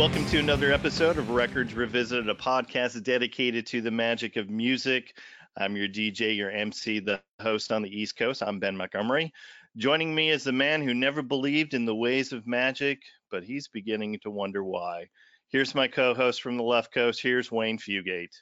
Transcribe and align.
Welcome 0.00 0.24
to 0.28 0.38
another 0.38 0.72
episode 0.72 1.18
of 1.18 1.28
Records 1.28 1.74
Revisited, 1.74 2.30
a 2.30 2.34
podcast 2.34 3.02
dedicated 3.02 3.66
to 3.66 3.82
the 3.82 3.90
magic 3.90 4.36
of 4.36 4.48
music. 4.48 5.14
I'm 5.58 5.76
your 5.76 5.88
DJ, 5.88 6.34
your 6.34 6.50
MC, 6.50 7.00
the 7.00 7.20
host 7.38 7.70
on 7.70 7.82
the 7.82 7.90
East 7.90 8.16
Coast. 8.16 8.42
I'm 8.42 8.58
Ben 8.58 8.74
Montgomery. 8.74 9.30
Joining 9.76 10.14
me 10.14 10.30
is 10.30 10.42
the 10.42 10.52
man 10.52 10.80
who 10.80 10.94
never 10.94 11.20
believed 11.20 11.74
in 11.74 11.84
the 11.84 11.94
ways 11.94 12.32
of 12.32 12.46
magic, 12.46 13.02
but 13.30 13.44
he's 13.44 13.68
beginning 13.68 14.18
to 14.22 14.30
wonder 14.30 14.64
why. 14.64 15.06
Here's 15.48 15.74
my 15.74 15.86
co 15.86 16.14
host 16.14 16.40
from 16.40 16.56
the 16.56 16.62
left 16.62 16.94
coast. 16.94 17.20
Here's 17.20 17.52
Wayne 17.52 17.76
Fugate. 17.76 18.32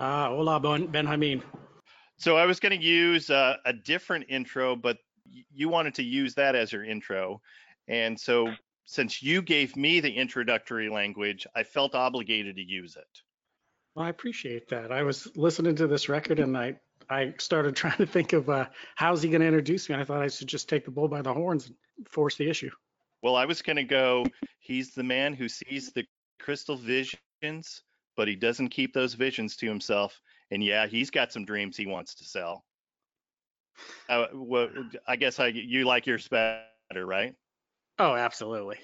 Ah, 0.00 0.30
hola, 0.30 0.58
Ben 0.58 0.88
Benjamin. 0.88 1.44
So 2.16 2.36
I 2.36 2.44
was 2.44 2.58
going 2.58 2.76
to 2.76 2.84
use 2.84 3.30
uh, 3.30 3.58
a 3.64 3.72
different 3.72 4.24
intro, 4.28 4.74
but 4.74 4.98
you 5.30 5.68
wanted 5.68 5.94
to 5.94 6.02
use 6.02 6.34
that 6.34 6.56
as 6.56 6.72
your 6.72 6.84
intro. 6.84 7.40
And 7.86 8.18
so 8.18 8.52
since 8.84 9.22
you 9.22 9.42
gave 9.42 9.76
me 9.76 10.00
the 10.00 10.12
introductory 10.12 10.88
language, 10.88 11.46
I 11.54 11.62
felt 11.62 11.94
obligated 11.94 12.56
to 12.56 12.62
use 12.62 12.96
it. 12.96 13.22
Well, 13.94 14.06
I 14.06 14.08
appreciate 14.08 14.68
that. 14.68 14.92
I 14.92 15.02
was 15.02 15.28
listening 15.36 15.76
to 15.76 15.86
this 15.86 16.08
record 16.08 16.40
and 16.40 16.56
I 16.56 16.76
I 17.08 17.34
started 17.38 17.76
trying 17.76 17.98
to 17.98 18.06
think 18.06 18.32
of 18.32 18.48
uh, 18.48 18.66
how's 18.94 19.22
he 19.22 19.30
going 19.30 19.40
to 19.40 19.46
introduce 19.46 19.88
me. 19.88 19.94
And 19.94 20.02
I 20.02 20.04
thought 20.04 20.22
I 20.22 20.28
should 20.28 20.48
just 20.48 20.68
take 20.68 20.84
the 20.84 20.90
bull 20.90 21.08
by 21.08 21.22
the 21.22 21.32
horns 21.32 21.66
and 21.66 21.76
force 22.08 22.36
the 22.36 22.48
issue. 22.48 22.70
Well, 23.22 23.36
I 23.36 23.46
was 23.46 23.62
going 23.62 23.76
to 23.76 23.84
go. 23.84 24.26
He's 24.60 24.94
the 24.94 25.02
man 25.02 25.34
who 25.34 25.48
sees 25.48 25.92
the 25.92 26.04
crystal 26.38 26.76
visions, 26.76 27.82
but 28.16 28.28
he 28.28 28.36
doesn't 28.36 28.68
keep 28.68 28.92
those 28.92 29.14
visions 29.14 29.56
to 29.56 29.66
himself. 29.66 30.20
And 30.50 30.62
yeah, 30.62 30.86
he's 30.86 31.10
got 31.10 31.32
some 31.32 31.44
dreams 31.44 31.76
he 31.76 31.86
wants 31.86 32.14
to 32.16 32.24
sell. 32.24 32.64
Uh, 34.08 34.26
well, 34.34 34.68
I 35.06 35.16
guess 35.16 35.40
I 35.40 35.48
you 35.48 35.84
like 35.84 36.06
yours 36.06 36.28
better, 36.28 36.64
right? 36.92 37.34
Oh, 37.98 38.14
absolutely. 38.14 38.78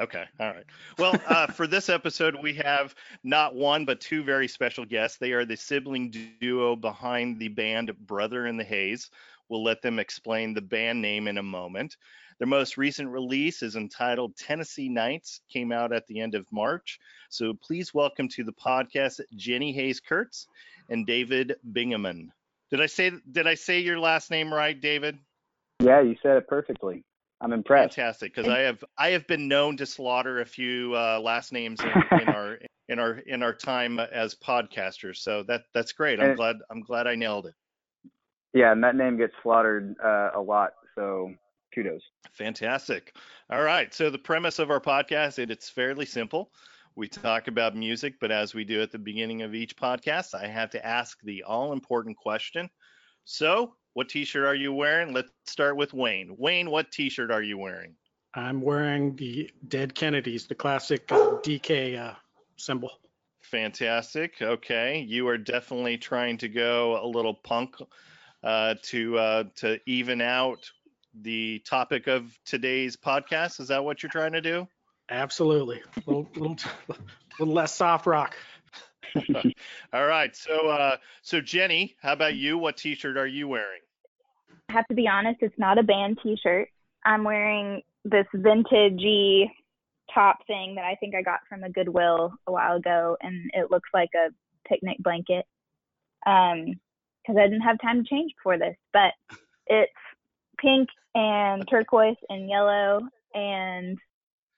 Okay. 0.00 0.24
All 0.40 0.48
right. 0.48 0.64
Well, 0.98 1.20
uh, 1.26 1.46
for 1.48 1.66
this 1.66 1.88
episode, 1.88 2.36
we 2.40 2.54
have 2.54 2.94
not 3.22 3.54
one, 3.54 3.84
but 3.84 4.00
two 4.00 4.24
very 4.24 4.48
special 4.48 4.84
guests. 4.84 5.18
They 5.18 5.32
are 5.32 5.44
the 5.44 5.56
sibling 5.56 6.12
duo 6.40 6.76
behind 6.76 7.38
the 7.38 7.48
band 7.48 7.92
Brother 8.06 8.46
in 8.46 8.56
the 8.56 8.64
Haze. 8.64 9.10
We'll 9.48 9.62
let 9.62 9.82
them 9.82 9.98
explain 9.98 10.54
the 10.54 10.62
band 10.62 11.02
name 11.02 11.28
in 11.28 11.36
a 11.36 11.42
moment. 11.42 11.96
Their 12.38 12.48
most 12.48 12.78
recent 12.78 13.10
release 13.10 13.62
is 13.62 13.76
entitled 13.76 14.34
Tennessee 14.36 14.88
Nights, 14.88 15.40
came 15.48 15.70
out 15.70 15.92
at 15.92 16.06
the 16.06 16.20
end 16.20 16.34
of 16.34 16.50
March. 16.50 16.98
So 17.28 17.52
please 17.54 17.92
welcome 17.92 18.28
to 18.30 18.44
the 18.44 18.52
podcast 18.52 19.20
Jenny 19.36 19.72
Hayes 19.72 20.00
Kurtz 20.00 20.48
and 20.88 21.06
David 21.06 21.56
Bingaman. 21.70 22.28
Did 22.70 22.80
I 22.80 22.86
say 22.86 23.12
did 23.30 23.46
I 23.46 23.54
say 23.54 23.80
your 23.80 23.98
last 23.98 24.30
name 24.30 24.52
right, 24.52 24.80
David? 24.80 25.18
Yeah, 25.80 26.00
you 26.00 26.16
said 26.22 26.38
it 26.38 26.48
perfectly. 26.48 27.04
I'm 27.42 27.52
impressed. 27.52 27.96
Fantastic, 27.96 28.34
because 28.34 28.48
I 28.48 28.60
have 28.60 28.82
I 28.96 29.10
have 29.10 29.26
been 29.26 29.48
known 29.48 29.76
to 29.78 29.86
slaughter 29.86 30.40
a 30.40 30.46
few 30.46 30.94
uh, 30.94 31.20
last 31.20 31.52
names 31.52 31.80
in, 31.80 31.88
in 32.20 32.28
our 32.28 32.58
in 32.88 32.98
our 32.98 33.14
in 33.18 33.42
our 33.42 33.52
time 33.52 33.98
as 33.98 34.34
podcasters. 34.34 35.16
So 35.16 35.42
that 35.44 35.64
that's 35.74 35.92
great. 35.92 36.20
I'm 36.20 36.30
And- 36.30 36.36
glad 36.36 36.56
I'm 36.70 36.80
glad 36.80 37.06
I 37.06 37.16
nailed 37.16 37.46
it. 37.46 37.54
Yeah, 38.54 38.70
and 38.72 38.84
that 38.84 38.94
name 38.96 39.16
gets 39.16 39.32
slaughtered 39.42 39.94
uh, 40.04 40.30
a 40.34 40.40
lot, 40.40 40.72
so 40.94 41.32
kudos. 41.74 42.02
Fantastic. 42.34 43.16
All 43.50 43.62
right. 43.62 43.92
So 43.94 44.10
the 44.10 44.18
premise 44.18 44.58
of 44.58 44.70
our 44.70 44.80
podcast 44.80 45.38
it, 45.38 45.50
it's 45.50 45.68
fairly 45.70 46.06
simple. 46.06 46.50
We 46.94 47.08
talk 47.08 47.48
about 47.48 47.74
music, 47.74 48.16
but 48.20 48.30
as 48.30 48.54
we 48.54 48.64
do 48.64 48.82
at 48.82 48.92
the 48.92 48.98
beginning 48.98 49.40
of 49.40 49.54
each 49.54 49.74
podcast, 49.76 50.34
I 50.34 50.46
have 50.46 50.68
to 50.70 50.86
ask 50.86 51.18
the 51.22 51.42
all 51.44 51.72
important 51.72 52.18
question. 52.18 52.68
So, 53.24 53.74
what 53.94 54.08
t-shirt 54.08 54.44
are 54.44 54.54
you 54.54 54.72
wearing? 54.72 55.12
Let's 55.12 55.30
start 55.46 55.76
with 55.76 55.92
Wayne. 55.92 56.34
Wayne, 56.38 56.70
what 56.70 56.90
t-shirt 56.90 57.30
are 57.30 57.42
you 57.42 57.58
wearing? 57.58 57.94
I'm 58.34 58.62
wearing 58.62 59.14
the 59.16 59.50
Dead 59.68 59.94
Kennedys, 59.94 60.46
the 60.46 60.54
classic 60.54 61.10
uh, 61.12 61.38
DK 61.42 61.98
uh, 61.98 62.14
symbol. 62.56 62.90
Fantastic. 63.42 64.40
Okay, 64.40 65.00
you 65.00 65.28
are 65.28 65.36
definitely 65.36 65.98
trying 65.98 66.38
to 66.38 66.48
go 66.48 66.98
a 67.02 67.06
little 67.06 67.34
punk 67.34 67.76
uh, 68.42 68.76
to 68.84 69.18
uh, 69.18 69.44
to 69.56 69.78
even 69.86 70.22
out 70.22 70.70
the 71.20 71.62
topic 71.66 72.06
of 72.06 72.38
today's 72.46 72.96
podcast. 72.96 73.60
Is 73.60 73.68
that 73.68 73.84
what 73.84 74.02
you're 74.02 74.10
trying 74.10 74.32
to 74.32 74.40
do? 74.40 74.66
Absolutely. 75.10 75.82
A 75.94 76.00
little, 76.10 76.28
little, 76.34 76.56
little 77.38 77.54
less 77.54 77.74
soft 77.74 78.06
rock. 78.06 78.34
All 79.92 80.06
right. 80.06 80.34
So 80.34 80.68
uh, 80.68 80.96
so 81.22 81.40
Jenny, 81.40 81.96
how 82.00 82.12
about 82.12 82.34
you? 82.34 82.58
What 82.58 82.76
T-shirt 82.76 83.16
are 83.16 83.26
you 83.26 83.48
wearing? 83.48 83.80
I 84.68 84.72
have 84.72 84.86
to 84.88 84.94
be 84.94 85.08
honest, 85.08 85.38
it's 85.42 85.58
not 85.58 85.78
a 85.78 85.82
band 85.82 86.18
t-shirt. 86.22 86.68
I'm 87.04 87.24
wearing 87.24 87.82
this 88.04 88.26
vintagey 88.34 89.50
top 90.12 90.38
thing 90.46 90.74
that 90.76 90.84
I 90.84 90.94
think 90.96 91.14
I 91.14 91.22
got 91.22 91.40
from 91.48 91.64
a 91.64 91.70
Goodwill 91.70 92.32
a 92.46 92.52
while 92.52 92.76
ago, 92.76 93.16
and 93.20 93.50
it 93.54 93.70
looks 93.70 93.88
like 93.92 94.10
a 94.14 94.30
picnic 94.68 94.98
blanket. 95.00 95.44
Um, 96.26 96.80
because 97.22 97.38
I 97.38 97.44
didn't 97.44 97.62
have 97.62 97.78
time 97.80 98.02
to 98.02 98.08
change 98.08 98.32
before 98.36 98.58
this, 98.58 98.76
but 98.92 99.12
it's 99.66 99.92
pink 100.58 100.88
and 101.14 101.64
turquoise 101.68 102.16
and 102.28 102.48
yellow, 102.48 103.00
and 103.34 103.98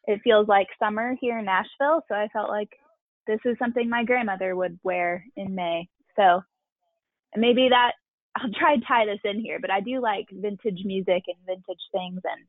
it 0.06 0.20
feels 0.22 0.48
like 0.48 0.68
summer 0.78 1.14
here 1.20 1.38
in 1.38 1.44
Nashville. 1.44 2.02
So 2.08 2.14
I 2.14 2.28
felt 2.32 2.48
like 2.48 2.70
this 3.26 3.40
is 3.44 3.56
something 3.58 3.88
my 3.88 4.04
grandmother 4.04 4.56
would 4.56 4.78
wear 4.82 5.24
in 5.36 5.54
May. 5.54 5.88
So 6.16 6.42
maybe 7.36 7.68
that 7.70 7.92
I'll 8.36 8.50
try 8.58 8.76
to 8.76 8.84
tie 8.84 9.06
this 9.06 9.20
in 9.24 9.40
here, 9.40 9.60
but 9.60 9.70
I 9.70 9.80
do 9.80 10.00
like 10.00 10.26
vintage 10.32 10.82
music 10.84 11.22
and 11.28 11.36
vintage 11.46 11.82
things 11.92 12.20
and 12.24 12.46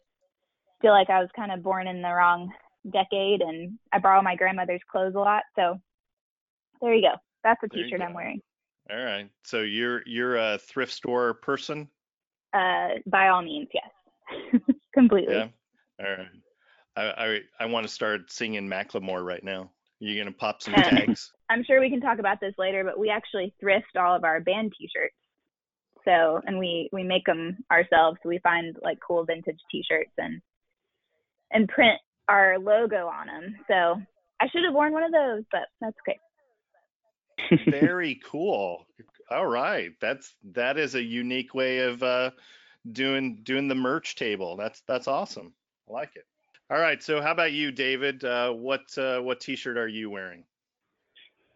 feel 0.81 0.91
like 0.91 1.09
I 1.09 1.19
was 1.19 1.29
kind 1.35 1.51
of 1.51 1.61
born 1.63 1.87
in 1.87 2.01
the 2.01 2.11
wrong 2.11 2.51
decade 2.91 3.41
and 3.41 3.77
I 3.91 3.99
borrow 3.99 4.21
my 4.21 4.35
grandmother's 4.35 4.81
clothes 4.91 5.15
a 5.15 5.19
lot. 5.19 5.43
So 5.55 5.79
there 6.81 6.93
you 6.93 7.01
go. 7.01 7.15
That's 7.43 7.61
a 7.63 7.69
t-shirt 7.69 8.01
I'm 8.01 8.13
wearing. 8.13 8.41
All 8.89 9.03
right. 9.03 9.29
So 9.43 9.61
you're 9.61 10.01
you're 10.05 10.37
a 10.37 10.57
thrift 10.57 10.91
store 10.91 11.35
person. 11.35 11.87
Uh, 12.53 12.89
by 13.05 13.29
all 13.29 13.41
means, 13.41 13.67
yes. 13.73 14.61
Completely. 14.93 15.35
Yeah. 15.35 15.47
All 15.99 16.11
right. 16.17 16.27
I 16.95 17.01
I, 17.03 17.39
I 17.59 17.65
want 17.65 17.87
to 17.87 17.93
start 17.93 18.31
singing 18.31 18.67
Macklemore 18.67 19.23
right 19.23 19.43
now. 19.43 19.71
You 19.99 20.17
gonna 20.17 20.31
pop 20.31 20.61
some 20.61 20.73
tags? 20.73 21.31
I'm 21.49 21.63
sure 21.63 21.79
we 21.79 21.89
can 21.89 22.01
talk 22.01 22.19
about 22.19 22.39
this 22.39 22.53
later, 22.57 22.83
but 22.83 22.99
we 22.99 23.09
actually 23.09 23.53
thrift 23.59 23.95
all 23.97 24.15
of 24.15 24.23
our 24.23 24.41
band 24.41 24.73
t-shirts. 24.77 25.15
So, 26.03 26.41
and 26.45 26.59
we 26.59 26.89
we 26.91 27.03
make 27.03 27.25
them 27.25 27.57
ourselves. 27.71 28.17
We 28.25 28.39
find 28.39 28.75
like 28.81 28.99
cool 29.05 29.25
vintage 29.25 29.59
t-shirts 29.71 30.11
and 30.17 30.41
and 31.51 31.67
print 31.67 31.99
our 32.27 32.59
logo 32.59 33.07
on 33.07 33.27
them. 33.27 33.55
So, 33.67 34.01
I 34.41 34.47
should 34.49 34.63
have 34.65 34.73
worn 34.73 34.93
one 34.93 35.03
of 35.03 35.11
those, 35.11 35.43
but 35.51 35.67
that's 35.81 35.97
okay. 36.07 36.19
Very 37.69 38.15
cool. 38.25 38.85
All 39.31 39.45
right. 39.47 39.91
That's 40.01 40.35
that 40.53 40.77
is 40.77 40.95
a 40.95 41.01
unique 41.01 41.53
way 41.53 41.79
of 41.79 42.03
uh, 42.03 42.31
doing 42.91 43.39
doing 43.43 43.67
the 43.67 43.75
merch 43.75 44.15
table. 44.15 44.55
That's 44.55 44.81
that's 44.87 45.07
awesome. 45.07 45.53
I 45.89 45.93
like 45.93 46.11
it. 46.15 46.25
All 46.71 46.79
right. 46.79 47.01
So 47.01 47.21
how 47.21 47.31
about 47.31 47.51
you, 47.51 47.71
David? 47.71 48.23
Uh, 48.23 48.51
what 48.51 48.81
uh, 48.97 49.19
what 49.19 49.39
T-shirt 49.39 49.77
are 49.77 49.87
you 49.87 50.09
wearing? 50.09 50.43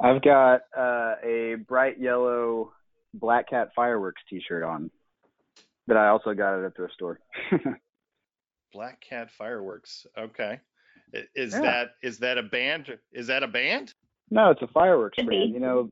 I've 0.02 0.22
got 0.22 0.62
uh, 0.78 1.16
a 1.24 1.56
bright 1.68 2.00
yellow 2.00 2.72
Black 3.14 3.50
Cat 3.50 3.70
Fireworks 3.76 4.22
T-shirt 4.30 4.64
on 4.64 4.90
that 5.88 5.98
I 5.98 6.08
also 6.10 6.34
got 6.34 6.60
at 6.60 6.64
a 6.66 6.70
thrift 6.70 6.94
store. 6.94 7.20
Black 8.74 9.02
Cat 9.02 9.32
Fireworks. 9.32 10.06
Okay. 10.18 10.60
Is 11.36 11.54
Yeah. 11.54 11.62
that 11.62 11.88
is 12.04 12.20
that 12.20 12.38
a 12.38 12.44
band? 12.44 12.98
Is 13.12 13.28
that 13.28 13.42
a 13.44 13.48
band? 13.48 13.94
no, 14.32 14.52
it's 14.52 14.62
a 14.62 14.68
fireworks 14.68 15.18
brand. 15.24 15.52
You 15.54 15.60
know, 15.60 15.90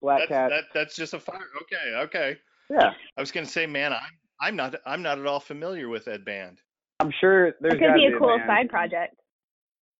Black 0.00 0.20
That's, 0.20 0.28
Cat. 0.28 0.50
that 0.50 0.64
that's 0.72 0.94
just 0.96 1.12
a 1.12 1.18
fire. 1.18 1.48
Okay. 1.62 1.96
Okay. 2.04 2.36
Yeah, 2.70 2.92
I 3.16 3.20
was 3.20 3.32
gonna 3.32 3.46
say, 3.46 3.66
man, 3.66 3.92
I'm 3.92 4.00
I'm 4.40 4.54
not 4.56 4.76
I'm 4.86 5.02
not 5.02 5.18
at 5.18 5.26
all 5.26 5.40
familiar 5.40 5.88
with 5.88 6.04
that 6.04 6.24
band. 6.24 6.60
I'm 7.00 7.12
sure 7.20 7.54
there's 7.60 7.74
It 7.74 7.78
could 7.80 7.94
be 7.94 8.06
a 8.06 8.18
cool 8.18 8.36
band. 8.38 8.48
side 8.48 8.68
project. 8.68 9.16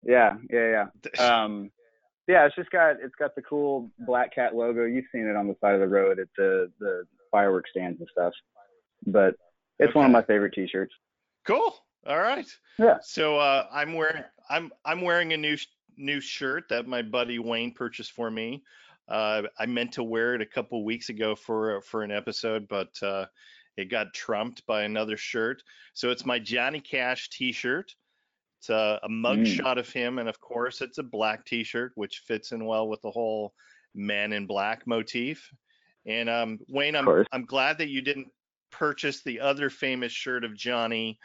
Yeah, 0.03 0.37
yeah, 0.51 0.87
yeah. 1.17 1.43
Um, 1.43 1.71
yeah, 2.27 2.47
it's 2.47 2.55
just 2.55 2.71
got 2.71 2.97
it's 3.03 3.15
got 3.19 3.35
the 3.35 3.43
cool 3.43 3.91
Black 4.01 4.35
Cat 4.35 4.55
logo. 4.55 4.85
You've 4.85 5.05
seen 5.13 5.27
it 5.27 5.37
on 5.37 5.47
the 5.47 5.57
side 5.61 5.75
of 5.75 5.81
the 5.81 5.89
road 5.89 6.19
at 6.19 6.29
the 6.37 6.71
the 6.81 7.05
fireworks 7.31 7.71
stands 7.71 8.01
and 8.01 8.09
stuff. 8.11 8.33
But 9.07 9.35
it's 9.79 9.95
one 9.95 10.07
of 10.07 10.11
my 10.13 10.23
favorite 10.23 10.55
T-shirts. 10.55 10.95
Cool. 11.47 11.75
All 12.07 12.19
right. 12.21 12.47
Yeah. 12.79 12.99
So 13.03 13.39
uh, 13.39 13.67
I'm 13.73 13.95
wearing 13.95 14.23
I'm 14.49 14.71
I'm 14.85 15.01
wearing 15.01 15.33
a 15.33 15.37
new 15.37 15.57
new 15.97 16.21
shirt 16.21 16.65
that 16.71 16.87
my 16.87 17.03
buddy 17.03 17.39
Wayne 17.39 17.73
purchased 17.73 18.13
for 18.13 18.31
me. 18.31 18.63
Uh, 19.09 19.43
I 19.59 19.67
meant 19.67 19.93
to 19.93 20.03
wear 20.03 20.35
it 20.35 20.41
a 20.41 20.47
couple 20.47 20.83
weeks 20.85 21.09
ago 21.11 21.35
for 21.35 21.81
for 21.83 22.03
an 22.03 22.11
episode, 22.11 22.67
but 22.69 22.91
uh, 23.03 23.27
it 23.77 23.91
got 23.91 24.15
trumped 24.15 24.65
by 24.67 24.83
another 24.83 25.17
shirt. 25.17 25.63
So 25.95 26.11
it's 26.11 26.25
my 26.27 26.39
Johnny 26.39 26.81
Cash 26.81 27.31
T-shirt. 27.31 27.95
It's 28.61 28.71
a, 28.71 28.99
a 29.03 29.09
mug 29.09 29.39
Mm. 29.41 29.47
shot 29.57 29.79
of 29.79 29.89
him, 29.91 30.19
and 30.19 30.29
of 30.29 30.41
course 30.41 30.81
it's 30.81 30.99
a 30.99 31.03
black 31.03 31.45
T-shirt, 31.45 31.93
which 31.97 32.23
fits 32.27 32.53
in 32.53 32.65
well 32.65 32.89
with 32.89 33.03
the 33.03 33.11
whole 33.11 33.53
Man 33.95 34.33
in 34.33 34.47
Black 34.47 34.87
motif. 34.87 35.49
And 36.07 36.29
um, 36.29 36.59
Wayne, 36.69 36.97
I'm. 36.97 37.07
I'm 37.33 37.45
glad 37.47 37.79
that 37.79 37.89
you 37.89 38.01
didn't 38.03 38.29
purchase 38.71 39.23
the 39.23 39.41
other 39.41 39.71
famous 39.71 40.13
shirt 40.13 40.45
of 40.45 40.57
Johnny, 40.57 41.19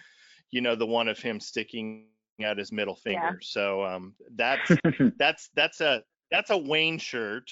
you 0.51 0.61
know, 0.61 0.75
the 0.75 0.85
one 0.85 1.07
of 1.07 1.19
him 1.19 1.39
sticking 1.39 2.05
out 2.43 2.57
his 2.57 2.71
middle 2.71 2.95
finger. 2.95 3.19
Yeah. 3.19 3.37
So 3.41 3.83
um, 3.83 4.15
that's 4.35 4.71
that's 5.17 5.49
that's 5.55 5.81
a 5.81 6.03
that's 6.31 6.49
a 6.51 6.57
Wayne 6.57 6.97
shirt, 6.99 7.49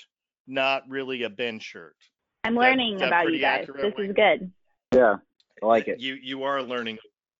not 0.47 0.83
really 0.87 1.23
a 1.23 1.29
Ben 1.29 1.59
shirt. 1.59 1.95
I'm 2.43 2.55
learning 2.55 2.97
that 2.99 3.07
about 3.07 3.31
you 3.33 3.39
guys. 3.39 3.67
This 3.67 3.93
Wayne? 3.97 4.09
is 4.09 4.15
good. 4.15 4.51
Yeah, 4.93 5.15
I 5.61 5.65
like 5.65 5.87
it. 5.87 5.99
You 5.99 6.17
you 6.21 6.43
are 6.43 6.61
learning 6.61 6.97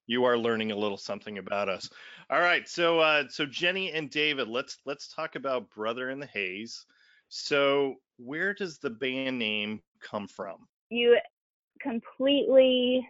you 0.07 0.23
are 0.23 0.37
learning 0.37 0.71
a 0.71 0.75
little 0.75 0.97
something 0.97 1.37
about 1.37 1.69
us. 1.69 1.89
All 2.29 2.39
right, 2.39 2.67
so 2.67 2.99
uh, 2.99 3.25
so 3.29 3.45
Jenny 3.45 3.91
and 3.91 4.09
David, 4.09 4.47
let's 4.47 4.77
let's 4.85 5.07
talk 5.07 5.35
about 5.35 5.69
Brother 5.69 6.09
in 6.09 6.19
the 6.19 6.25
Haze. 6.27 6.85
So 7.29 7.95
where 8.17 8.53
does 8.53 8.79
the 8.79 8.89
band 8.89 9.37
name 9.37 9.81
come 10.01 10.27
from? 10.27 10.67
You 10.89 11.17
completely 11.81 13.07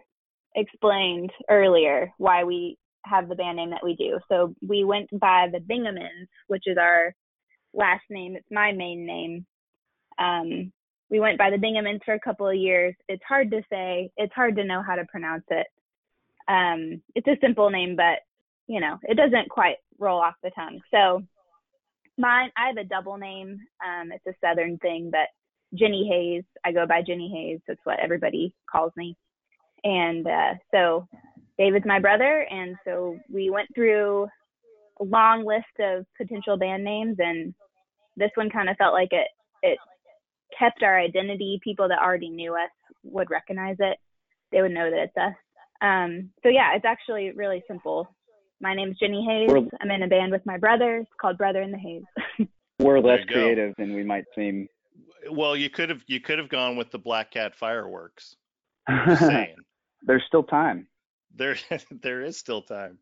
explained 0.54 1.30
earlier 1.48 2.12
why 2.18 2.44
we 2.44 2.76
have 3.06 3.28
the 3.28 3.36
band 3.36 3.56
name 3.56 3.70
that 3.70 3.84
we 3.84 3.94
do. 3.94 4.18
So 4.28 4.54
we 4.66 4.84
went 4.84 5.08
by 5.18 5.48
the 5.50 5.60
Bingamans, 5.60 6.26
which 6.48 6.64
is 6.66 6.76
our 6.78 7.14
last 7.72 8.04
name. 8.10 8.36
It's 8.36 8.46
my 8.50 8.72
main 8.72 9.06
name. 9.06 9.46
Um, 10.18 10.72
we 11.10 11.20
went 11.20 11.38
by 11.38 11.50
the 11.50 11.56
Bingamans 11.56 12.04
for 12.04 12.14
a 12.14 12.20
couple 12.20 12.48
of 12.48 12.56
years. 12.56 12.94
It's 13.08 13.22
hard 13.26 13.50
to 13.50 13.62
say. 13.70 14.10
It's 14.16 14.34
hard 14.34 14.56
to 14.56 14.64
know 14.64 14.82
how 14.82 14.94
to 14.94 15.04
pronounce 15.06 15.44
it. 15.48 15.66
Um, 16.48 17.02
it's 17.14 17.26
a 17.28 17.38
simple 17.40 17.70
name, 17.70 17.96
but 17.96 18.20
you 18.66 18.80
know, 18.80 18.98
it 19.02 19.16
doesn't 19.16 19.48
quite 19.48 19.76
roll 19.98 20.20
off 20.20 20.34
the 20.42 20.50
tongue. 20.50 20.80
So 20.90 21.22
mine, 22.18 22.50
I 22.56 22.68
have 22.68 22.76
a 22.76 22.84
double 22.84 23.16
name. 23.16 23.58
Um, 23.84 24.12
it's 24.12 24.26
a 24.26 24.46
Southern 24.46 24.76
thing, 24.78 25.10
but 25.10 25.28
Jenny 25.74 26.08
Hayes. 26.08 26.44
I 26.64 26.72
go 26.72 26.86
by 26.86 27.02
Jenny 27.02 27.30
Hayes. 27.34 27.60
That's 27.66 27.80
what 27.84 28.00
everybody 28.00 28.54
calls 28.70 28.92
me. 28.96 29.16
And 29.84 30.26
uh, 30.26 30.54
so 30.72 31.06
David's 31.58 31.86
my 31.86 32.00
brother, 32.00 32.46
and 32.50 32.76
so 32.84 33.18
we 33.30 33.50
went 33.50 33.68
through 33.74 34.28
a 35.00 35.04
long 35.04 35.44
list 35.44 35.66
of 35.80 36.04
potential 36.16 36.56
band 36.56 36.84
names, 36.84 37.16
and 37.18 37.54
this 38.16 38.30
one 38.34 38.50
kind 38.50 38.68
of 38.68 38.76
felt 38.76 38.94
like 38.94 39.12
it 39.12 39.28
it 39.62 39.78
kept 40.56 40.82
our 40.82 40.98
identity. 40.98 41.60
People 41.62 41.88
that 41.88 41.98
already 41.98 42.28
knew 42.30 42.54
us 42.54 42.70
would 43.04 43.30
recognize 43.30 43.76
it. 43.78 43.98
They 44.52 44.62
would 44.62 44.72
know 44.72 44.90
that 44.90 45.02
it's 45.04 45.16
us. 45.16 45.34
Um, 45.80 46.30
so 46.42 46.48
yeah, 46.48 46.74
it's 46.74 46.84
actually 46.84 47.32
really 47.32 47.62
simple. 47.68 48.08
My 48.60 48.74
name's 48.74 48.98
Jenny 48.98 49.24
Hayes. 49.28 49.50
We're- 49.50 49.68
I'm 49.80 49.90
in 49.90 50.02
a 50.02 50.08
band 50.08 50.32
with 50.32 50.44
my 50.44 50.56
brother. 50.58 50.96
It's 50.98 51.10
called 51.20 51.38
Brother 51.38 51.62
in 51.62 51.70
the 51.70 51.78
Haze. 51.78 52.48
We're 52.80 53.00
less 53.00 53.24
creative 53.26 53.74
than 53.76 53.94
we 53.94 54.04
might 54.04 54.24
seem. 54.34 54.68
Well, 55.30 55.56
you 55.56 55.68
could 55.68 55.88
have 55.90 56.02
you 56.06 56.20
could 56.20 56.38
have 56.38 56.48
gone 56.48 56.76
with 56.76 56.90
the 56.90 56.98
Black 56.98 57.32
Cat 57.32 57.54
fireworks. 57.56 58.36
Just 59.06 59.26
saying. 59.26 59.56
There's 60.02 60.22
still 60.26 60.44
time. 60.44 60.86
there 61.34 61.56
there 62.02 62.22
is 62.22 62.36
still 62.36 62.62
time. 62.62 62.98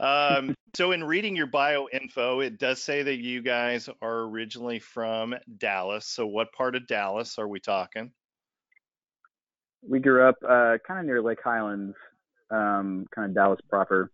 Um, 0.00 0.54
so 0.74 0.92
in 0.92 1.04
reading 1.04 1.36
your 1.36 1.46
bio 1.46 1.86
info, 1.92 2.40
it 2.40 2.58
does 2.58 2.82
say 2.82 3.02
that 3.02 3.16
you 3.16 3.42
guys 3.42 3.88
are 4.00 4.20
originally 4.20 4.78
from 4.78 5.34
Dallas. 5.58 6.06
So 6.06 6.26
what 6.26 6.52
part 6.52 6.74
of 6.74 6.86
Dallas 6.86 7.38
are 7.38 7.46
we 7.46 7.60
talking? 7.60 8.10
We 9.86 9.98
grew 9.98 10.26
up 10.26 10.36
uh, 10.42 10.78
kind 10.86 11.00
of 11.00 11.06
near 11.06 11.22
Lake 11.22 11.42
Highlands, 11.44 11.96
um, 12.50 13.06
kind 13.14 13.28
of 13.28 13.34
Dallas 13.34 13.60
proper. 13.68 14.10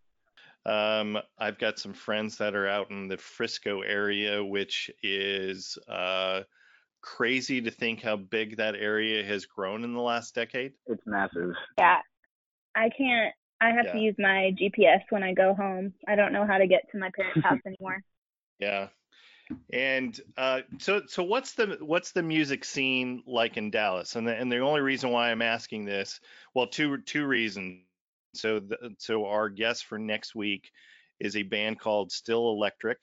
Um, 0.64 1.18
I've 1.38 1.58
got 1.58 1.78
some 1.78 1.92
friends 1.92 2.36
that 2.38 2.56
are 2.56 2.66
out 2.66 2.90
in 2.90 3.06
the 3.06 3.16
Frisco 3.16 3.82
area, 3.82 4.44
which 4.44 4.90
is 5.04 5.78
uh, 5.88 6.42
crazy 7.00 7.60
to 7.60 7.70
think 7.70 8.02
how 8.02 8.16
big 8.16 8.56
that 8.56 8.74
area 8.74 9.24
has 9.24 9.46
grown 9.46 9.84
in 9.84 9.92
the 9.92 10.00
last 10.00 10.34
decade. 10.34 10.72
It's 10.86 11.06
massive. 11.06 11.52
Yeah. 11.78 11.98
I 12.74 12.90
can't 12.90 13.32
I 13.60 13.70
have 13.70 13.92
to 13.92 13.98
use 13.98 14.14
my 14.18 14.54
GPS 14.60 15.00
when 15.10 15.22
I 15.22 15.32
go 15.32 15.54
home. 15.54 15.94
I 16.06 16.14
don't 16.14 16.32
know 16.32 16.46
how 16.46 16.58
to 16.58 16.66
get 16.66 16.90
to 16.92 16.98
my 16.98 17.10
parents' 17.16 17.42
house 17.42 17.60
anymore. 17.66 18.02
Yeah. 18.58 18.88
And 19.72 20.18
uh, 20.36 20.62
so, 20.78 21.02
so 21.06 21.22
what's 21.22 21.54
the 21.54 21.78
what's 21.80 22.12
the 22.12 22.22
music 22.22 22.64
scene 22.64 23.22
like 23.26 23.56
in 23.56 23.70
Dallas? 23.70 24.16
And 24.16 24.26
the, 24.26 24.34
and 24.34 24.50
the 24.50 24.58
only 24.58 24.80
reason 24.80 25.10
why 25.10 25.30
I'm 25.30 25.42
asking 25.42 25.84
this, 25.84 26.20
well, 26.54 26.66
two 26.66 26.98
two 26.98 27.26
reasons. 27.26 27.82
So, 28.34 28.60
the, 28.60 28.94
so 28.98 29.26
our 29.26 29.48
guest 29.48 29.86
for 29.86 29.98
next 29.98 30.34
week 30.34 30.70
is 31.20 31.36
a 31.36 31.42
band 31.42 31.78
called 31.78 32.12
Still 32.12 32.50
Electric, 32.50 32.98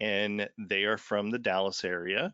and 0.00 0.48
they 0.58 0.84
are 0.84 0.98
from 0.98 1.30
the 1.30 1.38
Dallas 1.38 1.84
area. 1.84 2.32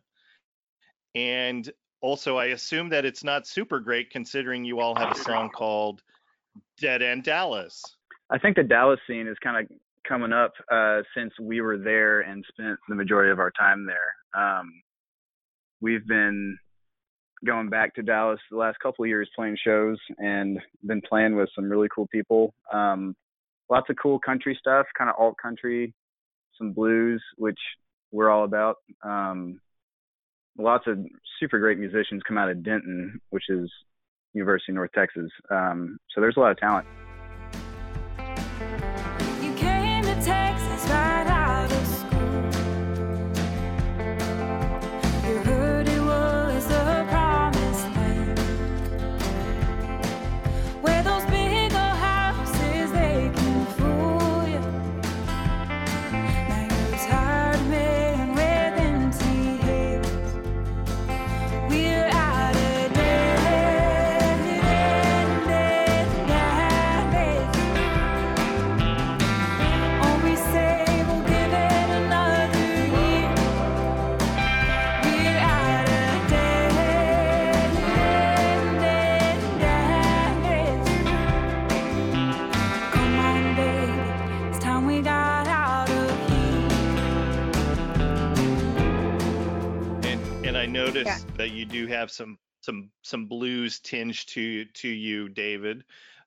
And 1.15 1.71
also, 2.01 2.37
I 2.37 2.47
assume 2.47 2.89
that 2.89 3.05
it's 3.05 3.23
not 3.23 3.47
super 3.47 3.79
great 3.79 4.11
considering 4.11 4.63
you 4.63 4.79
all 4.79 4.93
have 4.93 5.13
a 5.13 5.19
song 5.19 5.49
called 5.49 6.03
Dead 6.79 7.01
End 7.01 7.23
Dallas. 7.23 7.83
I 8.29 8.37
think 8.37 8.55
the 8.55 8.63
Dallas 8.63 8.99
scene 9.07 9.27
is 9.27 9.37
kind 9.43 9.57
of 9.57 9.77
coming 10.07 10.33
up 10.33 10.53
uh, 10.71 11.01
since 11.15 11.33
we 11.39 11.61
were 11.61 11.77
there 11.77 12.21
and 12.21 12.43
spent 12.49 12.77
the 12.87 12.95
majority 12.95 13.31
of 13.31 13.39
our 13.39 13.51
time 13.51 13.85
there. 13.85 14.41
Um, 14.41 14.71
we've 15.81 16.05
been 16.07 16.57
going 17.45 17.69
back 17.69 17.93
to 17.95 18.01
Dallas 18.01 18.39
the 18.49 18.57
last 18.57 18.79
couple 18.79 19.05
of 19.05 19.09
years 19.09 19.29
playing 19.35 19.57
shows 19.63 19.97
and 20.17 20.59
been 20.85 21.01
playing 21.07 21.35
with 21.35 21.49
some 21.55 21.69
really 21.69 21.87
cool 21.93 22.07
people. 22.07 22.53
Um, 22.73 23.15
lots 23.69 23.89
of 23.89 23.95
cool 24.01 24.19
country 24.19 24.57
stuff, 24.59 24.85
kind 24.97 25.09
of 25.09 25.15
alt 25.19 25.35
country, 25.41 25.93
some 26.57 26.71
blues, 26.71 27.21
which 27.37 27.59
we're 28.11 28.29
all 28.29 28.43
about. 28.43 28.77
Um, 29.03 29.59
lots 30.57 30.85
of 30.87 30.97
super 31.39 31.59
great 31.59 31.77
musicians 31.77 32.23
come 32.27 32.37
out 32.37 32.49
of 32.49 32.63
Denton, 32.63 33.19
which 33.29 33.45
is 33.49 33.69
University 34.33 34.71
of 34.71 34.75
North 34.75 34.91
Texas. 34.93 35.31
Um, 35.49 35.99
so 36.13 36.21
there's 36.21 36.37
a 36.37 36.39
lot 36.39 36.51
of 36.51 36.57
talent. 36.57 36.87
Noticed 90.67 91.05
Yeah. 91.05 91.33
that 91.37 91.49
you 91.49 91.65
do 91.65 91.87
have 91.87 92.11
some 92.11 92.37
some 92.61 92.91
some 93.03 93.27
blues 93.27 93.79
tinge 93.79 94.25
to 94.27 94.65
to 94.65 94.87
you, 94.87 95.29
David. 95.29 95.83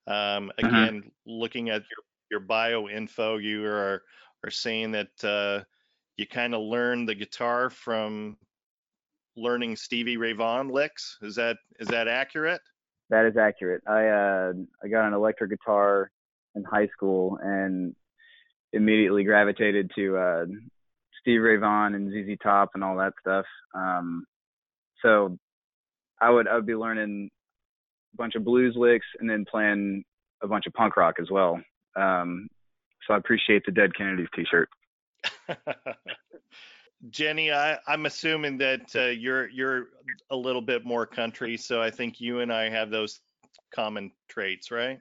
Um, 0.07 0.51
Mhm. 0.59 0.69
again, 0.69 1.13
looking 1.27 1.71
at 1.71 1.83
your 1.83 2.05
your 2.31 2.41
bio 2.41 2.89
info, 2.89 3.37
you 3.39 3.65
are 3.67 4.05
are 4.45 4.51
saying 4.51 4.93
that 4.93 5.25
uh, 5.25 5.65
you 6.17 6.27
kind 6.27 6.55
of 6.55 6.63
learned 6.63 7.09
the 7.09 7.15
guitar 7.15 7.71
from 7.71 8.39
learning 9.37 9.77
Stevie 9.77 10.17
Ray 10.17 10.33
Vaughan 10.33 10.69
licks. 10.69 11.19
Is 11.23 11.35
that 11.37 11.57
is 11.79 11.89
that 11.89 12.09
accurate? 12.09 12.61
That 13.11 13.27
is 13.27 13.37
accurate. 13.37 13.83
I 13.87 14.07
uh, 14.07 14.53
I 14.83 14.89
got 14.89 15.07
an 15.07 15.15
electric 15.15 15.51
guitar 15.51 16.11
in 16.55 16.65
high 16.65 16.89
school 16.89 17.39
and 17.43 17.95
immediately 18.73 19.25
gravitated 19.25 19.91
to 19.97 20.17
uh, 20.17 20.47
Steve 21.21 21.43
Ray 21.43 21.57
Vaughan 21.57 21.95
and 21.95 22.11
ZZ 22.11 22.37
Top 22.43 22.71
and 22.75 22.85
all 22.85 22.97
that 22.97 23.13
stuff. 23.21 23.45
Um, 23.75 24.25
so 25.03 25.37
I 26.21 26.31
would 26.31 26.49
I 26.49 26.55
would 26.55 26.67
be 26.67 26.75
learning 26.75 27.31
a 28.15 28.17
bunch 28.17 28.35
of 28.35 28.45
blues 28.45 28.75
licks 28.77 29.07
and 29.19 29.29
then 29.29 29.45
playing 29.51 30.05
a 30.43 30.49
bunch 30.49 30.67
of 30.67 30.73
punk 30.73 30.97
rock 30.97 31.17
as 31.21 31.31
well. 31.31 31.61
Um, 31.97 32.49
so 33.07 33.15
I 33.15 33.17
appreciate 33.17 33.63
the 33.65 33.73
Dead 33.73 33.95
Kennedys 33.95 34.29
T-shirt. 34.35 34.69
Jenny, 37.11 37.51
I, 37.51 37.79
I'm 37.87 38.05
assuming 38.07 38.59
that 38.59 38.95
uh, 38.95 39.07
you're 39.07 39.49
you're 39.49 39.87
a 40.31 40.37
little 40.37 40.61
bit 40.61 40.85
more 40.85 41.07
country, 41.07 41.57
so 41.57 41.81
I 41.81 41.91
think 41.91 42.21
you 42.21 42.41
and 42.41 42.53
I 42.53 42.69
have 42.69 42.91
those 42.91 43.21
common 43.75 44.13
traits, 44.29 44.71
right? 44.71 44.99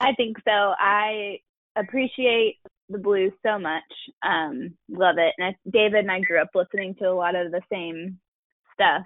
I 0.00 0.12
think 0.14 0.36
so. 0.46 0.74
I 0.78 1.38
appreciate 1.76 2.58
the 2.88 2.98
blues 2.98 3.32
so 3.44 3.58
much. 3.58 3.82
Um, 4.22 4.74
love 4.90 5.16
it. 5.18 5.34
And 5.38 5.48
I, 5.48 5.56
David 5.70 6.00
and 6.00 6.10
I 6.10 6.20
grew 6.20 6.40
up 6.40 6.50
listening 6.54 6.94
to 6.96 7.06
a 7.06 7.14
lot 7.14 7.34
of 7.34 7.50
the 7.52 7.62
same 7.72 8.18
stuff. 8.74 9.04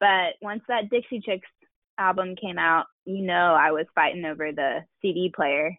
But 0.00 0.34
once 0.42 0.62
that 0.68 0.90
Dixie 0.90 1.22
Chicks 1.24 1.48
album 1.98 2.34
came 2.40 2.58
out, 2.58 2.86
you 3.04 3.22
know, 3.22 3.54
I 3.58 3.70
was 3.72 3.86
fighting 3.94 4.24
over 4.24 4.52
the 4.52 4.80
CD 5.02 5.32
player. 5.34 5.76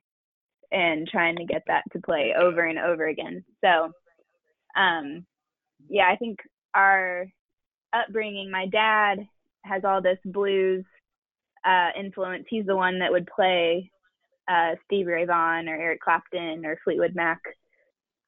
and 0.71 1.07
trying 1.07 1.37
to 1.37 1.45
get 1.45 1.63
that 1.67 1.83
to 1.93 1.99
play 2.01 2.33
over 2.37 2.61
and 2.65 2.79
over 2.79 3.07
again. 3.07 3.43
So, 3.63 3.91
um, 4.79 5.25
yeah, 5.89 6.09
I 6.11 6.15
think 6.17 6.39
our 6.73 7.27
upbringing, 7.93 8.51
my 8.51 8.67
dad 8.67 9.27
has 9.63 9.83
all 9.85 10.01
this 10.01 10.19
blues 10.25 10.83
uh, 11.65 11.89
influence. 11.99 12.45
He's 12.49 12.65
the 12.65 12.75
one 12.75 12.99
that 12.99 13.11
would 13.11 13.27
play 13.27 13.91
uh, 14.47 14.75
Stevie 14.85 15.05
Ray 15.05 15.25
Vaughan 15.25 15.67
or 15.67 15.75
Eric 15.75 16.01
Clapton 16.01 16.65
or 16.65 16.77
Fleetwood 16.83 17.15
Mac, 17.15 17.39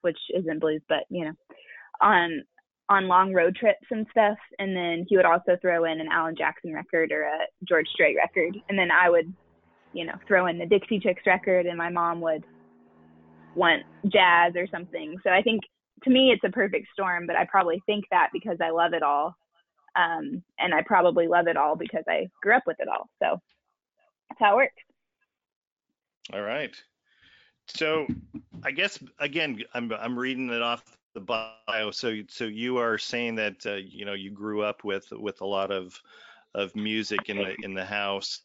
which 0.02 0.18
isn't 0.36 0.60
blues, 0.60 0.82
but 0.88 1.04
you 1.10 1.26
know, 1.26 1.34
on 2.02 2.44
on 2.90 3.08
long 3.08 3.34
road 3.34 3.56
trips 3.56 3.86
and 3.92 4.08
stuff. 4.12 4.38
And 4.60 4.76
then 4.76 5.06
he 5.08 5.18
would 5.18 5.26
also 5.26 5.58
throw 5.62 5.86
in 5.86 6.00
an 6.00 6.08
Alan 6.12 6.36
Jackson 6.38 6.74
record 6.74 7.12
or 7.12 7.24
a 7.24 7.40
George 7.68 7.88
Strait 7.90 8.16
record. 8.16 8.58
And 8.70 8.80
then 8.80 8.90
I 8.92 9.10
would, 9.10 9.34
you 9.94 10.06
know, 10.06 10.14
throw 10.28 10.48
in 10.48 10.58
the 10.58 10.66
Dixie 10.66 11.00
Chicks 11.00 11.24
record, 11.26 11.66
and 11.66 11.78
my 11.78 11.90
mom 11.90 12.22
would 12.22 12.46
want 13.56 13.84
jazz 14.08 14.54
or 14.56 14.68
something. 14.72 15.18
So 15.24 15.32
I 15.32 15.42
think 15.42 15.62
to 16.04 16.10
me 16.10 16.32
it's 16.32 16.44
a 16.46 16.52
perfect 16.52 16.88
storm, 16.94 17.28
but 17.28 17.36
I 17.36 17.46
probably 17.46 17.82
think 17.86 18.06
that 18.12 18.30
because 18.32 18.58
I 18.64 18.70
love 18.70 18.94
it 18.94 19.04
all. 19.04 19.36
Um, 19.96 20.44
and 20.60 20.74
I 20.76 20.84
probably 20.86 21.28
love 21.28 21.48
it 21.48 21.58
all 21.58 21.76
because 21.76 22.04
I 22.08 22.28
grew 22.42 22.56
up 22.56 22.64
with 22.68 22.78
it 22.80 22.88
all. 22.88 23.10
So 23.22 23.40
that's 24.30 24.40
how 24.40 24.54
it 24.54 24.58
works. 24.58 24.87
All 26.34 26.42
right. 26.42 26.76
So 27.68 28.08
I 28.64 28.72
guess 28.72 29.02
again, 29.20 29.64
I'm 29.74 29.92
I'm 29.94 30.18
reading 30.18 30.50
it 30.50 30.62
off 30.62 30.98
the 31.14 31.22
bio. 31.22 31.92
So 31.92 32.22
so 32.30 32.46
you 32.46 32.78
are 32.78 32.98
saying 32.98 33.36
that 33.36 33.66
uh, 33.66 33.76
you 33.76 34.06
know 34.06 34.14
you 34.14 34.32
grew 34.32 34.62
up 34.62 34.84
with 34.84 35.12
with 35.12 35.42
a 35.42 35.46
lot 35.46 35.72
of 35.72 36.02
of 36.54 36.76
music 36.76 37.30
in 37.30 37.42
the 37.42 37.56
in 37.64 37.74
the 37.74 37.86
house, 37.86 38.42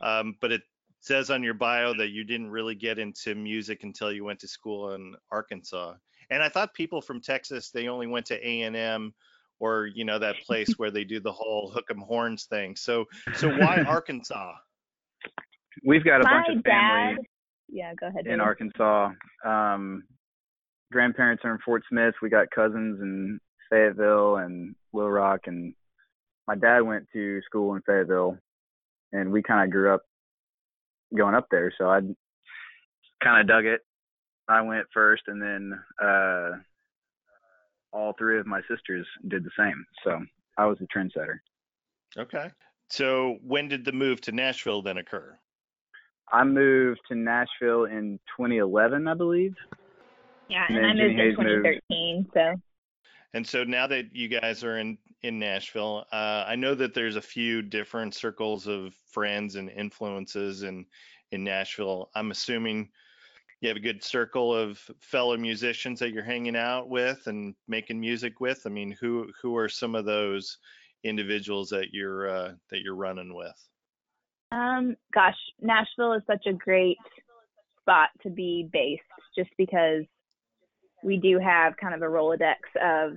um, 0.00 0.36
but 0.40 0.52
it 0.52 0.62
says 1.00 1.30
on 1.30 1.42
your 1.42 1.54
bio 1.54 1.94
that 1.94 2.10
you 2.10 2.24
didn't 2.24 2.50
really 2.50 2.74
get 2.74 2.98
into 2.98 3.34
music 3.34 3.82
until 3.82 4.12
you 4.12 4.24
went 4.24 4.40
to 4.40 4.48
school 4.48 4.92
in 4.94 5.14
Arkansas. 5.30 5.94
And 6.30 6.42
I 6.42 6.48
thought 6.48 6.74
people 6.74 7.00
from 7.02 7.20
Texas 7.20 7.70
they 7.70 7.88
only 7.88 8.06
went 8.06 8.26
to 8.26 8.48
A 8.48 8.62
and 8.62 8.76
M 8.76 9.14
or 9.58 9.86
you 9.86 10.04
know 10.04 10.18
that 10.18 10.40
place 10.40 10.78
where 10.78 10.90
they 10.90 11.04
do 11.04 11.20
the 11.20 11.32
whole 11.32 11.70
hook 11.70 11.86
'em 11.90 12.00
horns 12.00 12.44
thing. 12.46 12.76
So 12.76 13.06
so 13.32 13.48
why 13.48 13.80
Arkansas? 13.86 14.54
We've 15.84 16.04
got 16.04 16.20
a 16.20 16.24
bunch 16.24 16.46
my 16.48 16.54
of 16.54 16.62
dad, 16.62 16.70
family 16.70 17.28
yeah, 17.72 17.94
go 17.98 18.06
ahead. 18.06 18.26
in 18.26 18.32
David. 18.32 18.40
Arkansas. 18.40 19.10
Um, 19.44 20.04
grandparents 20.92 21.42
are 21.44 21.52
in 21.52 21.58
Fort 21.64 21.82
Smith. 21.88 22.14
We 22.20 22.28
got 22.28 22.50
cousins 22.50 23.00
in 23.00 23.40
Fayetteville 23.70 24.36
and 24.36 24.76
Little 24.92 25.10
Rock, 25.10 25.40
and 25.46 25.74
my 26.46 26.54
dad 26.54 26.80
went 26.80 27.06
to 27.14 27.40
school 27.42 27.74
in 27.74 27.82
Fayetteville, 27.82 28.36
and 29.12 29.32
we 29.32 29.42
kind 29.42 29.64
of 29.64 29.72
grew 29.72 29.94
up 29.94 30.02
going 31.16 31.34
up 31.34 31.46
there. 31.50 31.72
So 31.78 31.88
I 31.88 32.00
kind 33.24 33.40
of 33.40 33.48
dug 33.48 33.64
it. 33.64 33.80
I 34.48 34.60
went 34.60 34.86
first, 34.92 35.22
and 35.28 35.40
then 35.40 35.72
uh, 36.02 36.50
all 37.92 38.14
three 38.18 38.38
of 38.38 38.46
my 38.46 38.60
sisters 38.68 39.06
did 39.28 39.44
the 39.44 39.50
same. 39.58 39.84
So 40.04 40.20
I 40.58 40.66
was 40.66 40.76
the 40.78 40.86
trendsetter. 40.94 41.38
Okay. 42.18 42.50
So 42.90 43.38
when 43.42 43.68
did 43.68 43.86
the 43.86 43.92
move 43.92 44.20
to 44.22 44.32
Nashville 44.32 44.82
then 44.82 44.98
occur? 44.98 45.38
I 46.32 46.44
moved 46.44 47.00
to 47.08 47.14
Nashville 47.14 47.84
in 47.84 48.18
2011, 48.36 49.06
I 49.06 49.14
believe. 49.14 49.54
Yeah, 50.48 50.64
And 50.68 50.78
and 50.78 50.86
I 50.86 50.88
then 50.88 50.96
moved 50.96 50.98
Jenny 50.98 51.12
in 51.12 51.18
Hayes 51.18 51.38
moved. 51.38 51.66
2013. 51.90 52.30
So 52.34 52.62
And 53.34 53.46
so 53.46 53.64
now 53.64 53.86
that 53.86 54.14
you 54.14 54.28
guys 54.28 54.64
are 54.64 54.78
in 54.78 54.98
in 55.22 55.38
Nashville, 55.38 56.04
uh, 56.12 56.44
I 56.46 56.56
know 56.56 56.74
that 56.74 56.94
there's 56.94 57.16
a 57.16 57.22
few 57.22 57.62
different 57.62 58.14
circles 58.14 58.66
of 58.66 58.94
friends 59.10 59.56
and 59.56 59.70
influences 59.70 60.62
in 60.62 60.86
in 61.30 61.44
Nashville. 61.44 62.10
I'm 62.14 62.30
assuming 62.30 62.90
you 63.60 63.68
have 63.68 63.76
a 63.76 63.80
good 63.80 64.02
circle 64.02 64.54
of 64.54 64.78
fellow 65.00 65.36
musicians 65.36 66.00
that 66.00 66.10
you're 66.10 66.24
hanging 66.24 66.56
out 66.56 66.88
with 66.88 67.26
and 67.26 67.54
making 67.68 68.00
music 68.00 68.40
with. 68.40 68.62
I 68.66 68.70
mean, 68.70 68.96
who 69.00 69.30
who 69.40 69.56
are 69.56 69.68
some 69.68 69.94
of 69.94 70.04
those 70.04 70.58
individuals 71.04 71.68
that 71.70 71.92
you're 71.92 72.28
uh, 72.28 72.52
that 72.70 72.80
you're 72.80 72.96
running 72.96 73.34
with? 73.34 73.68
Um, 74.52 74.96
gosh, 75.14 75.36
Nashville 75.62 76.12
is 76.12 76.22
such 76.26 76.46
a 76.46 76.52
great 76.52 76.98
spot 77.80 78.10
to 78.22 78.28
be 78.28 78.68
based 78.70 79.02
just 79.36 79.50
because 79.56 80.04
we 81.02 81.16
do 81.16 81.38
have 81.38 81.76
kind 81.78 81.94
of 81.94 82.02
a 82.02 82.04
Rolodex 82.04 82.56
of 82.80 83.16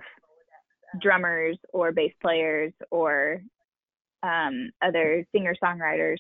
drummers 1.02 1.58
or 1.74 1.92
bass 1.92 2.14
players 2.22 2.72
or 2.90 3.42
um, 4.24 4.72
other 4.82 5.26
singer 5.34 5.54
songwriters. 5.62 6.18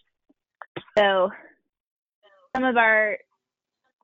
So 0.98 1.29
some 2.53 2.65
of 2.65 2.75
our 2.75 3.17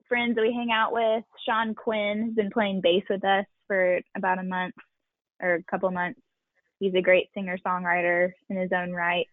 friends 0.08 0.34
that 0.36 0.42
we 0.42 0.54
hang 0.54 0.70
out 0.72 0.94
with, 0.94 1.24
Sean 1.46 1.74
Quinn 1.74 2.24
has 2.24 2.34
been 2.34 2.50
playing 2.50 2.80
bass 2.80 3.04
with 3.10 3.22
us 3.22 3.44
for 3.66 4.00
about 4.16 4.38
a 4.38 4.42
month 4.42 4.74
or 5.42 5.54
a 5.54 5.62
couple 5.64 5.90
months. 5.90 6.20
He's 6.80 6.94
a 6.94 7.02
great 7.02 7.28
singer 7.34 7.58
songwriter 7.64 8.30
in 8.48 8.56
his 8.56 8.70
own 8.74 8.92
right. 8.92 9.26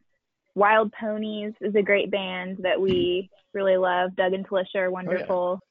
Wild 0.59 0.91
Ponies 0.91 1.53
is 1.61 1.73
a 1.75 1.81
great 1.81 2.11
band 2.11 2.57
that 2.63 2.79
we 2.79 3.29
really 3.53 3.77
love. 3.77 4.13
Doug 4.17 4.33
and 4.33 4.45
Telisha 4.45 4.75
are 4.75 4.91
wonderful. 4.91 5.61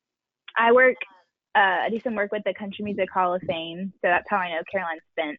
I 0.57 0.73
work, 0.73 0.97
uh, 1.54 1.85
I 1.85 1.90
do 1.90 2.00
some 2.00 2.14
work 2.14 2.33
with 2.33 2.42
the 2.45 2.54
Country 2.54 2.87
Music 2.87 3.11
Hall 3.12 3.35
of 3.35 3.42
Fame, 3.42 3.92
so 3.97 4.09
that's 4.09 4.25
how 4.30 4.38
I 4.38 4.49
know 4.49 4.62
Caroline 4.73 4.99
Spence. 5.12 5.38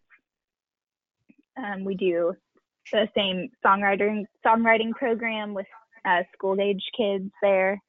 Um, 1.58 1.84
we 1.84 1.96
do 1.96 2.34
the 2.92 3.10
same 3.18 3.50
songwriting 3.66 4.26
songwriting 4.46 4.92
program 4.92 5.56
with 5.56 5.66
uh, 6.06 6.22
school 6.32 6.56
age 6.62 6.84
kids 6.96 7.32
there. 7.42 7.82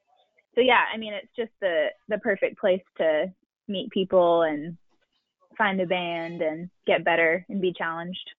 So 0.55 0.63
yeah, 0.63 0.85
I 0.93 0.97
mean 0.97 1.13
it's 1.13 1.31
just 1.37 1.53
the 1.61 1.89
the 2.09 2.19
perfect 2.19 2.59
place 2.59 2.83
to 2.97 3.27
meet 3.69 3.91
people 3.91 4.43
and 4.43 4.79
find 5.59 5.79
a 5.81 5.87
band 5.87 6.41
and 6.41 6.71
get 6.87 7.05
better 7.05 7.45
and 7.51 7.61
be 7.61 7.75
challenged. 7.77 8.31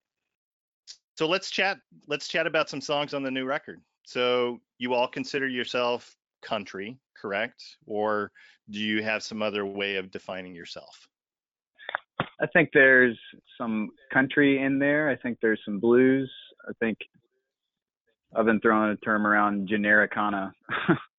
So 1.21 1.27
let's 1.27 1.51
chat. 1.51 1.77
Let's 2.07 2.27
chat 2.27 2.47
about 2.47 2.67
some 2.67 2.81
songs 2.81 3.13
on 3.13 3.21
the 3.21 3.29
new 3.29 3.45
record. 3.45 3.79
So 4.05 4.59
you 4.79 4.95
all 4.95 5.07
consider 5.07 5.47
yourself 5.47 6.15
country, 6.41 6.97
correct? 7.15 7.63
Or 7.85 8.31
do 8.71 8.79
you 8.79 9.03
have 9.03 9.21
some 9.21 9.43
other 9.43 9.63
way 9.63 9.97
of 9.97 10.09
defining 10.09 10.55
yourself? 10.55 11.07
I 12.19 12.47
think 12.51 12.71
there's 12.73 13.19
some 13.55 13.91
country 14.11 14.63
in 14.63 14.79
there. 14.79 15.09
I 15.09 15.15
think 15.15 15.37
there's 15.43 15.61
some 15.63 15.79
blues. 15.79 16.27
I 16.67 16.71
think 16.79 16.97
I've 18.35 18.45
been 18.45 18.59
throwing 18.59 18.89
a 18.89 18.95
term 19.05 19.27
around 19.27 19.69
genericana, 19.69 20.51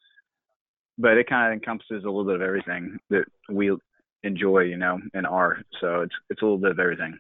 but 0.99 1.17
it 1.17 1.29
kind 1.29 1.47
of 1.47 1.53
encompasses 1.53 2.03
a 2.03 2.11
little 2.11 2.25
bit 2.25 2.35
of 2.35 2.43
everything 2.43 2.99
that 3.11 3.27
we 3.49 3.71
enjoy, 4.25 4.63
you 4.63 4.79
know, 4.79 4.99
and 5.15 5.29
are. 5.29 5.63
So 5.81 6.01
it's 6.01 6.15
it's 6.29 6.43
a 6.43 6.45
little 6.45 6.59
bit 6.59 6.73
of 6.73 6.81
everything. 6.81 7.17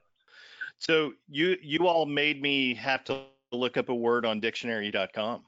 So 0.82 1.12
you 1.28 1.56
you 1.62 1.86
all 1.86 2.06
made 2.06 2.42
me 2.42 2.74
have 2.74 3.04
to 3.04 3.20
look 3.52 3.76
up 3.76 3.88
a 3.88 3.94
word 3.94 4.26
on 4.26 4.40
dictionary.com. 4.40 5.44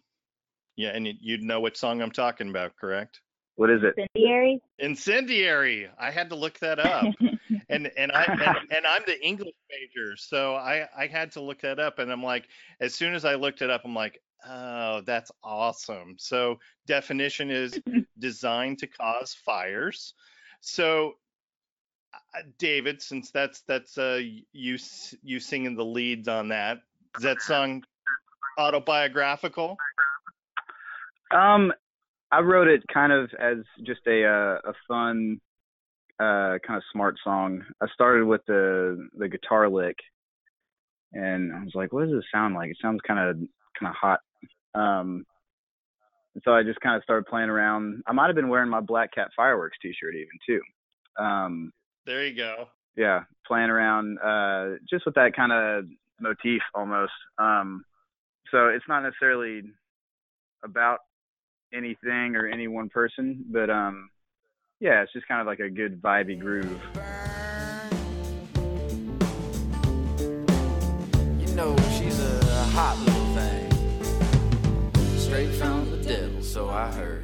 Yeah, 0.76 0.90
and 0.90 1.08
you- 1.08 1.14
you'd 1.20 1.42
know 1.42 1.60
what 1.60 1.76
song 1.76 2.00
I'm 2.00 2.12
talking 2.12 2.50
about, 2.50 2.76
correct? 2.76 3.20
What 3.56 3.68
is 3.70 3.82
it? 3.82 3.94
Incendiary. 3.96 4.60
Incendiary. 4.78 5.88
I 5.98 6.10
had 6.12 6.28
to 6.30 6.36
look 6.36 6.58
that 6.60 6.78
up. 6.78 7.12
and 7.68 7.90
and 7.96 8.12
I 8.12 8.24
and, 8.24 8.70
and 8.70 8.86
I'm 8.86 9.02
the 9.06 9.20
English 9.24 9.54
major, 9.70 10.16
so 10.16 10.54
I 10.54 10.86
I 10.96 11.08
had 11.08 11.32
to 11.32 11.40
look 11.40 11.60
that 11.62 11.80
up, 11.80 11.98
and 11.98 12.12
I'm 12.12 12.22
like, 12.22 12.46
as 12.80 12.94
soon 12.94 13.12
as 13.14 13.24
I 13.24 13.34
looked 13.34 13.60
it 13.60 13.70
up, 13.70 13.82
I'm 13.84 13.94
like, 13.94 14.20
oh, 14.46 15.00
that's 15.00 15.32
awesome. 15.42 16.14
So 16.16 16.60
definition 16.86 17.50
is 17.50 17.80
designed 18.20 18.78
to 18.80 18.86
cause 18.86 19.34
fires. 19.34 20.14
So 20.60 21.14
David, 22.58 23.00
since 23.00 23.30
that's 23.30 23.62
that's 23.62 23.98
uh 23.98 24.20
you 24.52 24.78
you 25.22 25.40
singing 25.40 25.76
the 25.76 25.84
leads 25.84 26.28
on 26.28 26.48
that, 26.48 26.82
is 27.16 27.22
that 27.22 27.42
song 27.42 27.84
autobiographical? 28.58 29.76
Um, 31.30 31.72
I 32.30 32.40
wrote 32.40 32.68
it 32.68 32.82
kind 32.92 33.12
of 33.12 33.30
as 33.38 33.58
just 33.84 34.00
a 34.06 34.24
uh, 34.24 34.70
a 34.70 34.72
fun, 34.88 35.40
uh, 36.20 36.58
kind 36.66 36.76
of 36.76 36.82
smart 36.92 37.16
song. 37.22 37.62
I 37.80 37.86
started 37.92 38.26
with 38.26 38.42
the 38.46 39.08
the 39.16 39.28
guitar 39.28 39.68
lick, 39.68 39.96
and 41.12 41.52
I 41.52 41.62
was 41.62 41.74
like, 41.74 41.92
"What 41.92 42.06
does 42.06 42.14
this 42.14 42.24
sound 42.32 42.54
like?" 42.54 42.70
It 42.70 42.78
sounds 42.80 43.00
kind 43.06 43.20
of 43.20 43.36
kind 43.78 43.90
of 43.90 43.94
hot. 43.94 44.20
Um, 44.74 45.24
so 46.42 46.52
I 46.52 46.64
just 46.64 46.80
kind 46.80 46.96
of 46.96 47.02
started 47.04 47.26
playing 47.26 47.50
around. 47.50 48.02
I 48.06 48.12
might 48.12 48.26
have 48.26 48.34
been 48.34 48.48
wearing 48.48 48.70
my 48.70 48.80
Black 48.80 49.12
Cat 49.14 49.28
Fireworks 49.36 49.78
T-shirt 49.80 50.14
even 50.14 50.38
too. 50.44 50.60
Um, 51.22 51.72
There 52.06 52.24
you 52.26 52.36
go. 52.36 52.68
yeah, 52.96 53.20
playing 53.46 53.70
around 53.70 54.18
uh, 54.18 54.76
just 54.88 55.06
with 55.06 55.14
that 55.14 55.34
kind 55.34 55.52
of 55.52 55.86
motif 56.20 56.60
almost. 56.74 57.12
Um, 57.38 57.84
so 58.50 58.68
it's 58.68 58.84
not 58.88 59.02
necessarily 59.02 59.62
about 60.62 60.98
anything 61.72 62.36
or 62.36 62.46
any 62.46 62.68
one 62.68 62.88
person, 62.90 63.44
but 63.50 63.70
um, 63.70 64.10
yeah, 64.80 65.02
it's 65.02 65.12
just 65.12 65.26
kind 65.26 65.40
of 65.40 65.46
like 65.46 65.60
a 65.60 65.70
good 65.70 66.00
vibey 66.02 66.38
groove. 66.38 66.80
You 71.40 71.54
know 71.54 71.74
she's 71.98 72.20
a 72.20 72.64
hot 72.74 72.98
little 72.98 73.34
thing. 73.34 75.18
Straight 75.18 75.52
from 75.54 75.90
the 75.90 75.96
devil, 76.06 76.42
so 76.42 76.68
I 76.68 76.92
heard. 76.92 77.23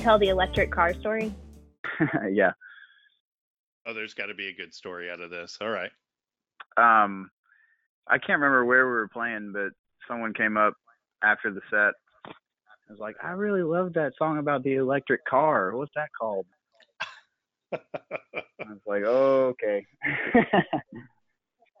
Tell 0.00 0.18
the 0.18 0.28
electric 0.28 0.70
car 0.70 0.94
story? 0.94 1.32
yeah. 2.32 2.52
Oh, 3.86 3.94
there's 3.94 4.14
got 4.14 4.26
to 4.26 4.34
be 4.34 4.48
a 4.48 4.54
good 4.54 4.74
story 4.74 5.10
out 5.10 5.20
of 5.20 5.30
this. 5.30 5.58
All 5.60 5.68
right. 5.68 5.90
Um, 6.76 7.30
I 8.08 8.18
can't 8.18 8.40
remember 8.40 8.64
where 8.64 8.86
we 8.86 8.92
were 8.92 9.08
playing, 9.08 9.52
but 9.52 9.70
someone 10.08 10.34
came 10.34 10.56
up 10.56 10.74
after 11.22 11.52
the 11.52 11.60
set. 11.70 11.94
I 12.26 12.92
was 12.92 12.98
like, 12.98 13.16
I 13.22 13.30
really 13.30 13.62
love 13.62 13.92
that 13.94 14.12
song 14.18 14.38
about 14.38 14.62
the 14.64 14.74
electric 14.74 15.24
car. 15.24 15.76
What's 15.76 15.92
that 15.94 16.08
called? 16.18 16.46
I 17.72 17.78
was 18.58 18.80
like, 18.86 19.02
oh, 19.06 19.54
okay. 19.54 19.86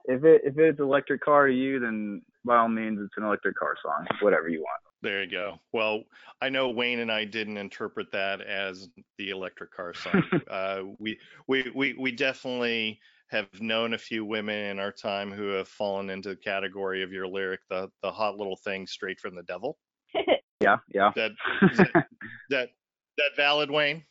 if 0.04 0.24
it 0.24 0.42
if 0.44 0.56
it's 0.56 0.78
electric 0.78 1.20
car 1.22 1.48
to 1.48 1.52
you, 1.52 1.80
then 1.80 2.22
by 2.44 2.58
all 2.58 2.68
means, 2.68 3.00
it's 3.02 3.14
an 3.16 3.24
electric 3.24 3.56
car 3.56 3.74
song. 3.82 4.06
Whatever 4.22 4.48
you 4.48 4.60
want. 4.60 4.80
There 5.02 5.22
you 5.22 5.30
go. 5.30 5.58
Well, 5.72 6.02
I 6.42 6.50
know 6.50 6.68
Wayne 6.68 7.00
and 7.00 7.10
I 7.10 7.24
didn't 7.24 7.56
interpret 7.56 8.12
that 8.12 8.42
as 8.42 8.88
the 9.16 9.30
electric 9.30 9.72
car 9.72 9.94
song. 9.94 10.22
uh, 10.50 10.82
we, 10.98 11.18
we, 11.46 11.70
we, 11.74 11.94
we 11.98 12.12
definitely 12.12 13.00
have 13.28 13.48
known 13.60 13.94
a 13.94 13.98
few 13.98 14.24
women 14.24 14.56
in 14.56 14.78
our 14.78 14.92
time 14.92 15.32
who 15.32 15.48
have 15.50 15.68
fallen 15.68 16.10
into 16.10 16.30
the 16.30 16.36
category 16.36 17.02
of 17.02 17.12
your 17.12 17.26
lyric, 17.26 17.60
the, 17.70 17.88
the 18.02 18.12
hot 18.12 18.36
little 18.36 18.56
thing 18.56 18.86
straight 18.86 19.20
from 19.20 19.34
the 19.34 19.42
devil. 19.44 19.78
Yeah, 20.62 20.76
yeah. 20.92 21.10
That, 21.16 21.30
is 21.72 21.78
that, 21.78 22.06
that, 22.50 22.68
that 23.16 23.30
valid, 23.34 23.70
Wayne? 23.70 24.04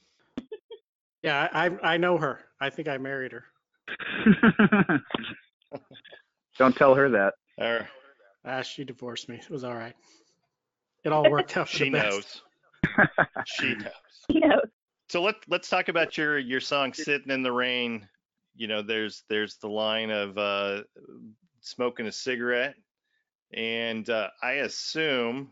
Yeah, 1.21 1.47
I 1.53 1.67
I 1.67 1.93
I 1.93 1.97
know 1.97 2.17
her. 2.17 2.39
I 2.59 2.71
think 2.71 2.87
I 2.87 2.97
married 2.97 3.33
her. 3.33 3.45
Don't 6.57 6.75
tell 6.75 6.95
her 6.95 7.09
that. 7.09 7.33
Or 7.59 7.87
Ah, 8.45 8.61
she 8.61 8.83
divorced 8.83 9.27
me. 9.27 9.35
It 9.35 9.49
was 9.49 9.63
all 9.63 9.75
right. 9.75 9.95
It 11.03 11.11
all 11.11 11.29
worked 11.29 11.55
out 11.57 11.67
she 11.67 11.85
the 11.85 11.91
best. 11.91 12.41
knows. 12.97 13.07
She 13.45 13.75
knows. 13.75 13.91
So 15.07 15.23
let 15.23 15.35
let's 15.47 15.69
talk 15.69 15.89
about 15.89 16.17
your 16.17 16.37
your 16.37 16.59
song 16.59 16.93
"Sitting 16.93 17.31
in 17.31 17.41
the 17.41 17.51
Rain." 17.51 18.07
You 18.55 18.67
know, 18.67 18.81
there's 18.81 19.23
there's 19.29 19.57
the 19.57 19.69
line 19.69 20.11
of 20.11 20.37
uh, 20.37 20.83
smoking 21.61 22.07
a 22.07 22.11
cigarette, 22.11 22.75
and 23.53 24.09
uh, 24.09 24.29
I 24.43 24.53
assume 24.53 25.51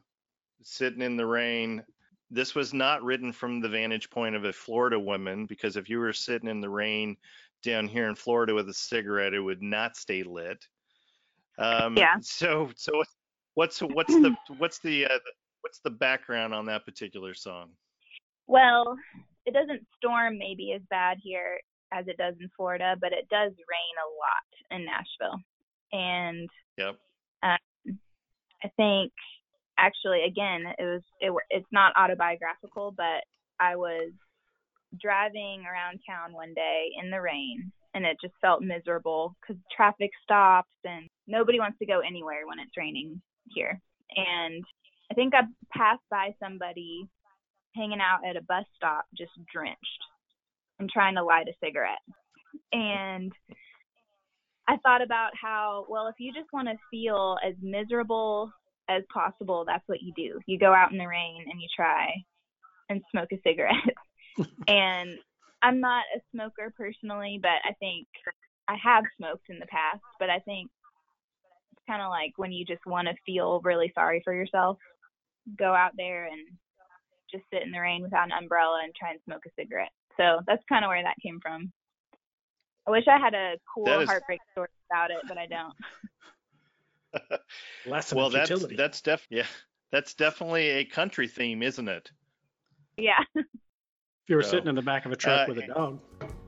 "Sitting 0.64 1.02
in 1.02 1.18
the 1.18 1.26
Rain." 1.26 1.84
This 2.30 2.54
was 2.54 2.74
not 2.74 3.04
written 3.04 3.32
from 3.32 3.62
the 3.62 3.70
vantage 3.70 4.10
point 4.10 4.36
of 4.36 4.44
a 4.44 4.52
Florida 4.52 5.00
woman, 5.00 5.46
because 5.46 5.78
if 5.78 5.90
you 5.90 6.00
were 6.00 6.12
sitting 6.12 6.50
in 6.50 6.60
the 6.60 6.70
rain 6.70 7.16
down 7.64 7.88
here 7.88 8.10
in 8.10 8.16
Florida 8.16 8.54
with 8.54 8.68
a 8.68 8.74
cigarette, 8.74 9.34
it 9.34 9.40
would 9.40 9.62
not 9.62 9.96
stay 9.96 10.24
lit. 10.24 10.68
Um, 11.58 11.98
Yeah. 11.98 12.16
So 12.22 12.70
so 12.76 13.02
what's 13.58 13.80
what's 13.80 14.14
the 14.14 14.36
what's 14.60 14.78
the 14.80 15.06
uh, 15.08 15.20
what's 15.62 15.80
the 15.80 15.90
background 15.90 16.54
on 16.54 16.66
that 16.68 16.86
particular 16.86 17.34
song? 17.34 17.72
well, 18.50 18.96
it 19.46 19.54
doesn't 19.54 19.86
storm 19.98 20.38
maybe 20.38 20.72
as 20.74 20.82
bad 20.90 21.18
here 21.22 21.60
as 21.92 22.08
it 22.08 22.18
does 22.18 22.36
in 22.40 22.50
Florida, 22.56 22.96
but 23.02 23.12
it 23.12 23.28
does 23.30 23.52
rain 23.52 23.96
a 24.00 24.08
lot 24.16 24.80
in 24.80 24.86
Nashville. 24.86 25.42
And 25.92 26.50
Yep. 26.78 26.98
I 27.44 28.70
think 28.76 29.12
actually 29.78 30.24
again 30.24 30.64
it 30.80 30.84
was 30.84 31.02
it, 31.20 31.32
it's 31.50 31.72
not 31.72 31.94
autobiographical, 31.98 32.94
but 32.96 33.24
I 33.60 33.76
was 33.76 34.12
driving 35.02 35.64
around 35.66 36.00
town 36.08 36.34
one 36.34 36.54
day 36.54 36.88
in 37.02 37.12
the 37.12 37.22
rain 37.22 37.72
and 37.94 38.06
it 38.06 38.18
just 38.22 38.34
felt 38.42 38.62
miserable 38.62 39.36
because 39.42 39.62
traffic 39.76 40.12
stops 40.24 40.74
and 40.86 41.08
nobody 41.28 41.60
wants 41.60 41.78
to 41.80 41.86
go 41.86 42.00
anywhere 42.00 42.48
when 42.48 42.60
it's 42.60 42.78
raining 42.78 43.22
here. 43.54 43.80
And 44.16 44.64
I 45.12 45.14
think 45.14 45.34
I 45.34 45.42
passed 45.76 46.04
by 46.10 46.36
somebody 46.42 47.08
hanging 47.76 48.00
out 48.02 48.28
at 48.28 48.36
a 48.36 48.42
bus 48.42 48.66
stop 48.76 49.06
just 49.16 49.32
drenched 49.52 49.80
and 50.80 50.90
trying 50.90 51.16
to 51.16 51.24
light 51.24 51.48
a 51.48 51.54
cigarette. 51.64 52.02
And 52.72 53.32
I 54.68 54.78
thought 54.78 55.02
about 55.02 55.32
how, 55.40 55.86
well, 55.90 56.08
if 56.08 56.16
you 56.20 56.34
just 56.34 56.52
want 56.52 56.68
to 56.68 56.76
feel 56.92 57.38
as 57.46 57.54
miserable 57.62 58.52
as 58.90 59.04
possible, 59.14 59.64
that's 59.66 59.88
what 59.88 60.02
you 60.02 60.14
do. 60.16 60.40
You 60.46 60.60
go 60.60 60.74
out 60.74 60.92
in 60.92 60.98
the 60.98 61.08
rain 61.08 61.46
and 61.50 61.62
you 61.62 61.68
try 61.76 62.10
and 62.90 63.02
smoke 63.12 63.30
a 63.32 63.40
cigarette. 63.44 63.76
and 64.68 65.18
I'm 65.62 65.80
not 65.80 66.04
a 66.16 66.20
smoker 66.34 66.74
personally, 66.78 67.40
but 67.42 67.60
I 67.64 67.74
think 67.80 68.08
I 68.68 68.76
have 68.84 69.04
smoked 69.18 69.50
in 69.50 69.60
the 69.60 69.66
past, 69.68 70.04
but 70.20 70.30
I 70.30 70.40
think 70.40 70.70
kind 71.88 72.02
of 72.02 72.10
like 72.10 72.34
when 72.38 72.52
you 72.52 72.66
just 72.66 72.86
want 72.86 73.08
to 73.08 73.14
feel 73.26 73.62
really 73.64 73.92
sorry 73.96 74.22
for 74.24 74.34
yourself, 74.34 74.78
go 75.58 75.74
out 75.74 75.92
there 75.98 76.26
and 76.26 76.48
just 77.32 77.44
sit 77.52 77.64
in 77.64 77.72
the 77.72 77.80
rain 77.80 78.02
without 78.02 78.26
an 78.26 78.32
umbrella 78.32 78.82
and 78.84 78.94
try 78.96 79.12
and 79.12 79.20
smoke 79.26 79.42
a 79.46 79.50
cigarette. 79.60 79.92
So 80.18 80.40
that's 80.48 80.64
kind 80.70 80.84
of 80.84 80.90
where 80.90 81.04
that 81.04 81.16
came 81.24 81.40
from. 81.42 81.72
I 82.88 82.92
wish 82.92 83.04
I 83.08 83.18
had 83.18 83.34
a 83.34 83.56
cool 83.74 83.86
That 83.86 84.02
is- 84.02 84.10
heartbreak 84.10 84.40
story 84.52 84.70
about 84.90 85.12
it, 85.12 85.18
but 85.28 85.38
I 85.38 85.46
don't. 85.48 85.74
Lesson 87.86 88.18
well, 88.18 88.30
that's 88.30 88.50
futility. 88.50 88.76
that's 88.76 89.02
def 89.02 89.26
yeah, 89.30 89.46
that's 89.92 90.14
definitely 90.14 90.68
a 90.70 90.86
country 90.86 91.28
theme, 91.28 91.64
isn't 91.64 91.88
it? 91.88 92.12
Yeah. 92.98 93.20
if 93.36 93.46
you 94.28 94.36
were 94.36 94.44
so, 94.44 94.52
sitting 94.52 94.68
in 94.68 94.76
the 94.76 94.82
back 94.82 95.06
of 95.06 95.12
a 95.12 95.16
truck 95.16 95.48
uh, 95.50 95.54
with 95.54 95.64
a 95.64 95.68
dog. 95.68 96.00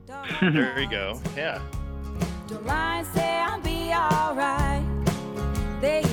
There 0.40 0.80
you 0.80 0.90
go. 0.90 1.20
Yeah. 1.36 1.62
They 5.80 6.09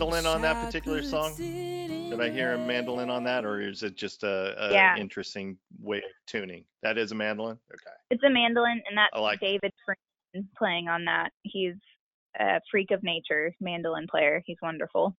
mandolin 0.00 0.26
on 0.26 0.40
that 0.42 0.64
particular 0.64 1.02
song? 1.02 1.34
Did 1.36 2.20
I 2.20 2.30
hear 2.30 2.54
a 2.54 2.58
mandolin 2.58 3.10
on 3.10 3.22
that, 3.24 3.44
or 3.44 3.60
is 3.60 3.82
it 3.82 3.96
just 3.96 4.24
a, 4.24 4.54
a 4.58 4.72
Yeah. 4.72 4.96
interesting 4.96 5.58
way 5.78 5.98
of 5.98 6.04
tuning? 6.26 6.64
That 6.82 6.96
is 6.98 7.12
a 7.12 7.14
mandolin. 7.14 7.58
Okay. 7.72 7.94
It's 8.10 8.22
a 8.24 8.30
mandolin, 8.30 8.82
and 8.88 8.96
that's 8.96 9.14
like. 9.16 9.40
David 9.40 9.72
Friend 9.84 10.46
playing 10.56 10.88
on 10.88 11.04
that. 11.04 11.30
He's 11.42 11.74
a 12.38 12.60
freak 12.70 12.90
of 12.92 13.02
nature 13.02 13.54
mandolin 13.60 14.06
player. 14.10 14.42
He's 14.46 14.56
wonderful. 14.62 15.16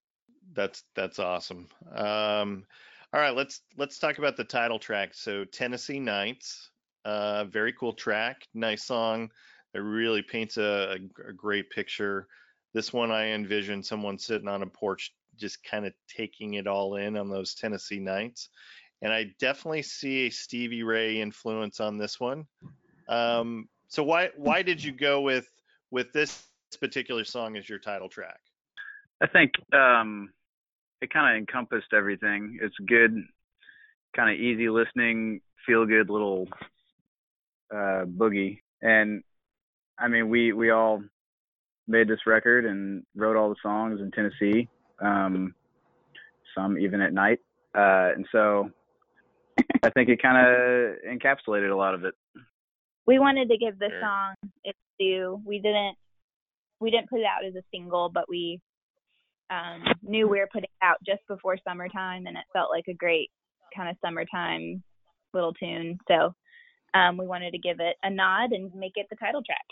That's 0.53 0.83
that's 0.95 1.19
awesome. 1.19 1.67
Um, 1.93 2.65
all 3.13 3.21
right, 3.21 3.35
let's 3.35 3.61
let's 3.77 3.99
talk 3.99 4.17
about 4.17 4.35
the 4.35 4.43
title 4.43 4.79
track. 4.79 5.13
So 5.13 5.45
Tennessee 5.45 5.99
Nights, 5.99 6.71
uh, 7.05 7.45
very 7.45 7.71
cool 7.73 7.93
track, 7.93 8.47
nice 8.53 8.83
song. 8.83 9.29
It 9.73 9.79
really 9.79 10.21
paints 10.23 10.57
a, 10.57 10.97
a- 10.97 11.29
a 11.29 11.33
great 11.33 11.69
picture. 11.69 12.27
This 12.73 12.93
one 12.93 13.11
I 13.11 13.31
envision 13.31 13.83
someone 13.83 14.17
sitting 14.17 14.47
on 14.47 14.63
a 14.63 14.67
porch, 14.67 15.13
just 15.37 15.63
kind 15.63 15.85
of 15.85 15.93
taking 16.07 16.55
it 16.55 16.67
all 16.67 16.95
in 16.95 17.17
on 17.17 17.29
those 17.29 17.53
Tennessee 17.53 17.99
nights. 17.99 18.49
And 19.01 19.11
I 19.11 19.33
definitely 19.39 19.81
see 19.81 20.27
a 20.27 20.29
Stevie 20.29 20.83
Ray 20.83 21.19
influence 21.19 21.79
on 21.79 21.97
this 21.97 22.19
one. 22.19 22.45
Um, 23.09 23.67
so 23.87 24.03
why 24.03 24.29
why 24.37 24.61
did 24.61 24.83
you 24.83 24.91
go 24.91 25.21
with 25.21 25.49
with 25.89 26.13
this 26.13 26.47
particular 26.79 27.25
song 27.25 27.57
as 27.57 27.67
your 27.67 27.79
title 27.79 28.09
track? 28.09 28.39
I 29.21 29.27
think 29.27 29.51
um, 29.73 30.31
it 31.01 31.11
kind 31.11 31.35
of 31.35 31.39
encompassed 31.39 31.93
everything. 31.93 32.57
It's 32.61 32.75
good, 32.87 33.15
kind 34.15 34.29
of 34.29 34.39
easy 34.39 34.69
listening, 34.69 35.41
feel 35.65 35.85
good 35.85 36.09
little 36.09 36.47
uh, 37.73 38.05
boogie. 38.05 38.61
And 38.81 39.23
I 39.99 40.07
mean, 40.07 40.29
we 40.29 40.53
we 40.53 40.71
all 40.71 41.03
made 41.91 42.07
this 42.07 42.25
record 42.25 42.65
and 42.65 43.03
wrote 43.15 43.35
all 43.35 43.49
the 43.49 43.55
songs 43.61 43.99
in 43.99 44.11
Tennessee, 44.11 44.67
um, 45.01 45.53
some 46.55 46.77
even 46.77 47.01
at 47.01 47.13
night. 47.13 47.39
Uh, 47.75 48.15
and 48.15 48.25
so 48.31 48.69
I 49.83 49.89
think 49.91 50.09
it 50.09 50.21
kind 50.21 50.37
of 50.37 50.95
encapsulated 51.05 51.71
a 51.71 51.75
lot 51.75 51.93
of 51.93 52.05
it. 52.05 52.15
We 53.05 53.19
wanted 53.19 53.49
to 53.49 53.57
give 53.57 53.77
this 53.77 53.91
song 54.01 54.35
its 54.63 54.77
due. 54.99 55.41
We 55.45 55.59
didn't 55.59 55.95
we 56.79 56.89
didn't 56.89 57.09
put 57.09 57.19
it 57.19 57.25
out 57.25 57.45
as 57.45 57.55
a 57.55 57.63
single, 57.71 58.09
but 58.09 58.27
we 58.27 58.59
um, 59.51 59.83
knew 60.01 60.27
we 60.27 60.39
were 60.39 60.49
putting 60.51 60.63
it 60.63 60.85
out 60.85 60.97
just 61.05 61.21
before 61.27 61.57
summertime, 61.67 62.25
and 62.25 62.37
it 62.37 62.43
felt 62.53 62.71
like 62.71 62.85
a 62.89 62.93
great 62.93 63.29
kind 63.75 63.89
of 63.89 63.97
summertime 64.03 64.83
little 65.33 65.53
tune. 65.53 65.97
So 66.07 66.33
um, 66.93 67.17
we 67.17 67.27
wanted 67.27 67.51
to 67.51 67.59
give 67.59 67.79
it 67.79 67.95
a 68.03 68.09
nod 68.09 68.51
and 68.51 68.73
make 68.73 68.93
it 68.95 69.07
the 69.09 69.15
title 69.17 69.43
track. 69.43 69.65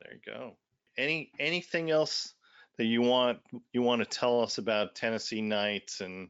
There 0.00 0.14
you 0.14 0.20
go. 0.26 0.56
Any 0.96 1.30
anything 1.38 1.90
else 1.90 2.34
that 2.78 2.84
you 2.84 3.02
want 3.02 3.38
you 3.72 3.82
want 3.82 4.00
to 4.00 4.06
tell 4.06 4.40
us 4.40 4.58
about 4.58 4.94
Tennessee 4.94 5.42
Nights? 5.42 6.00
And 6.00 6.28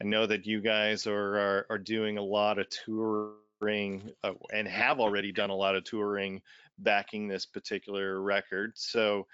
I 0.00 0.04
know 0.04 0.26
that 0.26 0.46
you 0.46 0.60
guys 0.60 1.06
are 1.06 1.38
are, 1.38 1.66
are 1.70 1.78
doing 1.78 2.18
a 2.18 2.22
lot 2.22 2.58
of 2.58 2.66
touring 2.70 4.12
uh, 4.22 4.32
and 4.52 4.68
have 4.68 5.00
already 5.00 5.32
done 5.32 5.50
a 5.50 5.56
lot 5.56 5.76
of 5.76 5.84
touring 5.84 6.40
backing 6.78 7.28
this 7.28 7.46
particular 7.46 8.20
record. 8.20 8.72
So 8.76 9.26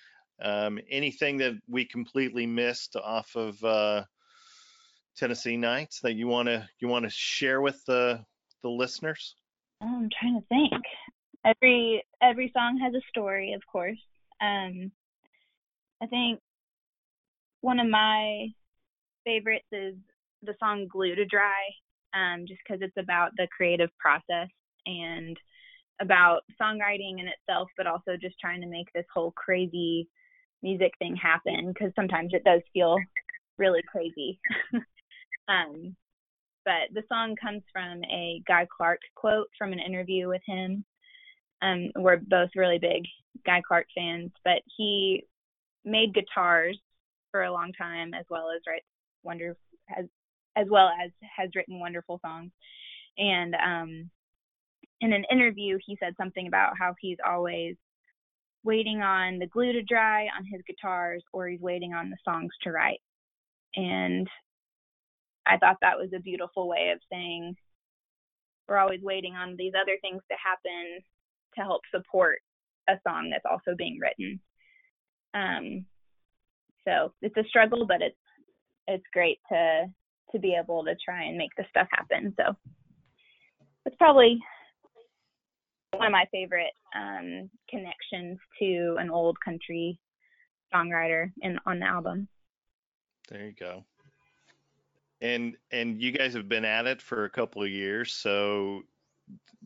um, 0.42 0.78
anything 0.90 1.36
that 1.38 1.54
we 1.68 1.84
completely 1.84 2.46
missed 2.46 2.96
off 2.96 3.34
of 3.36 3.62
uh, 3.62 4.04
Tennessee 5.16 5.56
Nights 5.56 6.00
that 6.00 6.14
you 6.14 6.26
want 6.26 6.48
to 6.48 6.68
you 6.80 6.88
want 6.88 7.04
to 7.04 7.10
share 7.10 7.60
with 7.60 7.84
the 7.86 8.24
the 8.62 8.70
listeners? 8.70 9.36
I'm 9.80 10.08
trying 10.18 10.40
to 10.40 10.46
think. 10.48 10.82
Every 11.44 12.02
every 12.22 12.50
song 12.54 12.78
has 12.82 12.94
a 12.94 13.02
story, 13.10 13.52
of 13.52 13.62
course. 13.70 13.98
Um, 14.40 14.90
I 16.02 16.06
think 16.06 16.40
one 17.60 17.78
of 17.78 17.88
my 17.88 18.48
favorites 19.24 19.66
is 19.72 19.94
the 20.42 20.54
song 20.60 20.86
"Glue 20.88 21.14
to 21.14 21.24
Dry," 21.24 21.64
um, 22.14 22.44
just 22.46 22.60
because 22.66 22.82
it's 22.82 22.96
about 22.96 23.30
the 23.36 23.48
creative 23.56 23.90
process 23.98 24.48
and 24.86 25.36
about 26.00 26.40
songwriting 26.60 27.20
in 27.20 27.28
itself, 27.28 27.68
but 27.76 27.86
also 27.86 28.16
just 28.20 28.38
trying 28.40 28.60
to 28.60 28.66
make 28.66 28.92
this 28.94 29.06
whole 29.12 29.32
crazy 29.32 30.08
music 30.62 30.92
thing 30.98 31.16
happen. 31.16 31.72
Because 31.72 31.92
sometimes 31.96 32.32
it 32.34 32.44
does 32.44 32.60
feel 32.72 32.98
really 33.58 33.82
crazy. 33.90 34.38
um, 35.48 35.96
but 36.64 36.92
the 36.92 37.02
song 37.08 37.36
comes 37.40 37.62
from 37.72 38.02
a 38.04 38.42
Guy 38.48 38.66
Clark 38.74 39.00
quote 39.14 39.48
from 39.56 39.72
an 39.72 39.78
interview 39.78 40.28
with 40.28 40.42
him. 40.46 40.84
Um, 41.62 41.90
we're 41.96 42.16
both 42.16 42.50
really 42.56 42.78
big 42.78 43.04
Guy 43.44 43.62
Clark 43.66 43.86
fans, 43.94 44.30
but 44.44 44.62
he 44.76 45.24
made 45.84 46.14
guitars 46.14 46.78
for 47.30 47.42
a 47.42 47.52
long 47.52 47.72
time 47.72 48.14
as 48.14 48.24
well 48.30 48.48
as 48.54 48.62
writes 48.66 48.86
wonderful 49.22 49.60
as 49.96 50.06
as 50.56 50.66
well 50.70 50.88
as 51.04 51.10
has 51.36 51.50
written 51.54 51.80
wonderful 51.80 52.20
songs. 52.24 52.52
And 53.18 53.54
um, 53.54 54.10
in 55.00 55.12
an 55.12 55.24
interview, 55.30 55.78
he 55.84 55.96
said 56.00 56.14
something 56.16 56.46
about 56.46 56.74
how 56.78 56.94
he's 57.00 57.18
always 57.26 57.74
waiting 58.62 59.02
on 59.02 59.38
the 59.38 59.46
glue 59.46 59.72
to 59.72 59.82
dry 59.82 60.28
on 60.36 60.44
his 60.44 60.62
guitars, 60.66 61.22
or 61.32 61.48
he's 61.48 61.60
waiting 61.60 61.92
on 61.92 62.08
the 62.08 62.16
songs 62.24 62.52
to 62.62 62.70
write. 62.70 63.00
And 63.76 64.28
I 65.44 65.58
thought 65.58 65.78
that 65.82 65.98
was 65.98 66.10
a 66.14 66.20
beautiful 66.20 66.68
way 66.68 66.90
of 66.94 67.00
saying 67.12 67.56
we're 68.68 68.78
always 68.78 69.00
waiting 69.02 69.34
on 69.34 69.56
these 69.58 69.72
other 69.78 69.98
things 70.00 70.22
to 70.30 70.36
happen 70.42 71.00
to 71.56 71.60
help 71.62 71.82
support 71.94 72.38
a 72.88 72.94
song 73.06 73.30
that's 73.30 73.44
also 73.50 73.76
being 73.76 73.98
written. 74.00 74.40
Um, 75.34 75.86
so 76.86 77.12
it's 77.22 77.36
a 77.36 77.48
struggle, 77.48 77.86
but 77.86 78.02
it's 78.02 78.16
it's 78.86 79.04
great 79.12 79.38
to 79.50 79.86
to 80.32 80.38
be 80.38 80.56
able 80.60 80.84
to 80.84 80.94
try 81.04 81.24
and 81.24 81.36
make 81.36 81.50
this 81.56 81.66
stuff 81.70 81.88
happen. 81.90 82.34
So 82.38 82.54
it's 83.86 83.96
probably 83.96 84.38
one 85.96 86.06
of 86.06 86.12
my 86.12 86.26
favorite 86.32 86.72
um, 86.94 87.50
connections 87.70 88.38
to 88.60 88.96
an 88.98 89.10
old 89.10 89.38
country 89.40 89.98
songwriter 90.74 91.30
in 91.42 91.58
on 91.66 91.78
the 91.78 91.86
album. 91.86 92.28
There 93.28 93.46
you 93.46 93.54
go. 93.58 93.84
And 95.20 95.56
and 95.70 96.00
you 96.00 96.12
guys 96.12 96.34
have 96.34 96.48
been 96.48 96.64
at 96.64 96.86
it 96.86 97.00
for 97.00 97.24
a 97.24 97.30
couple 97.30 97.62
of 97.62 97.70
years, 97.70 98.12
so 98.12 98.82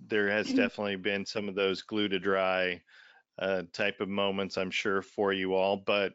there 0.06 0.30
has 0.30 0.52
definitely 0.52 0.96
been 0.96 1.26
some 1.26 1.48
of 1.48 1.54
those 1.54 1.82
glue 1.82 2.08
to 2.08 2.18
dry 2.18 2.80
uh, 3.38 3.62
type 3.72 4.00
of 4.00 4.08
moments, 4.08 4.56
I'm 4.56 4.70
sure, 4.70 5.02
for 5.02 5.32
you 5.32 5.54
all. 5.54 5.76
But 5.76 6.14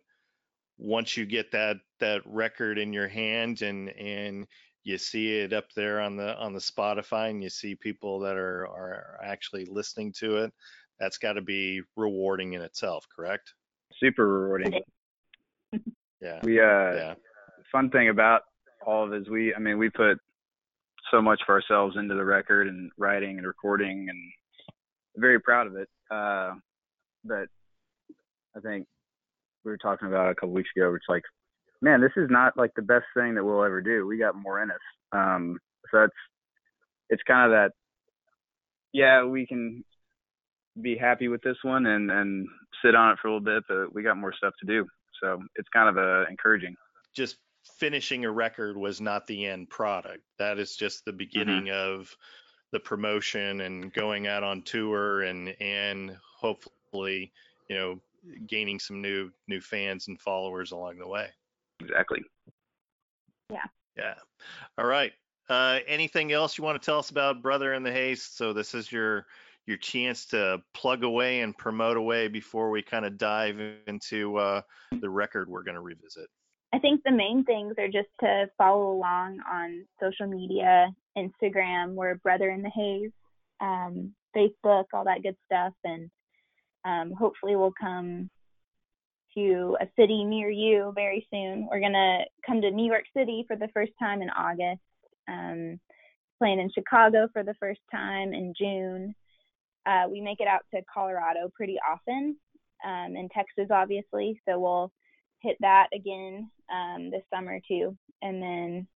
once 0.77 1.15
you 1.15 1.25
get 1.25 1.51
that 1.51 1.77
that 1.99 2.21
record 2.25 2.77
in 2.77 2.91
your 2.93 3.07
hand 3.07 3.61
and 3.61 3.89
and 3.89 4.47
you 4.83 4.97
see 4.97 5.39
it 5.39 5.53
up 5.53 5.71
there 5.75 6.01
on 6.01 6.17
the 6.17 6.35
on 6.37 6.53
the 6.53 6.59
Spotify 6.59 7.29
and 7.29 7.41
you 7.41 7.49
see 7.49 7.75
people 7.75 8.19
that 8.19 8.35
are 8.35 8.67
are 8.67 9.19
actually 9.23 9.65
listening 9.65 10.11
to 10.19 10.37
it, 10.37 10.53
that's 10.99 11.17
got 11.17 11.33
to 11.33 11.41
be 11.41 11.81
rewarding 11.95 12.53
in 12.53 12.61
itself, 12.61 13.05
correct? 13.15 13.53
Super 13.99 14.27
rewarding. 14.27 14.81
Yeah. 16.21 16.39
We 16.43 16.59
uh, 16.59 16.63
Yeah. 16.63 17.15
fun 17.71 17.89
thing 17.89 18.09
about 18.09 18.41
all 18.85 19.05
of 19.05 19.13
is 19.13 19.29
we, 19.29 19.53
I 19.55 19.59
mean, 19.59 19.77
we 19.77 19.89
put 19.89 20.17
so 21.11 21.21
much 21.21 21.41
for 21.45 21.53
ourselves 21.53 21.95
into 21.97 22.15
the 22.15 22.25
record 22.25 22.67
and 22.67 22.91
writing 22.97 23.37
and 23.37 23.47
recording, 23.47 24.09
and 24.09 24.19
very 25.15 25.39
proud 25.39 25.67
of 25.67 25.75
it. 25.75 25.89
Uh, 26.09 26.55
but 27.23 27.47
I 28.55 28.59
think 28.59 28.85
we 29.63 29.71
were 29.71 29.77
talking 29.77 30.07
about 30.07 30.29
a 30.29 30.35
couple 30.35 30.51
weeks 30.51 30.69
ago. 30.75 30.93
It's 30.95 31.05
like, 31.09 31.23
man, 31.81 32.01
this 32.01 32.11
is 32.17 32.29
not 32.29 32.57
like 32.57 32.71
the 32.75 32.81
best 32.81 33.05
thing 33.15 33.35
that 33.35 33.43
we'll 33.43 33.63
ever 33.63 33.81
do. 33.81 34.05
We 34.05 34.17
got 34.17 34.35
more 34.35 34.61
in 34.61 34.71
us. 34.71 34.77
Um, 35.11 35.57
so 35.91 36.01
that's 36.01 36.13
it's 37.09 37.23
kind 37.23 37.51
of 37.51 37.57
that. 37.57 37.71
Yeah, 38.91 39.25
we 39.25 39.47
can 39.47 39.83
be 40.81 40.97
happy 40.97 41.27
with 41.27 41.41
this 41.41 41.57
one 41.63 41.85
and 41.85 42.11
and 42.11 42.47
sit 42.83 42.95
on 42.95 43.11
it 43.11 43.19
for 43.21 43.27
a 43.27 43.33
little 43.33 43.45
bit, 43.45 43.63
but 43.67 43.93
we 43.93 44.03
got 44.03 44.17
more 44.17 44.33
stuff 44.33 44.53
to 44.59 44.65
do. 44.65 44.85
So 45.21 45.41
it's 45.55 45.69
kind 45.69 45.89
of 45.89 45.97
uh, 45.97 46.25
encouraging. 46.29 46.75
just 47.15 47.37
finishing 47.79 48.25
a 48.25 48.31
record 48.31 48.75
was 48.75 48.99
not 48.99 49.25
the 49.27 49.45
end 49.45 49.69
product. 49.69 50.23
That 50.37 50.59
is 50.59 50.75
just 50.75 51.05
the 51.05 51.13
beginning 51.13 51.69
of 51.71 52.15
the 52.71 52.79
promotion 52.79 53.61
and 53.61 53.93
going 53.93 54.27
out 54.27 54.43
on 54.43 54.63
tour 54.63 55.21
and 55.21 55.55
and 55.61 56.17
hopefully, 56.37 56.75
you 56.93 57.29
know, 57.69 57.99
gaining 58.47 58.79
some 58.79 59.01
new 59.01 59.31
new 59.47 59.61
fans 59.61 60.07
and 60.07 60.19
followers 60.19 60.71
along 60.71 60.97
the 60.99 61.07
way. 61.07 61.27
Exactly. 61.79 62.21
Yeah. 63.51 63.65
Yeah. 63.97 64.15
All 64.77 64.85
right. 64.85 65.11
Uh, 65.49 65.79
anything 65.87 66.31
else 66.31 66.57
you 66.57 66.63
want 66.63 66.81
to 66.81 66.85
tell 66.85 66.99
us 66.99 67.09
about 67.09 67.41
Brother 67.41 67.73
in 67.73 67.83
the 67.83 67.91
Haze? 67.91 68.23
So 68.23 68.53
this 68.53 68.73
is 68.73 68.91
your 68.91 69.25
your 69.65 69.77
chance 69.77 70.25
to 70.27 70.61
plug 70.73 71.03
away 71.03 71.41
and 71.41 71.57
promote 71.57 71.97
away 71.97 72.27
before 72.27 72.69
we 72.69 72.81
kind 72.81 73.05
of 73.05 73.17
dive 73.17 73.59
into 73.87 74.37
uh, 74.37 74.61
the 74.99 75.09
record 75.09 75.49
we're 75.49 75.63
going 75.63 75.75
to 75.75 75.81
revisit. 75.81 76.27
I 76.73 76.79
think 76.79 77.01
the 77.05 77.11
main 77.11 77.45
things 77.45 77.75
are 77.77 77.87
just 77.87 78.09
to 78.21 78.47
follow 78.57 78.91
along 78.91 79.39
on 79.49 79.85
social 80.01 80.27
media, 80.27 80.87
Instagram, 81.17 81.93
we're 81.93 82.15
Brother 82.15 82.49
in 82.49 82.61
the 82.61 82.69
Haze, 82.69 83.11
um, 83.61 84.13
Facebook, 84.35 84.85
all 84.91 85.05
that 85.05 85.21
good 85.21 85.37
stuff, 85.45 85.73
and 85.83 86.09
um, 86.85 87.11
hopefully 87.11 87.55
we'll 87.55 87.73
come 87.79 88.29
to 89.35 89.77
a 89.81 89.87
city 89.99 90.23
near 90.23 90.49
you 90.49 90.91
very 90.95 91.25
soon. 91.31 91.67
We're 91.69 91.79
gonna 91.79 92.25
come 92.45 92.61
to 92.61 92.71
New 92.71 92.85
York 92.85 93.05
City 93.15 93.45
for 93.47 93.55
the 93.55 93.69
first 93.73 93.91
time 93.99 94.21
in 94.21 94.29
August, 94.29 94.81
um, 95.27 95.79
playing 96.39 96.59
in 96.59 96.71
Chicago 96.71 97.27
for 97.33 97.43
the 97.43 97.55
first 97.59 97.81
time 97.91 98.33
in 98.33 98.53
June. 98.57 99.15
Uh, 99.85 100.05
we 100.09 100.21
make 100.21 100.39
it 100.39 100.47
out 100.47 100.61
to 100.73 100.81
Colorado 100.93 101.49
pretty 101.55 101.77
often, 101.89 102.37
um, 102.85 103.15
and 103.15 103.31
Texas 103.31 103.67
obviously, 103.71 104.39
so 104.47 104.59
we'll 104.59 104.91
hit 105.39 105.57
that 105.59 105.87
again 105.93 106.49
um, 106.71 107.09
this 107.09 107.23
summer 107.33 107.59
too, 107.67 107.97
and 108.21 108.41
then 108.41 108.87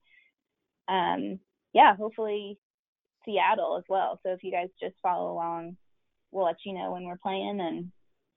um, 0.88 1.40
yeah, 1.74 1.96
hopefully 1.96 2.58
Seattle 3.26 3.78
as 3.78 3.84
well. 3.90 4.20
So 4.24 4.32
if 4.32 4.44
you 4.44 4.52
guys 4.52 4.70
just 4.80 4.96
follow 5.02 5.32
along, 5.32 5.78
we'll 6.32 6.46
let 6.46 6.58
you 6.66 6.74
know 6.74 6.92
when 6.92 7.04
we're 7.04 7.18
playing. 7.18 7.60
And 7.62 7.92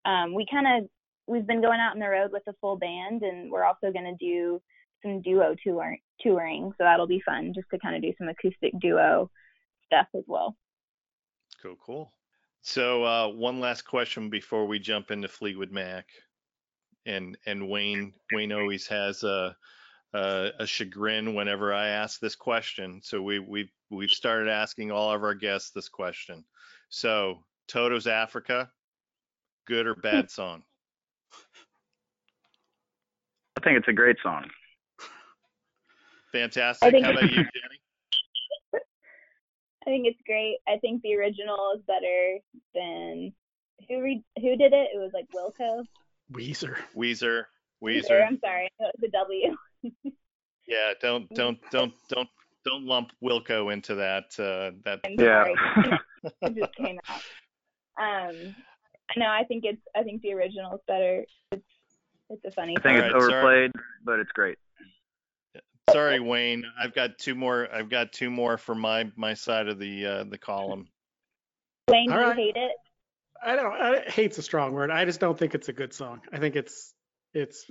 um, 0.05 0.35
we 0.35 0.47
kind 0.51 0.67
of 0.67 0.89
we've 1.27 1.47
been 1.47 1.63
going 1.63 1.81
out 1.81 1.93
on 1.93 2.01
the 2.01 2.09
road 2.09 2.33
with 2.33 2.43
a 2.49 2.55
full 2.61 2.77
band, 2.77 3.23
and 3.23 3.51
we're 3.51 3.65
also 3.65 3.93
going 3.93 4.05
to 4.05 4.25
do 4.25 4.61
some 5.03 5.23
duo 5.23 5.55
tour 5.65 5.97
touring. 6.21 6.73
So 6.73 6.85
that'll 6.85 7.07
be 7.07 7.23
fun 7.25 7.53
just 7.55 7.69
to 7.73 7.79
kind 7.79 7.97
of 7.97 8.03
do 8.03 8.13
some 8.19 8.29
acoustic 8.29 8.73
duo 8.81 9.31
stuff 9.87 10.07
as 10.15 10.25
well. 10.27 10.57
Cool, 11.63 11.77
cool. 11.85 12.13
So 12.63 13.05
uh, 13.05 13.29
one 13.29 13.61
last 13.61 13.83
question 13.83 14.29
before 14.29 14.67
we 14.67 14.79
jump 14.79 15.11
into 15.11 15.29
Fleetwood 15.29 15.73
Mac, 15.73 16.07
and 17.07 17.39
and 17.47 17.69
Wayne 17.69 18.13
Wayne 18.33 18.53
always 18.53 18.87
has 18.89 19.23
a 19.23 19.57
a, 20.13 20.51
a 20.59 20.67
chagrin 20.67 21.35
whenever 21.35 21.73
I 21.73 21.89
ask 21.89 22.21
this 22.21 22.37
question. 22.37 23.01
So 23.03 23.23
we 23.23 23.39
we've 23.39 23.71
we've 23.91 24.11
started 24.11 24.51
asking 24.51 24.91
all 24.91 25.13
of 25.13 25.23
our 25.23 25.35
guests 25.35 25.71
this 25.71 25.89
question. 25.89 26.45
So 26.89 27.45
Toto's 27.71 28.07
Africa, 28.07 28.71
good 29.67 29.87
or 29.87 29.95
bad 29.95 30.31
song? 30.31 30.63
I 33.57 33.61
think 33.63 33.79
it's 33.79 33.89
a 33.89 33.93
great 33.93 34.17
song. 34.23 34.47
Fantastic. 36.33 36.95
How 37.03 37.11
about 37.11 37.23
you, 37.31 37.37
Jenny? 37.37 37.81
I 38.75 39.85
think 39.85 40.07
it's 40.07 40.21
great. 40.27 40.59
I 40.69 40.79
think 40.79 41.03
the 41.03 41.15
original 41.17 41.73
is 41.77 41.83
better 41.87 42.39
than 42.75 43.33
who 43.89 44.03
re- 44.03 44.25
who 44.41 44.57
did 44.57 44.73
it? 44.73 44.89
It 44.95 44.99
was 44.99 45.11
like 45.15 45.27
Wilco. 45.35 45.85
Weezer. 46.33 46.77
Weezer, 46.97 47.45
Weezer, 47.83 48.11
Weezer. 48.11 48.27
I'm 48.27 48.39
sorry, 48.41 48.67
it 48.79 48.95
was 49.01 49.09
a 49.09 49.11
W. 49.11 49.57
Yeah, 50.69 50.93
don't 51.01 51.29
don't 51.31 51.59
don't 51.73 51.93
don't 52.09 52.29
don't 52.65 52.85
lump 52.85 53.11
Wilco 53.21 53.73
into 53.73 53.97
that. 53.97 54.27
Uh, 54.39 54.71
that 54.85 55.01
I'm 55.05 55.17
Yeah. 55.19 56.87
Um, 58.01 58.55
no, 59.17 59.27
I 59.27 59.45
think 59.45 59.65
it's 59.65 59.83
I 59.95 60.03
think 60.03 60.23
the 60.23 60.33
original 60.33 60.75
is 60.75 60.81
better. 60.87 61.25
It's 61.53 61.63
it's 62.31 62.45
a 62.45 62.51
funny 62.53 62.77
I 62.79 62.81
think 62.81 62.99
song. 62.99 63.07
it's 63.07 63.15
Alright, 63.15 63.31
sorry. 63.31 63.35
overplayed, 63.35 63.73
but 64.05 64.21
it's 64.21 64.33
great. 64.33 64.59
Sorry, 65.91 66.21
Wayne. 66.21 66.65
I've 66.81 66.95
got 66.95 67.19
two 67.19 67.35
more. 67.35 67.69
I've 67.73 67.91
got 67.91 68.13
two 68.13 68.31
more 68.31 68.57
for 68.57 68.75
my 68.75 69.11
my 69.17 69.35
side 69.35 69.69
of 69.69 69.79
the 69.79 70.07
uh, 70.07 70.25
the 70.25 70.39
column. 70.39 70.89
Wayne, 71.89 72.09
do 72.09 72.15
All 72.15 72.21
you 72.21 72.27
right. 72.27 72.37
hate 72.37 72.57
it? 72.57 72.73
I 73.43 73.57
don't. 73.57 73.73
I, 73.73 74.03
hate's 74.07 74.39
a 74.39 74.43
strong 74.43 74.73
word. 74.73 74.91
I 74.91 75.05
just 75.05 75.19
don't 75.21 75.39
think 75.39 75.55
it's 75.55 75.69
a 75.69 75.73
good 75.73 75.93
song. 75.93 76.21
I 76.33 76.39
think 76.39 76.57
it's 76.57 76.95
it's 77.35 77.71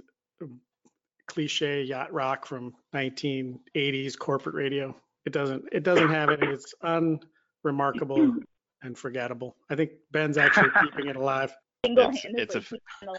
cliche 1.28 1.84
yacht 1.84 2.12
rock 2.12 2.46
from 2.46 2.74
1980s 2.94 4.18
corporate 4.18 4.56
radio. 4.56 4.96
It 5.26 5.34
doesn't. 5.34 5.66
It 5.72 5.84
doesn't 5.84 6.10
have 6.10 6.30
it. 6.30 6.44
It's 6.44 6.74
unremarkable 6.82 8.36
and 8.82 8.98
forgettable. 8.98 9.56
I 9.70 9.76
think 9.76 9.92
Ben's 10.12 10.38
actually 10.38 10.70
keeping 10.84 11.08
it 11.08 11.16
alive. 11.16 11.54
Single-handedly 11.86 12.42
it's 12.42 12.56
a- 12.56 13.06
alive. 13.06 13.18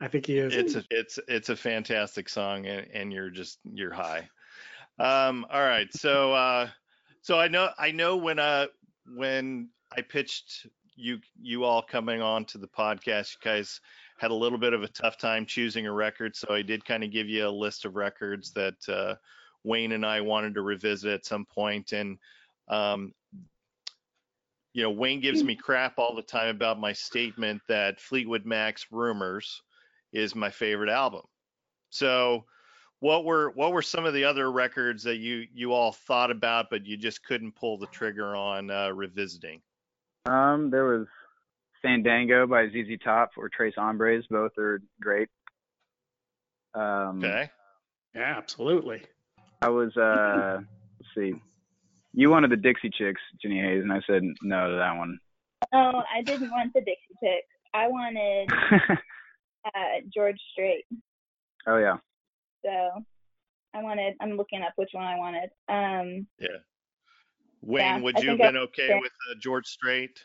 I 0.00 0.08
think 0.08 0.26
he 0.26 0.38
is. 0.38 0.54
It's 0.54 0.74
a 0.74 0.84
it's 0.90 1.18
it's 1.26 1.48
a 1.48 1.56
fantastic 1.56 2.28
song, 2.28 2.66
and, 2.66 2.86
and 2.92 3.12
you're 3.12 3.30
just 3.30 3.58
you're 3.64 3.94
high. 3.94 4.28
Um, 4.98 5.46
all 5.50 5.62
right, 5.62 5.92
so 5.92 6.32
uh, 6.34 6.68
so 7.22 7.38
I 7.38 7.48
know 7.48 7.70
I 7.78 7.92
know 7.92 8.16
when 8.16 8.38
uh 8.38 8.66
when 9.14 9.70
I 9.96 10.02
pitched 10.02 10.66
you 10.96 11.18
you 11.40 11.64
all 11.64 11.82
coming 11.82 12.20
on 12.20 12.44
to 12.46 12.58
the 12.58 12.68
podcast, 12.68 13.34
you 13.34 13.50
guys 13.50 13.80
had 14.18 14.30
a 14.30 14.34
little 14.34 14.58
bit 14.58 14.72
of 14.72 14.82
a 14.82 14.88
tough 14.88 15.16
time 15.18 15.46
choosing 15.46 15.86
a 15.86 15.92
record, 15.92 16.36
so 16.36 16.54
I 16.54 16.62
did 16.62 16.84
kind 16.84 17.04
of 17.04 17.10
give 17.10 17.28
you 17.28 17.46
a 17.46 17.50
list 17.50 17.84
of 17.84 17.96
records 17.96 18.52
that 18.52 18.76
uh, 18.88 19.14
Wayne 19.64 19.92
and 19.92 20.04
I 20.04 20.20
wanted 20.20 20.54
to 20.54 20.62
revisit 20.62 21.12
at 21.12 21.26
some 21.26 21.46
point, 21.46 21.92
and 21.92 22.18
um, 22.68 23.12
you 24.76 24.82
know 24.82 24.90
Wayne 24.90 25.20
gives 25.20 25.42
me 25.42 25.56
crap 25.56 25.98
all 25.98 26.14
the 26.14 26.20
time 26.20 26.54
about 26.54 26.78
my 26.78 26.92
statement 26.92 27.62
that 27.66 27.98
Fleetwood 27.98 28.44
Mac's 28.44 28.84
Rumors 28.92 29.62
is 30.12 30.34
my 30.34 30.50
favorite 30.50 30.90
album. 30.90 31.22
So 31.88 32.44
what 33.00 33.24
were 33.24 33.52
what 33.52 33.72
were 33.72 33.80
some 33.80 34.04
of 34.04 34.12
the 34.12 34.24
other 34.24 34.52
records 34.52 35.02
that 35.04 35.16
you 35.16 35.46
you 35.54 35.72
all 35.72 35.92
thought 35.92 36.30
about 36.30 36.66
but 36.68 36.84
you 36.84 36.98
just 36.98 37.24
couldn't 37.24 37.52
pull 37.52 37.78
the 37.78 37.86
trigger 37.86 38.36
on 38.36 38.70
uh, 38.70 38.90
revisiting? 38.90 39.62
Um, 40.26 40.68
there 40.68 40.84
was 40.84 41.06
Fandango 41.80 42.46
by 42.46 42.68
ZZ 42.68 42.98
Top 43.02 43.30
or 43.38 43.48
Tres 43.48 43.72
Hombres. 43.78 44.26
Both 44.28 44.58
are 44.58 44.82
great. 45.00 45.30
Um, 46.74 47.24
Okay. 47.24 47.48
yeah, 48.14 48.34
absolutely. 48.36 49.00
I 49.62 49.70
was 49.70 49.96
uh, 49.96 50.58
let's 51.00 51.08
see. 51.14 51.40
You 52.18 52.30
wanted 52.30 52.50
the 52.50 52.56
Dixie 52.56 52.90
Chicks, 52.90 53.20
Jenny 53.42 53.60
Hayes, 53.60 53.82
and 53.82 53.92
I 53.92 54.00
said 54.06 54.22
no 54.42 54.70
to 54.70 54.76
that 54.78 54.96
one. 54.96 55.18
Oh, 55.72 56.02
I 56.14 56.22
didn't 56.22 56.50
want 56.50 56.72
the 56.74 56.80
Dixie 56.80 57.14
Chicks. 57.22 57.46
I 57.74 57.88
wanted 57.88 58.48
uh, 59.66 60.00
George 60.14 60.38
Strait. 60.52 60.84
oh 61.66 61.76
yeah. 61.76 61.96
So 62.64 63.02
I 63.74 63.82
wanted. 63.82 64.14
I'm 64.20 64.36
looking 64.38 64.62
up 64.62 64.72
which 64.76 64.90
one 64.92 65.04
I 65.04 65.16
wanted. 65.18 65.50
Um, 65.68 66.26
Wayne, 67.62 67.84
Yeah, 67.84 68.00
would 68.00 68.16
I 68.16 68.20
you 68.20 68.28
have 68.30 68.38
think 68.38 68.48
been 68.48 68.56
okay 68.62 68.88
fair. 68.88 69.00
with 69.00 69.12
uh, 69.30 69.34
George 69.40 69.66
Strait? 69.66 70.18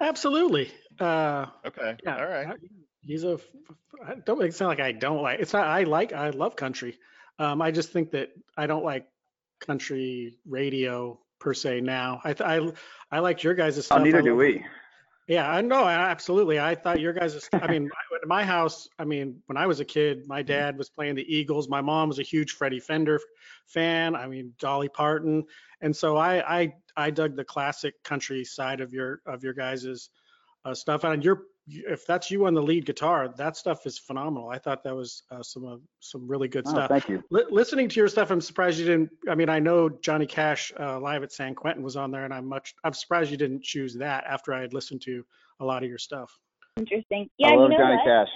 Absolutely. 0.00 0.70
Uh, 1.00 1.46
Okay. 1.66 1.96
yeah. 2.04 2.16
All 2.18 2.26
right. 2.28 2.46
I- 2.48 2.68
He's 3.06 3.24
a. 3.24 3.34
f- 3.34 3.40
f- 3.68 3.76
I 4.08 4.14
don't 4.14 4.38
make 4.38 4.48
it 4.48 4.54
sound 4.54 4.70
like 4.70 4.80
I 4.80 4.92
don't 4.92 5.20
like. 5.20 5.38
It's 5.38 5.52
not. 5.52 5.66
I 5.66 5.82
like. 5.82 6.14
I 6.14 6.30
love 6.30 6.56
country. 6.56 6.96
Um, 7.38 7.60
I 7.60 7.70
just 7.70 7.90
think 7.92 8.12
that 8.12 8.30
I 8.56 8.66
don't 8.66 8.82
like 8.84 9.06
country 9.66 10.36
radio 10.46 11.18
per 11.40 11.54
se 11.54 11.80
now. 11.80 12.20
I 12.24 12.32
th- 12.32 12.48
I 12.48 13.16
I 13.16 13.18
liked 13.20 13.42
your 13.44 13.54
guys' 13.54 13.74
stuff. 13.74 13.84
Oh, 13.84 13.96
stuff. 13.96 14.02
neither 14.04 14.18
I 14.18 14.22
do 14.22 14.36
we. 14.36 14.64
Yeah, 15.26 15.50
I 15.50 15.62
know. 15.62 15.86
Absolutely. 15.86 16.60
I 16.60 16.74
thought 16.74 17.00
your 17.00 17.14
guys. 17.14 17.48
I 17.52 17.66
mean, 17.70 17.84
my- 17.84 18.18
my 18.26 18.44
house. 18.44 18.88
I 18.98 19.04
mean, 19.04 19.42
when 19.46 19.56
I 19.56 19.66
was 19.66 19.80
a 19.80 19.84
kid, 19.84 20.26
my 20.26 20.42
dad 20.42 20.78
was 20.78 20.88
playing 20.88 21.14
the 21.14 21.34
Eagles. 21.34 21.68
My 21.68 21.80
mom 21.80 22.08
was 22.08 22.18
a 22.18 22.22
huge 22.22 22.52
Freddie 22.52 22.80
Fender 22.80 23.20
fan. 23.66 24.14
I 24.16 24.26
mean, 24.26 24.54
Dolly 24.58 24.88
Parton, 24.88 25.44
and 25.80 25.94
so 25.94 26.16
I 26.16 26.60
I 26.60 26.74
I 26.96 27.10
dug 27.10 27.36
the 27.36 27.44
classic 27.44 28.02
country 28.02 28.44
side 28.44 28.80
of 28.80 28.92
your 28.92 29.20
of 29.26 29.42
your 29.44 29.52
guys' 29.54 30.08
uh, 30.64 30.74
stuff. 30.74 31.04
And 31.04 31.22
your 31.24 31.42
if 31.66 32.06
that's 32.06 32.30
you 32.30 32.46
on 32.46 32.54
the 32.54 32.62
lead 32.62 32.84
guitar, 32.84 33.28
that 33.36 33.56
stuff 33.56 33.86
is 33.86 33.98
phenomenal. 33.98 34.50
I 34.50 34.58
thought 34.58 34.82
that 34.84 34.94
was 34.94 35.22
uh, 35.30 35.42
some 35.42 35.66
uh, 35.66 35.76
some 36.00 36.26
really 36.28 36.48
good 36.48 36.64
Oh, 36.66 36.70
stuff. 36.70 36.88
thank 36.88 37.08
you. 37.08 37.22
Li- 37.30 37.44
listening 37.50 37.88
to 37.88 38.00
your 38.00 38.08
stuff, 38.08 38.30
I'm 38.30 38.40
surprised 38.40 38.78
you 38.78 38.84
didn't. 38.84 39.10
I 39.28 39.34
mean, 39.34 39.48
I 39.48 39.58
know 39.58 39.88
Johnny 39.88 40.26
Cash 40.26 40.72
uh, 40.78 41.00
live 41.00 41.22
at 41.22 41.32
San 41.32 41.54
Quentin 41.54 41.82
was 41.82 41.96
on 41.96 42.10
there, 42.10 42.24
and 42.24 42.34
I'm 42.34 42.46
much. 42.46 42.74
I'm 42.84 42.92
surprised 42.92 43.30
you 43.30 43.36
didn't 43.36 43.62
choose 43.62 43.94
that 43.94 44.24
after 44.28 44.52
I 44.52 44.60
had 44.60 44.74
listened 44.74 45.00
to 45.02 45.24
a 45.60 45.64
lot 45.64 45.82
of 45.82 45.88
your 45.88 45.98
stuff. 45.98 46.38
interesting. 46.76 47.30
Yeah, 47.38 47.48
I 47.48 47.54
love 47.56 47.70
you 47.70 47.78
know 47.78 47.84
Johnny 47.84 47.96
what? 47.96 48.04
Cash. 48.04 48.28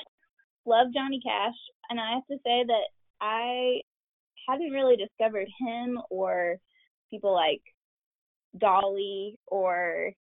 love 0.65 0.87
Johnny 0.95 1.21
Cash, 1.23 1.55
and 1.91 2.01
I 2.01 2.13
have 2.13 2.27
to 2.31 2.37
say 2.45 2.65
that 2.67 2.85
I 3.21 3.81
hadn't 4.49 4.71
really 4.71 4.97
discovered 4.97 5.49
him 5.61 6.01
or 6.09 6.57
people 7.11 7.35
like 7.35 7.61
Dolly 8.57 9.39
or 9.47 10.13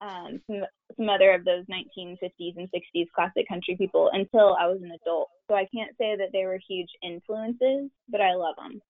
um, 0.00 0.40
some 0.46 0.62
some 0.96 1.08
other 1.08 1.32
of 1.32 1.44
those 1.44 1.64
1950s 1.66 2.56
and 2.56 2.68
60s 2.70 3.06
classic 3.14 3.46
country 3.48 3.76
people 3.76 4.10
until 4.12 4.56
I 4.58 4.66
was 4.66 4.80
an 4.82 4.92
adult. 4.92 5.28
So 5.48 5.54
I 5.54 5.66
can't 5.74 5.96
say 5.98 6.16
that 6.16 6.30
they 6.32 6.44
were 6.44 6.58
huge 6.68 6.88
influences, 7.02 7.90
but 8.08 8.20
I 8.20 8.34
love 8.34 8.56
them. 8.56 8.80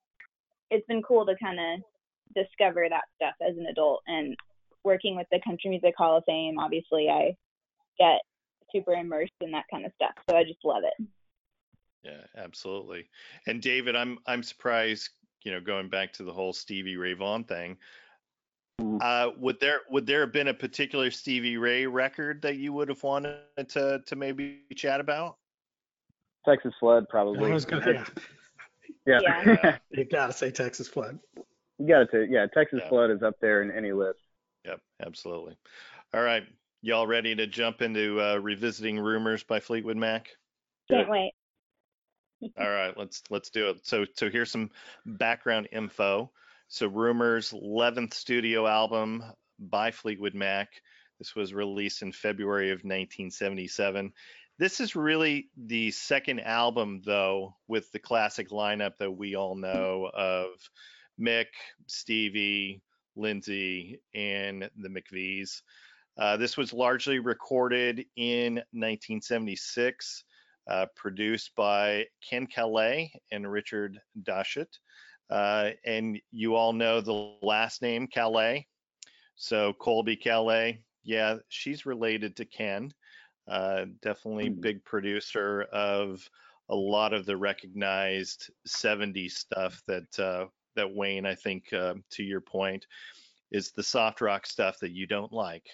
It's 0.70 0.86
been 0.86 1.02
cool 1.02 1.26
to 1.26 1.34
kind 1.42 1.58
of 1.58 1.80
discover 2.34 2.86
that 2.88 3.04
stuff 3.16 3.34
as 3.46 3.56
an 3.56 3.66
adult 3.66 4.02
and 4.06 4.36
working 4.84 5.16
with 5.16 5.26
the 5.30 5.40
Country 5.44 5.70
Music 5.70 5.94
Hall 5.96 6.16
of 6.16 6.24
Fame. 6.26 6.58
Obviously, 6.58 7.08
I 7.08 7.34
get 7.98 8.20
super 8.72 8.92
immersed 8.92 9.32
in 9.40 9.50
that 9.50 9.64
kind 9.70 9.84
of 9.84 9.92
stuff. 9.96 10.14
So 10.28 10.36
I 10.36 10.44
just 10.44 10.64
love 10.64 10.82
it. 10.84 11.06
Yeah, 12.04 12.22
absolutely. 12.36 13.08
And 13.46 13.60
David, 13.60 13.96
I'm 13.96 14.18
I'm 14.26 14.42
surprised, 14.42 15.10
you 15.42 15.52
know, 15.52 15.60
going 15.60 15.88
back 15.88 16.12
to 16.14 16.24
the 16.24 16.32
whole 16.32 16.52
Stevie 16.52 16.96
Ray 16.96 17.12
Vaughan 17.14 17.44
thing. 17.44 17.76
Mhm. 18.80 18.98
Uh, 19.02 19.32
would 19.38 19.60
there 19.60 19.80
would 19.90 20.06
there 20.06 20.20
have 20.22 20.32
been 20.32 20.48
a 20.48 20.54
particular 20.54 21.10
Stevie 21.10 21.58
Ray 21.58 21.86
record 21.86 22.42
that 22.42 22.56
you 22.56 22.72
would 22.72 22.88
have 22.88 23.02
wanted 23.02 23.38
to 23.68 24.00
to 24.06 24.16
maybe 24.16 24.62
chat 24.74 25.00
about? 25.00 25.36
Texas 26.46 26.72
Flood, 26.80 27.04
I 27.04 27.10
probably. 27.10 27.52
was 27.52 27.66
gonna, 27.66 27.92
yeah, 29.06 29.20
yeah. 29.20 29.42
Yeah. 29.44 29.78
you 29.90 30.04
gotta 30.04 30.32
say 30.32 30.50
Texas 30.50 30.88
Flood. 30.88 31.18
you 31.78 31.86
got 31.86 32.10
to. 32.10 32.26
Say 32.26 32.28
yeah, 32.30 32.46
Texas 32.52 32.80
Yeah. 32.82 32.88
Flood 32.88 33.10
is 33.10 33.22
up 33.22 33.34
there 33.40 33.62
in 33.62 33.70
any 33.70 33.92
list. 33.92 34.20
Yep, 34.64 34.80
absolutely. 35.04 35.56
All 36.14 36.22
right, 36.22 36.44
y'all 36.80 37.06
ready 37.06 37.34
to 37.34 37.46
jump 37.46 37.82
into 37.82 38.20
uh, 38.20 38.36
revisiting 38.36 38.98
rumors 38.98 39.42
by 39.42 39.60
Fleetwood 39.60 39.96
Mac? 39.96 40.28
Can't 40.90 41.08
wait. 41.08 41.32
All 42.58 42.70
right, 42.70 42.96
let's 42.96 43.22
let's 43.28 43.50
do 43.50 43.68
it. 43.68 43.86
So 43.86 44.06
so 44.14 44.30
here's 44.30 44.50
some 44.50 44.70
background 45.04 45.68
info. 45.72 46.30
So 46.72 46.86
Rumors 46.86 47.50
11th 47.50 48.14
studio 48.14 48.64
album 48.64 49.24
by 49.58 49.90
Fleetwood 49.90 50.36
Mac. 50.36 50.68
This 51.18 51.34
was 51.34 51.52
released 51.52 52.02
in 52.02 52.12
February 52.12 52.70
of 52.70 52.76
1977. 52.84 54.12
This 54.56 54.78
is 54.78 54.94
really 54.94 55.50
the 55.56 55.90
second 55.90 56.38
album 56.38 57.02
though 57.04 57.56
with 57.66 57.90
the 57.90 57.98
classic 57.98 58.50
lineup 58.50 58.92
that 59.00 59.10
we 59.10 59.34
all 59.34 59.56
know 59.56 60.12
of 60.14 60.50
Mick, 61.20 61.48
Stevie, 61.88 62.80
Lindsey, 63.16 64.00
and 64.14 64.70
the 64.76 64.88
McVies. 64.88 65.62
Uh, 66.16 66.36
this 66.36 66.56
was 66.56 66.72
largely 66.72 67.18
recorded 67.18 68.06
in 68.14 68.54
1976 68.70 70.22
uh, 70.70 70.86
produced 70.94 71.50
by 71.56 72.06
Ken 72.22 72.46
Caillat 72.46 73.10
and 73.32 73.50
Richard 73.50 73.98
Dashut. 74.22 74.68
Uh, 75.30 75.70
and 75.84 76.20
you 76.30 76.56
all 76.56 76.72
know 76.72 77.00
the 77.00 77.34
last 77.42 77.82
name 77.82 78.08
Caillat. 78.08 78.64
So 79.36 79.72
Colbie 79.80 80.20
Caillat, 80.20 80.78
yeah, 81.04 81.36
she's 81.48 81.86
related 81.86 82.36
to 82.36 82.44
Ken. 82.44 82.92
Uh, 83.48 83.86
definitely 84.02 84.48
Hmm. 84.48 84.60
big 84.60 84.84
producer 84.84 85.62
of 85.72 86.28
a 86.68 86.74
lot 86.74 87.12
of 87.12 87.26
the 87.26 87.36
recognized 87.36 88.50
70s 88.68 89.32
stuff 89.32 89.82
that 89.86 90.18
uh, 90.18 90.46
that 90.76 90.94
Wayne, 90.94 91.26
I 91.26 91.34
think, 91.34 91.72
uh, 91.72 91.94
to 92.10 92.22
your 92.22 92.40
point, 92.40 92.86
is 93.50 93.72
the 93.72 93.82
soft 93.82 94.20
rock 94.20 94.46
stuff 94.46 94.78
that 94.80 94.92
you 94.92 95.06
don't 95.06 95.32
like. 95.32 95.66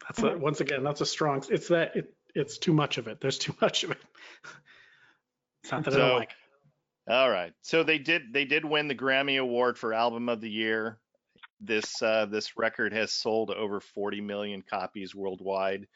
That's 0.00 0.22
a, 0.22 0.38
once 0.38 0.60
again, 0.60 0.82
that's 0.82 1.02
a 1.02 1.06
strong. 1.06 1.44
It's 1.50 1.68
that 1.68 1.94
it, 1.94 2.14
it's 2.34 2.56
too 2.56 2.72
much 2.72 2.96
of 2.98 3.08
it. 3.08 3.20
There's 3.20 3.38
too 3.38 3.54
much 3.60 3.84
of 3.84 3.90
it. 3.90 3.98
It's 5.64 5.72
not 5.72 5.84
that 5.84 5.94
I 5.94 5.96
don't 5.98 6.18
like. 6.18 6.30
it. 6.30 6.36
All 7.08 7.30
right. 7.30 7.52
So 7.62 7.82
they 7.82 7.98
did 7.98 8.32
they 8.32 8.44
did 8.44 8.64
win 8.64 8.88
the 8.88 8.94
Grammy 8.94 9.40
Award 9.40 9.78
for 9.78 9.94
Album 9.94 10.28
of 10.28 10.40
the 10.40 10.50
Year. 10.50 10.98
This 11.60 12.02
uh, 12.02 12.26
this 12.26 12.56
record 12.56 12.92
has 12.92 13.12
sold 13.12 13.50
over 13.50 13.80
40 13.80 14.20
million 14.20 14.62
copies 14.62 15.14
worldwide. 15.14 15.86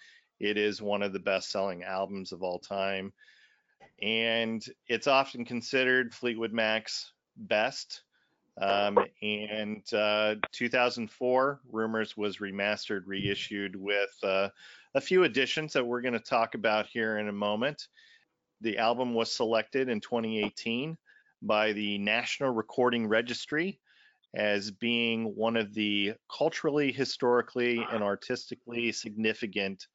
It 0.40 0.56
is 0.56 0.80
one 0.80 1.02
of 1.02 1.12
the 1.12 1.20
best 1.20 1.50
selling 1.50 1.84
albums 1.84 2.32
of 2.32 2.42
all 2.42 2.58
time. 2.58 3.12
And 4.00 4.64
it's 4.88 5.06
often 5.06 5.44
considered 5.44 6.14
Fleetwood 6.14 6.52
Mac's 6.52 7.12
best. 7.36 8.02
Um, 8.60 8.98
and 9.22 9.82
uh, 9.94 10.34
2004, 10.52 11.60
Rumours 11.70 12.16
was 12.16 12.38
remastered, 12.38 13.02
reissued 13.06 13.76
with 13.76 14.10
uh, 14.22 14.48
a 14.94 15.00
few 15.00 15.24
additions 15.24 15.72
that 15.72 15.86
we're 15.86 16.02
going 16.02 16.12
to 16.12 16.20
talk 16.20 16.54
about 16.54 16.86
here 16.86 17.18
in 17.18 17.28
a 17.28 17.32
moment. 17.32 17.86
The 18.62 18.78
album 18.78 19.12
was 19.12 19.32
selected 19.32 19.88
in 19.88 20.00
2018 20.00 20.96
by 21.42 21.72
the 21.72 21.98
National 21.98 22.50
Recording 22.50 23.08
Registry 23.08 23.80
as 24.36 24.70
being 24.70 25.34
one 25.34 25.56
of 25.56 25.74
the 25.74 26.14
culturally, 26.34 26.92
historically, 26.92 27.84
and 27.90 28.04
artistically 28.04 28.92
significant 28.92 29.86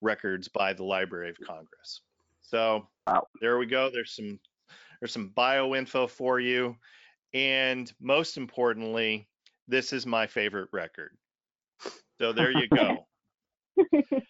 records 0.00 0.48
by 0.48 0.72
the 0.72 0.82
Library 0.82 1.28
of 1.28 1.36
Congress. 1.46 2.00
So 2.40 2.88
Wow. 3.06 3.26
there 3.40 3.58
we 3.58 3.66
go. 3.66 3.90
There's 3.92 4.16
some 4.16 4.40
there's 5.00 5.12
some 5.12 5.28
bio 5.28 5.74
info 5.74 6.06
for 6.06 6.40
you, 6.40 6.74
and 7.34 7.92
most 8.00 8.38
importantly, 8.38 9.28
this 9.68 9.92
is 9.92 10.06
my 10.06 10.26
favorite 10.26 10.70
record. 10.72 11.14
So 12.18 12.32
there 12.32 12.50
you 12.50 12.66
go. 12.68 13.06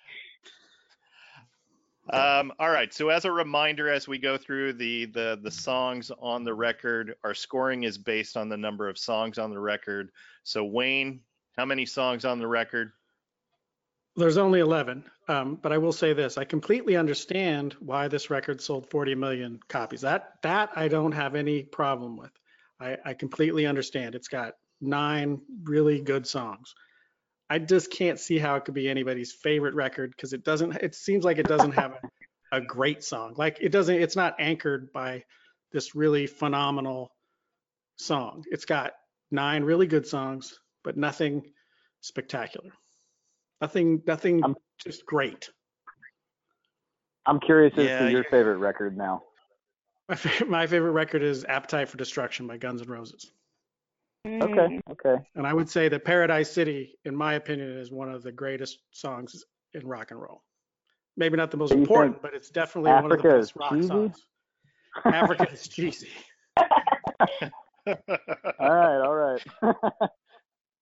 Um, 2.10 2.52
all 2.58 2.70
right. 2.70 2.92
So 2.94 3.08
as 3.08 3.24
a 3.24 3.32
reminder, 3.32 3.92
as 3.92 4.06
we 4.06 4.18
go 4.18 4.36
through 4.36 4.74
the, 4.74 5.06
the 5.06 5.38
the 5.42 5.50
songs 5.50 6.12
on 6.20 6.44
the 6.44 6.54
record, 6.54 7.16
our 7.24 7.34
scoring 7.34 7.82
is 7.82 7.98
based 7.98 8.36
on 8.36 8.48
the 8.48 8.56
number 8.56 8.88
of 8.88 8.96
songs 8.96 9.38
on 9.38 9.50
the 9.50 9.58
record. 9.58 10.10
So 10.44 10.64
Wayne, 10.64 11.20
how 11.56 11.64
many 11.64 11.84
songs 11.86 12.24
on 12.24 12.38
the 12.38 12.46
record? 12.46 12.92
There's 14.14 14.38
only 14.38 14.60
11, 14.60 15.04
um, 15.28 15.58
but 15.60 15.72
I 15.72 15.78
will 15.78 15.92
say 15.92 16.12
this: 16.12 16.38
I 16.38 16.44
completely 16.44 16.96
understand 16.96 17.74
why 17.80 18.08
this 18.08 18.30
record 18.30 18.60
sold 18.60 18.88
40 18.88 19.14
million 19.14 19.60
copies. 19.68 20.00
That 20.00 20.34
that 20.42 20.70
I 20.76 20.88
don't 20.88 21.12
have 21.12 21.34
any 21.34 21.64
problem 21.64 22.16
with. 22.16 22.32
I, 22.80 22.96
I 23.04 23.14
completely 23.14 23.66
understand. 23.66 24.14
It's 24.14 24.28
got 24.28 24.54
nine 24.80 25.40
really 25.64 26.00
good 26.00 26.26
songs. 26.26 26.74
I 27.48 27.58
just 27.58 27.90
can't 27.92 28.18
see 28.18 28.38
how 28.38 28.56
it 28.56 28.64
could 28.64 28.74
be 28.74 28.88
anybody's 28.88 29.32
favorite 29.32 29.74
record 29.74 30.10
because 30.10 30.32
it 30.32 30.44
doesn't. 30.44 30.74
It 30.76 30.94
seems 30.94 31.24
like 31.24 31.38
it 31.38 31.46
doesn't 31.46 31.72
have 31.72 31.92
a, 31.92 32.00
a 32.56 32.60
great 32.60 33.04
song. 33.04 33.34
Like 33.36 33.58
it 33.60 33.70
doesn't. 33.70 33.94
It's 33.94 34.16
not 34.16 34.34
anchored 34.38 34.92
by 34.92 35.24
this 35.72 35.94
really 35.94 36.26
phenomenal 36.26 37.12
song. 37.96 38.44
It's 38.50 38.64
got 38.64 38.92
nine 39.30 39.62
really 39.64 39.86
good 39.86 40.06
songs, 40.06 40.58
but 40.82 40.96
nothing 40.96 41.42
spectacular. 42.00 42.70
Nothing. 43.60 44.02
Nothing. 44.06 44.42
I'm- 44.44 44.56
just 44.78 45.06
great. 45.06 45.48
I'm 47.24 47.40
curious 47.40 47.72
as 47.78 47.86
Yeah, 47.86 47.98
to 48.00 48.04
your 48.04 48.10
you're- 48.10 48.30
favorite 48.30 48.58
record 48.58 48.94
now. 48.96 49.22
My 50.08 50.14
favorite, 50.14 50.50
my 50.50 50.66
favorite 50.66 50.90
record 50.92 51.22
is 51.22 51.44
Appetite 51.46 51.88
for 51.88 51.96
Destruction 51.96 52.46
by 52.46 52.58
Guns 52.58 52.82
N' 52.82 52.88
Roses. 52.88 53.32
Mm. 54.26 54.42
Okay, 54.42 54.80
okay. 54.90 55.24
And 55.36 55.46
I 55.46 55.54
would 55.54 55.68
say 55.68 55.88
that 55.88 56.04
Paradise 56.04 56.50
City, 56.50 56.98
in 57.04 57.14
my 57.14 57.34
opinion, 57.34 57.70
is 57.78 57.90
one 57.90 58.10
of 58.10 58.22
the 58.22 58.32
greatest 58.32 58.80
songs 58.90 59.44
in 59.74 59.86
rock 59.86 60.10
and 60.10 60.20
roll. 60.20 60.42
Maybe 61.16 61.36
not 61.36 61.50
the 61.50 61.56
most 61.56 61.70
So 61.70 61.76
you 61.76 61.82
important, 61.82 62.14
think 62.14 62.22
but 62.22 62.34
it's 62.34 62.50
definitely 62.50 62.92
one 62.92 63.12
of 63.12 63.18
the 63.18 63.24
Africa 63.24 63.38
best 63.38 63.56
rock 63.56 63.72
cheesy? 63.74 63.88
songs. 63.88 64.26
Africa 65.04 65.48
is 65.50 65.68
cheesy. 65.68 66.08
All 67.86 68.74
right, 68.74 69.00
all 69.00 69.14
right. 69.14 69.40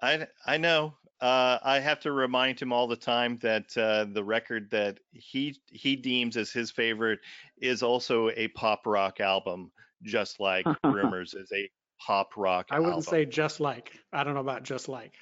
I 0.01 0.27
I 0.47 0.57
know. 0.57 0.95
Uh, 1.21 1.59
I 1.63 1.79
have 1.81 2.01
to 2.01 2.13
remind 2.13 2.61
him 2.61 2.73
all 2.73 2.87
the 2.87 2.97
time 2.97 3.39
that 3.43 3.77
uh, 3.77 4.07
the 4.11 4.25
record 4.25 4.71
that 4.71 4.99
he 5.13 5.57
he 5.67 5.97
deems 5.97 6.37
as 6.37 6.51
his 6.51 6.71
favorite 6.71 7.21
is 7.59 7.83
also 7.83 8.31
a 8.31 8.49
pop 8.49 8.87
rock 8.87 9.21
album, 9.21 9.71
just 10.03 10.41
like 10.41 10.67
Rumours 10.85 11.35
is 11.35 11.51
a 11.53 11.71
pop 12.07 12.31
rock 12.37 12.67
I 12.71 12.79
wouldn't 12.79 12.95
album. 12.97 13.11
say 13.11 13.25
just 13.25 13.61
like. 13.61 13.93
I 14.13 14.25
don't 14.25 14.35
know 14.35 14.41
about 14.41 14.63
just 14.63 14.89
like. 14.89 15.15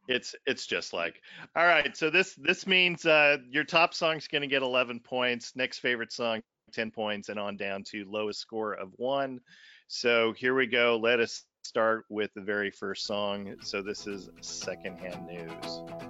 It's 0.08 0.36
it's 0.46 0.66
just 0.66 0.94
like. 0.94 1.22
All 1.56 1.66
right, 1.66 1.96
so 1.96 2.10
this 2.10 2.36
this 2.36 2.68
means 2.68 3.06
uh, 3.06 3.38
your 3.50 3.64
top 3.64 3.94
song's 3.94 4.28
going 4.28 4.42
to 4.42 4.48
get 4.48 4.62
11 4.62 5.00
points. 5.00 5.56
Next 5.56 5.80
favorite 5.80 6.12
song 6.12 6.42
10 6.74 6.92
points, 6.92 7.30
and 7.30 7.40
on 7.40 7.56
down 7.56 7.84
to 7.92 8.06
lowest 8.10 8.40
score 8.40 8.74
of 8.74 8.92
one. 8.98 9.40
So 9.88 10.34
here 10.34 10.56
we 10.56 10.68
go. 10.68 11.00
Let 11.02 11.20
us 11.20 11.44
start 11.64 12.06
with 12.10 12.32
the 12.36 12.42
very 12.42 12.72
first 12.72 13.06
song. 13.06 13.56
So 13.62 13.82
this 13.82 14.08
is 14.08 14.30
Secondhand 14.42 15.26
News. 15.26 16.03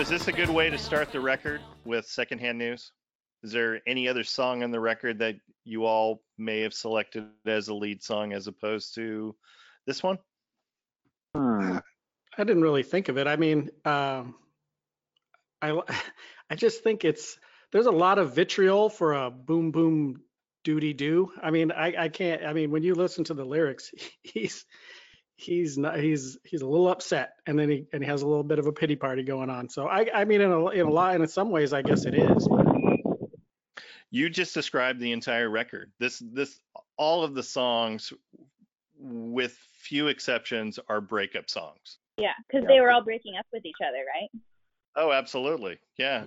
Is 0.00 0.08
this 0.08 0.28
a 0.28 0.32
good 0.32 0.48
way 0.48 0.70
to 0.70 0.78
start 0.78 1.12
the 1.12 1.20
record 1.20 1.60
with 1.84 2.06
Secondhand 2.06 2.56
News? 2.56 2.90
Is 3.42 3.52
there 3.52 3.82
any 3.86 4.08
other 4.08 4.24
song 4.24 4.62
on 4.62 4.70
the 4.70 4.80
record 4.80 5.18
that 5.18 5.34
you 5.64 5.84
all 5.84 6.22
may 6.38 6.62
have 6.62 6.72
selected 6.72 7.26
as 7.44 7.68
a 7.68 7.74
lead 7.74 8.02
song 8.02 8.32
as 8.32 8.46
opposed 8.46 8.94
to 8.94 9.36
this 9.86 10.02
one? 10.02 10.18
Hmm. 11.36 11.76
I 12.38 12.44
didn't 12.44 12.62
really 12.62 12.82
think 12.82 13.10
of 13.10 13.18
it. 13.18 13.26
I 13.26 13.36
mean, 13.36 13.68
um, 13.84 14.36
I 15.60 15.78
I 16.50 16.54
just 16.54 16.82
think 16.82 17.04
it's 17.04 17.38
there's 17.70 17.84
a 17.84 17.90
lot 17.90 18.18
of 18.18 18.34
vitriol 18.34 18.88
for 18.88 19.12
a 19.12 19.30
boom 19.30 19.70
boom 19.70 20.22
doody 20.64 20.94
doo. 20.94 21.30
I 21.42 21.50
mean, 21.50 21.72
I 21.72 22.04
I 22.04 22.08
can't. 22.08 22.42
I 22.42 22.54
mean, 22.54 22.70
when 22.70 22.82
you 22.82 22.94
listen 22.94 23.24
to 23.24 23.34
the 23.34 23.44
lyrics, 23.44 23.92
he's 24.22 24.64
he's 25.40 25.78
not 25.78 25.98
he's 25.98 26.38
he's 26.44 26.62
a 26.62 26.66
little 26.66 26.88
upset, 26.88 27.34
and 27.46 27.58
then 27.58 27.70
he 27.70 27.86
and 27.92 28.02
he 28.02 28.08
has 28.08 28.22
a 28.22 28.26
little 28.26 28.44
bit 28.44 28.58
of 28.58 28.66
a 28.66 28.72
pity 28.72 28.96
party 28.96 29.22
going 29.22 29.50
on. 29.50 29.68
So 29.68 29.88
I 29.88 30.06
I 30.14 30.24
mean, 30.24 30.40
in 30.40 30.50
a 30.50 30.68
in 30.68 30.86
a 30.86 30.90
lot 30.90 31.14
in 31.14 31.26
some 31.28 31.50
ways, 31.50 31.72
I 31.72 31.82
guess 31.82 32.04
it 32.04 32.14
is. 32.14 32.48
You 34.10 34.28
just 34.28 34.54
described 34.54 35.00
the 35.00 35.12
entire 35.12 35.48
record. 35.48 35.92
This 35.98 36.22
this 36.32 36.60
all 36.96 37.24
of 37.24 37.34
the 37.34 37.42
songs 37.42 38.12
with 38.98 39.56
few 39.78 40.08
exceptions 40.08 40.78
are 40.88 41.00
breakup 41.00 41.48
songs. 41.48 41.98
Yeah, 42.18 42.32
because 42.46 42.66
they 42.66 42.80
were 42.80 42.90
all 42.90 43.02
breaking 43.02 43.36
up 43.38 43.46
with 43.52 43.64
each 43.64 43.76
other, 43.82 44.04
right? 44.14 44.42
Oh, 44.96 45.12
absolutely. 45.12 45.78
Yeah. 45.96 46.26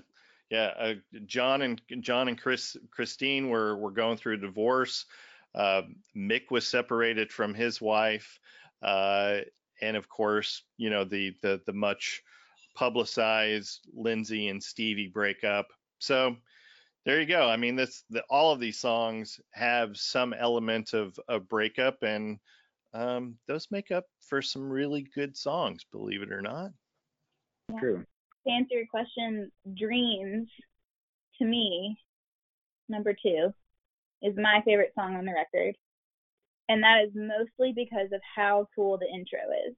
Yeah. 0.50 0.72
Uh, 0.78 0.94
John 1.26 1.62
and 1.62 1.82
John 2.00 2.28
and 2.28 2.40
Chris 2.40 2.76
Christine 2.90 3.50
were 3.50 3.78
were 3.78 3.92
going 3.92 4.18
through 4.18 4.36
a 4.36 4.38
divorce. 4.38 5.06
Uh, 5.54 5.84
Mick 6.16 6.50
was 6.50 6.68
separated 6.68 7.32
from 7.32 7.54
his 7.54 7.80
wife, 7.80 8.40
uh, 8.84 9.40
and 9.82 9.98
of 9.98 10.08
course, 10.10 10.64
you 10.78 10.90
know 10.90 11.04
the 11.04 11.36
the 11.42 11.62
the 11.66 11.74
much 11.74 12.22
publicized 12.76 13.88
Lindsey 13.94 14.48
and 14.50 14.62
Stevie 14.62 15.08
breakup. 15.08 15.68
So 16.00 16.36
there 17.06 17.20
you 17.20 17.28
go. 17.28 17.48
I 17.48 17.58
mean, 17.58 17.76
this 17.76 18.04
the, 18.10 18.24
all 18.30 18.52
of 18.52 18.60
these 18.60 18.80
songs 18.80 19.40
have 19.52 19.98
some 19.98 20.34
element 20.34 20.94
of 20.94 21.18
of 21.28 21.50
breakup, 21.50 22.04
and 22.04 22.40
um, 22.94 23.36
those 23.48 23.68
make 23.72 23.92
up 23.92 24.06
for 24.28 24.42
some 24.42 24.70
really 24.70 25.08
good 25.16 25.36
songs, 25.36 25.86
believe 25.92 26.22
it 26.22 26.32
or 26.32 26.42
not. 26.42 26.72
True. 27.80 28.06
To 28.46 28.54
answer 28.54 28.76
your 28.76 28.88
question, 28.88 29.52
Dreams, 29.74 30.50
to 31.40 31.46
me, 31.46 31.98
number 32.90 33.14
two, 33.14 33.54
is 34.22 34.36
my 34.38 34.62
favorite 34.66 34.94
song 34.96 35.16
on 35.16 35.26
the 35.26 35.34
record. 35.34 35.76
And 36.70 36.84
that 36.84 37.04
is 37.06 37.12
mostly 37.14 37.74
because 37.76 38.12
of 38.14 38.22
how 38.36 38.68
cool 38.76 38.98
the 38.98 39.08
intro 39.08 39.40
is. 39.68 39.76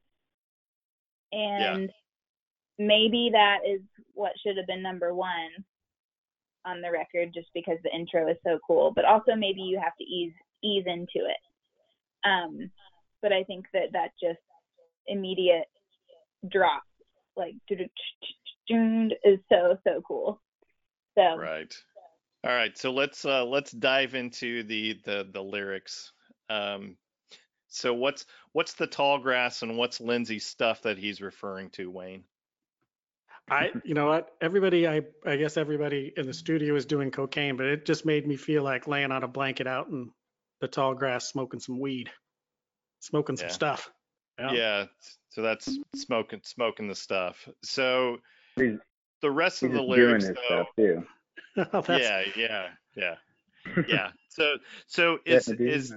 And 1.32 1.90
maybe 2.78 3.30
that 3.34 3.60
is 3.68 3.82
what 4.14 4.34
should 4.42 4.58
have 4.58 4.68
been 4.68 4.84
number 4.84 5.14
one 5.14 5.50
on 6.66 6.82
the 6.82 6.92
record 6.92 7.32
just 7.34 7.48
because 7.54 7.78
the 7.84 7.94
intro 7.94 8.30
is 8.30 8.38
so 8.46 8.60
cool. 8.66 8.92
But 8.96 9.06
also 9.06 9.36
maybe 9.36 9.62
you 9.62 9.80
have 9.82 9.96
to 10.00 10.04
ease 10.04 10.34
ease 10.64 10.86
into 10.86 11.28
it. 11.28 12.28
Um, 12.28 12.72
but 13.22 13.32
I 13.32 13.44
think 13.44 13.66
that 13.74 13.92
that 13.94 14.12
just 14.22 14.40
immediate 15.08 15.68
drop, 16.52 16.84
like 17.36 17.56
is 17.70 19.40
so 19.52 19.78
so 19.84 20.02
cool. 20.08 20.42
So 21.18 21.38
Right. 21.38 21.76
All 22.44 22.54
right. 22.54 22.78
So 22.78 22.92
let's 22.92 23.26
uh 23.26 23.46
let's 23.46 23.72
dive 23.72 24.16
into 24.16 24.64
the 24.64 25.00
the 25.06 25.28
the 25.32 25.42
lyrics. 25.42 26.12
Um 26.50 26.98
so 27.68 27.94
what's 27.94 28.26
what's 28.54 28.74
the 28.74 28.88
tall 28.88 29.18
grass 29.20 29.62
and 29.62 29.78
what's 29.78 30.00
Lindsey's 30.00 30.46
stuff 30.46 30.84
that 30.84 30.98
he's 30.98 31.22
referring 31.22 31.70
to, 31.72 31.90
Wayne? 31.92 32.24
I, 33.50 33.72
you 33.84 33.94
know 33.94 34.08
what? 34.08 34.34
Everybody, 34.42 34.88
I, 34.88 35.02
I 35.24 35.36
guess 35.36 35.56
everybody 35.56 36.12
in 36.18 36.26
the 36.26 36.34
studio 36.34 36.76
is 36.76 36.86
doing 36.88 37.12
cocaine, 37.12 37.58
but 37.58 37.68
it 37.68 37.86
just 37.86 38.04
made 38.04 38.26
me 38.26 38.38
feel 38.38 38.64
like 38.64 38.88
laying 38.88 39.12
on 39.12 39.24
a 39.24 39.28
blanket 39.28 39.68
out 39.68 39.88
in 39.90 40.10
the 40.62 40.68
tall 40.68 40.96
grass, 40.96 41.28
smoking 41.28 41.60
some 41.60 41.80
weed, 41.80 42.10
smoking 43.02 43.36
some 43.38 43.50
Yeah. 43.50 43.54
stuff. 43.54 43.92
Yeah. 44.40 44.52
yeah. 44.52 44.86
So 45.30 45.42
that's 45.44 45.78
smoking 45.96 46.42
smoking 46.44 46.88
the 46.88 46.96
stuff. 46.96 47.48
So 47.64 48.18
He's, 48.56 48.78
the 49.22 49.30
rest 49.32 49.62
of 49.64 49.74
the 49.74 49.82
lyrics 49.82 50.26
though. 50.28 50.34
stuff 50.46 50.68
too. 50.76 51.06
That's- 51.56 52.00
Yeah, 52.00 52.24
yeah, 52.36 52.68
yeah. 52.96 53.16
Yeah. 53.88 54.12
So 54.30 54.58
so 54.88 55.20
is 55.26 55.48
Letting 55.48 55.66
me 55.66 55.72
do 55.72 55.78
is 55.78 55.94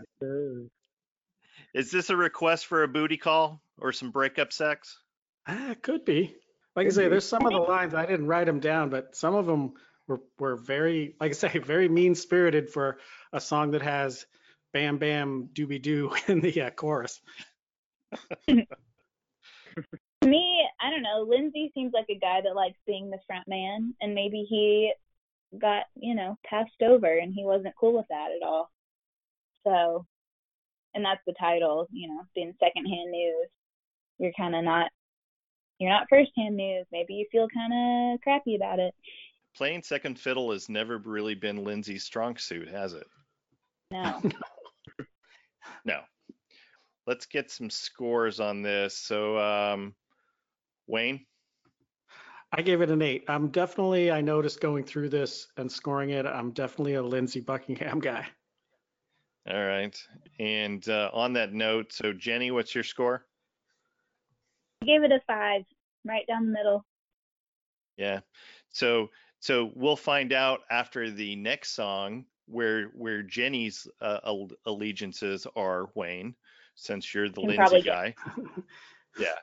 is 1.74 1.90
this 1.90 2.10
a 2.10 2.16
request 2.16 2.66
for 2.66 2.82
a 2.82 2.88
booty 2.88 3.16
call 3.16 3.60
or 3.78 3.92
some 3.92 4.10
breakup 4.10 4.52
sex? 4.52 4.98
Ah, 5.46 5.70
it 5.70 5.82
could 5.82 6.04
be. 6.04 6.34
Like 6.76 6.86
I 6.86 6.90
say, 6.90 7.08
there's 7.08 7.26
some 7.26 7.44
of 7.44 7.52
the 7.52 7.58
lines 7.58 7.94
I 7.94 8.06
didn't 8.06 8.26
write 8.26 8.46
them 8.46 8.60
down, 8.60 8.90
but 8.90 9.16
some 9.16 9.34
of 9.34 9.46
them 9.46 9.74
were 10.06 10.20
were 10.38 10.56
very, 10.56 11.16
like 11.20 11.30
I 11.30 11.34
say, 11.34 11.58
very 11.58 11.88
mean 11.88 12.14
spirited 12.14 12.70
for 12.70 12.98
a 13.32 13.40
song 13.40 13.72
that 13.72 13.82
has 13.82 14.26
"Bam 14.72 14.98
Bam 14.98 15.50
Doobie 15.52 15.82
Doo" 15.82 16.12
in 16.28 16.40
the 16.40 16.62
uh, 16.62 16.70
chorus. 16.70 17.20
to 18.48 18.66
me, 20.24 20.68
I 20.80 20.90
don't 20.90 21.02
know. 21.02 21.26
Lindsey 21.28 21.70
seems 21.74 21.92
like 21.92 22.06
a 22.08 22.18
guy 22.18 22.40
that 22.42 22.54
likes 22.54 22.78
being 22.86 23.10
the 23.10 23.18
front 23.26 23.48
man, 23.48 23.94
and 24.00 24.14
maybe 24.14 24.46
he 24.48 24.92
got, 25.56 25.84
you 25.94 26.14
know, 26.14 26.36
passed 26.44 26.82
over 26.82 27.06
and 27.06 27.32
he 27.32 27.44
wasn't 27.44 27.74
cool 27.78 27.96
with 27.96 28.06
that 28.10 28.28
at 28.36 28.46
all. 28.46 28.70
So, 29.64 30.06
and 30.94 31.04
that's 31.04 31.20
the 31.26 31.34
title, 31.38 31.86
you 31.90 32.08
know, 32.08 32.22
being 32.34 32.54
secondhand 32.60 33.10
news. 33.10 33.48
You're 34.18 34.32
kind 34.36 34.54
of 34.56 34.64
not, 34.64 34.90
you're 35.78 35.90
not 35.90 36.06
firsthand 36.10 36.56
news. 36.56 36.86
Maybe 36.90 37.14
you 37.14 37.26
feel 37.30 37.46
kind 37.54 38.14
of 38.14 38.20
crappy 38.20 38.56
about 38.56 38.80
it. 38.80 38.94
Playing 39.56 39.82
second 39.82 40.18
fiddle 40.18 40.52
has 40.52 40.68
never 40.68 40.98
really 40.98 41.34
been 41.34 41.64
Lindsey's 41.64 42.04
strong 42.04 42.36
suit, 42.36 42.68
has 42.68 42.94
it? 42.94 43.06
No. 43.90 44.20
No. 45.84 46.00
Let's 47.06 47.26
get 47.26 47.50
some 47.50 47.70
scores 47.70 48.40
on 48.40 48.62
this. 48.62 48.98
So, 48.98 49.38
um, 49.38 49.94
Wayne, 50.86 51.24
I 52.52 52.62
gave 52.62 52.80
it 52.80 52.90
an 52.90 53.02
eight. 53.02 53.24
I'm 53.28 53.48
definitely, 53.48 54.10
I 54.10 54.20
noticed 54.20 54.60
going 54.60 54.84
through 54.84 55.10
this 55.10 55.48
and 55.56 55.70
scoring 55.70 56.10
it, 56.10 56.26
I'm 56.26 56.52
definitely 56.52 56.94
a 56.94 57.02
Lindsey 57.02 57.40
Buckingham 57.40 58.00
guy. 58.00 58.26
all 59.50 59.64
right. 59.64 59.96
And 60.38 60.88
uh, 60.88 61.10
on 61.12 61.34
that 61.34 61.52
note, 61.52 61.92
so 61.92 62.12
Jenny, 62.12 62.50
what's 62.50 62.74
your 62.74 62.84
score? 62.84 63.26
I 64.82 64.86
gave 64.86 65.02
it 65.02 65.12
a 65.12 65.20
five, 65.26 65.62
right 66.06 66.26
down 66.26 66.46
the 66.46 66.52
middle. 66.52 66.84
Yeah. 67.96 68.20
So, 68.70 69.10
so 69.40 69.70
we'll 69.74 69.96
find 69.96 70.32
out 70.32 70.60
after 70.70 71.10
the 71.10 71.36
next 71.36 71.74
song 71.74 72.24
where 72.46 72.86
where 72.94 73.22
Jenny's 73.22 73.86
uh, 74.00 74.20
allegiances 74.64 75.46
are, 75.54 75.90
Wayne, 75.94 76.34
since 76.76 77.12
you're 77.12 77.28
the 77.28 77.42
Can 77.42 77.56
Lindsey 77.56 77.82
guy. 77.82 78.14
Yeah. 79.18 79.34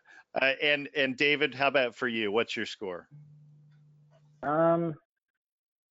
Uh, 0.41 0.51
and 0.61 0.89
and 0.95 1.15
David, 1.15 1.55
how 1.55 1.67
about 1.67 1.95
for 1.95 2.07
you? 2.07 2.31
What's 2.31 2.55
your 2.57 2.65
score? 2.65 3.07
Um, 4.43 4.95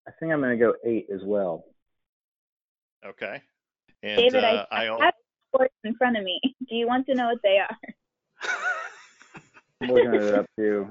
I 0.07 0.11
think 0.21 0.33
I'm 0.33 0.41
gonna 0.41 0.57
go 0.57 0.75
eight 0.85 1.07
as 1.13 1.23
well. 1.25 1.65
Okay. 3.05 3.41
And 4.03 4.19
David, 4.21 4.45
uh, 4.45 4.67
I, 4.71 4.87
I, 4.87 4.97
I 4.97 5.05
have 5.07 5.15
scores 5.55 5.71
in 5.85 5.95
front 5.97 6.17
of 6.19 6.25
me. 6.25 6.41
Do 6.69 6.75
you 6.75 6.87
want 6.87 7.07
to 7.07 7.15
know 7.15 7.27
what 7.29 7.39
they 7.43 7.59
are? 7.59 7.77
I'm 9.81 9.89
looking 9.89 10.15
it 10.15 10.35
up 10.35 10.47
too. 10.59 10.89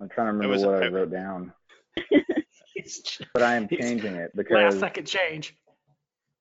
I'm 0.00 0.08
trying 0.08 0.26
to 0.26 0.32
remember 0.32 0.48
was- 0.54 0.64
what 0.64 0.82
I 0.82 0.86
I- 0.86 0.88
wrote 0.88 1.10
down, 1.12 1.52
but 3.32 3.42
I 3.42 3.54
am 3.54 3.68
changing 3.68 4.16
it 4.16 4.32
because 4.34 4.54
Last 4.54 4.80
second 4.80 5.06
change. 5.06 5.54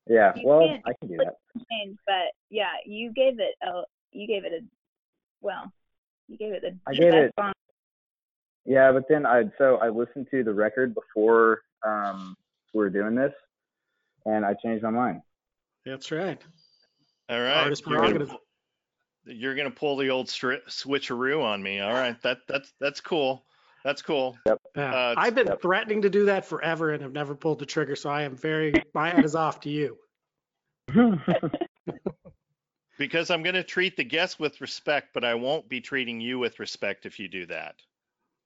yeah. 0.08 0.34
You 0.36 0.48
Well, 0.48 0.78
I 0.86 0.94
can 1.00 1.08
do 1.10 1.18
that. 1.18 1.36
Change, 1.72 1.98
but 2.08 2.34
yeah, 2.50 2.72
you 2.86 3.12
gave 3.14 3.40
it 3.40 3.54
a, 3.62 3.84
you 4.12 4.28
gave 4.28 4.44
it 4.44 4.54
a, 4.54 4.60
well, 5.42 5.72
you 6.28 6.38
gave 6.38 6.54
it 6.54 6.62
the 6.62 6.78
I 6.88 6.94
gave 6.94 7.12
best 7.12 7.24
it- 7.26 7.34
song. 7.40 7.54
Yeah, 8.66 8.92
but 8.94 9.04
then 9.10 9.26
I 9.26 9.44
so 9.58 9.76
I 9.78 9.90
listened 9.90 10.28
to 10.32 10.44
the 10.44 10.54
record 10.54 10.96
before 10.96 11.62
um 11.86 12.36
we 12.74 12.80
were 12.80 12.90
doing 12.90 13.14
this, 13.16 13.34
and 14.26 14.46
I 14.46 14.56
changed 14.64 14.84
my 14.84 14.90
mind. 14.90 15.22
That's 15.86 16.12
right. 16.12 16.42
all 17.30 17.42
right. 17.42 17.64
Artist 17.64 17.84
You're 17.86 17.98
gonna, 17.98 18.08
prerogative. 18.08 18.30
pull- 18.30 18.40
you're 19.26 19.56
gonna 19.56 19.70
pull 19.72 19.98
the 19.98 20.10
old 20.10 20.28
stri- 20.28 20.64
switcheroo 20.70 21.44
on 21.44 21.62
me. 21.62 21.82
All 21.82 21.92
right. 21.94 22.20
That 22.22 22.38
that's 22.48 22.74
that's 22.80 23.02
cool. 23.02 23.44
That's 23.84 24.02
cool. 24.02 24.38
Yeah. 24.46 24.54
Uh, 24.78 25.14
I've 25.18 25.36
been 25.36 25.48
yep. 25.48 25.62
threatening 25.62 26.02
to 26.04 26.10
do 26.10 26.24
that 26.28 26.46
forever 26.46 26.92
and 26.92 27.02
have 27.02 27.12
never 27.12 27.36
pulled 27.36 27.60
the 27.60 27.66
trigger, 27.66 27.98
so 27.98 28.10
I 28.10 28.22
am 28.22 28.34
very, 28.34 28.74
my 28.94 29.10
hat 29.10 29.26
is 29.26 29.36
off 29.36 29.60
to 29.62 29.70
you. 29.70 29.98
Because 32.98 33.32
I'm 33.32 33.44
gonna 33.44 33.64
treat 33.64 33.98
the 33.98 34.04
guests 34.04 34.40
with 34.40 34.62
respect, 34.62 35.10
but 35.14 35.24
I 35.24 35.34
won't 35.34 35.68
be 35.68 35.82
treating 35.82 36.22
you 36.22 36.40
with 36.40 36.60
respect 36.60 37.06
if 37.06 37.20
you 37.20 37.28
do 37.28 37.46
that. 37.48 37.76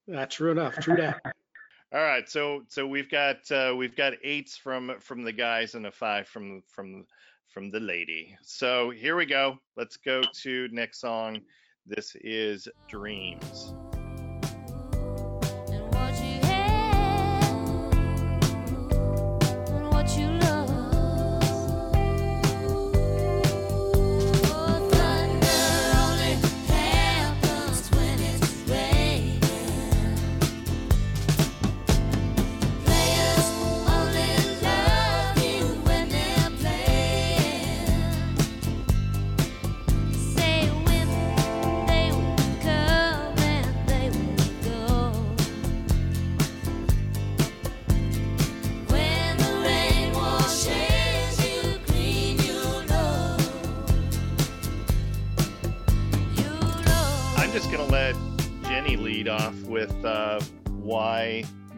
That's 0.07 0.35
true 0.35 0.51
enough. 0.51 0.75
True 0.75 0.95
that. 0.95 1.19
All 1.93 2.01
right, 2.01 2.29
so 2.29 2.63
so 2.67 2.85
we've 2.85 3.09
got 3.09 3.49
uh, 3.51 3.73
we've 3.75 3.95
got 3.95 4.13
eights 4.23 4.57
from 4.57 4.95
from 4.99 5.23
the 5.23 5.31
guys 5.31 5.75
and 5.75 5.85
a 5.85 5.91
five 5.91 6.27
from 6.27 6.61
from 6.67 7.05
from 7.47 7.71
the 7.71 7.79
lady. 7.79 8.37
So 8.41 8.89
here 8.89 9.15
we 9.15 9.25
go. 9.25 9.57
Let's 9.75 9.97
go 9.97 10.21
to 10.41 10.67
next 10.71 10.99
song. 10.99 11.41
This 11.85 12.15
is 12.21 12.67
Dreams. 12.89 13.73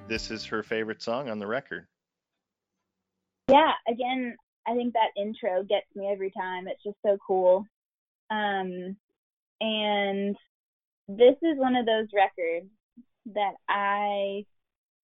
This 0.10 0.32
is 0.32 0.43
her 0.45 0.64
favorite 0.64 1.01
song 1.01 1.30
on 1.30 1.39
the 1.39 1.47
record. 1.47 1.88
Yeah, 3.49 3.72
again, 3.88 4.36
I 4.68 4.76
think 4.76 4.93
that 4.93 5.20
intro 5.20 5.64
gets 5.64 5.88
me 5.95 6.10
every 6.12 6.32
time. 6.32 6.68
It's 6.68 6.84
just 6.84 6.97
so 7.05 7.18
cool. 7.26 7.66
Um, 8.30 8.97
and 9.62 10.36
this 11.07 11.36
is 11.41 11.57
one 11.57 11.76
of 11.76 11.86
those 11.86 12.07
records 12.14 12.70
that 13.34 13.53
I 13.68 14.45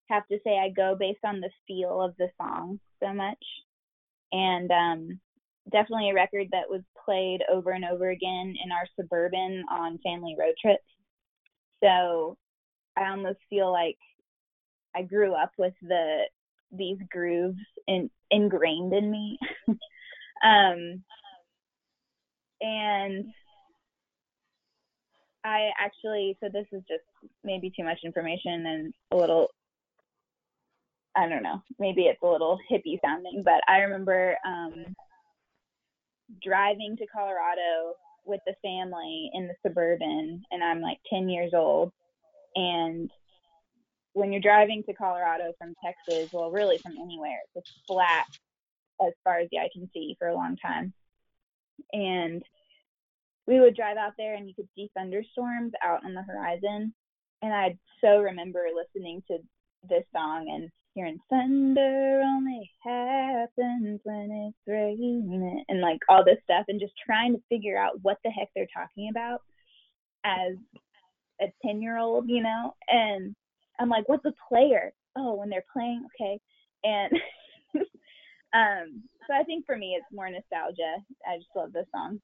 have 0.10 0.28
to 0.28 0.38
say 0.44 0.60
I 0.60 0.70
go 0.70 0.96
based 1.00 1.24
on 1.24 1.42
the 1.42 1.50
feel 1.68 2.02
of 2.02 2.16
the 2.18 2.30
song 2.40 2.80
so 3.02 3.14
much. 3.14 3.44
And 4.32 4.70
um, 4.72 5.20
definitely 5.72 6.12
a 6.12 6.16
record 6.16 6.48
that 6.52 6.70
was 6.70 6.82
played 7.04 7.40
over 7.52 7.72
and 7.72 7.86
over 7.86 8.10
again 8.10 8.56
in 8.64 8.72
our 8.72 8.88
suburban 9.00 9.64
on 9.72 10.00
family 10.04 10.36
road 10.38 10.54
trips. 10.62 10.84
So 11.84 12.38
I 12.98 13.10
almost 13.10 13.40
feel 13.50 13.72
like 13.72 13.98
I 14.96 15.04
grew 15.04 15.34
up 15.34 15.52
with 15.58 15.74
the 15.82 16.24
these 16.72 16.98
grooves 17.12 17.60
in, 17.88 18.10
ingrained 18.32 18.94
in 18.94 19.12
me. 19.12 19.38
um, 20.44 21.04
and 22.62 23.26
I 25.44 25.70
actually, 25.80 26.38
so 26.42 26.50
this 26.52 26.66
is 26.72 26.82
just 26.88 27.04
maybe 27.44 27.72
too 27.76 27.84
much 27.84 28.00
information 28.04 28.66
and 28.66 28.94
a 29.12 29.16
little, 29.16 29.50
I 31.16 31.30
don't 31.30 31.44
know, 31.44 31.62
maybe 31.80 32.04
it's 32.04 32.22
a 32.24 32.28
little 32.28 32.60
hippie 32.72 33.00
sounding, 33.02 33.44
but 33.46 33.62
I 33.68 33.78
remember 33.80 34.36
um, 34.46 34.96
driving 36.44 36.98
to 36.98 37.06
Colorado 37.08 37.94
with 38.26 38.42
the 38.48 38.56
family 38.62 39.30
in 39.34 39.48
the 39.48 39.54
suburban, 39.62 40.42
and 40.52 40.64
I'm 40.64 40.82
like 40.82 40.98
10 41.12 41.30
years 41.30 41.52
old, 41.54 41.92
and 42.56 43.12
when 44.16 44.32
you're 44.32 44.42
driving 44.42 44.82
to 44.84 44.94
Colorado 44.94 45.52
from 45.60 45.76
Texas, 45.84 46.32
well, 46.32 46.50
really 46.50 46.78
from 46.78 46.94
anywhere, 46.94 47.38
it's 47.54 47.70
just 47.70 47.86
flat 47.86 48.26
as 49.06 49.12
far 49.26 49.40
as 49.40 49.50
the 49.52 49.60
eye 49.60 49.70
can 49.74 49.90
see 49.94 50.16
for 50.18 50.30
a 50.30 50.34
long 50.34 50.56
time. 50.56 50.94
And 51.92 52.42
we 53.46 53.60
would 53.60 53.76
drive 53.76 53.98
out 53.98 54.14
there 54.18 54.36
and 54.36 54.48
you 54.48 54.56
could 54.56 54.70
see 54.74 54.90
thunderstorms 54.96 55.74
out 55.84 56.06
on 56.06 56.14
the 56.14 56.24
horizon. 56.24 56.94
And 57.42 57.54
I 57.54 57.78
so 58.00 58.20
remember 58.20 58.64
listening 58.74 59.22
to 59.28 59.40
this 59.90 60.06
song 60.16 60.50
and 60.50 60.70
hearing 60.94 61.20
thunder 61.30 62.22
only 62.26 62.72
happens 62.86 64.00
when 64.06 64.32
it's 64.32 64.58
raining 64.66 65.66
and 65.68 65.82
like 65.82 66.00
all 66.08 66.24
this 66.24 66.40
stuff 66.46 66.64
and 66.70 66.80
just 66.80 66.94
trying 67.06 67.34
to 67.34 67.44
figure 67.50 67.78
out 67.78 68.02
what 68.02 68.18
the 68.24 68.32
heck 68.32 68.48
they're 68.56 68.66
talking 68.74 69.10
about 69.10 69.42
as 70.24 70.56
a 71.42 71.48
10 71.66 71.82
year 71.82 71.98
old, 71.98 72.30
you 72.30 72.42
know? 72.42 72.74
And 72.88 73.36
I'm 73.80 73.90
like, 73.90 74.08
what's 74.08 74.26
a 74.26 74.34
player? 74.50 74.94
Oh, 75.18 75.36
when 75.36 75.50
they're 75.50 75.66
playing, 75.72 76.06
okay. 76.20 76.40
And 76.84 77.14
um, 78.54 79.04
so 79.28 79.34
I 79.34 79.44
think 79.44 79.66
for 79.66 79.78
me, 79.78 79.96
it's 79.98 80.06
more 80.12 80.30
nostalgia. 80.30 80.98
I 81.28 81.38
just 81.38 81.50
love 81.56 81.74
this 81.74 81.88
song. 81.94 82.20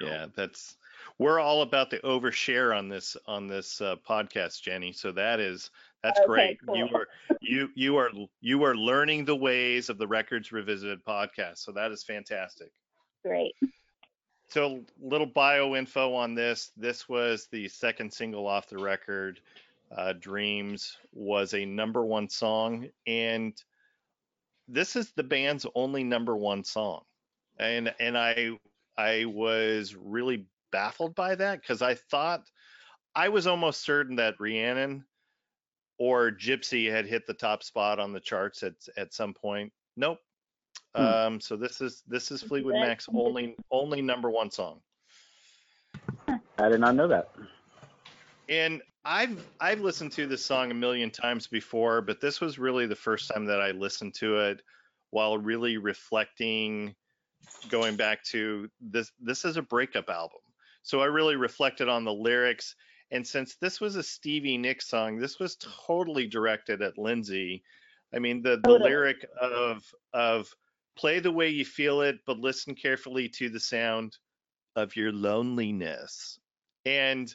Yeah, 0.00 0.26
that's 0.34 0.76
we're 1.18 1.38
all 1.38 1.62
about 1.62 1.90
the 1.90 1.98
overshare 1.98 2.76
on 2.76 2.88
this 2.88 3.16
on 3.26 3.46
this 3.46 3.80
uh, 3.80 3.96
podcast, 4.08 4.60
Jenny. 4.62 4.92
So 4.92 5.12
that 5.12 5.38
is 5.40 5.70
that's 6.02 6.20
Okay, 6.20 6.26
great. 6.26 6.58
You 6.74 6.84
cool. 6.84 6.88
are 6.94 7.06
you 7.40 7.68
you 7.74 7.96
are 7.96 8.10
you 8.40 8.64
are 8.64 8.74
learning 8.74 9.24
the 9.24 9.36
ways 9.36 9.88
of 9.88 9.98
the 9.98 10.06
Records 10.08 10.50
Revisited 10.50 11.04
podcast. 11.04 11.58
So 11.58 11.72
that 11.72 11.92
is 11.92 12.02
fantastic. 12.02 12.72
Great. 13.24 13.54
So 14.52 14.84
little 15.00 15.26
bio 15.26 15.76
info 15.76 16.12
on 16.12 16.34
this. 16.34 16.72
This 16.76 17.08
was 17.08 17.48
the 17.50 17.68
second 17.68 18.12
single 18.12 18.46
off 18.46 18.68
the 18.68 18.76
record. 18.76 19.40
Uh, 19.90 20.12
Dreams 20.12 20.98
was 21.14 21.54
a 21.54 21.64
number 21.64 22.04
one 22.04 22.28
song, 22.28 22.90
and 23.06 23.54
this 24.68 24.94
is 24.94 25.10
the 25.12 25.22
band's 25.22 25.64
only 25.74 26.04
number 26.04 26.36
one 26.36 26.64
song. 26.64 27.00
And 27.58 27.94
and 27.98 28.18
I 28.18 28.50
I 28.98 29.24
was 29.24 29.96
really 29.96 30.44
baffled 30.70 31.14
by 31.14 31.34
that 31.34 31.62
because 31.62 31.80
I 31.80 31.94
thought 31.94 32.42
I 33.14 33.30
was 33.30 33.46
almost 33.46 33.80
certain 33.80 34.16
that 34.16 34.38
Rhiannon 34.38 35.06
or 35.96 36.30
Gypsy 36.30 36.90
had 36.90 37.06
hit 37.06 37.26
the 37.26 37.32
top 37.32 37.62
spot 37.62 37.98
on 37.98 38.12
the 38.12 38.20
charts 38.20 38.62
at 38.62 38.74
at 38.98 39.14
some 39.14 39.32
point. 39.32 39.72
Nope. 39.96 40.18
Hmm. 40.94 41.02
Um, 41.02 41.40
so 41.40 41.56
this 41.56 41.80
is 41.80 42.02
this 42.06 42.30
is 42.30 42.42
Fleetwood. 42.42 42.74
Mac's 42.74 43.08
only 43.14 43.56
only 43.70 44.02
number 44.02 44.30
one 44.30 44.50
song. 44.50 44.80
I 46.58 46.68
did 46.68 46.80
not 46.80 46.94
know 46.94 47.08
that. 47.08 47.30
And 48.48 48.82
I've 49.04 49.44
I've 49.60 49.80
listened 49.80 50.12
to 50.12 50.26
this 50.26 50.44
song 50.44 50.70
a 50.70 50.74
million 50.74 51.10
times 51.10 51.46
before, 51.46 52.02
but 52.02 52.20
this 52.20 52.40
was 52.40 52.58
really 52.58 52.86
the 52.86 52.96
first 52.96 53.30
time 53.32 53.46
that 53.46 53.60
I 53.60 53.70
listened 53.70 54.14
to 54.16 54.38
it 54.38 54.62
while 55.10 55.38
really 55.38 55.76
reflecting 55.76 56.94
going 57.68 57.96
back 57.96 58.22
to 58.24 58.68
this 58.80 59.10
this 59.20 59.44
is 59.44 59.56
a 59.56 59.62
breakup 59.62 60.08
album. 60.08 60.40
So 60.82 61.00
I 61.00 61.06
really 61.06 61.36
reflected 61.36 61.88
on 61.88 62.04
the 62.04 62.12
lyrics 62.12 62.76
and 63.10 63.26
since 63.26 63.56
this 63.56 63.80
was 63.80 63.96
a 63.96 64.02
Stevie 64.02 64.56
Nicks 64.56 64.88
song, 64.88 65.18
this 65.18 65.38
was 65.38 65.56
totally 65.86 66.26
directed 66.26 66.80
at 66.80 66.96
Lindsey. 66.96 67.62
I 68.14 68.18
mean 68.18 68.42
the 68.42 68.56
the 68.56 68.62
Totally. 68.68 68.90
lyric 68.90 69.26
of 69.40 69.84
of 70.12 70.54
play 70.96 71.18
the 71.18 71.32
way 71.32 71.48
you 71.48 71.64
feel 71.64 72.02
it 72.02 72.18
but 72.26 72.38
listen 72.38 72.74
carefully 72.74 73.28
to 73.28 73.48
the 73.48 73.60
sound 73.60 74.16
of 74.76 74.96
your 74.96 75.12
loneliness. 75.12 76.38
And 76.84 77.34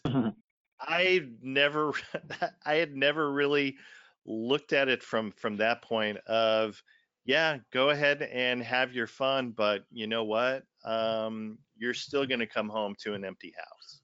I 0.80 1.28
never 1.41 1.93
I 2.66 2.76
had 2.76 2.95
never 2.95 3.32
really 3.32 3.78
looked 4.26 4.74
at 4.74 4.89
it 4.89 5.01
from 5.01 5.32
from 5.32 5.58
that 5.58 5.82
point 5.82 6.18
of 6.28 6.82
yeah, 7.28 7.58
go 7.74 7.89
ahead 7.89 8.22
and 8.22 8.64
have 8.64 8.93
your 8.93 9.05
fun, 9.05 9.51
but 9.51 9.84
you 9.91 10.08
know 10.08 10.24
what? 10.24 10.64
Um, 10.86 11.58
you're 11.76 11.93
still 11.93 12.26
going 12.26 12.39
to 12.39 12.47
come 12.47 12.70
home 12.70 12.95
to 13.03 13.16
an 13.16 13.26
empty 13.26 13.53
house. 13.58 13.99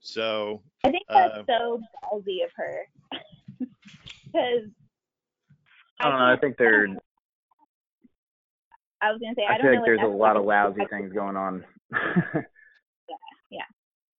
So, 0.00 0.62
I 0.84 0.90
think 0.90 1.04
that's 1.08 1.38
Uh, 1.38 1.42
so 1.48 1.80
ballsy 2.04 2.44
of 2.44 2.50
her. 2.54 2.86
Because 4.26 4.68
I 6.00 6.10
don't 6.10 6.18
know. 6.18 6.26
I 6.26 6.36
think 6.36 6.56
there. 6.58 6.88
I 9.04 9.12
was 9.12 9.20
gonna 9.20 9.34
say 9.36 9.44
I, 9.48 9.54
I 9.54 9.58
don't 9.58 9.66
feel 9.66 9.74
know 9.74 9.80
like 9.80 9.90
if 9.90 9.98
there's 10.00 10.12
a 10.12 10.16
lot 10.16 10.36
of 10.36 10.44
like- 10.44 10.64
lousy 10.76 10.86
things 10.90 11.12
going 11.12 11.36
on. 11.36 11.64
Yeah, 13.08 13.16
yeah. 13.50 13.64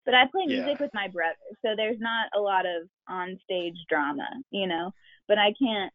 But 0.06 0.14
I 0.14 0.26
play 0.32 0.44
Yeah. 0.48 0.62
music 0.64 0.80
with 0.80 0.92
my 0.94 1.08
brother, 1.08 1.36
so 1.64 1.70
there's 1.76 2.00
not 2.00 2.28
a 2.36 2.40
lot 2.40 2.66
of 2.66 2.88
on 3.10 3.40
stage 3.44 3.76
drama, 3.90 4.28
you 4.52 4.68
know. 4.68 4.92
But 5.28 5.40
I 5.40 5.54
can't 5.60 5.92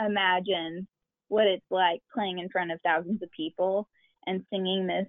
imagine 0.00 0.86
what 1.28 1.46
it's 1.46 1.64
like 1.70 2.00
playing 2.14 2.38
in 2.38 2.48
front 2.48 2.70
of 2.70 2.80
thousands 2.82 3.22
of 3.22 3.30
people 3.32 3.88
and 4.26 4.44
singing 4.50 4.86
this 4.86 5.06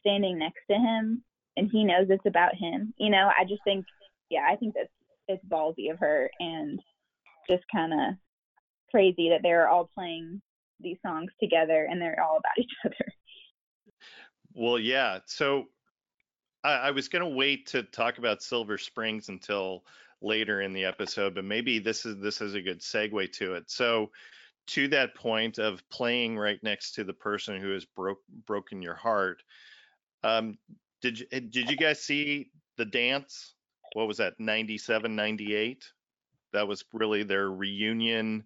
standing 0.00 0.38
next 0.38 0.60
to 0.70 0.76
him 0.76 1.22
and 1.56 1.70
he 1.70 1.84
knows 1.84 2.06
it's 2.10 2.26
about 2.26 2.54
him. 2.56 2.92
You 2.98 3.10
know, 3.10 3.30
I 3.38 3.44
just 3.44 3.62
think 3.64 3.86
yeah, 4.28 4.46
I 4.50 4.56
think 4.56 4.74
that's 4.74 4.90
it's 5.28 5.44
ballsy 5.46 5.90
of 5.92 5.98
her 6.00 6.30
and 6.40 6.80
just 7.48 7.62
kind 7.72 7.92
of 7.92 8.14
crazy 8.90 9.30
that 9.30 9.40
they're 9.42 9.68
all 9.68 9.88
playing 9.94 10.42
these 10.84 10.98
songs 11.04 11.32
together 11.40 11.88
and 11.90 12.00
they're 12.00 12.22
all 12.22 12.36
about 12.36 12.52
each 12.58 12.72
other. 12.84 13.12
well, 14.54 14.78
yeah. 14.78 15.18
So 15.26 15.66
I, 16.62 16.72
I 16.74 16.90
was 16.92 17.08
going 17.08 17.22
to 17.24 17.36
wait 17.36 17.66
to 17.68 17.82
talk 17.82 18.18
about 18.18 18.42
Silver 18.42 18.78
Springs 18.78 19.28
until 19.28 19.84
later 20.22 20.62
in 20.62 20.72
the 20.72 20.84
episode, 20.84 21.34
but 21.34 21.44
maybe 21.44 21.78
this 21.78 22.06
is 22.06 22.18
this 22.18 22.40
is 22.40 22.54
a 22.54 22.62
good 22.62 22.80
segue 22.80 23.32
to 23.32 23.54
it. 23.54 23.64
So 23.70 24.10
to 24.68 24.88
that 24.88 25.14
point 25.14 25.58
of 25.58 25.86
playing 25.90 26.38
right 26.38 26.58
next 26.62 26.92
to 26.92 27.04
the 27.04 27.12
person 27.12 27.60
who 27.60 27.72
has 27.72 27.84
broke 27.84 28.20
broken 28.46 28.82
your 28.82 28.94
heart, 28.94 29.42
um, 30.22 30.56
did 31.02 31.20
you 31.20 31.26
did 31.26 31.70
you 31.70 31.76
guys 31.76 32.02
see 32.02 32.50
the 32.76 32.86
dance? 32.86 33.54
What 33.92 34.08
was 34.08 34.16
that? 34.16 34.40
97, 34.40 35.14
98? 35.14 35.84
That 36.52 36.66
was 36.66 36.84
really 36.92 37.22
their 37.22 37.50
reunion 37.50 38.44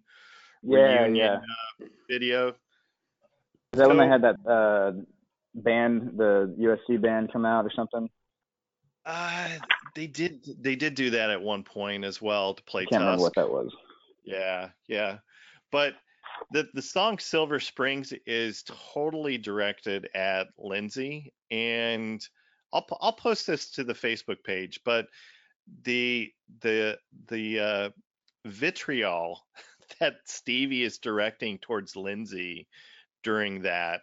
yeah, 0.63 1.03
reunion 1.03 1.15
yeah. 1.15 1.33
uh, 1.81 1.85
video. 2.09 2.49
Is 2.49 3.79
that 3.79 3.87
when 3.87 3.97
they 3.97 4.07
had 4.07 4.23
that 4.23 4.35
uh, 4.47 4.91
band, 5.53 6.13
the 6.17 6.55
USC 6.59 7.01
band, 7.01 7.31
come 7.31 7.45
out 7.45 7.65
or 7.65 7.71
something? 7.75 8.09
Uh, 9.05 9.49
they 9.95 10.07
did 10.07 10.45
they 10.59 10.75
did 10.75 10.95
do 10.95 11.09
that 11.11 11.29
at 11.29 11.41
one 11.41 11.63
point 11.63 12.03
as 12.03 12.21
well 12.21 12.53
to 12.53 12.63
play 12.63 12.83
I 12.83 12.85
can't 12.85 13.01
remember 13.01 13.23
what 13.23 13.35
that 13.35 13.49
was. 13.49 13.71
Yeah, 14.23 14.69
yeah. 14.87 15.17
But 15.71 15.95
the 16.51 16.67
the 16.73 16.81
song 16.81 17.19
Silver 17.19 17.59
Springs 17.59 18.13
is 18.25 18.63
totally 18.93 19.37
directed 19.37 20.09
at 20.13 20.47
Lindsey 20.57 21.33
and 21.51 22.25
I'll 22.73 22.85
I'll 23.01 23.13
post 23.13 23.47
this 23.47 23.71
to 23.71 23.83
the 23.83 23.93
Facebook 23.93 24.43
page, 24.43 24.79
but 24.85 25.07
the 25.83 26.31
the 26.61 26.97
the 27.29 27.59
uh 27.59 27.89
vitriol 28.45 29.41
that 29.99 30.15
Stevie 30.25 30.83
is 30.83 30.97
directing 30.99 31.57
towards 31.59 31.95
Lindsey 31.95 32.67
during 33.23 33.63
that 33.63 34.01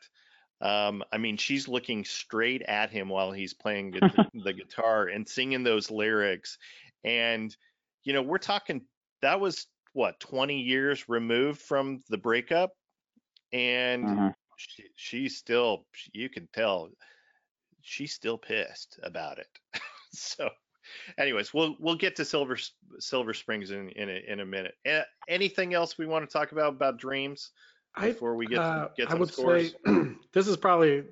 um, 0.61 1.03
I 1.13 1.19
mean, 1.19 1.37
she's 1.37 1.69
looking 1.69 2.05
straight 2.05 2.63
at 2.63 2.91
him 2.91 3.09
while 3.09 3.31
he's 3.31 3.53
playing 3.53 3.91
gu- 3.93 4.01
the 4.35 4.53
guitar 4.53 5.07
and 5.07 5.29
singing 5.29 5.63
those 5.65 5.91
lyrics. 5.91 6.59
And, 7.05 7.55
you 8.05 8.13
know, 8.13 8.23
we're 8.23 8.39
talking 8.39 8.87
that 9.23 9.41
was 9.41 9.67
what 9.93 10.21
20 10.21 10.61
years 10.61 11.09
removed 11.09 11.61
from 11.61 12.03
the 12.09 12.19
breakup, 12.19 12.73
and 13.53 14.07
Mhm. 14.09 14.35
she, 14.57 14.85
she's 14.97 15.37
still, 15.37 15.87
you 16.13 16.29
can 16.29 16.49
tell, 16.53 16.91
she's 17.83 18.13
still 18.15 18.39
pissed 18.39 18.99
about 19.03 19.39
it. 19.39 19.49
so, 20.13 20.51
anyways, 21.19 21.53
we'll 21.53 21.77
we'll 21.79 21.97
get 21.97 22.17
to 22.17 22.25
Silver 22.25 22.57
Silver 22.99 23.35
Springs 23.35 23.71
in 23.71 23.91
in 23.91 24.09
a, 24.09 24.23
in 24.33 24.41
a 24.41 24.47
minute. 24.47 24.75
A- 24.87 25.05
anything 25.29 25.75
else 25.75 25.99
we 25.99 26.07
want 26.07 26.29
to 26.29 26.33
talk 26.33 26.53
about 26.53 26.75
about 26.75 26.99
Dreams 26.99 27.51
I, 27.95 28.09
before 28.09 28.37
we 28.37 28.47
get 28.47 28.61
uh, 28.61 28.89
get 28.97 29.11
I 29.11 29.15
would 29.15 29.33
scores? 29.33 29.75
say 29.85 30.15
this 30.33 30.49
is 30.49 30.57
probably 30.57 31.05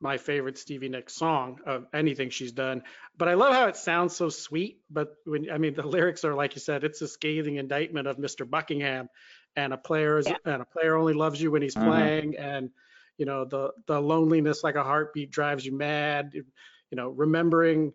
my 0.00 0.18
favorite 0.18 0.58
Stevie 0.58 0.90
Nicks 0.90 1.14
song 1.14 1.58
of 1.66 1.86
anything 1.94 2.28
she's 2.28 2.52
done. 2.52 2.82
But 3.16 3.28
I 3.28 3.34
love 3.34 3.54
how 3.54 3.66
it 3.68 3.76
sounds 3.76 4.14
so 4.14 4.28
sweet. 4.28 4.80
But 4.90 5.14
when 5.24 5.50
I 5.50 5.58
mean 5.58 5.74
the 5.74 5.86
lyrics 5.86 6.24
are 6.24 6.34
like 6.34 6.54
you 6.54 6.60
said, 6.60 6.84
it's 6.84 7.00
a 7.02 7.08
scathing 7.08 7.56
indictment 7.56 8.06
of 8.06 8.18
Mr. 8.18 8.48
Buckingham, 8.48 9.08
and 9.56 9.72
a 9.72 9.78
player 9.78 10.18
is 10.18 10.26
Yeah. 10.26 10.36
and 10.44 10.62
a 10.62 10.66
player 10.66 10.96
only 10.96 11.14
loves 11.14 11.40
you 11.40 11.50
when 11.50 11.62
he's 11.62 11.76
Mhm. 11.76 11.84
playing, 11.84 12.36
and 12.36 12.70
you 13.16 13.24
know 13.24 13.44
the 13.44 13.72
the 13.86 14.00
loneliness 14.00 14.62
like 14.62 14.74
a 14.74 14.84
heartbeat 14.84 15.30
drives 15.30 15.64
you 15.64 15.72
mad. 15.76 16.32
You 16.34 16.96
know, 16.96 17.08
remembering 17.08 17.92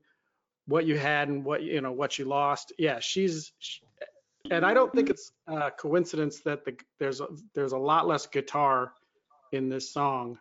what 0.72 0.86
you 0.86 0.98
had 0.98 1.28
and 1.30 1.44
what 1.46 1.62
you 1.62 1.82
know 1.82 1.92
what 1.92 2.18
you 2.18 2.26
lost. 2.26 2.72
Yeah, 2.80 3.00
she's. 3.00 3.52
She, 3.60 3.82
and 4.50 4.66
I 4.66 4.74
don't 4.74 4.92
think 4.92 5.10
it's 5.12 5.32
a 5.48 5.70
coincidence 5.70 6.40
that 6.42 6.66
the, 6.66 6.76
there's 7.00 7.22
a, 7.22 7.28
there's 7.54 7.74
a 7.74 7.78
lot 7.78 8.08
less 8.08 8.26
guitar 8.26 8.92
in 9.52 9.70
this 9.70 9.92
song 9.94 10.40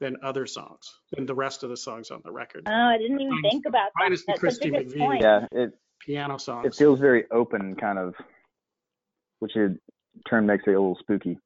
than 0.00 0.16
other 0.22 0.46
songs, 0.46 0.92
than 1.12 1.26
the 1.26 1.34
rest 1.34 1.62
of 1.62 1.70
the 1.70 1.76
songs 1.76 2.10
on 2.10 2.20
the 2.24 2.32
record. 2.32 2.64
Oh, 2.66 2.72
I 2.72 2.98
didn't 2.98 3.20
even 3.20 3.34
Minus- 3.40 3.52
think 3.52 3.66
about 3.66 3.90
that. 3.94 4.02
minus 4.02 4.20
the 4.22 4.24
That's 4.32 4.38
a 4.38 4.40
Christy 4.40 4.70
good 4.70 4.88
McVie. 4.88 4.98
point. 4.98 5.22
Yeah, 5.22 5.46
it 5.52 5.72
piano 6.00 6.38
songs. 6.38 6.66
It 6.66 6.74
feels 6.74 6.98
very 6.98 7.24
open, 7.30 7.76
kind 7.76 7.98
of, 7.98 8.14
which 9.38 9.54
in 9.54 9.78
turn 10.28 10.44
makes 10.46 10.64
it 10.66 10.70
a 10.70 10.72
little 10.72 10.98
spooky. 11.00 11.38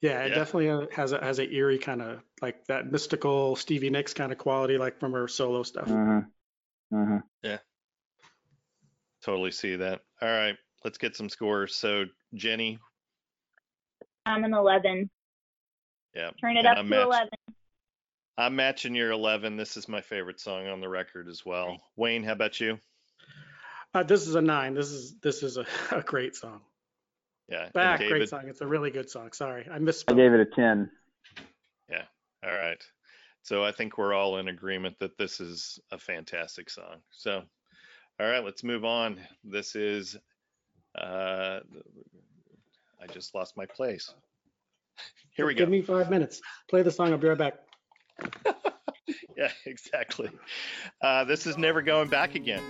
Yeah, 0.00 0.22
it 0.24 0.30
Yeah. 0.30 0.34
definitely 0.36 0.70
uh, 0.70 0.86
has 0.92 1.12
a 1.12 1.22
has 1.22 1.38
a 1.38 1.48
eerie 1.48 1.78
kind 1.78 2.00
of 2.02 2.20
like 2.42 2.64
that 2.66 2.90
mystical 2.90 3.56
Stevie 3.56 3.90
Nicks 3.90 4.14
kind 4.14 4.32
of 4.32 4.38
quality, 4.38 4.78
like 4.78 4.98
from 5.00 5.12
her 5.12 5.28
solo 5.28 5.62
stuff. 5.62 5.88
Mm-hmm. 6.94 7.16
Mm-hmm. 7.46 7.56
Totally 9.24 9.50
see 9.50 9.76
that. 9.76 10.00
All 10.20 10.28
right, 10.28 10.54
let's 10.84 10.98
get 10.98 11.16
some 11.16 11.28
scores. 11.28 11.74
So 11.74 12.04
Jenny, 12.34 12.78
I'm 14.26 14.44
an 14.44 14.52
11. 14.54 15.08
yeah, 16.14 16.30
Turn 16.40 16.56
it 16.56 16.60
and 16.60 16.66
up 16.68 16.78
I'm 16.78 16.84
to 16.84 16.90
match- 16.90 17.04
11. 17.06 17.28
I'm 18.36 18.56
matching 18.56 18.94
your 18.94 19.12
11. 19.12 19.56
This 19.56 19.76
is 19.76 19.88
my 19.88 20.00
favorite 20.00 20.40
song 20.40 20.66
on 20.66 20.80
the 20.80 20.88
record 20.88 21.28
as 21.28 21.44
well. 21.46 21.78
Wayne, 21.96 22.24
how 22.24 22.32
about 22.32 22.60
you? 22.60 22.78
Uh, 23.94 24.02
this 24.02 24.26
is 24.26 24.34
a 24.34 24.42
nine. 24.42 24.74
This 24.74 24.90
is 24.90 25.14
this 25.22 25.42
is 25.42 25.56
a, 25.56 25.64
a 25.92 26.02
great 26.02 26.34
song. 26.36 26.60
Yeah, 27.48 27.64
and 27.64 27.72
Back, 27.72 28.00
great 28.00 28.28
song. 28.28 28.42
It's 28.46 28.60
a 28.60 28.66
really 28.66 28.90
good 28.90 29.08
song. 29.10 29.32
Sorry, 29.32 29.66
I 29.70 29.78
missed. 29.78 30.10
I 30.10 30.14
gave 30.14 30.32
it 30.32 30.40
a 30.40 30.46
ten. 30.46 30.90
Yeah. 31.90 32.02
All 32.44 32.52
right. 32.52 32.82
So 33.44 33.62
I 33.62 33.72
think 33.72 33.98
we're 33.98 34.14
all 34.14 34.38
in 34.38 34.48
agreement 34.48 34.98
that 35.00 35.18
this 35.18 35.38
is 35.38 35.78
a 35.92 35.98
fantastic 35.98 36.70
song. 36.70 36.96
So, 37.10 37.42
all 38.18 38.26
right, 38.26 38.42
let's 38.42 38.64
move 38.64 38.84
on. 38.84 39.20
This 39.44 39.76
is, 39.76 40.16
uh, 40.98 41.60
I 43.00 43.06
just 43.12 43.34
lost 43.34 43.56
my 43.56 43.66
place. 43.66 44.12
Here 45.36 45.46
we 45.46 45.52
go. 45.54 45.58
Give 45.58 45.68
me 45.68 45.82
five 45.82 46.08
minutes. 46.08 46.40
Play 46.70 46.82
the 46.82 46.90
song. 46.90 47.12
I'll 47.12 47.18
be 47.18 47.28
right 47.28 47.38
back. 47.38 47.54
Yeah, 49.36 49.50
exactly. 49.66 50.30
Uh, 51.02 51.24
this 51.24 51.46
is 51.46 51.58
Never 51.58 51.82
Going 51.82 52.08
Back 52.08 52.34
Again. 52.34 52.62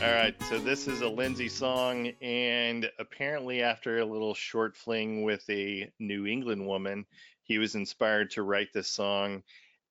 All 0.00 0.12
right, 0.12 0.40
so 0.44 0.60
this 0.60 0.86
is 0.86 1.00
a 1.00 1.08
Lindsey 1.08 1.48
song, 1.48 2.12
and 2.22 2.88
apparently, 3.00 3.62
after 3.62 3.98
a 3.98 4.04
little 4.04 4.32
short 4.32 4.76
fling 4.76 5.24
with 5.24 5.42
a 5.50 5.90
New 5.98 6.24
England 6.24 6.64
woman, 6.64 7.04
he 7.42 7.58
was 7.58 7.74
inspired 7.74 8.30
to 8.30 8.44
write 8.44 8.68
this 8.72 8.86
song. 8.86 9.42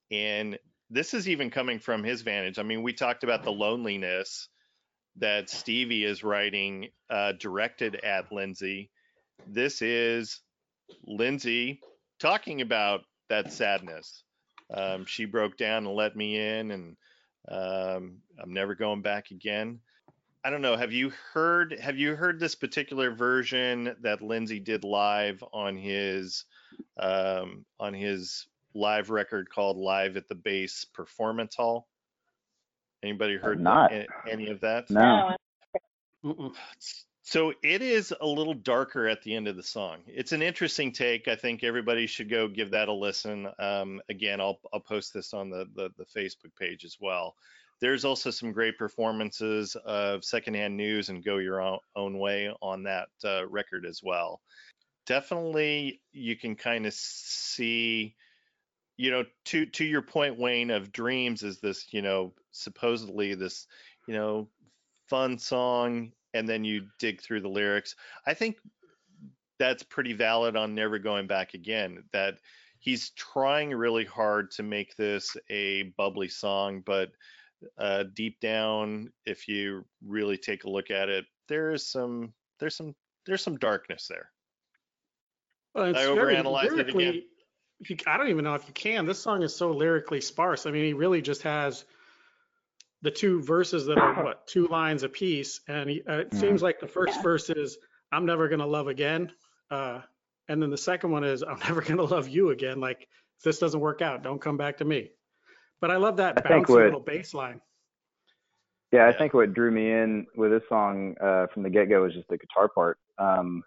And 0.10 0.58
this 0.90 1.14
is 1.14 1.28
even 1.28 1.50
coming 1.50 1.80
from 1.80 2.06
his 2.06 2.22
vantage. 2.22 2.58
I 2.58 2.64
mean, 2.64 2.84
we 2.84 2.94
talked 2.94 3.26
about 3.26 3.44
the 3.44 3.52
loneliness 3.52 4.48
that 5.18 5.50
Stevie 5.50 6.06
is 6.06 6.24
writing 6.24 6.88
uh, 7.10 7.34
directed 7.34 7.96
at 7.96 8.32
Lindsey. 8.32 8.90
This 9.46 9.82
is 9.82 10.40
Lindsey 11.06 11.82
talking 12.22 12.62
about 12.62 13.02
that 13.28 13.52
sadness. 13.52 14.24
Um, 14.74 15.04
she 15.06 15.26
broke 15.26 15.58
down 15.58 15.86
and 15.86 15.96
let 15.96 16.16
me 16.16 16.38
in, 16.38 16.72
and 16.72 16.98
um, 17.50 18.20
I'm 18.42 18.54
never 18.54 18.74
going 18.74 19.02
back 19.02 19.32
again. 19.32 19.82
I 20.48 20.50
don't 20.50 20.62
know. 20.62 20.78
Have 20.78 20.94
you 20.94 21.12
heard 21.34 21.78
have 21.78 21.98
you 21.98 22.16
heard 22.16 22.40
this 22.40 22.56
particular 22.56 23.12
version 23.12 23.94
that 24.00 24.22
Lindsey 24.22 24.62
did 24.62 24.86
live 24.86 25.44
on 25.52 25.76
his 25.76 26.46
um, 26.98 27.66
on 27.82 27.94
his 27.94 28.48
live 28.74 29.10
record 29.10 29.50
called 29.50 29.76
Live 29.76 30.16
at 30.16 30.30
the 30.30 30.36
Bass 30.36 30.86
Performance 30.86 31.54
Hall? 31.54 31.90
Anybody 33.04 33.36
heard 33.36 33.60
not. 33.60 33.92
a- 33.92 34.08
any 34.26 34.48
of 34.48 34.62
that? 34.62 34.90
No. 34.90 35.36
So 37.24 37.52
it 37.62 37.82
is 37.82 38.14
a 38.22 38.26
little 38.26 38.54
darker 38.54 39.06
at 39.06 39.22
the 39.24 39.36
end 39.36 39.50
of 39.50 39.58
the 39.58 39.64
song. 39.64 39.98
It's 40.08 40.32
an 40.32 40.42
interesting 40.42 40.94
take. 40.94 41.28
I 41.28 41.36
think 41.36 41.66
everybody 41.66 42.08
should 42.08 42.30
go 42.30 42.48
give 42.48 42.72
that 42.72 42.88
a 42.88 42.94
listen. 42.94 43.50
Um, 43.60 44.02
again, 44.08 44.40
I'll 44.40 44.62
I'll 44.72 44.80
post 44.80 45.14
this 45.14 45.34
on 45.34 45.50
the, 45.50 45.68
the 45.76 45.90
the 45.98 46.06
Facebook 46.06 46.56
page 46.58 46.86
as 46.86 46.96
well. 47.02 47.36
There's 47.80 48.06
also 48.06 48.32
some 48.32 48.52
great 48.52 48.78
performances 48.78 49.76
of 49.86 50.24
Secondhand 50.24 50.76
News 50.76 51.10
and 51.10 51.24
Go 51.24 51.38
Your 51.38 51.62
Own, 51.96 52.20
Way 52.20 52.52
on 52.62 52.84
that 52.84 53.10
uh, 53.24 53.48
record 53.48 53.86
as 53.86 54.02
well. 54.04 54.42
Definitely, 55.06 56.02
you 56.12 56.36
can 56.36 56.56
kind 56.56 56.86
of 56.86 56.94
see, 56.94 58.16
you 58.98 59.12
know, 59.12 59.24
to 59.46 59.66
to 59.68 59.86
your 59.86 60.02
point, 60.02 60.40
Wayne, 60.40 60.72
of 60.72 60.92
Dreams 60.92 61.44
is 61.44 61.60
this, 61.60 61.88
you 61.92 62.02
know, 62.02 62.34
supposedly 62.52 63.36
this, 63.36 63.68
you 64.08 64.14
know, 64.14 64.50
fun 65.08 65.38
song 65.38 66.12
and 66.34 66.48
then 66.48 66.64
you 66.64 66.86
dig 67.00 67.22
through 67.22 67.42
the 67.42 67.48
lyrics. 67.48 67.96
I 68.26 68.34
think 68.34 68.58
that's 69.60 69.84
pretty 69.84 70.14
valid 70.14 70.56
on 70.56 70.76
Never 70.76 71.00
Going 71.00 71.28
Back 71.28 71.54
Again. 71.54 72.04
That 72.14 72.36
he's 72.80 73.10
trying 73.12 73.72
really 73.72 74.06
hard 74.06 74.52
to 74.52 74.64
make 74.64 74.96
this 74.96 75.36
a 75.50 75.94
bubbly 75.98 76.28
song, 76.28 76.84
but 76.86 77.12
uh, 77.78 78.04
deep 78.14 78.40
down, 78.40 79.12
if 79.26 79.48
you 79.48 79.86
really 80.06 80.38
take 80.38 80.64
a 80.64 80.70
look 80.70 80.92
at 80.92 81.10
it, 81.10 81.26
there 81.48 81.72
is 81.72 81.88
some 81.90 82.34
there's 82.60 82.76
some 82.76 82.96
there's 83.26 83.42
some 83.44 83.58
darkness 83.58 84.08
there. 84.08 84.32
Well, 85.74 85.86
it's 85.86 86.00
I 86.00 86.14
very 86.14 86.36
overanalyzed 86.36 86.78
it 86.80 86.90
again. 86.90 87.24
if 87.80 87.90
you- 87.90 87.98
I 88.08 88.18
don't 88.18 88.30
even 88.30 88.44
know 88.44 88.56
if 88.56 88.68
you 88.68 88.74
can. 88.74 89.06
This 89.06 89.20
song 89.20 89.44
is 89.44 89.56
so 89.56 89.72
lyrically 89.72 90.22
sparse. 90.22 90.66
I 90.66 90.72
mean, 90.72 90.84
he 90.86 90.94
really 90.94 91.22
just 91.22 91.44
has 91.44 91.86
the 93.04 93.12
two 93.12 93.42
verses 93.42 93.86
that 93.86 94.00
are 94.00 94.24
what 94.24 94.48
two 94.48 94.68
lines 94.68 95.04
a 95.04 95.10
piece, 95.10 95.62
and 95.68 95.90
he, 95.90 96.02
uh, 96.04 96.20
it 96.20 96.32
Mhm. 96.32 96.40
seems 96.40 96.62
like 96.64 96.80
the 96.80 96.88
first 96.88 97.22
verse 97.22 97.50
is 97.52 97.78
"I'm 98.12 98.26
never 98.26 98.48
gonna 98.50 98.66
love 98.66 98.88
again," 98.88 99.32
uh, 99.70 100.02
and 100.48 100.62
then 100.62 100.72
the 100.72 100.78
second 100.78 101.12
one 101.12 101.24
is 101.24 101.44
"I'm 101.44 101.60
never 101.78 101.82
gonna 101.82 102.04
love 102.04 102.28
you 102.28 102.50
again." 102.50 102.80
Like 102.80 103.08
if 103.38 103.44
this 103.44 103.60
doesn't 103.60 103.80
work 103.80 104.02
out, 104.02 104.24
don't 104.24 104.42
come 104.42 104.58
back 104.58 104.78
to 104.78 104.86
me. 104.86 105.12
But 105.80 105.92
I 105.92 105.98
love 105.98 106.18
that 106.18 106.46
I 106.46 106.50
bouncy 106.50 106.70
what- 106.70 106.84
little 106.86 107.00
bass 107.00 107.34
line. 107.34 107.62
Yeah, 108.92 109.04
I 109.06 109.10
Yeah. 109.10 109.18
think 109.18 109.34
what 109.34 109.54
drew 109.54 109.70
me 109.70 109.92
in 109.92 110.26
with 110.36 110.52
this 110.52 110.64
song 110.70 111.16
uh, 111.20 111.48
from 111.48 111.64
the 111.64 111.70
get 111.70 111.90
go 111.90 112.04
was 112.04 112.14
just 112.14 112.28
the 112.30 112.38
guitar 112.38 112.70
part 112.70 112.98
um, 113.18 113.62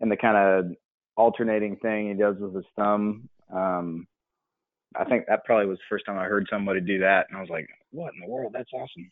and 0.00 0.12
the 0.12 0.16
kind 0.18 0.36
of 0.36 0.76
alternating 1.16 1.76
thing 1.76 2.08
he 2.08 2.14
does 2.14 2.36
with 2.38 2.54
his 2.54 2.66
thumb. 2.76 3.28
Um, 3.50 4.06
I 4.96 5.04
think 5.04 5.26
that 5.26 5.44
probably 5.44 5.66
was 5.66 5.78
the 5.78 5.84
first 5.88 6.04
time 6.04 6.18
I 6.18 6.26
heard 6.26 6.46
somebody 6.50 6.80
do 6.80 6.98
that, 6.98 7.26
and 7.28 7.38
I 7.38 7.40
was 7.40 7.48
like, 7.50 7.68
"What 7.90 8.12
in 8.14 8.20
the 8.20 8.26
world? 8.28 8.52
That's 8.52 8.72
awesome!" 8.72 9.10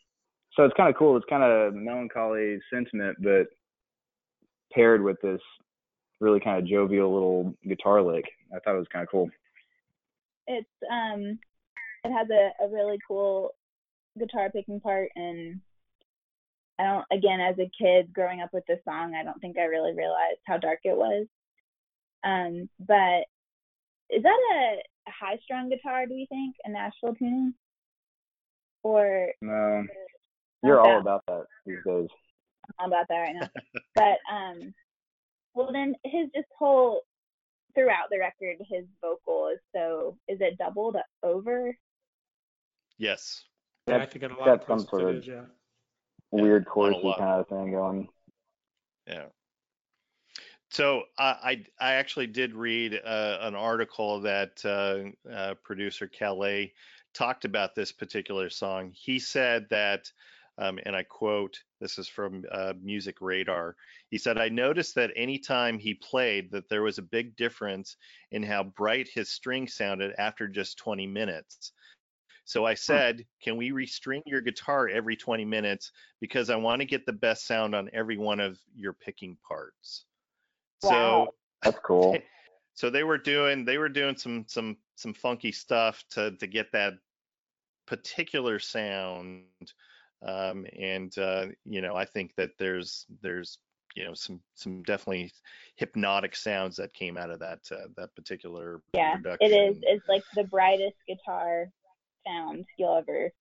So 0.53 0.63
it's 0.65 0.73
kind 0.75 0.87
of 0.89 0.95
cool. 0.95 1.17
It's 1.17 1.25
kind 1.25 1.43
of 1.43 1.73
melancholy 1.73 2.59
sentiment, 2.71 3.17
but 3.19 3.47
paired 4.71 5.01
with 5.03 5.19
this 5.21 5.41
really 6.21 6.39
kind 6.39 6.59
of 6.59 6.65
jovial 6.69 7.11
little 7.11 7.55
guitar 7.67 8.01
lick. 8.03 8.25
I 8.55 8.59
thought 8.59 8.75
it 8.75 8.79
was 8.79 8.87
kind 8.89 9.03
of 9.03 9.09
cool. 9.09 9.29
It's 10.47 10.69
um, 10.91 11.39
it 12.03 12.11
has 12.11 12.27
a, 12.29 12.65
a 12.65 12.69
really 12.69 12.97
cool 13.07 13.51
guitar 14.17 14.49
picking 14.51 14.79
part, 14.79 15.09
and 15.15 15.59
I 16.79 16.83
don't. 16.83 17.05
Again, 17.11 17.39
as 17.39 17.55
a 17.59 17.71
kid 17.81 18.13
growing 18.13 18.41
up 18.41 18.49
with 18.53 18.65
this 18.67 18.79
song, 18.85 19.13
I 19.15 19.23
don't 19.23 19.39
think 19.39 19.57
I 19.57 19.63
really 19.63 19.93
realized 19.93 20.39
how 20.45 20.57
dark 20.57 20.79
it 20.83 20.97
was. 20.97 21.27
Um, 22.23 22.69
but 22.79 23.25
is 24.09 24.23
that 24.23 24.39
a, 24.55 24.77
high 25.07 25.37
strung 25.43 25.69
guitar? 25.69 26.05
Do 26.05 26.13
you 26.13 26.25
think 26.29 26.55
a 26.65 26.71
Nashville 26.71 27.15
tuning, 27.15 27.53
or 28.83 29.29
No, 29.41 29.85
you're 30.63 30.79
all 30.79 30.99
about 30.99 31.23
that 31.27 31.45
these 31.65 31.77
days. 31.85 32.07
I'm 32.79 32.89
about 32.89 33.07
that 33.09 33.15
right 33.15 33.35
now. 33.35 33.49
but 33.95 34.17
um, 34.33 34.73
well 35.53 35.71
then 35.71 35.95
his 36.03 36.29
just 36.33 36.47
whole 36.57 37.01
throughout 37.75 38.09
the 38.09 38.19
record, 38.19 38.57
his 38.69 38.85
vocal 39.01 39.49
is 39.53 39.59
so 39.75 40.17
is 40.27 40.39
it 40.41 40.57
doubled 40.57 40.97
over? 41.23 41.75
Yes. 42.97 43.43
Yeah, 43.87 43.95
I 43.95 43.97
That's 43.99 44.13
think 44.13 44.23
in 44.23 44.31
a 44.31 44.37
lot 44.37 44.45
got 44.45 44.61
of 44.61 44.67
some 44.67 44.87
sort 44.87 45.01
it 45.03 45.07
of- 45.09 45.15
is. 45.17 45.27
Yeah. 45.27 45.41
Weird 46.31 46.65
on 46.75 46.93
a 46.93 46.95
chorusy 46.95 47.03
lot. 47.03 47.17
kind 47.19 47.39
of 47.41 47.47
thing 47.47 47.71
going. 47.71 48.07
Yeah. 49.07 49.25
So 50.71 51.03
I 51.19 51.23
I, 51.23 51.63
I 51.91 51.93
actually 51.93 52.27
did 52.27 52.53
read 52.55 52.99
uh, 53.05 53.37
an 53.41 53.53
article 53.55 54.21
that 54.21 54.59
uh, 54.65 55.29
uh, 55.31 55.53
producer 55.63 56.07
Caillat 56.07 56.71
talked 57.13 57.45
about 57.45 57.75
this 57.75 57.91
particular 57.91 58.49
song. 58.49 58.91
He 58.95 59.19
said 59.19 59.67
that, 59.69 60.11
um, 60.57 60.79
and 60.87 60.95
I 60.95 61.03
quote, 61.03 61.59
this 61.79 61.99
is 61.99 62.07
from 62.07 62.43
uh, 62.51 62.73
Music 62.81 63.17
Radar. 63.21 63.75
He 64.09 64.17
said, 64.17 64.39
"I 64.39 64.49
noticed 64.49 64.95
that 64.95 65.11
anytime 65.15 65.77
he 65.77 65.93
played, 65.93 66.49
that 66.51 66.67
there 66.69 66.81
was 66.81 66.97
a 66.97 67.03
big 67.03 67.35
difference 67.35 67.95
in 68.31 68.41
how 68.41 68.63
bright 68.63 69.07
his 69.13 69.29
string 69.29 69.67
sounded 69.67 70.13
after 70.17 70.47
just 70.47 70.79
20 70.79 71.05
minutes." 71.05 71.73
So 72.45 72.65
I 72.65 72.73
said, 72.73 73.25
can 73.41 73.55
we 73.57 73.71
restring 73.71 74.21
your 74.25 74.41
guitar 74.41 74.89
every 74.89 75.15
20 75.15 75.45
minutes 75.45 75.91
because 76.19 76.49
I 76.49 76.55
want 76.55 76.81
to 76.81 76.85
get 76.85 77.05
the 77.05 77.13
best 77.13 77.47
sound 77.47 77.73
on 77.73 77.89
every 77.93 78.17
one 78.17 78.39
of 78.39 78.59
your 78.75 78.93
picking 78.93 79.37
parts. 79.47 80.05
Wow. 80.83 80.89
So 80.89 81.33
That's 81.63 81.79
cool. 81.83 82.17
so 82.73 82.89
they 82.89 83.03
were 83.03 83.17
doing 83.17 83.65
they 83.65 83.77
were 83.77 83.89
doing 83.89 84.17
some 84.17 84.45
some 84.47 84.77
some 84.95 85.13
funky 85.13 85.51
stuff 85.51 86.03
to 86.11 86.31
to 86.37 86.47
get 86.47 86.71
that 86.73 86.93
particular 87.85 88.59
sound 88.59 89.43
um 90.25 90.65
and 90.79 91.17
uh 91.17 91.47
you 91.65 91.81
know 91.81 91.95
i 91.95 92.05
think 92.05 92.33
that 92.35 92.51
there's 92.57 93.05
there's 93.21 93.59
you 93.95 94.03
know 94.05 94.13
some 94.13 94.39
some 94.55 94.81
definitely 94.83 95.31
hypnotic 95.75 96.35
sounds 96.35 96.75
that 96.77 96.93
came 96.93 97.17
out 97.17 97.29
of 97.29 97.39
that 97.39 97.59
uh, 97.71 97.87
that 97.95 98.13
particular 98.15 98.81
Yeah, 98.93 99.15
production 99.15 99.53
it 99.53 99.55
is. 99.55 99.77
It's 99.83 100.07
like 100.07 100.23
the 100.35 100.45
brightest 100.45 100.95
guitar 101.07 101.67
sound 102.27 102.65
you'll 102.77 102.97
ever 102.97 103.31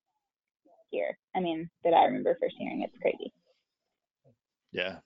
hear. 0.91 1.16
I 1.35 1.41
mean, 1.41 1.68
that 1.85 1.95
I 1.95 2.05
remember 2.05 2.37
first 2.41 2.57
hearing. 2.59 2.83
It's 2.83 2.97
crazy. 3.01 3.33
Yeah. 4.72 4.97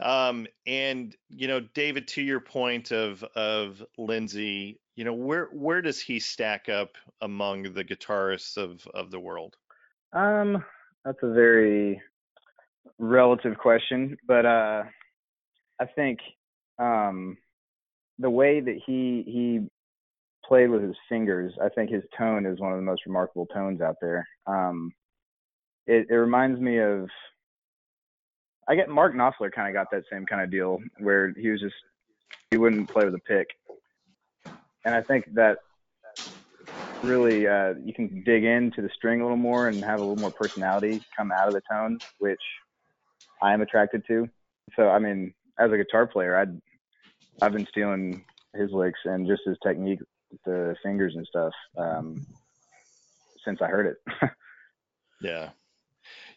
Um, 0.00 0.46
and 0.66 1.14
you 1.28 1.46
know, 1.48 1.60
David, 1.74 2.08
to 2.08 2.22
your 2.22 2.40
point 2.40 2.90
of 2.90 3.22
of 3.36 3.82
Lindsey, 3.98 4.80
you 4.96 5.04
know, 5.04 5.14
where 5.14 5.46
where 5.52 5.80
does 5.80 6.00
he 6.00 6.18
stack 6.18 6.68
up 6.68 6.96
among 7.20 7.74
the 7.74 7.84
guitarists 7.84 8.56
of 8.56 8.86
of 8.94 9.10
the 9.10 9.20
world? 9.20 9.56
Um, 10.12 10.64
that's 11.04 11.22
a 11.22 11.32
very 11.32 12.02
relative 12.98 13.56
question, 13.58 14.16
but 14.26 14.44
uh, 14.44 14.82
I 15.80 15.86
think 15.94 16.18
um, 16.78 17.36
the 18.18 18.30
way 18.30 18.60
that 18.60 18.80
he 18.86 19.22
he 19.26 19.60
played 20.52 20.68
with 20.68 20.82
his 20.82 20.96
fingers, 21.08 21.54
I 21.62 21.70
think 21.70 21.88
his 21.88 22.02
tone 22.18 22.44
is 22.44 22.60
one 22.60 22.72
of 22.72 22.76
the 22.76 22.84
most 22.84 23.06
remarkable 23.06 23.46
tones 23.46 23.80
out 23.80 23.96
there. 24.02 24.28
Um, 24.46 24.92
it, 25.86 26.08
it 26.10 26.14
reminds 26.14 26.60
me 26.60 26.78
of 26.78 27.08
I 28.68 28.74
get 28.74 28.90
Mark 28.90 29.14
Knopfler 29.14 29.50
kind 29.50 29.66
of 29.68 29.72
got 29.72 29.90
that 29.92 30.02
same 30.12 30.26
kind 30.26 30.42
of 30.42 30.50
deal 30.50 30.78
where 30.98 31.32
he 31.40 31.48
was 31.48 31.58
just 31.58 31.74
he 32.50 32.58
wouldn't 32.58 32.90
play 32.90 33.06
with 33.06 33.14
a 33.14 33.18
pick, 33.20 33.46
and 34.84 34.94
I 34.94 35.00
think 35.00 35.24
that 35.32 35.56
really 37.02 37.46
uh, 37.46 37.72
you 37.82 37.94
can 37.94 38.22
dig 38.22 38.44
into 38.44 38.82
the 38.82 38.90
string 38.94 39.22
a 39.22 39.24
little 39.24 39.38
more 39.38 39.68
and 39.68 39.82
have 39.82 40.00
a 40.00 40.04
little 40.04 40.20
more 40.20 40.30
personality 40.30 41.00
come 41.16 41.32
out 41.32 41.48
of 41.48 41.54
the 41.54 41.62
tone, 41.62 41.98
which 42.18 42.42
I 43.40 43.54
am 43.54 43.62
attracted 43.62 44.06
to. 44.08 44.28
So 44.76 44.90
I 44.90 44.98
mean, 44.98 45.32
as 45.58 45.72
a 45.72 45.78
guitar 45.78 46.06
player, 46.06 46.36
I'd 46.36 46.60
I've 47.40 47.54
been 47.54 47.66
stealing 47.70 48.26
his 48.54 48.70
licks 48.70 49.00
and 49.06 49.26
just 49.26 49.42
his 49.46 49.56
technique, 49.66 50.00
the 50.44 50.74
fingers 50.82 51.14
and 51.16 51.26
stuff, 51.26 51.52
um, 51.76 52.26
since 53.44 53.60
I 53.60 53.66
heard 53.66 53.86
it. 53.86 54.30
Yeah. 55.20 55.50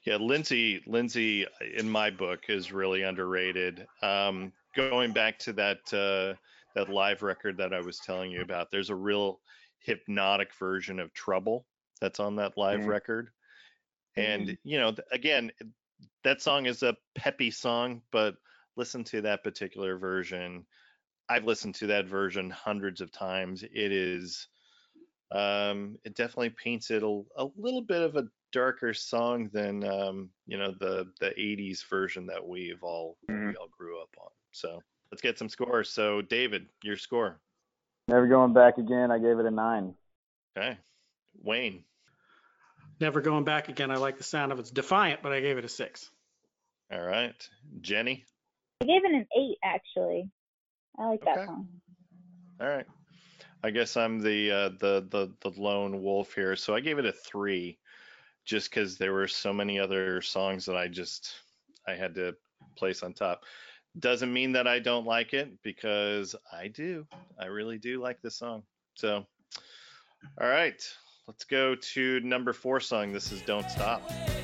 Yeah, 0.05 0.17
Lindsey, 0.17 0.83
Lindsey, 0.85 1.47
in 1.75 1.89
my 1.89 2.11
book, 2.11 2.41
is 2.49 2.71
really 2.71 3.01
underrated. 3.01 3.87
Um, 4.03 4.53
going 4.75 5.11
back 5.11 5.39
to 5.39 5.53
that 5.53 5.79
uh, 5.91 6.37
that 6.75 6.89
live 6.89 7.23
record 7.23 7.57
that 7.57 7.73
I 7.73 7.81
was 7.81 7.97
telling 7.97 8.29
you 8.29 8.41
about, 8.41 8.69
there's 8.69 8.91
a 8.91 8.95
real 8.95 9.41
hypnotic 9.79 10.53
version 10.59 10.99
of 10.99 11.11
Trouble 11.13 11.65
that's 11.99 12.19
on 12.19 12.35
that 12.35 12.57
live 12.57 12.81
Mhm. 12.81 12.87
record. 12.87 13.31
And 14.15 14.55
you 14.63 14.77
know, 14.77 14.91
th- 14.91 15.07
again, 15.11 15.51
that 16.23 16.41
song 16.43 16.67
is 16.67 16.83
a 16.83 16.95
peppy 17.15 17.49
song, 17.49 18.03
but 18.11 18.35
listen 18.75 19.03
to 19.05 19.21
that 19.21 19.43
particular 19.43 19.97
version. 19.97 20.67
I've 21.27 21.45
listened 21.45 21.75
to 21.75 21.87
that 21.87 22.05
version 22.05 22.49
hundreds 22.49 23.01
of 23.01 23.11
times. 23.11 23.63
It 23.63 23.91
is, 23.91 24.47
um, 25.31 25.97
it 26.03 26.15
definitely 26.15 26.51
paints 26.51 26.91
it 26.91 27.03
a, 27.03 27.21
a 27.37 27.47
little 27.57 27.81
bit 27.81 28.01
of 28.01 28.15
a 28.15 28.27
darker 28.51 28.93
song 28.93 29.49
than, 29.51 29.83
um, 29.83 30.29
you 30.45 30.57
know, 30.57 30.73
the 30.79 31.11
the 31.19 31.31
'80s 31.31 31.83
version 31.89 32.27
that 32.27 32.45
we've 32.45 32.83
all 32.83 33.17
Mhm. 33.29 33.49
we 33.49 33.55
all 33.55 33.67
grew 33.67 34.01
up 34.01 34.15
on. 34.19 34.29
So 34.51 34.81
let's 35.11 35.21
get 35.21 35.39
some 35.39 35.49
scores. 35.49 35.89
So 35.89 36.21
David, 36.21 36.67
your 36.83 36.97
score. 36.97 37.39
Never 38.07 38.27
going 38.27 38.53
back 38.53 38.77
again. 38.77 39.11
I 39.11 39.17
gave 39.17 39.39
it 39.39 39.45
a 39.45 39.51
nine. 39.51 39.95
Okay, 40.55 40.77
Wayne. 41.41 41.83
Never 43.01 43.19
going 43.19 43.43
back 43.43 43.67
again. 43.67 43.91
I 43.91 43.95
like 43.95 44.17
the 44.17 44.23
sound 44.23 44.51
of 44.51 44.59
it. 44.59 44.61
It's 44.61 44.71
defiant, 44.71 45.21
but 45.21 45.33
I 45.33 45.41
gave 45.41 45.57
it 45.57 45.65
a 45.65 45.69
six. 45.69 46.09
All 46.91 47.01
right, 47.01 47.49
Jenny. 47.81 48.25
I 48.81 48.85
gave 48.85 49.03
it 49.03 49.11
an 49.11 49.27
eight 49.35 49.57
actually. 49.63 50.29
I 50.97 51.05
like 51.05 51.23
that 51.25 51.37
Okay. 51.37 51.45
song. 51.45 51.67
All 52.59 52.67
right. 52.67 52.85
I 53.63 53.71
guess 53.71 53.97
I'm 53.97 54.19
the 54.19 54.51
uh, 54.51 54.69
the 54.79 55.07
the 55.09 55.33
the 55.41 55.59
lone 55.59 56.03
wolf 56.03 56.33
here, 56.33 56.55
so 56.55 56.75
I 56.75 56.79
gave 56.81 56.99
it 56.99 57.05
a 57.05 57.11
three, 57.11 57.79
just 58.45 58.69
because 58.69 58.97
there 58.97 59.13
were 59.13 59.27
so 59.27 59.51
many 59.51 59.79
other 59.79 60.21
songs 60.21 60.65
that 60.65 60.77
I 60.77 60.87
just 60.87 61.33
I 61.87 61.95
had 61.95 62.13
to 62.15 62.35
place 62.77 63.01
on 63.01 63.13
top. 63.13 63.43
Doesn't 63.97 64.31
mean 64.31 64.51
that 64.51 64.67
I 64.67 64.79
don't 64.79 65.05
like 65.07 65.33
it 65.33 65.61
because 65.63 66.35
I 66.53 66.67
do. 66.67 67.07
I 67.39 67.45
really 67.45 67.79
do 67.79 68.01
like 68.01 68.21
this 68.21 68.37
song. 68.37 68.63
So, 68.93 69.25
all 70.39 70.47
right, 70.47 70.81
let's 71.27 71.43
go 71.43 71.75
to 71.75 72.19
number 72.19 72.53
four 72.53 72.79
song. 72.79 73.11
This 73.13 73.31
is 73.31 73.41
"Don't 73.41 73.69
Stop." 73.69 74.34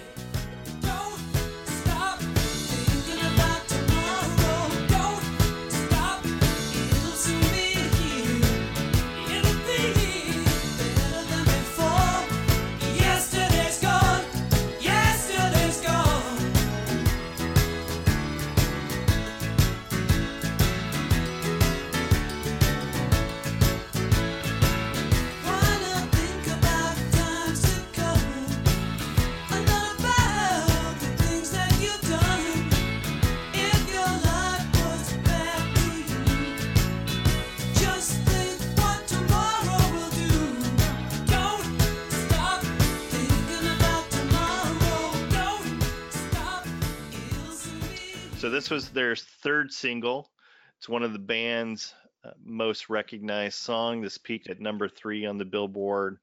This 48.52 48.70
was 48.70 48.90
their 48.90 49.16
third 49.16 49.72
single. 49.72 50.30
It's 50.78 50.90
one 50.90 51.04
of 51.04 51.14
the 51.14 51.20
band's 51.20 51.94
uh, 52.24 52.32
most 52.44 52.90
recognized 52.90 53.58
song. 53.58 54.02
This 54.02 54.18
peaked 54.18 54.50
at 54.50 54.60
number 54.60 54.88
three 54.88 55.26
on 55.26 55.38
the 55.38 55.46
Billboard 55.46 56.18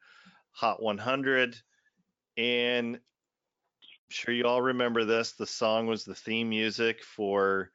Hot 0.52 0.82
100, 0.82 1.56
and 2.36 2.96
I'm 2.96 3.00
sure 4.08 4.34
you 4.34 4.44
all 4.44 4.62
remember 4.62 5.04
this. 5.04 5.32
The 5.32 5.46
song 5.46 5.86
was 5.86 6.04
the 6.04 6.14
theme 6.14 6.50
music 6.50 7.02
for 7.02 7.70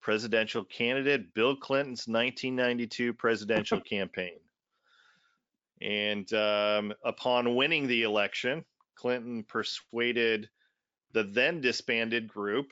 presidential 0.00 0.64
candidate 0.64 1.34
Bill 1.34 1.56
Clinton's 1.56 2.06
1992 2.06 3.12
presidential 3.14 3.80
campaign. 3.88 4.38
And 5.80 6.32
um, 6.32 6.92
upon 7.04 7.54
winning 7.54 7.86
the 7.86 8.02
election, 8.02 8.64
Clinton 8.94 9.44
persuaded 9.44 10.48
the 11.12 11.22
then 11.22 11.60
disbanded 11.60 12.28
group 12.28 12.70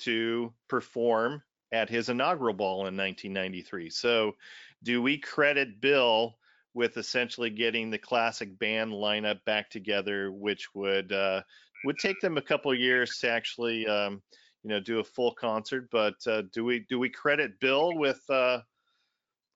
to 0.00 0.52
perform 0.68 1.42
at 1.72 1.88
his 1.88 2.08
inaugural 2.08 2.54
ball 2.54 2.86
in 2.86 2.96
1993. 2.96 3.90
So, 3.90 4.34
do 4.82 5.02
we 5.02 5.18
credit 5.18 5.80
Bill 5.80 6.36
with 6.74 6.98
essentially 6.98 7.50
getting 7.50 7.90
the 7.90 7.98
classic 7.98 8.58
band 8.58 8.92
lineup 8.92 9.42
back 9.46 9.70
together, 9.70 10.30
which 10.30 10.74
would 10.74 11.10
uh, 11.12 11.42
would 11.84 11.98
take 11.98 12.20
them 12.20 12.36
a 12.36 12.42
couple 12.42 12.70
of 12.70 12.78
years 12.78 13.18
to 13.18 13.30
actually, 13.30 13.86
um, 13.86 14.22
you 14.62 14.70
know, 14.70 14.78
do 14.78 15.00
a 15.00 15.04
full 15.04 15.32
concert? 15.32 15.88
But 15.90 16.14
uh, 16.26 16.42
do 16.52 16.64
we 16.64 16.84
do 16.88 16.98
we 16.98 17.08
credit 17.08 17.58
Bill 17.60 17.96
with 17.96 18.20
uh, 18.28 18.60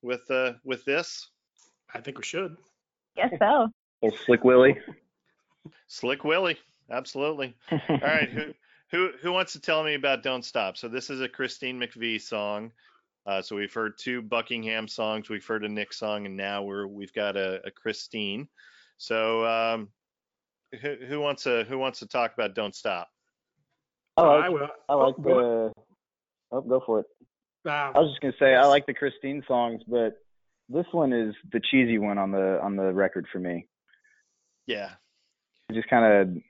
with 0.02 0.28
uh, 0.30 0.54
with 0.64 0.84
this? 0.84 1.28
I 1.94 2.00
think 2.00 2.16
we 2.16 2.24
should. 2.24 2.56
Guess 3.16 3.32
so. 3.38 3.68
Old 4.02 4.18
Slick 4.24 4.44
Willie. 4.44 4.78
Slick 5.88 6.24
Willie, 6.24 6.56
absolutely. 6.90 7.54
All 7.70 7.98
right, 8.02 8.30
who 8.30 8.54
who 8.90 9.10
who 9.22 9.32
wants 9.32 9.52
to 9.54 9.60
tell 9.60 9.82
me 9.84 9.94
about 9.94 10.22
"Don't 10.22 10.44
Stop"? 10.44 10.76
So 10.76 10.88
this 10.88 11.10
is 11.10 11.20
a 11.20 11.28
Christine 11.28 11.78
McVie 11.80 12.20
song. 12.20 12.72
Uh, 13.26 13.42
so 13.42 13.54
we've 13.54 13.72
heard 13.72 13.98
two 13.98 14.22
Buckingham 14.22 14.88
songs, 14.88 15.28
we've 15.28 15.44
heard 15.46 15.64
a 15.64 15.68
Nick 15.68 15.92
song, 15.92 16.26
and 16.26 16.36
now 16.36 16.62
we're 16.62 16.86
we've 16.86 17.12
got 17.12 17.36
a, 17.36 17.60
a 17.66 17.70
Christine. 17.70 18.48
So 18.96 19.44
um, 19.46 19.88
who, 20.80 20.96
who 21.06 21.20
wants 21.20 21.42
to 21.44 21.64
who 21.68 21.78
wants 21.78 21.98
to 22.00 22.06
talk 22.06 22.32
about 22.34 22.54
"Don't 22.54 22.74
Stop"? 22.74 23.08
I 24.16 24.22
I 24.22 24.48
will. 24.48 24.68
I 24.88 24.94
like 24.94 25.14
Oh, 25.18 25.22
go- 25.22 25.72
the. 25.72 25.72
Oh, 26.52 26.60
go 26.62 26.82
for 26.84 27.00
it. 27.00 27.06
uh, 27.66 27.70
I 27.70 27.98
was 27.98 28.10
just 28.10 28.20
gonna 28.20 28.34
say 28.38 28.54
I 28.54 28.66
like 28.66 28.86
the 28.86 28.94
Christine 28.94 29.42
songs, 29.46 29.82
but 29.86 30.14
this 30.68 30.86
one 30.92 31.12
is 31.12 31.34
the 31.52 31.60
cheesy 31.70 31.98
one 31.98 32.18
on 32.18 32.30
the 32.32 32.60
on 32.62 32.76
the 32.76 32.92
record 32.92 33.26
for 33.32 33.38
me. 33.38 33.66
Yeah. 34.66 34.90
Just 35.72 35.88
kind 35.88 36.04
of, 36.36 36.42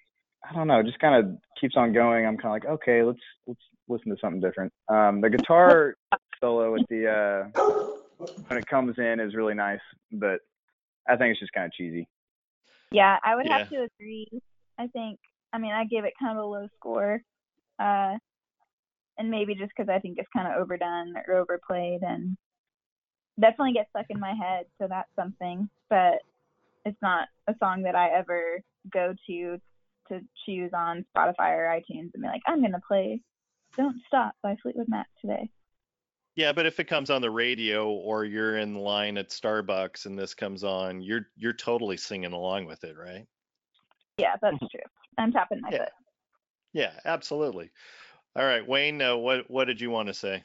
I 0.49 0.55
don't 0.55 0.68
know, 0.68 0.82
just 0.82 0.99
kind 0.99 1.24
of 1.24 1.38
keeps 1.61 1.76
on 1.76 1.93
going. 1.93 2.26
I'm 2.26 2.36
kind 2.36 2.47
of 2.47 2.53
like, 2.53 2.80
okay, 2.80 3.03
let's 3.03 3.20
let's 3.47 3.61
listen 3.88 4.11
to 4.11 4.16
something 4.20 4.41
different. 4.41 4.72
Um, 4.88 5.20
the 5.20 5.30
guitar 5.30 5.95
solo 6.41 6.74
at 6.76 6.88
the 6.88 7.09
uh, 7.09 8.24
when 8.49 8.59
it 8.59 8.66
comes 8.66 8.95
in 8.99 9.20
is 9.20 9.34
really 9.34 9.55
nice, 9.55 9.80
but 10.12 10.41
I 11.09 11.16
think 11.16 11.32
it's 11.32 11.41
just 11.41 11.53
kind 11.53 11.66
of 11.66 11.72
cheesy. 11.72 12.09
Yeah, 12.93 13.18
I 13.24 13.36
would 13.36 13.47
have 13.49 13.68
to 13.68 13.86
agree. 14.01 14.28
I 14.78 14.88
think, 14.88 15.18
I 15.53 15.59
mean, 15.59 15.72
I 15.72 15.84
gave 15.84 16.05
it 16.05 16.14
kind 16.18 16.36
of 16.36 16.45
a 16.45 16.47
low 16.47 16.66
score. 16.76 17.22
Uh, 17.78 18.16
and 19.18 19.30
maybe 19.30 19.55
just 19.55 19.70
because 19.76 19.88
I 19.88 19.99
think 19.99 20.18
it's 20.18 20.28
kind 20.34 20.49
of 20.49 20.61
overdone 20.61 21.14
or 21.28 21.34
overplayed 21.34 22.03
and 22.03 22.36
definitely 23.38 23.74
gets 23.74 23.91
stuck 23.91 24.07
in 24.09 24.18
my 24.18 24.34
head. 24.34 24.64
So 24.80 24.88
that's 24.88 25.11
something. 25.14 25.68
But 25.88 26.22
it's 26.84 27.01
not 27.03 27.28
a 27.47 27.55
song 27.59 27.82
that 27.82 27.95
I 27.95 28.11
ever 28.11 28.61
go 28.93 29.14
to 29.28 29.61
to 30.11 30.21
choose 30.47 30.71
on 30.75 31.05
Spotify 31.17 31.53
or 31.57 31.75
iTunes 31.75 32.11
and 32.15 32.23
be 32.23 32.29
like, 32.29 32.43
I'm 32.47 32.61
going 32.61 32.73
to 32.73 32.81
play 32.87 33.21
Don't 33.77 33.97
Stop 34.07 34.35
by 34.43 34.57
Fleetwood 34.63 34.89
Mac 34.89 35.07
today. 35.21 35.51
Yeah, 36.37 36.53
but 36.53 36.67
if 36.67 36.79
it 36.79 36.85
comes 36.85 37.11
on 37.11 37.23
the 37.23 37.31
radio 37.31 37.91
or 37.91 38.25
you're 38.25 38.57
in 38.59 38.75
line 38.75 39.19
at 39.19 39.31
Starbucks 39.31 40.07
and 40.07 40.19
this 40.19 40.33
comes 40.35 40.63
on, 40.65 41.03
you're 41.03 41.27
you're 41.37 41.53
totally 41.53 41.97
singing 41.97 42.33
along 42.33 42.67
with 42.67 42.85
it, 42.85 42.97
right? 42.97 43.27
Yeah, 44.17 44.37
that's 44.41 44.59
true. 44.59 44.81
I'm 45.19 45.33
tapping 45.33 45.61
my 45.61 45.71
Yeah. 45.73 45.79
foot. 45.79 45.89
Yeah, 46.73 46.93
absolutely. 47.05 47.71
All 48.37 48.45
right, 48.45 48.67
Wayne, 48.67 49.03
uh, 49.03 49.17
what 49.17 49.51
what 49.51 49.65
did 49.65 49.81
you 49.81 49.91
want 49.91 50.07
to 50.07 50.15
say? 50.15 50.45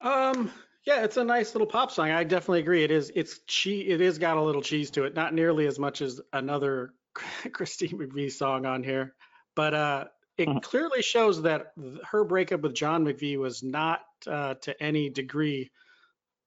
Um, 0.00 0.50
yeah, 0.84 1.04
it's 1.04 1.16
a 1.16 1.24
nice 1.24 1.54
little 1.54 1.66
pop 1.66 1.90
song. 1.90 2.10
I 2.10 2.24
definitely 2.24 2.60
agree. 2.60 2.82
It 2.82 2.90
is. 2.90 3.10
It's 3.14 3.38
che- 3.46 3.86
It 3.86 4.00
is 4.00 4.18
got 4.18 4.36
a 4.36 4.42
little 4.42 4.62
cheese 4.62 4.90
to 4.92 5.04
it. 5.04 5.14
Not 5.14 5.32
nearly 5.32 5.66
as 5.66 5.78
much 5.78 6.02
as 6.02 6.20
another 6.32 6.92
Christine 7.52 7.98
McVie 7.98 8.32
song 8.32 8.66
on 8.66 8.82
here, 8.82 9.14
but 9.54 9.74
uh, 9.74 10.04
it 10.36 10.48
Mhm. 10.48 10.62
clearly 10.62 11.02
shows 11.02 11.42
that 11.42 11.74
th- 11.80 11.98
her 12.10 12.24
breakup 12.24 12.60
with 12.60 12.74
John 12.74 13.04
McVie 13.04 13.38
was 13.38 13.62
not 13.62 14.00
uh, 14.26 14.54
to 14.54 14.82
any 14.82 15.10
degree 15.10 15.70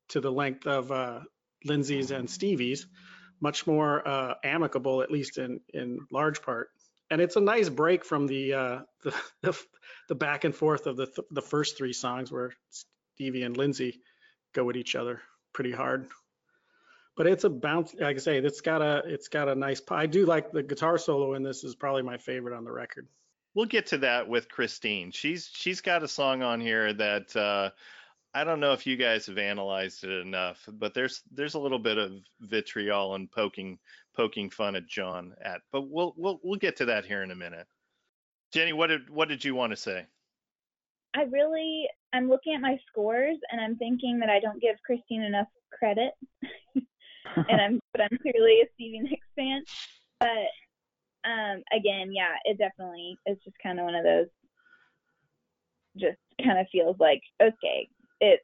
to 0.09 0.19
the 0.22 0.32
length 0.32 0.67
of 0.67 0.91
uh, 0.91 1.22
Lindsey's 1.65 2.11
and 2.11 2.30
Stevie's. 2.30 2.88
Much 3.41 3.65
more 3.65 4.07
uh, 4.07 4.36
amicable, 4.43 5.01
at 5.01 5.09
least 5.11 5.38
in 5.39 5.59
in 5.74 5.99
large 6.11 6.41
part. 6.41 6.69
And 7.09 7.19
it's 7.19 7.36
a 7.36 7.41
nice 7.41 7.69
break 7.69 8.05
from 8.05 8.28
the 8.28 8.53
uh, 8.53 8.80
the, 9.03 9.13
the 9.41 9.57
the 10.09 10.15
back 10.15 10.43
and 10.43 10.55
forth 10.55 10.86
of 10.88 10.95
the 10.95 11.07
th- 11.07 11.28
the 11.32 11.41
first 11.41 11.78
three 11.78 11.93
songs 11.93 12.32
where 12.32 12.53
Stevie 13.15 13.43
and 13.43 13.57
Lindsay 13.57 14.01
go 14.53 14.69
at 14.69 14.76
each 14.76 14.95
other 14.95 15.22
pretty 15.53 15.72
hard. 15.72 16.07
But 17.22 17.30
it's 17.30 17.43
a 17.43 17.51
bounce, 17.51 17.93
like 17.99 18.15
I 18.15 18.19
say, 18.19 18.39
it's 18.39 18.61
got 18.61 18.82
a 18.82 19.03
it's 19.05 19.28
got 19.28 19.47
a 19.47 19.53
nice. 19.53 19.80
I 19.91 20.07
do 20.07 20.26
like 20.26 20.51
the 20.51 20.63
guitar 20.63 20.97
solo 20.97 21.36
in 21.36 21.43
this 21.43 21.63
is 21.63 21.76
probably 21.76 22.01
my 22.01 22.17
favorite 22.17 22.57
on 22.57 22.63
the 22.63 22.72
record. 22.72 23.07
We'll 23.53 23.67
get 23.67 23.86
to 23.88 23.99
that 23.99 24.28
with 24.28 24.49
Christine. 24.49 25.11
She's 25.11 25.47
she's 25.53 25.82
got 25.82 26.01
a 26.01 26.07
song 26.07 26.41
on 26.41 26.59
here 26.59 26.93
that 26.93 27.36
uh, 27.36 27.69
I 28.34 28.43
don't 28.43 28.59
know 28.59 28.74
if 28.74 28.88
you 28.88 28.97
guys 28.97 29.28
have 29.28 29.38
analyzed 29.38 30.03
it 30.03 30.09
enough, 30.09 30.67
but 30.67 30.95
there's 30.95 31.22
there's 31.32 31.53
a 31.53 31.59
little 31.59 31.78
bit 31.78 31.99
of 31.99 32.11
vitriol 32.39 33.13
and 33.13 33.32
poking 33.32 33.78
poking 34.15 34.49
fun 34.49 34.76
at 34.76 34.88
John 34.88 35.36
at. 35.45 35.61
But 35.72 35.91
we'll 35.91 36.15
we'll 36.17 36.39
we'll 36.41 36.57
get 36.57 36.76
to 36.78 36.86
that 36.86 37.05
here 37.05 37.22
in 37.22 37.30
a 37.30 37.36
minute. 37.36 37.67
Jenny, 38.51 38.74
what 38.74 38.88
did 38.88 39.11
what 39.11 39.30
did 39.30 39.45
you 39.45 39.53
want 39.53 39.74
to 39.74 39.78
say? 39.78 40.07
I 41.15 41.26
really, 41.26 41.88
I'm 42.13 42.30
looking 42.30 42.55
at 42.55 42.61
my 42.61 42.80
scores 42.88 43.38
and 43.51 43.61
I'm 43.61 43.76
thinking 43.76 44.17
that 44.22 44.30
I 44.32 44.39
don't 44.39 44.59
give 44.59 44.78
Christine 44.84 45.22
enough 45.22 45.49
credit. 45.72 46.13
and 47.49 47.61
I'm, 47.61 47.80
but 47.93 48.01
I'm 48.01 48.17
clearly 48.22 48.61
a 48.61 48.67
Stevie 48.76 48.99
Nicks 48.99 49.28
fan. 49.36 49.63
But 50.19 50.51
um, 51.30 51.63
again, 51.74 52.11
yeah, 52.13 52.36
it 52.45 52.57
definitely 52.57 53.19
is 53.26 53.38
just 53.43 53.57
kind 53.61 53.80
of 53.80 53.86
one 53.86 53.95
of 53.95 54.03
those. 54.03 54.28
Just 55.97 56.17
kind 56.43 56.59
of 56.59 56.67
feels 56.72 56.97
like 56.99 57.22
okay, 57.41 57.89
it 58.22 58.39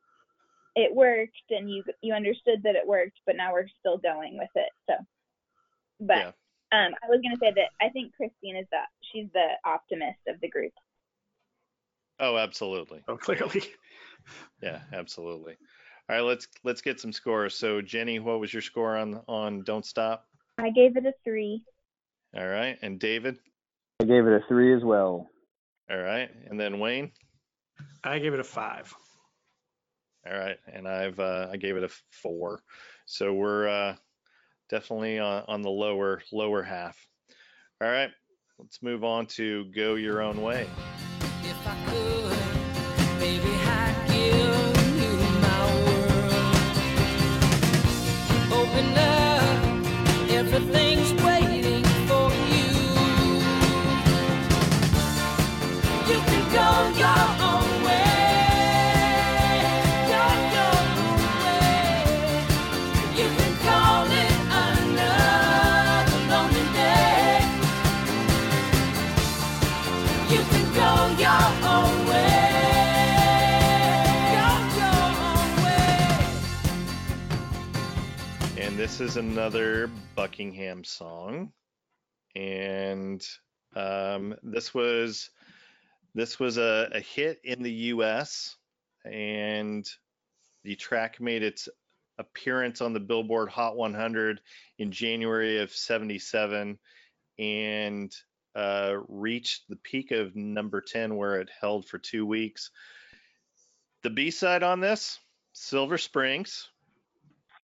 it 0.75 0.95
worked 0.95 1.31
and 1.51 1.69
you 1.71 1.83
you 2.01 2.13
understood 2.13 2.63
that 2.63 2.75
it 2.75 2.87
worked, 2.87 3.19
but 3.25 3.35
now 3.37 3.53
we're 3.53 3.67
still 3.79 3.97
going 3.97 4.37
with 4.37 4.49
it. 4.55 4.69
So, 4.89 4.95
but 5.99 6.23
Yeah. 6.23 6.31
um, 6.71 6.93
I 7.03 7.07
was 7.09 7.21
gonna 7.23 7.37
say 7.41 7.53
that 7.55 7.69
I 7.81 7.89
think 7.89 8.15
Christine 8.15 8.57
is 8.57 8.67
the 8.71 8.79
she's 9.11 9.27
the 9.33 9.47
optimist 9.65 10.19
of 10.27 10.39
the 10.41 10.49
group. 10.49 10.73
Oh, 12.19 12.37
absolutely. 12.37 13.03
Oh, 13.07 13.17
clearly, 13.17 13.63
Yeah, 14.61 14.81
absolutely. 14.93 15.57
All 16.09 16.15
right, 16.15 16.21
let's 16.21 16.47
let's 16.63 16.81
get 16.81 17.01
some 17.01 17.11
scores. 17.11 17.55
So 17.55 17.81
Jenny, 17.81 18.19
what 18.19 18.39
was 18.39 18.53
your 18.53 18.61
score 18.61 18.95
on 18.95 19.21
on 19.27 19.63
Don't 19.63 19.85
Stop? 19.85 20.25
I 20.57 20.69
gave 20.69 20.95
it 20.95 21.05
a 21.05 21.13
three. 21.23 21.63
All 22.35 22.47
right, 22.47 22.77
and 22.81 22.97
David. 22.97 23.37
I 23.99 24.05
gave 24.05 24.25
it 24.25 24.33
a 24.33 24.39
three 24.47 24.73
as 24.73 24.83
well. 24.83 25.29
All 25.89 25.97
right, 25.97 26.29
and 26.49 26.57
then 26.57 26.79
Wayne. 26.79 27.11
I 28.03 28.19
gave 28.19 28.33
it 28.33 28.39
a 28.39 28.43
five. 28.43 28.93
All 30.25 30.37
right, 30.37 30.57
and 30.71 30.87
I've 30.87 31.19
uh, 31.19 31.49
I 31.51 31.57
gave 31.57 31.75
it 31.75 31.83
a 31.83 31.89
four. 32.11 32.61
So 33.05 33.33
we're 33.33 33.67
uh, 33.67 33.95
definitely 34.69 35.19
on, 35.19 35.43
on 35.47 35.61
the 35.61 35.69
lower 35.69 36.21
lower 36.31 36.63
half. 36.63 36.97
All 37.81 37.89
right, 37.89 38.11
let's 38.59 38.81
move 38.81 39.03
on 39.03 39.25
to 39.27 39.65
Go 39.75 39.95
Your 39.95 40.21
Own 40.21 40.41
Way. 40.41 40.67
This 78.97 79.11
is 79.11 79.17
another 79.17 79.91
Buckingham 80.15 80.83
song. 80.83 81.51
And 82.35 83.23
um, 83.75 84.33
this 84.41 84.73
was 84.73 85.29
this 86.15 86.39
was 86.39 86.57
a, 86.57 86.89
a 86.91 86.99
hit 86.99 87.39
in 87.43 87.61
the 87.61 87.71
US 87.71 88.55
and 89.05 89.87
the 90.63 90.75
track 90.75 91.21
made 91.21 91.43
its 91.43 91.69
appearance 92.17 92.81
on 92.81 92.93
the 92.93 92.99
Billboard 92.99 93.49
Hot 93.49 93.77
100 93.77 94.41
in 94.79 94.91
January 94.91 95.59
of 95.59 95.71
77 95.71 96.79
and 97.37 98.15
uh, 98.55 98.95
reached 99.07 99.69
the 99.69 99.75
peak 99.75 100.09
of 100.09 100.35
number 100.35 100.81
10 100.81 101.15
where 101.15 101.39
it 101.39 101.51
held 101.61 101.87
for 101.87 101.99
two 101.99 102.25
weeks. 102.25 102.71
The 104.01 104.09
B 104.09 104.31
side 104.31 104.63
on 104.63 104.79
this, 104.79 105.19
Silver 105.53 105.99
Springs. 105.99 106.69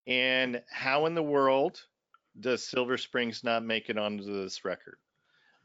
And 0.07 0.62
how 0.70 1.07
in 1.07 1.14
the 1.14 1.22
world 1.22 1.80
does 2.38 2.66
Silver 2.66 2.96
Springs 2.96 3.44
not 3.44 3.64
make 3.64 3.90
it 3.90 3.98
onto 3.98 4.24
this 4.24 4.64
record? 4.64 4.96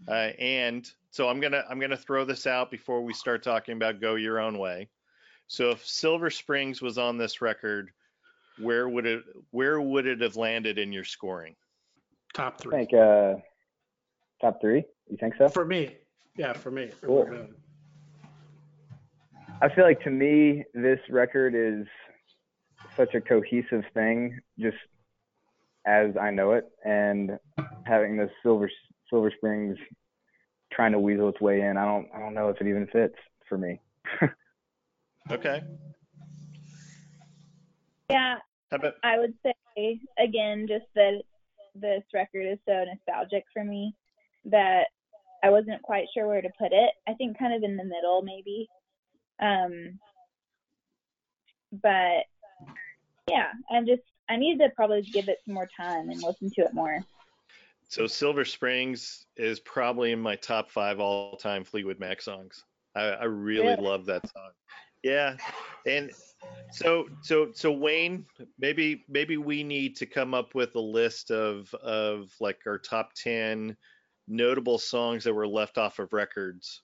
Uh, 0.08 0.32
and 0.40 0.90
so 1.10 1.30
I'm 1.30 1.40
gonna 1.40 1.64
I'm 1.70 1.80
gonna 1.80 1.96
throw 1.96 2.26
this 2.26 2.46
out 2.46 2.70
before 2.70 3.02
we 3.02 3.14
start 3.14 3.44
talking 3.44 3.76
about 3.76 4.02
Go 4.02 4.16
Your 4.16 4.40
Own 4.40 4.58
Way. 4.58 4.90
So 5.48 5.70
if 5.70 5.86
Silver 5.86 6.30
Springs 6.30 6.82
was 6.82 6.98
on 6.98 7.18
this 7.18 7.42
record, 7.42 7.92
where 8.60 8.90
would 8.90 9.06
it 9.06 9.24
where 9.52 9.80
would 9.80 10.06
it 10.06 10.22
have 10.22 10.36
landed 10.36 10.78
in 10.78 10.92
your 10.92 11.06
scoring? 11.06 11.56
Top 12.34 12.60
three. 12.60 12.76
I 12.76 12.80
three 12.80 12.86
think 12.86 12.94
uh, 12.94 13.36
top 14.42 14.60
three. 14.60 14.84
You 15.10 15.18
think 15.18 15.36
so? 15.38 15.48
for 15.48 15.66
me. 15.66 15.96
Yeah, 16.38 16.54
for 16.54 16.72
me. 16.72 16.90
Cool. 17.02 17.48
I 19.62 19.74
feel 19.74 19.86
like 19.86 20.02
to 20.02 20.10
me, 20.10 20.66
this 20.74 21.00
record 21.10 21.56
is 21.56 21.88
such 22.98 23.14
a 23.14 23.22
cohesive 23.22 23.84
thing, 23.94 24.40
just 24.60 24.78
as 25.86 26.16
I 26.20 26.32
know 26.32 26.54
it, 26.54 26.66
and 26.84 27.38
having 27.86 28.18
this 28.18 28.32
Silver 28.44 28.70
Silver 29.10 29.32
Springs 29.38 29.78
trying 30.72 30.92
to 30.92 31.00
weasel 31.00 31.30
its 31.30 31.40
way 31.42 31.62
in, 31.62 31.78
I 31.78 31.86
don't 31.86 32.08
I 32.16 32.20
don't 32.20 32.34
know 32.34 32.50
if 32.50 32.60
it 32.60 32.68
even 32.68 32.88
fits 32.88 33.16
for 33.48 33.58
me. 33.58 33.80
Okay. 35.32 35.62
Yeah, 38.10 38.36
How 38.70 38.78
about 38.78 38.94
I 39.04 39.18
would 39.18 39.34
say 39.44 40.00
again 40.20 40.68
just 40.68 40.86
that 40.94 41.24
this 41.74 42.04
record 42.14 42.46
is 42.46 42.60
so 42.68 42.84
nostalgic 42.86 43.44
for 43.52 43.64
me 43.64 43.96
that 44.46 44.84
I 45.44 45.50
wasn't 45.50 45.82
quite 45.82 46.06
sure 46.14 46.28
where 46.28 46.42
to 46.42 46.50
put 46.60 46.72
it. 46.72 46.92
I 47.08 47.14
think 47.14 47.40
kind 47.40 47.54
of 47.54 47.64
in 47.64 47.76
the 47.76 47.84
middle 47.84 48.22
maybe. 48.22 48.70
Um 49.42 50.00
but 51.72 52.26
yeah, 53.30 53.52
I'm 53.72 53.86
just 53.86 54.04
I 54.30 54.38
need 54.38 54.58
to 54.60 54.70
probably 54.76 55.02
give 55.02 55.30
it 55.30 55.40
some 55.46 55.54
more 55.54 55.70
time 55.78 56.10
and 56.10 56.22
listen 56.22 56.50
to 56.52 56.62
it 56.62 56.74
more. 56.74 57.04
So 57.88 58.08
Silver 58.08 58.46
Springs 58.46 59.28
is 59.38 59.60
probably 59.60 60.12
in 60.12 60.20
my 60.20 60.36
top 60.36 60.72
five 60.72 61.00
all-time 61.00 61.64
Fleetwood 61.64 62.00
Mac 62.00 62.22
songs. 62.22 62.64
I, 62.96 63.04
I 63.04 63.24
really, 63.26 63.68
Really? 63.68 63.84
love 63.84 64.06
that 64.08 64.28
song. 64.28 64.50
Yeah, 65.04 65.38
and 65.86 66.10
so 66.72 67.06
so 67.22 67.52
so 67.54 67.72
Wayne, 67.72 68.26
maybe 68.58 69.06
maybe 69.08 69.38
we 69.38 69.64
need 69.64 69.96
to 69.98 70.08
come 70.08 70.34
up 70.34 70.56
with 70.56 70.76
a 70.76 70.80
list 70.80 71.30
of 71.30 71.72
of 71.76 72.34
like 72.40 72.60
our 72.66 72.80
top 72.80 73.12
ten 73.14 73.78
notable 74.28 74.80
songs 74.80 75.24
that 75.24 75.34
were 75.34 75.48
left 75.48 75.78
off 75.78 76.00
of 76.00 76.12
records. 76.12 76.82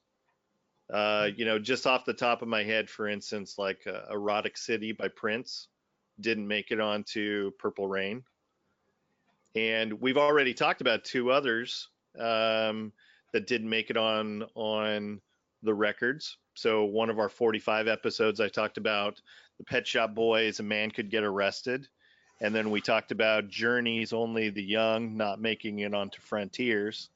Uh, 0.94 1.30
you 1.36 1.46
know, 1.46 1.58
just 1.58 1.88
off 1.88 2.06
the 2.06 2.14
top 2.14 2.44
of 2.44 2.48
my 2.48 2.64
head, 2.64 2.90
for 2.90 3.08
instance, 3.08 3.56
like 3.58 3.82
uh, 3.88 4.14
"Erotic 4.14 4.56
City" 4.56 4.92
by 4.92 5.08
Prince 5.08 5.70
didn't 6.22 6.48
make 6.48 6.72
it 6.72 6.80
onto 6.80 7.52
Purple 7.60 7.88
Rain, 7.88 8.24
and 9.56 9.94
we've 10.02 10.18
already 10.18 10.54
talked 10.54 10.82
about 10.82 11.04
two 11.04 11.32
others 11.32 11.90
um, 12.20 12.92
that 13.34 13.48
didn't 13.48 13.70
make 13.70 13.90
it 13.90 13.98
on 13.98 14.44
on 14.56 15.22
the 15.64 15.74
records. 15.74 16.38
So 16.54 16.84
one 16.84 17.10
of 17.10 17.20
our 17.20 17.30
45 17.30 17.88
episodes, 17.88 18.40
I 18.40 18.50
talked 18.50 18.78
about 18.78 19.22
the 19.58 19.64
Pet 19.64 19.88
Shop 19.88 20.14
Boys, 20.14 20.60
"A 20.60 20.64
Man 20.64 20.92
Could 20.92 21.10
Get 21.10 21.24
Arrested," 21.24 21.88
and 22.40 22.54
then 22.54 22.72
we 22.72 22.82
talked 22.82 23.12
about 23.12 23.48
Journey's 23.48 24.14
"Only 24.14 24.50
the 24.50 24.64
Young" 24.64 25.16
not 25.16 25.40
making 25.40 25.80
it 25.80 25.94
onto 25.94 26.20
Frontiers. 26.20 27.10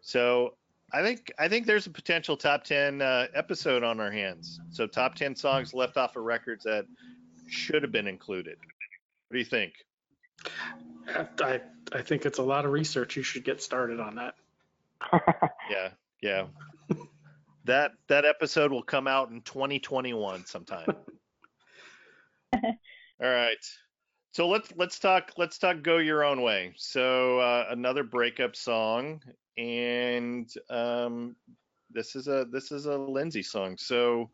So 0.00 0.54
I 0.92 1.02
think 1.02 1.32
I 1.38 1.48
think 1.48 1.66
there's 1.66 1.86
a 1.86 1.90
potential 1.90 2.36
top 2.36 2.64
10 2.64 3.00
uh, 3.00 3.28
episode 3.34 3.82
on 3.82 3.98
our 3.98 4.10
hands. 4.10 4.60
So 4.70 4.86
top 4.86 5.14
10 5.14 5.34
songs 5.34 5.72
left 5.72 5.96
off 5.96 6.16
of 6.16 6.24
records 6.24 6.64
that 6.64 6.86
should 7.46 7.82
have 7.82 7.92
been 7.92 8.06
included. 8.06 8.56
What 9.28 9.34
do 9.34 9.38
you 9.38 9.44
think? 9.44 9.74
I, 11.40 11.60
I 11.92 12.02
think 12.02 12.26
it's 12.26 12.38
a 12.38 12.42
lot 12.42 12.64
of 12.64 12.72
research. 12.72 13.16
You 13.16 13.22
should 13.22 13.44
get 13.44 13.62
started 13.62 14.00
on 14.00 14.16
that. 14.16 14.34
Yeah, 15.70 15.88
yeah. 16.20 16.46
that 17.64 17.92
that 18.08 18.24
episode 18.24 18.72
will 18.72 18.82
come 18.82 19.06
out 19.06 19.30
in 19.30 19.40
2021 19.42 20.46
sometime. 20.46 20.86
All 22.52 22.70
right. 23.20 23.56
So 24.32 24.48
let's 24.48 24.72
let's 24.76 24.98
talk 24.98 25.32
let's 25.36 25.58
talk 25.58 25.82
go 25.82 25.98
your 25.98 26.24
own 26.24 26.42
way. 26.42 26.72
So 26.76 27.38
uh, 27.38 27.66
another 27.70 28.02
breakup 28.02 28.56
song, 28.56 29.20
and 29.58 30.50
um, 30.70 31.36
this 31.90 32.16
is 32.16 32.28
a 32.28 32.46
this 32.50 32.72
is 32.72 32.86
a 32.86 32.96
Lindsey 32.96 33.42
song. 33.42 33.76
So 33.76 34.30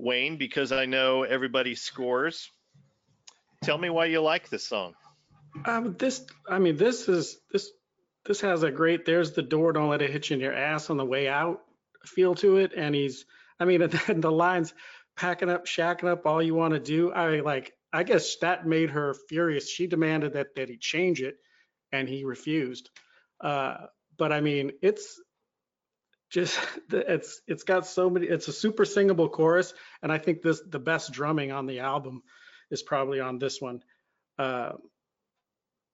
Wayne, 0.00 0.36
because 0.36 0.72
I 0.72 0.86
know 0.86 1.22
everybody 1.22 1.74
scores, 1.74 2.50
tell 3.62 3.78
me 3.78 3.90
why 3.90 4.06
you 4.06 4.20
like 4.20 4.48
this 4.48 4.66
song. 4.66 4.94
Um, 5.64 5.96
this, 5.98 6.24
I 6.48 6.58
mean, 6.58 6.76
this 6.76 7.08
is 7.08 7.38
this 7.52 7.70
this 8.24 8.40
has 8.42 8.62
a 8.62 8.70
great. 8.70 9.04
There's 9.06 9.32
the 9.32 9.42
door. 9.42 9.72
Don't 9.72 9.88
let 9.88 10.02
it 10.02 10.10
hit 10.10 10.30
you 10.30 10.34
in 10.34 10.40
your 10.40 10.54
ass 10.54 10.90
on 10.90 10.96
the 10.96 11.04
way 11.04 11.28
out. 11.28 11.62
Feel 12.04 12.34
to 12.36 12.56
it, 12.58 12.72
and 12.76 12.94
he's. 12.94 13.24
I 13.58 13.64
mean, 13.64 13.82
and 13.82 13.92
then 13.92 14.20
the 14.20 14.32
lines, 14.32 14.74
packing 15.16 15.50
up, 15.50 15.66
shacking 15.66 16.08
up, 16.08 16.26
all 16.26 16.42
you 16.42 16.54
want 16.54 16.74
to 16.74 16.80
do. 16.80 17.12
I 17.12 17.40
like. 17.40 17.72
I 17.92 18.04
guess 18.04 18.36
that 18.36 18.66
made 18.66 18.90
her 18.90 19.14
furious. 19.28 19.68
She 19.68 19.86
demanded 19.86 20.34
that 20.34 20.54
that 20.56 20.68
he 20.68 20.76
change 20.76 21.20
it, 21.22 21.36
and 21.92 22.08
he 22.08 22.24
refused. 22.24 22.90
Uh, 23.40 23.86
but 24.16 24.32
I 24.32 24.40
mean, 24.40 24.72
it's 24.82 25.20
just 26.30 26.58
it's 26.90 27.42
it's 27.46 27.64
got 27.64 27.86
so 27.86 28.08
many. 28.08 28.26
It's 28.26 28.48
a 28.48 28.52
super 28.52 28.84
singable 28.84 29.28
chorus, 29.28 29.74
and 30.02 30.10
I 30.12 30.18
think 30.18 30.42
this 30.42 30.62
the 30.66 30.78
best 30.78 31.12
drumming 31.12 31.52
on 31.52 31.66
the 31.66 31.80
album 31.80 32.22
is 32.70 32.82
probably 32.82 33.20
on 33.20 33.38
this 33.38 33.60
one. 33.60 33.82
Uh, 34.38 34.72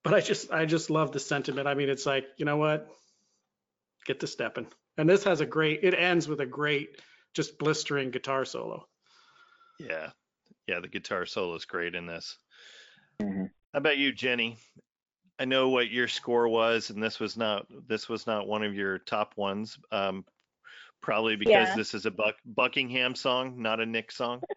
but 0.03 0.13
I 0.13 0.21
just 0.21 0.51
I 0.51 0.65
just 0.65 0.89
love 0.89 1.11
the 1.11 1.19
sentiment. 1.19 1.67
I 1.67 1.73
mean, 1.73 1.89
it's 1.89 2.05
like 2.05 2.25
you 2.37 2.45
know 2.45 2.57
what, 2.57 2.87
get 4.05 4.19
to 4.21 4.27
stepping. 4.27 4.67
And 4.97 5.09
this 5.09 5.23
has 5.25 5.41
a 5.41 5.45
great. 5.45 5.81
It 5.83 5.93
ends 5.93 6.27
with 6.27 6.39
a 6.39 6.45
great, 6.45 7.01
just 7.33 7.57
blistering 7.59 8.11
guitar 8.11 8.45
solo. 8.45 8.87
Yeah, 9.79 10.11
yeah, 10.67 10.79
the 10.79 10.87
guitar 10.87 11.25
solo 11.25 11.55
is 11.55 11.65
great 11.65 11.95
in 11.95 12.05
this. 12.05 12.37
Mhm. 13.21 13.49
How 13.73 13.79
about 13.79 13.97
you, 13.97 14.11
Jenny? 14.11 14.57
I 15.39 15.45
know 15.45 15.69
what 15.69 15.91
your 15.91 16.07
score 16.07 16.47
was, 16.47 16.89
and 16.89 17.01
this 17.01 17.19
was 17.19 17.37
not 17.37 17.67
this 17.87 18.09
was 18.09 18.25
not 18.25 18.47
one 18.47 18.63
of 18.63 18.73
your 18.73 18.97
top 18.99 19.37
ones. 19.37 19.77
Um, 19.91 20.25
probably 21.01 21.35
because 21.35 21.69
Yeah. 21.69 21.75
this 21.75 21.93
is 21.93 22.05
a 22.05 22.11
Buck, 22.11 22.35
Buckingham 22.45 23.15
song, 23.15 23.61
not 23.61 23.79
a 23.79 23.85
Nick 23.85 24.11
song. 24.11 24.41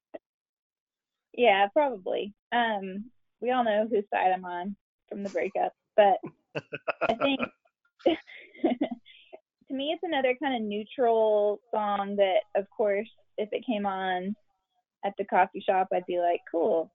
Yeah, 1.33 1.69
probably. 1.73 2.35
Um, 2.51 3.05
we 3.41 3.53
all 3.53 3.63
know 3.63 3.87
whose 3.89 4.05
side 4.13 4.33
I'm 4.33 4.45
on 4.45 4.77
from 5.09 5.23
the 5.23 5.31
breakup, 5.31 5.73
but 5.97 6.19
I 7.09 7.15
think 7.15 7.41
to 8.05 8.17
me 9.71 9.93
it's 9.93 10.03
another 10.03 10.35
kind 10.43 10.57
of 10.57 10.69
neutral 10.69 11.61
song 11.73 12.17
that, 12.17 12.41
of 12.57 12.69
course, 12.69 13.09
if 13.39 13.49
it 13.53 13.65
came 13.65 13.87
on 13.87 14.35
at 15.05 15.15
the 15.19 15.25
coffee 15.25 15.61
shop, 15.67 15.89
I'd 15.93 16.05
be 16.07 16.19
like, 16.19 16.41
cool, 16.51 16.93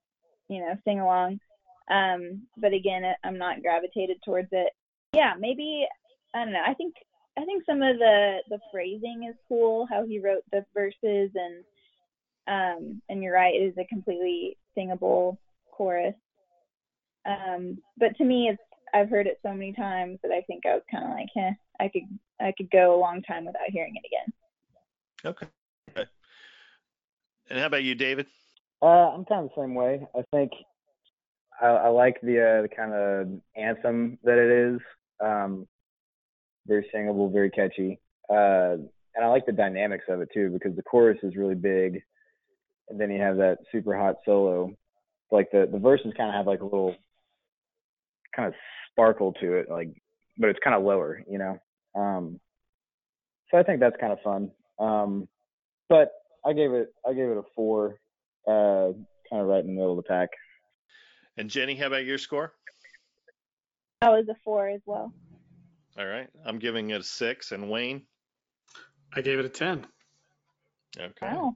you 0.48 0.60
know, 0.60 0.76
sing 0.84 1.00
along. 1.00 1.40
Um, 1.88 2.46
but 2.56 2.72
again, 2.72 3.04
I- 3.04 3.16
I'm 3.24 3.38
not 3.38 3.62
gravitated 3.62 4.18
towards 4.24 4.48
it. 4.52 4.72
Yeah, 5.12 5.34
maybe 5.38 5.86
I 6.34 6.44
don't 6.44 6.52
know. 6.52 6.64
I 6.66 6.74
think 6.74 6.94
I 7.38 7.44
think 7.44 7.64
some 7.64 7.82
of 7.82 7.98
the 7.98 8.42
the 8.48 8.58
phrasing 8.72 9.24
is 9.28 9.36
cool. 9.48 9.86
How 9.86 10.04
he 10.04 10.18
wrote 10.18 10.44
the 10.52 10.64
verses 10.74 11.30
and 11.34 11.64
um, 12.48 13.02
and 13.08 13.22
you're 13.22 13.34
right, 13.34 13.54
it 13.54 13.58
is 13.58 13.78
a 13.78 13.84
completely 13.86 14.56
singable 14.74 15.38
chorus. 15.72 16.14
Um, 17.24 17.78
but 17.96 18.16
to 18.16 18.24
me, 18.24 18.48
it's 18.48 18.62
I've 18.94 19.10
heard 19.10 19.26
it 19.26 19.38
so 19.42 19.52
many 19.52 19.72
times 19.72 20.18
that 20.22 20.30
I 20.30 20.42
think 20.42 20.64
I 20.64 20.74
was 20.74 20.82
kind 20.90 21.04
of 21.04 21.10
like, 21.10 21.28
eh, 21.36 21.52
I 21.80 21.88
could 21.88 22.02
I 22.40 22.52
could 22.56 22.70
go 22.70 22.94
a 22.94 23.00
long 23.00 23.22
time 23.22 23.46
without 23.46 23.68
hearing 23.68 23.94
it 23.96 24.06
again. 24.06 24.32
Okay. 25.24 25.46
okay. 25.90 26.08
And 27.50 27.58
how 27.58 27.66
about 27.66 27.82
you, 27.82 27.94
David? 27.94 28.26
Uh, 28.82 29.10
I'm 29.10 29.24
kind 29.24 29.44
of 29.44 29.50
the 29.54 29.62
same 29.62 29.74
way. 29.74 30.06
I 30.14 30.22
think 30.32 30.52
I, 31.60 31.66
I 31.66 31.88
like 31.88 32.20
the 32.22 32.40
uh, 32.40 32.62
the 32.62 32.68
kind 32.68 32.92
of 32.92 33.28
anthem 33.56 34.18
that 34.24 34.38
it 34.38 34.74
is. 34.74 34.80
Um, 35.20 35.66
very 36.66 36.86
singable, 36.92 37.30
very 37.30 37.50
catchy, 37.50 38.00
uh, 38.28 38.74
and 39.14 39.24
I 39.24 39.28
like 39.28 39.46
the 39.46 39.52
dynamics 39.52 40.04
of 40.08 40.20
it 40.20 40.28
too 40.34 40.50
because 40.50 40.74
the 40.76 40.82
chorus 40.82 41.18
is 41.22 41.36
really 41.36 41.54
big, 41.54 42.02
and 42.88 43.00
then 43.00 43.10
you 43.10 43.20
have 43.20 43.36
that 43.36 43.58
super 43.72 43.96
hot 43.96 44.16
solo. 44.24 44.72
Like 45.30 45.50
the 45.52 45.68
the 45.70 45.78
verses 45.78 46.12
kind 46.16 46.28
of 46.28 46.34
have 46.34 46.46
like 46.46 46.60
a 46.60 46.64
little 46.64 46.94
kind 48.34 48.48
of 48.48 48.54
sparkle 48.90 49.32
to 49.40 49.54
it, 49.54 49.70
like, 49.70 49.88
but 50.38 50.50
it's 50.50 50.58
kind 50.62 50.76
of 50.76 50.82
lower, 50.82 51.22
you 51.28 51.38
know. 51.38 51.58
Um, 51.94 52.40
so 53.50 53.58
I 53.58 53.62
think 53.62 53.80
that's 53.80 53.96
kind 54.00 54.12
of 54.12 54.18
fun. 54.22 54.50
Um, 54.78 55.28
but 55.88 56.12
I 56.44 56.52
gave 56.52 56.72
it 56.72 56.92
I 57.06 57.12
gave 57.12 57.28
it 57.28 57.38
a 57.38 57.42
four 57.54 57.98
uh, 58.46 58.92
kind 59.30 59.42
of 59.42 59.46
right 59.46 59.60
in 59.60 59.68
the 59.68 59.72
middle 59.72 59.98
of 59.98 60.04
the 60.04 60.08
pack. 60.08 60.28
And 61.36 61.50
Jenny, 61.50 61.74
how 61.74 61.88
about 61.88 62.06
your 62.06 62.18
score? 62.18 62.54
I 64.00 64.08
was 64.10 64.28
a 64.28 64.36
four 64.44 64.68
as 64.68 64.80
well. 64.86 65.12
All 65.98 66.06
right, 66.06 66.28
I'm 66.44 66.58
giving 66.58 66.90
it 66.90 67.00
a 67.00 67.04
six. 67.04 67.52
And 67.52 67.70
Wayne? 67.70 68.02
I 69.14 69.20
gave 69.20 69.38
it 69.38 69.44
a 69.44 69.48
10. 69.48 69.86
Okay. 70.98 71.26
Wow. 71.26 71.54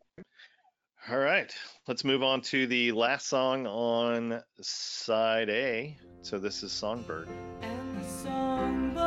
All 1.11 1.18
right, 1.18 1.53
let's 1.89 2.05
move 2.05 2.22
on 2.22 2.43
to 2.43 2.66
the 2.66 2.93
last 2.93 3.26
song 3.28 3.66
on 3.66 4.43
side 4.61 5.49
A. 5.49 5.97
So 6.22 6.39
this 6.39 6.62
is 6.62 6.72
Songbird. 6.72 7.28
And 7.62 7.99
the 7.99 8.05
songbirds 8.05 9.01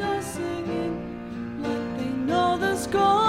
are 0.00 0.22
singing 0.22 1.62
like 1.62 1.98
they 1.98 2.10
know 2.26 2.58
the 2.58 2.76
score. 2.76 3.19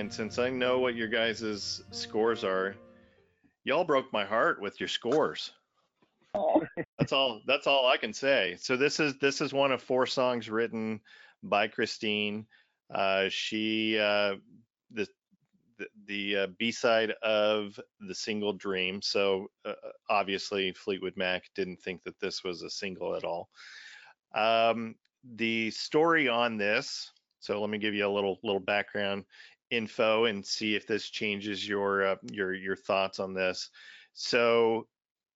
And 0.00 0.10
since 0.10 0.38
I 0.38 0.48
know 0.48 0.78
what 0.78 0.94
your 0.94 1.08
guys' 1.08 1.82
scores 1.90 2.42
are, 2.42 2.74
y'all 3.64 3.84
broke 3.84 4.10
my 4.14 4.24
heart 4.24 4.58
with 4.58 4.80
your 4.80 4.88
scores. 4.88 5.52
That's 6.98 7.12
all. 7.12 7.42
That's 7.46 7.66
all 7.66 7.86
I 7.86 7.98
can 7.98 8.14
say. 8.14 8.56
So 8.58 8.78
this 8.78 8.98
is 8.98 9.18
this 9.18 9.42
is 9.42 9.52
one 9.52 9.72
of 9.72 9.82
four 9.82 10.06
songs 10.06 10.48
written 10.48 11.02
by 11.42 11.68
Christine. 11.68 12.46
Uh, 12.88 13.26
she 13.28 13.98
uh, 13.98 14.36
the 14.90 15.06
the, 16.06 16.36
uh, 16.36 16.46
B 16.58 16.72
side 16.72 17.10
of 17.22 17.78
the 18.00 18.14
single 18.14 18.54
Dream. 18.54 19.02
So 19.02 19.48
uh, 19.66 19.74
obviously 20.08 20.72
Fleetwood 20.72 21.16
Mac 21.18 21.50
didn't 21.54 21.82
think 21.82 22.04
that 22.04 22.18
this 22.20 22.42
was 22.42 22.62
a 22.62 22.70
single 22.70 23.16
at 23.16 23.24
all. 23.24 23.50
Um, 24.34 24.94
the 25.34 25.70
story 25.70 26.26
on 26.26 26.56
this. 26.56 27.12
So 27.40 27.60
let 27.60 27.68
me 27.68 27.78
give 27.78 27.94
you 27.94 28.06
a 28.06 28.08
little 28.08 28.38
little 28.42 28.60
background 28.60 29.24
info 29.70 30.24
and 30.24 30.44
see 30.44 30.74
if 30.74 30.86
this 30.86 31.08
changes 31.08 31.66
your 31.66 32.04
uh, 32.04 32.16
your 32.30 32.54
your 32.54 32.76
thoughts 32.76 33.18
on 33.18 33.34
this. 33.34 33.70
So 34.12 34.86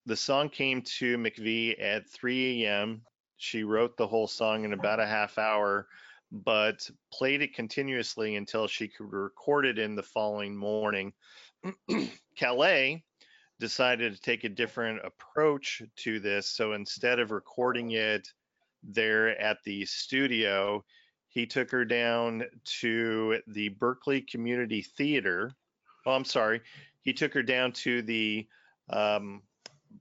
the 0.07 0.17
song 0.17 0.49
came 0.49 0.83
to 0.83 1.17
McVie 1.17 1.81
at 1.83 2.09
3 2.11 2.65
a.m. 2.65 3.03
She 3.37 3.65
wrote 3.65 3.97
the 3.97 4.07
whole 4.07 4.27
song 4.27 4.65
in 4.65 4.73
about 4.73 5.01
a 5.01 5.07
half 5.07 5.39
hour, 5.39 5.89
but 6.31 6.89
played 7.13 7.43
it 7.43 7.55
continuously 7.55 8.37
until 8.37 8.67
she 8.67 8.89
could 8.89 9.13
record 9.13 9.67
it 9.67 9.79
in 9.79 9.95
the 9.95 10.03
following 10.03 10.57
morning. 10.57 11.13
Caillat 12.39 13.03
decided 13.61 14.15
to 14.15 14.21
take 14.21 14.45
a 14.45 14.49
different 14.49 15.01
approach 15.05 15.83
to 15.97 16.21
this. 16.21 16.49
So 16.49 16.73
instead 16.73 17.19
of 17.19 17.31
recording 17.31 17.93
it 17.93 18.29
there 18.83 19.39
at 19.41 19.63
the 19.65 19.85
studio, 19.87 20.85
he 21.35 21.47
took 21.47 21.69
her 21.73 21.85
down 21.85 22.45
to 22.65 23.41
the 23.49 23.69
Berkeley 23.71 24.21
Community 24.21 24.83
Theater. 24.83 25.53
Oh, 26.07 26.13
I'm 26.13 26.25
sorry. 26.25 26.61
He 27.03 27.13
took 27.13 27.35
her 27.35 27.43
down 27.43 27.73
to 27.73 28.03
the 28.03 28.47
um, 28.89 29.43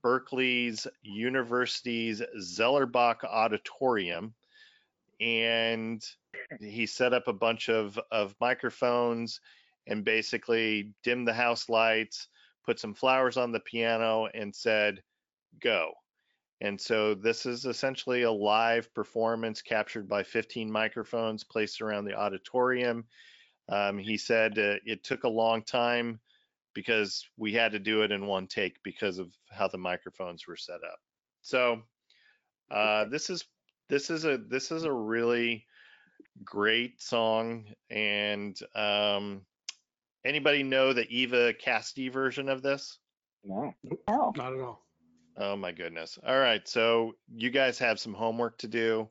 Berkeley's 0.03 0.86
University's 1.01 2.21
Zellerbach 2.39 3.23
Auditorium, 3.23 4.36
and 5.19 6.05
he 6.59 6.86
set 6.86 7.13
up 7.13 7.27
a 7.27 7.34
bunch 7.34 7.67
of 7.67 7.99
of 8.11 8.36
microphones 8.39 9.41
and 9.88 10.05
basically 10.05 10.93
dimmed 11.03 11.27
the 11.27 11.34
house 11.34 11.67
lights, 11.67 12.27
put 12.63 12.79
some 12.79 12.93
flowers 12.93 13.38
on 13.38 13.51
the 13.51 13.59
piano, 13.59 14.27
and 14.36 14.55
said, 14.55 15.01
"Go." 15.59 15.93
And 16.64 16.80
so 16.80 17.14
this 17.14 17.45
is 17.45 17.66
essentially 17.66 18.22
a 18.22 18.32
live 18.32 18.91
performance 18.93 19.61
captured 19.61 20.07
by 20.07 20.24
15 20.24 20.72
microphones 20.72 21.43
placed 21.43 21.82
around 21.82 22.05
the 22.05 22.16
auditorium. 22.16 23.03
Um, 23.68 23.97
he 23.97 24.16
said 24.16 24.57
uh, 24.57 24.76
it 24.86 25.03
took 25.03 25.26
a 25.26 25.30
long 25.30 25.64
time 25.64 26.22
because 26.74 27.28
we 27.36 27.51
had 27.51 27.74
to 27.74 27.80
do 27.80 28.03
it 28.03 28.14
in 28.14 28.28
one 28.28 28.47
take 28.47 28.82
because 28.82 29.20
of 29.20 29.30
how 29.51 29.68
the 29.68 29.78
microphones 29.78 30.47
were 30.47 30.55
set 30.55 30.78
up. 30.86 30.99
So 31.41 31.82
uh, 32.72 33.05
this 33.05 33.30
is 33.30 33.43
this 33.89 34.09
is 34.09 34.24
a 34.24 34.38
this 34.38 34.72
is 34.72 34.86
a 34.86 34.91
really 34.91 35.66
great 36.45 37.01
song. 37.01 37.66
And 37.89 38.57
um, 38.74 39.41
anybody 40.24 40.64
know 40.64 40.93
the 40.93 41.07
Eva 41.09 41.53
Cassidy 41.53 42.07
version 42.07 42.47
of 42.47 42.61
this? 42.61 42.99
No. 43.43 43.76
No. 44.07 44.32
Not 44.38 44.53
at 44.53 44.61
all. 44.61 44.84
Oh 45.38 45.55
my 45.55 45.71
goodness. 45.71 46.19
All 46.25 46.39
right. 46.39 46.67
So 46.67 47.13
you 47.34 47.49
guys 47.49 47.79
have 47.79 47.99
some 47.99 48.13
homework 48.13 48.57
to 48.59 48.67
do. 48.67 49.09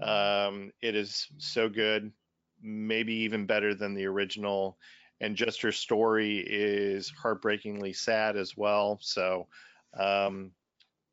Um, 0.00 0.72
it 0.80 0.94
is 0.94 1.28
so 1.38 1.68
good, 1.68 2.12
maybe 2.60 3.14
even 3.14 3.46
better 3.46 3.74
than 3.74 3.94
the 3.94 4.06
original. 4.06 4.78
And 5.20 5.36
just 5.36 5.62
her 5.62 5.72
story 5.72 6.38
is 6.38 7.10
heartbreakingly 7.10 7.92
sad 7.92 8.36
as 8.36 8.56
well. 8.56 8.98
So 9.00 9.46
um, 9.98 10.50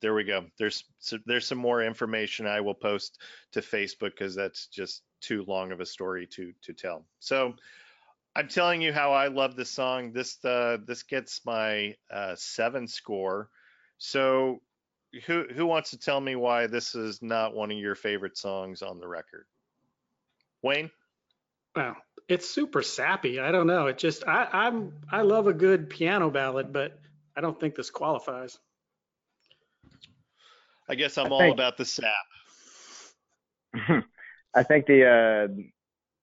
there 0.01 0.13
we 0.13 0.23
go. 0.23 0.45
There's 0.57 0.83
so 0.99 1.17
there's 1.25 1.45
some 1.45 1.57
more 1.57 1.83
information 1.83 2.47
I 2.47 2.61
will 2.61 2.73
post 2.73 3.19
to 3.51 3.61
Facebook 3.61 4.11
because 4.11 4.33
that's 4.35 4.67
just 4.67 5.03
too 5.21 5.43
long 5.47 5.71
of 5.71 5.79
a 5.79 5.85
story 5.85 6.25
to 6.27 6.53
to 6.63 6.73
tell. 6.73 7.05
So 7.19 7.53
I'm 8.35 8.47
telling 8.47 8.81
you 8.81 8.93
how 8.93 9.11
I 9.11 9.27
love 9.27 9.55
this 9.55 9.69
song. 9.69 10.13
This 10.13 10.43
uh, 10.45 10.77
this 10.85 11.03
gets 11.03 11.41
my 11.45 11.95
uh, 12.11 12.35
seven 12.35 12.87
score. 12.87 13.49
So, 13.99 14.61
who 15.25 15.43
who 15.53 15.65
wants 15.65 15.91
to 15.91 15.99
tell 15.99 16.19
me 16.19 16.35
why 16.35 16.67
this 16.67 16.95
is 16.95 17.21
not 17.21 17.53
one 17.53 17.69
of 17.71 17.77
your 17.77 17.95
favorite 17.95 18.37
songs 18.37 18.81
on 18.81 18.99
the 18.99 19.07
record? 19.07 19.45
Wayne? 20.63 20.89
Well, 21.75 21.95
it's 22.27 22.49
super 22.49 22.81
sappy. 22.81 23.39
I 23.39 23.51
don't 23.51 23.67
know. 23.67 23.87
It 23.87 23.97
just 23.97 24.25
I, 24.27 24.47
I'm 24.51 24.93
I 25.11 25.21
love 25.21 25.47
a 25.47 25.53
good 25.53 25.89
piano 25.89 26.29
ballad, 26.29 26.71
but 26.73 26.99
I 27.35 27.41
don't 27.41 27.59
think 27.59 27.75
this 27.75 27.89
qualifies. 27.89 28.57
I 30.87 30.95
guess 30.95 31.17
I'm 31.17 31.27
I 31.27 31.29
all 31.29 31.39
think- 31.39 31.53
about 31.53 31.77
the 31.77 31.85
sap. 31.85 32.13
I 34.55 34.63
think 34.63 34.87
the 34.87 35.05
uh, 35.05 35.61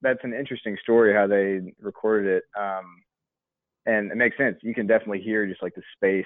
that's 0.01 0.25
an 0.25 0.33
interesting 0.33 0.77
story 0.83 1.15
how 1.15 1.27
they 1.27 1.61
recorded 1.81 2.39
it, 2.39 2.45
um, 2.59 3.03
and 3.85 4.11
it 4.11 4.17
makes 4.17 4.37
sense. 4.37 4.57
You 4.63 4.75
can 4.75 4.87
definitely 4.87 5.21
hear 5.21 5.47
just 5.47 5.63
like 5.63 5.75
the 5.75 5.83
space 5.95 6.25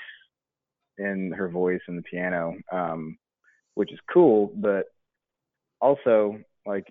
in 1.01 1.33
her 1.33 1.49
voice 1.49 1.81
and 1.89 1.99
the 1.99 2.03
piano, 2.03 2.55
um, 2.71 3.19
which 3.75 3.93
is 3.93 3.99
cool. 4.13 4.53
But 4.55 4.87
also, 5.81 6.39
like, 6.67 6.87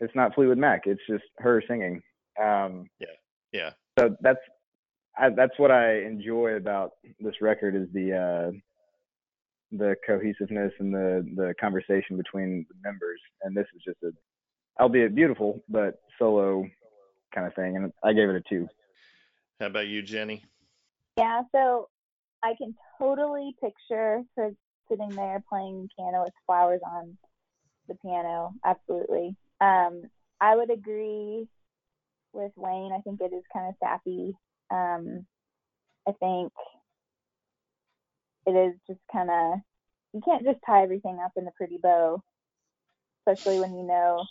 it's 0.00 0.14
not 0.14 0.34
Fleetwood 0.34 0.58
Mac; 0.58 0.82
it's 0.86 1.00
just 1.08 1.24
her 1.38 1.62
singing. 1.66 2.02
Um, 2.42 2.86
Yeah. 3.52 3.70
so 3.98 4.16
that's 4.20 4.40
I, 5.16 5.30
that's 5.30 5.56
what 5.58 5.70
I 5.70 6.00
enjoy 6.02 6.56
about 6.56 6.92
this 7.20 7.34
record 7.40 7.76
is 7.76 7.86
the 7.92 8.12
uh, 8.12 8.50
the 9.70 9.94
cohesiveness 10.06 10.72
and 10.80 10.92
the 10.92 11.24
the 11.36 11.54
conversation 11.60 12.16
between 12.16 12.66
the 12.68 12.74
members. 12.82 13.20
And 13.42 13.56
this 13.56 13.66
is 13.76 13.82
just 13.84 14.02
a, 14.02 14.10
albeit 14.82 15.14
beautiful, 15.14 15.60
but 15.68 16.00
solo 16.18 16.66
kind 17.34 17.46
of 17.46 17.54
thing. 17.54 17.76
And 17.76 17.92
I 18.02 18.12
gave 18.12 18.28
it 18.28 18.36
a 18.36 18.42
two. 18.48 18.68
How 19.60 19.66
about 19.66 19.86
you, 19.86 20.02
Jenny? 20.02 20.44
Yeah, 21.16 21.42
so 21.52 21.88
I 22.44 22.54
can 22.58 22.76
totally 22.98 23.56
picture 23.62 24.22
her 24.36 24.50
sitting 24.90 25.10
there 25.10 25.42
playing 25.48 25.88
piano 25.98 26.24
with 26.24 26.34
flowers 26.46 26.82
on 26.86 27.18
the 27.88 27.96
piano. 27.96 28.52
Absolutely. 28.64 29.36
Um, 29.60 30.02
I 30.40 30.56
would 30.56 30.70
agree 30.70 31.46
with 32.32 32.52
Wayne. 32.56 32.92
I 32.92 33.00
think 33.00 33.20
it 33.20 33.32
is 33.34 33.44
kind 33.52 33.68
of 33.68 33.74
sappy. 33.82 34.34
Um, 34.70 35.26
I 36.08 36.12
think 36.20 36.52
it 38.46 38.52
is 38.52 38.74
just 38.86 39.00
kind 39.12 39.30
of 39.30 39.60
you 40.12 40.20
can't 40.24 40.44
just 40.44 40.60
tie 40.66 40.82
everything 40.82 41.18
up 41.24 41.32
in 41.36 41.46
a 41.46 41.52
pretty 41.56 41.78
bow, 41.82 42.22
especially 43.20 43.60
when 43.60 43.74
you 43.74 43.84
know 43.84 44.24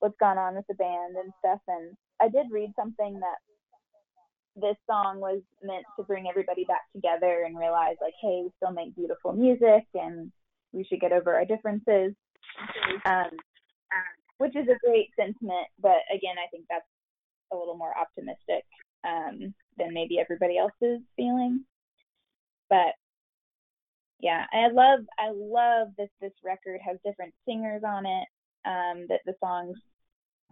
what's 0.00 0.16
gone 0.18 0.38
on 0.38 0.54
with 0.54 0.66
the 0.68 0.74
band 0.74 1.16
and 1.16 1.32
stuff. 1.38 1.60
And 1.68 1.96
I 2.20 2.28
did 2.28 2.50
read 2.50 2.72
something 2.76 3.20
that 3.20 3.38
this 4.56 4.76
song 4.88 5.20
was 5.20 5.40
meant 5.62 5.84
to 5.96 6.04
bring 6.04 6.26
everybody 6.28 6.64
back 6.64 6.82
together 6.94 7.44
and 7.46 7.58
realize 7.58 7.96
like 8.00 8.14
hey 8.20 8.42
we 8.44 8.50
still 8.56 8.72
make 8.72 8.94
beautiful 8.94 9.32
music 9.32 9.86
and 9.94 10.30
we 10.72 10.84
should 10.84 11.00
get 11.00 11.12
over 11.12 11.34
our 11.34 11.44
differences. 11.44 12.14
Um, 13.04 13.30
which 14.38 14.56
is 14.56 14.66
a 14.68 14.78
great 14.86 15.10
sentiment 15.16 15.66
but 15.80 16.02
again 16.12 16.36
i 16.38 16.48
think 16.50 16.64
that's 16.68 16.86
a 17.52 17.56
little 17.56 17.76
more 17.76 17.96
optimistic 17.96 18.64
um, 19.04 19.54
than 19.78 19.92
maybe 19.92 20.18
everybody 20.18 20.56
else 20.56 20.72
is 20.80 21.00
feeling. 21.16 21.64
But 22.70 22.94
yeah 24.20 24.44
i 24.52 24.68
love 24.72 25.00
i 25.18 25.30
love 25.34 25.88
that 25.98 26.08
this 26.20 26.32
record 26.44 26.80
has 26.84 26.96
different 27.04 27.34
singers 27.46 27.82
on 27.86 28.06
it 28.06 28.28
um, 28.64 29.06
that 29.08 29.20
the 29.26 29.34
songs 29.40 29.76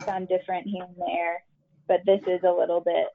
sound 0.04 0.28
different 0.28 0.66
here 0.66 0.84
and 0.84 0.96
there 0.96 1.42
but 1.88 2.00
this 2.04 2.20
is 2.26 2.42
a 2.44 2.52
little 2.52 2.80
bit 2.80 3.06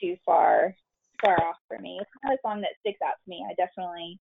too 0.00 0.16
far 0.24 0.74
far 1.22 1.34
off 1.42 1.56
for 1.68 1.78
me. 1.78 1.98
It's 2.00 2.10
not 2.24 2.34
a 2.34 2.38
song 2.42 2.60
that 2.62 2.70
sticks 2.80 3.00
out 3.04 3.14
to 3.22 3.28
me. 3.28 3.44
I 3.48 3.54
definitely 3.54 4.18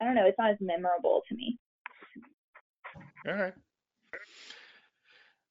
I 0.00 0.04
don't 0.04 0.14
know, 0.14 0.26
it's 0.26 0.38
not 0.38 0.50
as 0.50 0.58
memorable 0.60 1.22
to 1.28 1.34
me. 1.34 1.58
All 3.26 3.34
right. 3.34 3.54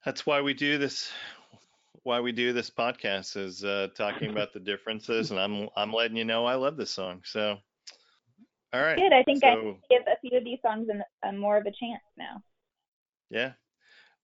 That's 0.06 0.26
why 0.26 0.42
we 0.42 0.54
do 0.54 0.78
this. 0.78 1.12
Why 2.04 2.20
we 2.20 2.34
do 2.34 2.52
this 2.52 2.70
podcast 2.70 3.38
is 3.38 3.64
uh, 3.64 3.88
talking 3.96 4.30
about 4.30 4.52
the 4.54 4.60
differences, 4.60 5.32
and 5.32 5.40
I'm 5.40 5.70
I'm 5.78 5.94
letting 5.94 6.18
you 6.18 6.26
know 6.26 6.46
I 6.46 6.56
love 6.56 6.76
this 6.76 6.92
song. 6.92 7.22
So, 7.24 7.58
all 8.74 8.82
right. 8.82 8.98
Good. 8.98 9.14
I 9.14 9.24
think 9.24 9.44
I 9.46 9.56
give 9.90 10.04
a 10.08 10.20
few 10.20 10.38
of 10.38 10.44
these 10.44 10.60
songs 10.62 10.90
an, 10.90 11.02
a 11.24 11.32
more 11.32 11.58
of 11.58 11.66
a 11.66 11.72
chance 11.72 12.04
now. 12.18 12.44
Yeah. 13.30 13.54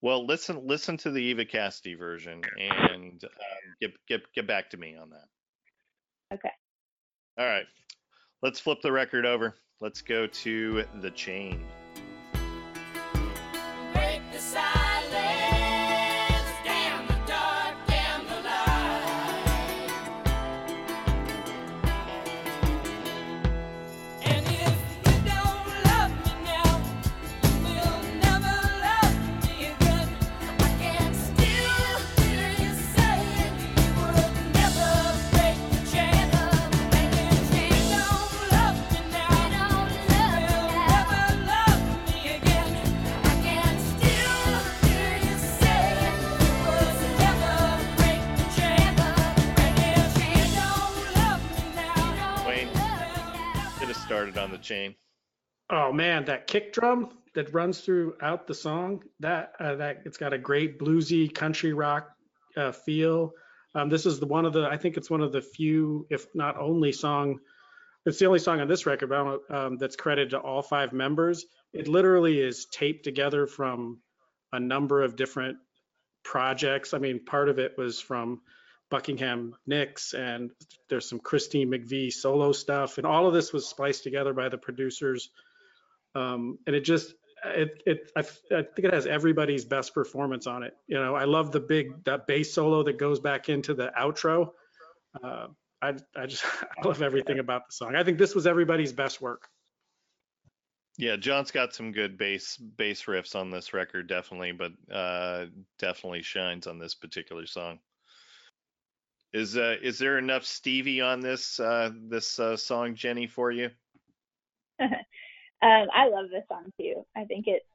Well, 0.01 0.26
listen 0.26 0.65
listen 0.65 0.97
to 0.97 1.11
the 1.11 1.21
Eva 1.21 1.45
Cassidy 1.45 1.95
version 1.95 2.41
and 2.57 3.23
um, 3.23 3.30
get 3.81 3.91
get 4.07 4.21
get 4.34 4.47
back 4.47 4.69
to 4.69 4.77
me 4.77 4.95
on 4.95 5.09
that. 5.09 6.35
Okay. 6.35 6.51
All 7.38 7.45
right. 7.45 7.65
Let's 8.41 8.59
flip 8.59 8.80
the 8.81 8.91
record 8.91 9.26
over. 9.26 9.55
Let's 9.81 10.01
go 10.01 10.27
to 10.27 10.85
the 11.01 11.11
chain. 11.11 11.65
Chain? 54.70 54.96
Oh 55.70 55.91
man, 55.91 56.26
that 56.26 56.48
kick 56.48 56.74
drum 56.74 57.10
that 57.36 57.54
runs 57.54 57.82
throughout 57.82 58.48
the 58.48 58.54
song, 58.54 59.04
that 59.20 59.54
uh, 59.60 59.76
that 59.76 60.04
it's 60.06 60.18
got 60.18 60.34
a 60.34 60.38
great 60.38 60.80
bluesy 60.80 61.34
country 61.34 61.74
rock 61.74 62.10
uh, 62.56 62.72
feel. 62.72 63.34
Um, 63.76 63.90
this 63.90 64.06
is 64.06 64.20
the 64.20 64.26
one 64.26 64.46
of 64.46 64.54
the 64.54 64.68
I 64.68 64.78
think 64.78 64.98
it's 64.98 65.10
one 65.10 65.22
of 65.22 65.32
the 65.32 65.41
few, 65.41 66.08
if 66.10 66.26
not 66.34 66.58
only 66.58 66.91
song. 66.91 67.40
It's 68.06 68.18
the 68.18 68.26
only 68.26 68.40
song 68.40 68.62
on 68.62 68.68
this 68.68 68.86
record, 68.86 69.12
um, 69.50 69.78
that's 69.78 69.96
credited 69.96 70.32
to 70.32 70.40
all 70.40 70.62
five 70.62 70.94
members. 70.94 71.46
It 71.74 71.88
literally 71.88 72.40
is 72.40 72.66
taped 72.72 73.04
together 73.04 73.46
from 73.46 74.00
a 74.54 74.60
number 74.60 75.04
of 75.04 75.16
different 75.16 75.58
projects. 76.24 76.94
I 76.94 76.98
mean, 76.98 77.26
part 77.26 77.50
of 77.50 77.60
it 77.60 77.78
was 77.78 78.00
from 78.00 78.41
Buckingham 78.90 79.56
Nicks, 79.68 80.14
and 80.14 80.52
there's 80.90 81.07
some 81.07 81.20
Christine 81.20 81.70
McVie 81.70 82.11
solo 82.11 82.52
stuff, 82.52 82.98
and 82.98 83.06
all 83.06 83.28
of 83.28 83.34
this 83.34 83.53
was 83.53 83.68
spliced 83.68 84.03
together 84.03 84.34
by 84.34 84.49
the 84.49 84.57
producers. 84.57 85.30
Um, 86.16 86.57
and 86.66 86.76
it 86.76 86.82
just, 86.82 87.14
it, 87.45 87.82
it, 87.86 88.11
I, 88.16 88.22
I 88.22 88.64
think 88.64 88.80
it 88.80 88.94
has 88.94 89.06
everybody's 89.06 89.66
best 89.66 89.94
performance 89.94 90.48
on 90.48 90.64
it. 90.64 90.76
You 90.88 90.99
know, 90.99 91.16
I 91.16 91.26
love 91.26 91.52
the 91.52 91.60
big 91.60 92.03
that 92.06 92.28
bass 92.28 92.53
solo 92.53 92.84
that 92.84 92.98
goes 92.98 93.20
back 93.20 93.49
into 93.49 93.74
the 93.74 93.91
outro. 93.98 94.49
Uh, 95.24 95.48
I, 95.82 95.94
I 96.16 96.26
just, 96.26 96.44
I 96.84 96.88
love 96.88 97.02
everything 97.02 97.40
about 97.40 97.68
the 97.68 97.74
song. 97.74 97.95
I 97.95 98.03
think 98.03 98.18
this 98.18 98.36
was 98.36 98.48
everybody's 98.48 98.94
best 98.94 99.22
work. 99.22 99.48
Yeah, 100.98 101.16
John's 101.16 101.52
got 101.52 101.74
some 101.74 101.94
good 101.94 102.18
bass 102.18 102.57
bass 102.57 103.03
riffs 103.03 103.34
on 103.34 103.52
this 103.52 103.74
record, 103.74 104.07
definitely, 104.07 104.52
but 104.52 104.74
uh, 104.94 105.45
definitely 105.78 106.24
shines 106.24 106.68
on 106.68 106.78
this 106.78 106.94
particular 106.94 107.45
song. 107.45 107.80
Is 109.34 109.57
uh, 109.57 109.76
is 109.81 109.99
there 109.99 110.18
enough 110.18 110.43
Stevie 110.43 111.01
on 111.01 111.19
this 111.19 111.60
uh, 111.60 111.91
this 112.10 112.39
uh, 112.39 112.57
song, 112.57 112.95
Jenny, 112.95 113.27
for 113.27 113.51
you? 113.51 113.69
um, 114.80 114.97
I 115.61 116.10
love 116.10 116.30
this 116.31 116.45
song 116.47 116.72
too. 116.80 117.06
I 117.15 117.26
think 117.26 117.45
it's 117.47 117.65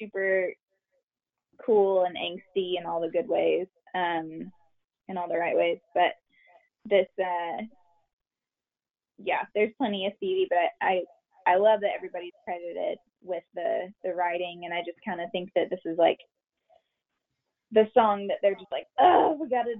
super 0.00 0.52
cool 1.64 2.04
and 2.04 2.16
angsty 2.16 2.78
in 2.78 2.86
all 2.86 3.00
the 3.00 3.08
good 3.08 3.28
ways, 3.28 3.66
um, 3.94 4.50
in 5.08 5.16
all 5.16 5.28
the 5.28 5.38
right 5.38 5.56
ways. 5.56 5.78
But 5.94 6.12
this, 6.84 7.06
uh, 7.20 7.62
yeah, 9.18 9.42
there's 9.54 9.72
plenty 9.78 10.06
of 10.06 10.12
Stevie, 10.16 10.48
but 10.50 10.86
I, 10.86 11.02
I 11.46 11.56
love 11.56 11.80
that 11.80 11.94
everybody's 11.96 12.32
credited 12.44 12.98
with 13.22 13.44
the 13.54 13.92
the 14.02 14.12
writing, 14.12 14.62
and 14.64 14.74
I 14.74 14.80
just 14.80 14.98
kind 15.06 15.20
of 15.20 15.30
think 15.30 15.50
that 15.54 15.70
this 15.70 15.80
is 15.84 15.98
like 15.98 16.18
the 17.70 17.88
song 17.94 18.26
that 18.26 18.38
they're 18.42 18.54
just 18.54 18.72
like, 18.72 18.86
oh, 18.98 19.36
we 19.40 19.48
got 19.48 19.64
to 19.64 19.74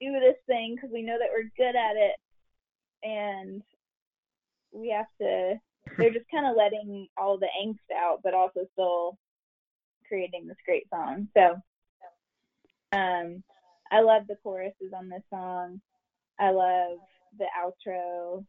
do 0.00 0.12
this 0.20 0.36
thing 0.46 0.74
because 0.74 0.90
we 0.92 1.02
know 1.02 1.16
that 1.18 1.28
we're 1.32 1.50
good 1.56 1.76
at 1.76 1.96
it, 1.96 2.16
and 3.02 3.62
we 4.72 4.90
have 4.90 5.06
to. 5.20 5.58
They're 5.98 6.10
just 6.10 6.30
kind 6.30 6.46
of 6.46 6.56
letting 6.56 7.08
all 7.16 7.38
the 7.38 7.48
angst 7.62 7.94
out, 7.94 8.20
but 8.24 8.34
also 8.34 8.60
still 8.72 9.18
creating 10.08 10.46
this 10.46 10.56
great 10.64 10.88
song. 10.88 11.28
So, 11.36 11.56
um, 12.92 13.42
I 13.90 14.00
love 14.00 14.22
the 14.26 14.36
choruses 14.42 14.92
on 14.96 15.08
this 15.08 15.22
song. 15.30 15.80
I 16.40 16.50
love 16.50 16.98
the 17.38 17.46
outro, 17.60 18.44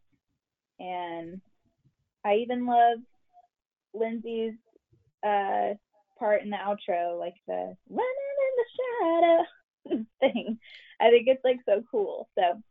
and 0.80 1.42
I 2.24 2.36
even 2.36 2.66
love 2.66 3.00
Lindsey's 3.94 4.56
uh, 5.26 5.74
part 6.18 6.42
in 6.44 6.50
the 6.50 6.58
outro, 6.58 7.20
like 7.20 7.36
the 7.48 7.76
running 7.90 8.36
in 8.48 8.56
the 8.58 8.66
shadow 9.92 10.06
thing. 10.20 10.60
I 11.02 11.10
think 11.10 11.28
it's 11.28 11.44
like 11.44 11.60
so 11.66 11.84
cool. 11.90 12.30
So 12.38 12.62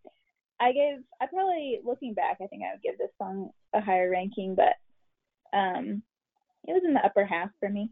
I 0.61 0.73
gave, 0.73 0.99
I 1.21 1.27
probably 1.27 1.81
looking 1.85 2.15
back, 2.15 2.39
I 2.41 2.47
think 2.47 2.63
I 2.63 2.75
would 2.75 2.83
give 2.83 2.99
this 2.99 3.11
song 3.19 3.51
a 3.75 3.81
higher 3.81 4.11
ranking, 4.11 4.55
but 4.55 4.75
um, 5.57 6.03
it 6.67 6.73
was 6.73 6.83
in 6.85 6.95
the 6.95 7.05
upper 7.05 7.25
half 7.25 7.51
for 7.61 7.69
me. 7.69 7.91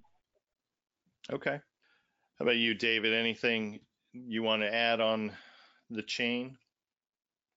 Okay. 1.31 1.61
How 2.39 2.43
about 2.43 2.57
you, 2.57 2.75
David? 2.75 3.13
Anything 3.13 3.81
you 4.13 4.43
want 4.43 4.63
to 4.63 4.75
add 4.75 5.01
on 5.01 5.33
the 5.91 6.03
chain? 6.03 6.57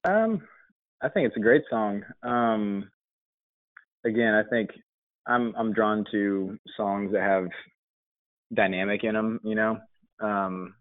Um, 0.03 0.41
I 1.02 1.10
think 1.10 1.27
it's 1.27 1.38
a 1.38 1.41
great 1.41 1.64
song. 1.69 2.03
Um, 2.23 2.91
again, 4.06 4.34
I 4.34 4.43
think 4.49 4.69
I'm 5.27 5.53
I'm 5.56 5.73
drawn 5.73 6.06
to 6.11 6.57
songs 6.77 7.11
that 7.14 7.22
have 7.22 7.47
dynamic 8.53 9.03
in 9.03 9.15
them, 9.15 9.39
you 9.43 9.56
know. 9.56 9.80
Um, 10.19 10.76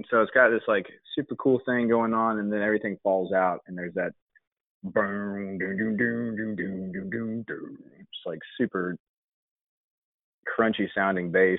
and 0.00 0.06
so 0.10 0.22
it's 0.22 0.30
got 0.30 0.48
this 0.48 0.62
like 0.66 0.86
super 1.14 1.34
cool 1.36 1.60
thing 1.66 1.86
going 1.86 2.14
on, 2.14 2.38
and 2.38 2.50
then 2.50 2.62
everything 2.62 2.96
falls 3.02 3.34
out, 3.34 3.60
and 3.66 3.76
there's 3.76 3.92
that 3.92 4.12
boom, 4.82 5.58
doom, 5.58 5.76
doom, 5.76 5.96
doom, 5.98 6.36
doom, 6.36 6.56
doom, 6.56 6.92
doom, 6.92 7.10
doom, 7.10 7.44
doom. 7.46 7.78
It's 7.98 8.08
like 8.24 8.38
super 8.56 8.96
crunchy 10.48 10.88
sounding 10.94 11.30
bass, 11.30 11.58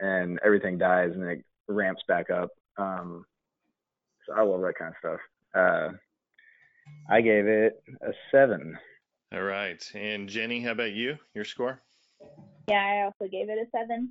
and 0.00 0.40
everything 0.44 0.78
dies, 0.78 1.12
and 1.14 1.22
it 1.22 1.44
ramps 1.68 2.02
back 2.08 2.28
up. 2.28 2.50
Um, 2.76 3.24
so 4.26 4.34
I 4.34 4.42
love 4.42 4.62
that 4.62 4.74
kind 4.76 4.92
of 4.92 4.96
stuff. 4.98 5.20
Uh, 5.54 5.92
I 7.08 7.20
gave 7.20 7.46
it 7.46 7.80
a 8.02 8.10
seven. 8.32 8.76
All 9.32 9.42
right. 9.42 9.80
And 9.94 10.28
Jenny, 10.28 10.60
how 10.60 10.72
about 10.72 10.90
you? 10.90 11.16
Your 11.34 11.44
score? 11.44 11.80
Yeah, 12.68 12.82
I 12.82 13.04
also 13.04 13.30
gave 13.30 13.48
it 13.48 13.58
a 13.58 13.66
seven. 13.70 14.10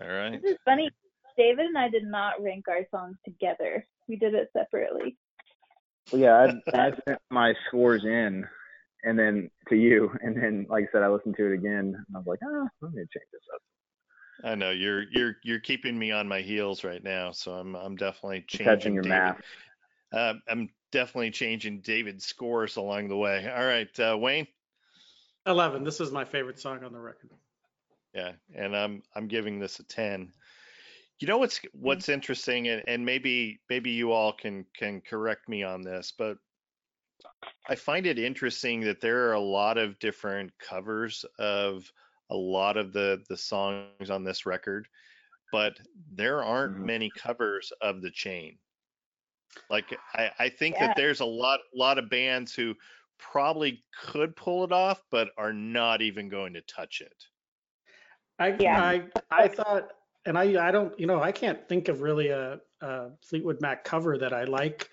All 0.00 0.06
right. 0.06 0.40
This 0.40 0.52
is 0.52 0.58
funny. 0.64 0.90
David 1.36 1.66
and 1.66 1.78
I 1.78 1.88
did 1.88 2.04
not 2.04 2.42
rank 2.42 2.66
our 2.68 2.86
songs 2.90 3.16
together. 3.24 3.86
We 4.08 4.16
did 4.16 4.34
it 4.34 4.50
separately. 4.52 5.16
Well, 6.12 6.20
yeah, 6.20 6.48
I, 6.74 6.78
I 6.78 6.92
sent 7.04 7.18
my 7.30 7.52
scores 7.66 8.04
in, 8.04 8.46
and 9.02 9.18
then 9.18 9.50
to 9.68 9.76
you, 9.76 10.10
and 10.20 10.36
then 10.36 10.66
like 10.68 10.84
I 10.84 10.92
said, 10.92 11.02
I 11.02 11.08
listened 11.08 11.36
to 11.36 11.46
it 11.46 11.54
again, 11.54 11.94
and 11.96 12.16
I 12.16 12.18
was 12.18 12.26
like, 12.26 12.38
ah, 12.44 12.68
let 12.80 12.92
me 12.92 12.98
change 12.98 13.26
this 13.32 13.42
up. 13.54 13.60
I 14.44 14.54
know 14.54 14.70
you're 14.70 15.04
you're 15.10 15.36
you're 15.42 15.60
keeping 15.60 15.98
me 15.98 16.12
on 16.12 16.28
my 16.28 16.40
heels 16.40 16.84
right 16.84 17.02
now, 17.02 17.32
so 17.32 17.52
I'm 17.52 17.74
I'm 17.74 17.96
definitely 17.96 18.44
changing 18.46 18.66
Catching 18.66 18.94
your 18.94 19.02
David. 19.02 19.18
math. 19.18 19.40
Uh, 20.12 20.34
I'm 20.48 20.68
definitely 20.92 21.30
changing 21.30 21.80
David's 21.80 22.24
scores 22.24 22.76
along 22.76 23.08
the 23.08 23.16
way. 23.16 23.50
All 23.52 23.66
right, 23.66 24.00
uh, 24.00 24.16
Wayne. 24.18 24.46
11. 25.46 25.84
This 25.84 26.00
is 26.00 26.10
my 26.10 26.24
favorite 26.24 26.58
song 26.58 26.82
on 26.84 26.92
the 26.92 26.98
record. 26.98 27.30
Yeah, 28.14 28.32
and 28.54 28.76
I'm 28.76 29.02
I'm 29.14 29.26
giving 29.26 29.58
this 29.58 29.78
a 29.80 29.84
10. 29.84 30.32
You 31.18 31.26
know 31.28 31.38
what's 31.38 31.60
what's 31.72 32.08
interesting, 32.08 32.68
and, 32.68 32.82
and 32.86 33.04
maybe 33.04 33.62
maybe 33.68 33.90
you 33.90 34.12
all 34.12 34.32
can 34.32 34.64
can 34.74 35.00
correct 35.02 35.48
me 35.48 35.62
on 35.62 35.82
this, 35.82 36.12
but 36.12 36.38
I 37.68 37.76
find 37.76 38.06
it 38.06 38.18
interesting 38.18 38.80
that 38.80 39.00
there 39.00 39.28
are 39.28 39.32
a 39.34 39.40
lot 39.40 39.78
of 39.78 40.00
different 40.00 40.58
covers 40.58 41.24
of 41.38 41.92
a 42.28 42.34
lot 42.36 42.76
of 42.76 42.92
the 42.92 43.24
the 43.28 43.36
songs 43.36 44.10
on 44.10 44.24
this 44.24 44.46
record, 44.46 44.88
but 45.52 45.80
there 45.94 46.44
aren't 46.44 46.76
Mhm. 46.76 46.86
many 46.86 47.10
covers 47.10 47.72
of 47.80 48.02
the 48.02 48.10
chain. 48.12 48.60
Like 49.70 50.00
I, 50.12 50.32
I 50.40 50.48
think 50.48 50.78
Yeah. 50.78 50.78
that 50.78 50.96
there's 50.96 51.20
a 51.20 51.24
lot 51.24 51.60
lot 51.72 51.98
of 51.98 52.10
bands 52.10 52.52
who 52.54 52.74
probably 53.18 53.84
could 53.92 54.34
pull 54.36 54.64
it 54.64 54.72
off, 54.72 55.04
but 55.10 55.30
are 55.36 55.52
not 55.52 56.02
even 56.02 56.28
going 56.28 56.54
to 56.54 56.62
touch 56.62 57.00
it. 57.00 57.28
I, 58.38 58.58
Yeah. 58.58 58.92
I, 58.94 59.10
I 59.30 59.48
thought, 59.48 59.92
and 60.26 60.36
I, 60.38 60.68
I 60.68 60.70
don't, 60.70 60.98
you 60.98 61.06
know, 61.06 61.22
I 61.22 61.32
can't 61.32 61.66
think 61.68 61.88
of 61.88 62.02
really 62.02 62.28
a, 62.28 62.60
a 62.80 63.10
Fleetwood 63.22 63.60
Mac 63.60 63.84
cover 63.84 64.18
that 64.18 64.32
I 64.32 64.44
like. 64.44 64.90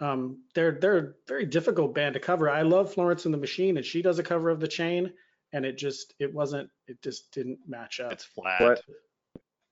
Um, 0.00 0.38
they're 0.54 0.72
they're 0.72 0.98
a 0.98 1.12
very 1.28 1.46
difficult 1.46 1.94
band 1.94 2.14
to 2.14 2.20
cover. 2.20 2.50
I 2.50 2.62
love 2.62 2.92
Florence 2.92 3.24
and 3.24 3.32
the 3.32 3.38
Machine, 3.38 3.76
and 3.76 3.86
she 3.86 4.02
does 4.02 4.18
a 4.18 4.22
cover 4.22 4.50
of 4.50 4.58
the 4.58 4.66
Chain, 4.66 5.12
and 5.52 5.64
it 5.64 5.78
just 5.78 6.14
it 6.18 6.32
wasn't 6.34 6.68
it 6.88 7.00
just 7.02 7.30
didn't 7.32 7.58
match 7.68 8.00
up. 8.00 8.10
It's 8.10 8.24
flat. 8.24 8.60
What 8.60 8.82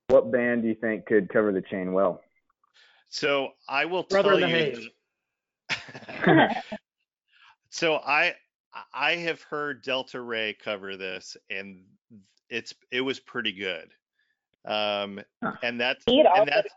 what 0.09 0.31
band 0.31 0.63
do 0.63 0.69
you 0.69 0.75
think 0.75 1.07
could 1.07 1.29
cover 1.29 1.53
the 1.53 1.63
chain 1.63 1.93
well? 1.93 2.21
So 3.09 3.49
I 3.69 3.87
will 3.87 4.05
Brother 4.05 4.39
tell 4.39 4.49
you. 4.49 4.89
So 7.71 7.95
I 7.95 8.35
I 8.93 9.13
have 9.17 9.41
heard 9.43 9.83
Delta 9.83 10.21
Rae 10.21 10.57
cover 10.63 10.97
this, 10.97 11.37
and 11.49 11.85
it's 12.49 12.75
it 12.91 13.01
was 13.01 13.21
pretty 13.21 13.53
good. 13.53 13.91
Um, 14.65 15.21
Huh. 15.43 15.53
and 15.63 15.81
that's 15.81 16.05
He 16.05 16.19
had 16.19 16.27
and 16.27 16.49
that's 16.49 16.75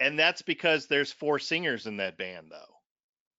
and 0.00 0.18
that's 0.18 0.42
because 0.42 0.86
there's 0.86 1.12
four 1.12 1.38
singers 1.38 1.86
in 1.86 1.96
that 1.98 2.16
band 2.16 2.50
though. 2.50 2.74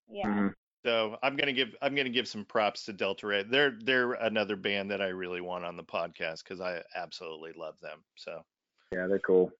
Yeah. 0.08 0.26
Mhm. 0.28 0.54
So 0.84 1.18
I'm 1.22 1.36
gonna 1.36 1.52
give 1.52 1.74
I'm 1.80 1.94
gonna 1.94 2.10
give 2.10 2.28
some 2.28 2.44
props 2.44 2.84
to 2.84 2.92
Delta 2.92 3.26
Rae. 3.26 3.42
They're 3.44 3.78
they're 3.80 4.12
another 4.14 4.56
band 4.56 4.90
that 4.90 5.00
I 5.00 5.08
really 5.08 5.40
want 5.40 5.64
on 5.64 5.76
the 5.76 5.84
podcast 5.84 6.44
because 6.44 6.60
I 6.60 6.82
absolutely 6.94 7.52
love 7.54 7.78
them. 7.80 8.04
So 8.16 8.44
Yeah, 8.92 9.06
they're 9.06 9.18
cool. 9.20 9.50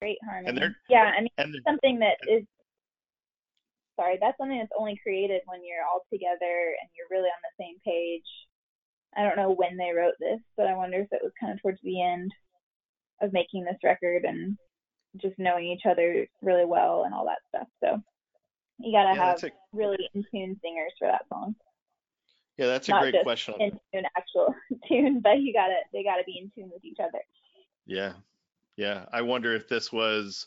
Great 0.00 0.18
harmony. 0.24 0.58
they're- 0.58 0.76
yeah, 0.88 1.12
I 1.16 1.20
mean 1.20 1.30
and 1.38 1.54
they're- 1.54 1.62
something 1.66 1.98
that 2.00 2.18
is 2.28 2.44
sorry, 3.98 4.18
that's 4.20 4.36
something 4.38 4.58
that's 4.58 4.72
only 4.76 4.96
created 4.98 5.40
when 5.46 5.64
you're 5.64 5.84
all 5.84 6.04
together 6.12 6.76
and 6.80 6.90
you're 6.96 7.06
really 7.10 7.28
on 7.30 7.42
the 7.42 7.64
same 7.64 7.78
page. 7.80 8.26
I 9.16 9.22
don't 9.22 9.36
know 9.36 9.52
when 9.52 9.76
they 9.76 9.92
wrote 9.92 10.14
this, 10.18 10.40
but 10.56 10.66
I 10.66 10.74
wonder 10.74 11.00
if 11.00 11.12
it 11.12 11.22
was 11.22 11.32
kind 11.40 11.52
of 11.52 11.62
towards 11.62 11.80
the 11.82 12.02
end 12.02 12.32
of 13.20 13.32
making 13.32 13.64
this 13.64 13.76
record 13.82 14.24
and 14.24 14.56
just 15.16 15.38
knowing 15.38 15.66
each 15.66 15.86
other 15.88 16.26
really 16.42 16.64
well 16.64 17.04
and 17.04 17.14
all 17.14 17.24
that 17.26 17.38
stuff. 17.48 17.68
So 17.82 18.02
you 18.78 18.92
gotta 18.92 19.16
yeah, 19.16 19.26
have 19.26 19.44
a 19.44 19.50
really 19.72 20.08
in 20.14 20.24
tune 20.32 20.58
singers 20.62 20.92
for 20.98 21.08
that 21.08 21.26
song. 21.28 21.54
Yeah, 22.56 22.66
that's 22.66 22.88
a 22.88 22.92
Not 22.92 23.02
great 23.02 23.14
just 23.14 23.24
question. 23.24 23.54
in 23.58 23.70
tune 23.92 24.04
actual 24.16 24.54
tune, 24.88 25.20
but 25.20 25.40
you 25.40 25.52
gotta 25.52 25.76
they 25.92 26.04
gotta 26.04 26.24
be 26.24 26.38
in 26.38 26.50
tune 26.54 26.70
with 26.72 26.84
each 26.84 26.98
other. 27.00 27.22
Yeah. 27.86 28.12
Yeah. 28.76 29.06
I 29.12 29.22
wonder 29.22 29.54
if 29.54 29.68
this 29.68 29.92
was 29.92 30.46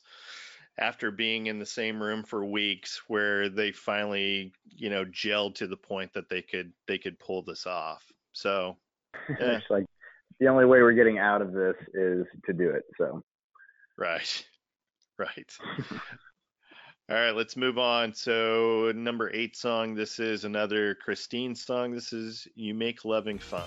after 0.79 1.11
being 1.11 1.47
in 1.47 1.59
the 1.59 1.65
same 1.65 2.01
room 2.01 2.23
for 2.23 2.45
weeks 2.45 3.01
where 3.07 3.49
they 3.49 3.71
finally, 3.71 4.53
you 4.75 4.89
know, 4.89 5.05
gelled 5.05 5.55
to 5.55 5.67
the 5.67 5.77
point 5.77 6.13
that 6.13 6.29
they 6.29 6.41
could 6.41 6.71
they 6.87 6.97
could 6.97 7.19
pull 7.19 7.41
this 7.41 7.65
off. 7.65 8.03
So 8.33 8.77
Yeah. 9.29 9.35
it's 9.57 9.69
like 9.69 9.85
the 10.39 10.47
only 10.47 10.65
way 10.65 10.81
we're 10.81 10.93
getting 10.93 11.19
out 11.19 11.41
of 11.41 11.53
this 11.53 11.75
is 11.93 12.25
to 12.45 12.53
do 12.53 12.69
it. 12.69 12.83
So 12.97 13.23
right. 13.97 14.45
Right. 15.19 15.51
All 17.09 17.15
right, 17.15 17.31
let's 17.35 17.57
move 17.57 17.79
on. 17.79 18.13
So 18.13 18.91
number 18.93 19.31
eight 19.33 19.55
song. 19.55 19.95
This 19.95 20.19
is 20.19 20.43
another 20.43 20.93
Christine 20.93 21.55
song. 21.55 21.91
This 21.91 22.13
is 22.13 22.47
"You 22.53 22.75
Make 22.75 23.03
Loving 23.03 23.39
Fun." 23.39 23.63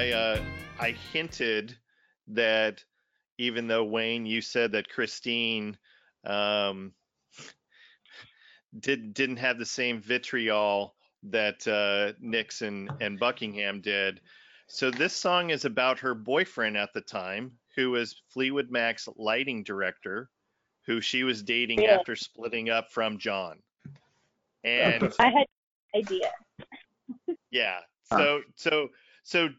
I 0.00 0.12
uh, 0.12 0.42
I 0.78 0.92
hinted 1.12 1.76
that 2.28 2.82
even 3.36 3.66
though 3.66 3.84
Wayne, 3.84 4.24
you 4.24 4.40
said 4.40 4.72
that 4.72 4.88
Christine 4.88 5.76
um, 6.24 6.94
did 8.78 9.12
didn't 9.12 9.36
have 9.36 9.58
the 9.58 9.66
same 9.66 10.00
vitriol 10.00 10.94
that 11.24 11.68
uh, 11.68 12.14
Nixon 12.18 12.88
and 13.02 13.20
Buckingham 13.20 13.82
did. 13.82 14.22
So 14.68 14.90
this 14.90 15.12
song 15.12 15.50
is 15.50 15.66
about 15.66 15.98
her 15.98 16.14
boyfriend 16.14 16.78
at 16.78 16.94
the 16.94 17.02
time, 17.02 17.52
who 17.76 17.90
was 17.90 18.22
Fleetwood 18.30 18.70
Mac's 18.70 19.06
lighting 19.16 19.64
director, 19.64 20.30
who 20.86 21.02
she 21.02 21.24
was 21.24 21.42
dating 21.42 21.82
Yeah. 21.82 21.96
after 21.96 22.16
splitting 22.16 22.70
up 22.70 22.90
from 22.90 23.18
John. 23.18 23.58
And 24.64 25.12
I 25.18 25.26
had 25.26 25.46
no 25.92 26.00
idea. 26.00 26.30
yeah. 27.50 27.80
So 28.04 28.40
so 28.56 28.88
so 29.24 29.50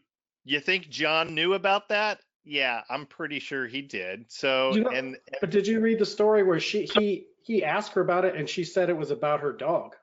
you 0.44 0.60
think 0.60 0.88
John 0.88 1.34
knew 1.34 1.54
about 1.54 1.88
that? 1.88 2.20
Yeah, 2.44 2.82
I'm 2.90 3.06
pretty 3.06 3.38
sure 3.38 3.66
he 3.68 3.82
did. 3.82 4.24
So 4.30 4.74
You 4.74 4.80
know- 4.84 4.90
and 4.90 5.16
But 5.40 5.50
did 5.50 5.66
you 5.66 5.80
read 5.80 5.98
the 5.98 6.06
story 6.06 6.42
where 6.42 6.58
she 6.60 6.84
he 6.94 7.26
he 7.42 7.64
asked 7.64 7.92
her 7.94 8.00
about 8.00 8.24
it 8.24 8.34
and 8.36 8.48
she 8.48 8.64
said 8.64 8.88
it 8.88 8.96
was 8.96 9.10
about 9.10 9.40
her 9.40 9.52
dog? 9.52 9.96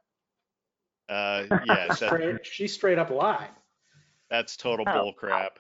uh 1.10 1.46
yeah, 1.66 1.88
that, 1.88 1.96
Straight, 1.98 2.46
she 2.46 2.68
straight 2.68 3.00
up 3.00 3.10
lied. 3.10 3.50
that's 4.30 4.56
total 4.56 4.86
Oh. 4.88 5.04
bull 5.04 5.14
crap. 5.14 5.58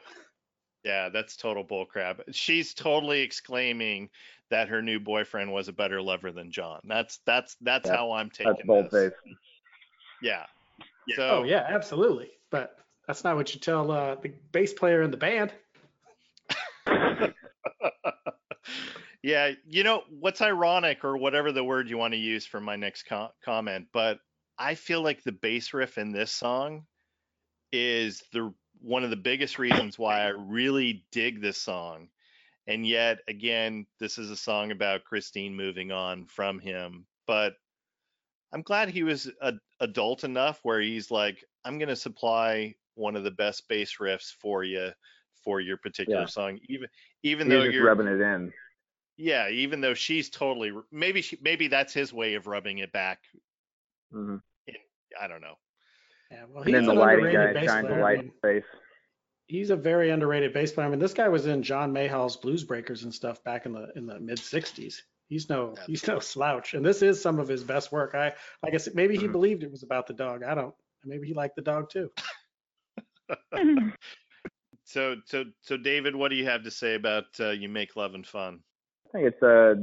Yeah, 0.86 1.10
that's 1.10 1.36
total 1.36 1.64
bull 1.64 1.86
crap. 1.86 2.22
She's 2.32 2.74
totally 2.74 3.20
exclaiming 3.22 4.10
that 4.50 4.70
her 4.70 4.82
new 4.82 5.00
boyfriend 5.00 5.52
was 5.52 5.68
a 5.68 5.74
better 5.74 6.02
lover 6.02 6.32
than 6.32 6.52
John. 6.52 6.80
That's 6.86 7.20
that's 7.26 7.56
that's 7.62 7.84
That's- 7.88 7.98
how 8.00 8.12
I'm 8.14 8.30
taking 8.30 8.54
that's 8.54 8.66
bold 8.66 8.92
this. 8.92 9.12
face. 9.26 9.36
Yeah. 10.22 10.46
So 11.16 11.40
Oh 11.40 11.44
yeah, 11.44 11.66
absolutely. 11.68 12.30
But 12.52 12.78
that's 13.10 13.24
not 13.24 13.36
what 13.36 13.52
you 13.56 13.60
tell 13.60 13.90
uh, 13.90 14.14
the 14.22 14.32
bass 14.52 14.72
player 14.72 15.02
in 15.02 15.10
the 15.10 15.18
band. 15.18 15.52
yeah, 19.24 19.50
you 19.66 19.84
know 19.84 20.04
what's 20.12 20.44
ironic, 20.44 21.04
or 21.04 21.18
whatever 21.18 21.52
the 21.52 21.64
word 21.64 21.90
you 21.90 21.98
want 21.98 22.14
to 22.14 22.20
use 22.20 22.46
for 22.46 22.62
my 22.62 22.76
next 22.76 23.08
co- 23.08 23.32
comment, 23.44 23.88
but 23.92 24.20
I 24.60 24.76
feel 24.76 25.02
like 25.02 25.24
the 25.24 25.32
bass 25.32 25.74
riff 25.74 25.98
in 25.98 26.12
this 26.12 26.32
song 26.32 26.84
is 27.74 28.22
the 28.32 28.54
one 28.80 29.04
of 29.04 29.10
the 29.10 29.16
biggest 29.16 29.58
reasons 29.58 29.98
why 29.98 30.22
I 30.22 30.28
really 30.28 31.04
dig 31.12 31.42
this 31.42 31.60
song. 31.60 32.10
And 32.68 32.86
yet, 32.86 33.18
again, 33.28 33.88
this 34.00 34.20
is 34.20 34.30
a 34.30 34.38
song 34.38 34.70
about 34.70 35.04
Christine 35.04 35.56
moving 35.56 35.92
on 35.92 36.28
from 36.28 36.60
him. 36.60 37.08
But 37.26 37.54
I'm 38.54 38.62
glad 38.62 38.90
he 38.90 39.02
was 39.02 39.28
a, 39.42 39.54
adult 39.80 40.24
enough 40.24 40.60
where 40.62 40.80
he's 40.80 41.10
like, 41.10 41.44
I'm 41.66 41.80
going 41.80 41.90
to 41.90 41.96
supply 41.96 42.76
one 43.00 43.16
of 43.16 43.24
the 43.24 43.32
best 43.32 43.68
bass 43.68 43.96
riffs 44.00 44.32
for 44.42 44.64
you 44.64 44.92
for 45.44 45.62
your 45.62 45.78
particular 45.78 46.22
Yeah. 46.22 46.26
song, 46.28 46.60
even 46.68 46.90
even 47.24 47.50
He 47.50 47.56
was 47.56 47.64
though 47.64 47.68
just 47.70 47.78
you're 47.78 47.88
rubbing 47.88 48.08
it 48.08 48.22
in. 48.22 48.54
yeah, 49.18 49.50
even 49.50 49.82
though 49.82 49.94
she's 49.94 50.30
totally 50.30 50.72
maybe 50.92 51.22
she 51.22 51.38
maybe 51.42 51.68
that's 51.68 51.94
his 51.94 52.14
way 52.14 52.36
of 52.36 52.46
rubbing 52.48 52.80
it 52.80 52.92
back. 52.92 53.20
hmm 54.12 54.36
I 55.20 55.28
don't 55.28 55.42
know. 55.42 55.56
Yeah, 56.32 56.44
well, 56.48 56.64
And 56.64 56.74
then 56.74 56.82
he's 56.82 56.88
the 56.88 56.94
an 56.94 57.00
lighting 57.00 57.26
underrated 57.26 57.56
guy 57.56 57.62
bass 57.62 57.70
shines 57.72 57.86
a 57.86 57.88
player. 57.88 58.00
I 58.00 58.04
light 58.04 58.18
mean, 58.18 58.26
his 58.26 58.40
face. 58.42 58.82
he's 59.48 59.70
a 59.72 59.76
very 59.76 60.12
underrated 60.12 60.54
bass 60.54 60.72
player. 60.72 60.86
I 60.88 60.90
mean, 60.92 61.00
this 61.00 61.14
guy 61.16 61.28
was 61.28 61.48
in 61.48 61.64
John 61.64 61.92
Mayall's 61.92 62.38
Blues 62.38 62.64
Breakers 62.64 63.04
and 63.04 63.14
stuff 63.14 63.44
back 63.44 63.66
in 63.66 63.74
the 63.74 63.92
in 63.96 64.06
the 64.06 64.20
mid 64.20 64.38
'60s. 64.38 65.02
He's 65.28 65.50
no 65.50 65.76
he's 65.88 66.06
no 66.08 66.20
slouch, 66.20 66.74
and 66.76 66.86
this 66.86 67.02
is 67.02 67.22
some 67.22 67.40
of 67.40 67.48
his 67.48 67.64
best 67.64 67.92
work. 67.92 68.14
I 68.14 68.34
I 68.64 68.70
guess 68.70 68.88
maybe 68.94 69.18
he 69.18 69.28
Mhm. 69.28 69.32
believed 69.32 69.64
it 69.64 69.72
was 69.72 69.84
about 69.84 70.06
the 70.08 70.14
dog. 70.14 70.44
I 70.44 70.54
don't. 70.54 70.76
Maybe 71.04 71.28
he 71.28 71.34
liked 71.34 71.56
the 71.56 71.62
dog 71.62 71.90
too. 71.90 72.12
So 74.90 75.18
so 75.26 75.44
so 75.62 75.78
David, 75.78 76.16
what 76.16 76.30
do 76.30 76.36
you 76.36 76.46
have 76.48 76.64
to 76.64 76.72
say 76.72 76.96
about 76.96 77.26
uh, 77.40 77.52
you 77.52 77.70
make 77.70 77.96
love 77.96 78.16
and 78.16 78.26
fun? 78.26 78.60
I 79.08 79.12
think 79.12 79.28
it's 79.28 79.44
uh 79.44 79.76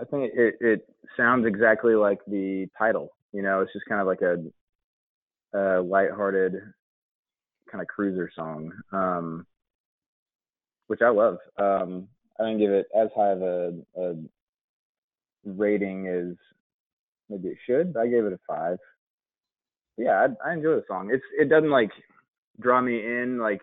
I 0.00 0.04
think 0.06 0.32
it 0.34 0.54
it 0.58 0.88
sounds 1.18 1.46
exactly 1.46 1.94
like 1.94 2.20
the 2.26 2.66
title. 2.78 3.10
You 3.32 3.42
know, 3.42 3.60
it's 3.60 3.74
just 3.74 3.84
kind 3.84 4.00
of 4.00 4.06
like 4.06 4.22
a 4.22 4.38
a 5.52 5.82
lighthearted 5.82 6.54
kind 7.70 7.82
of 7.82 7.88
cruiser 7.88 8.30
song, 8.34 8.72
um, 8.90 9.46
which 10.86 11.02
I 11.02 11.10
love. 11.10 11.36
Um, 11.58 12.08
I 12.38 12.44
didn't 12.44 12.60
give 12.60 12.70
it 12.70 12.86
as 12.98 13.10
high 13.14 13.32
of 13.32 13.42
a, 13.42 13.74
a 13.98 14.14
rating 15.44 16.08
as 16.08 16.36
maybe 17.28 17.48
it 17.48 17.58
should. 17.66 17.92
But 17.92 18.00
I 18.00 18.08
gave 18.08 18.24
it 18.24 18.32
a 18.32 18.40
five. 18.48 18.78
But 19.98 20.04
yeah, 20.04 20.26
I, 20.44 20.50
I 20.50 20.52
enjoy 20.54 20.76
the 20.76 20.84
song. 20.88 21.10
It's 21.12 21.24
it 21.38 21.50
doesn't 21.50 21.70
like 21.70 21.90
draw 22.60 22.80
me 22.80 22.98
in 22.98 23.38
like 23.38 23.60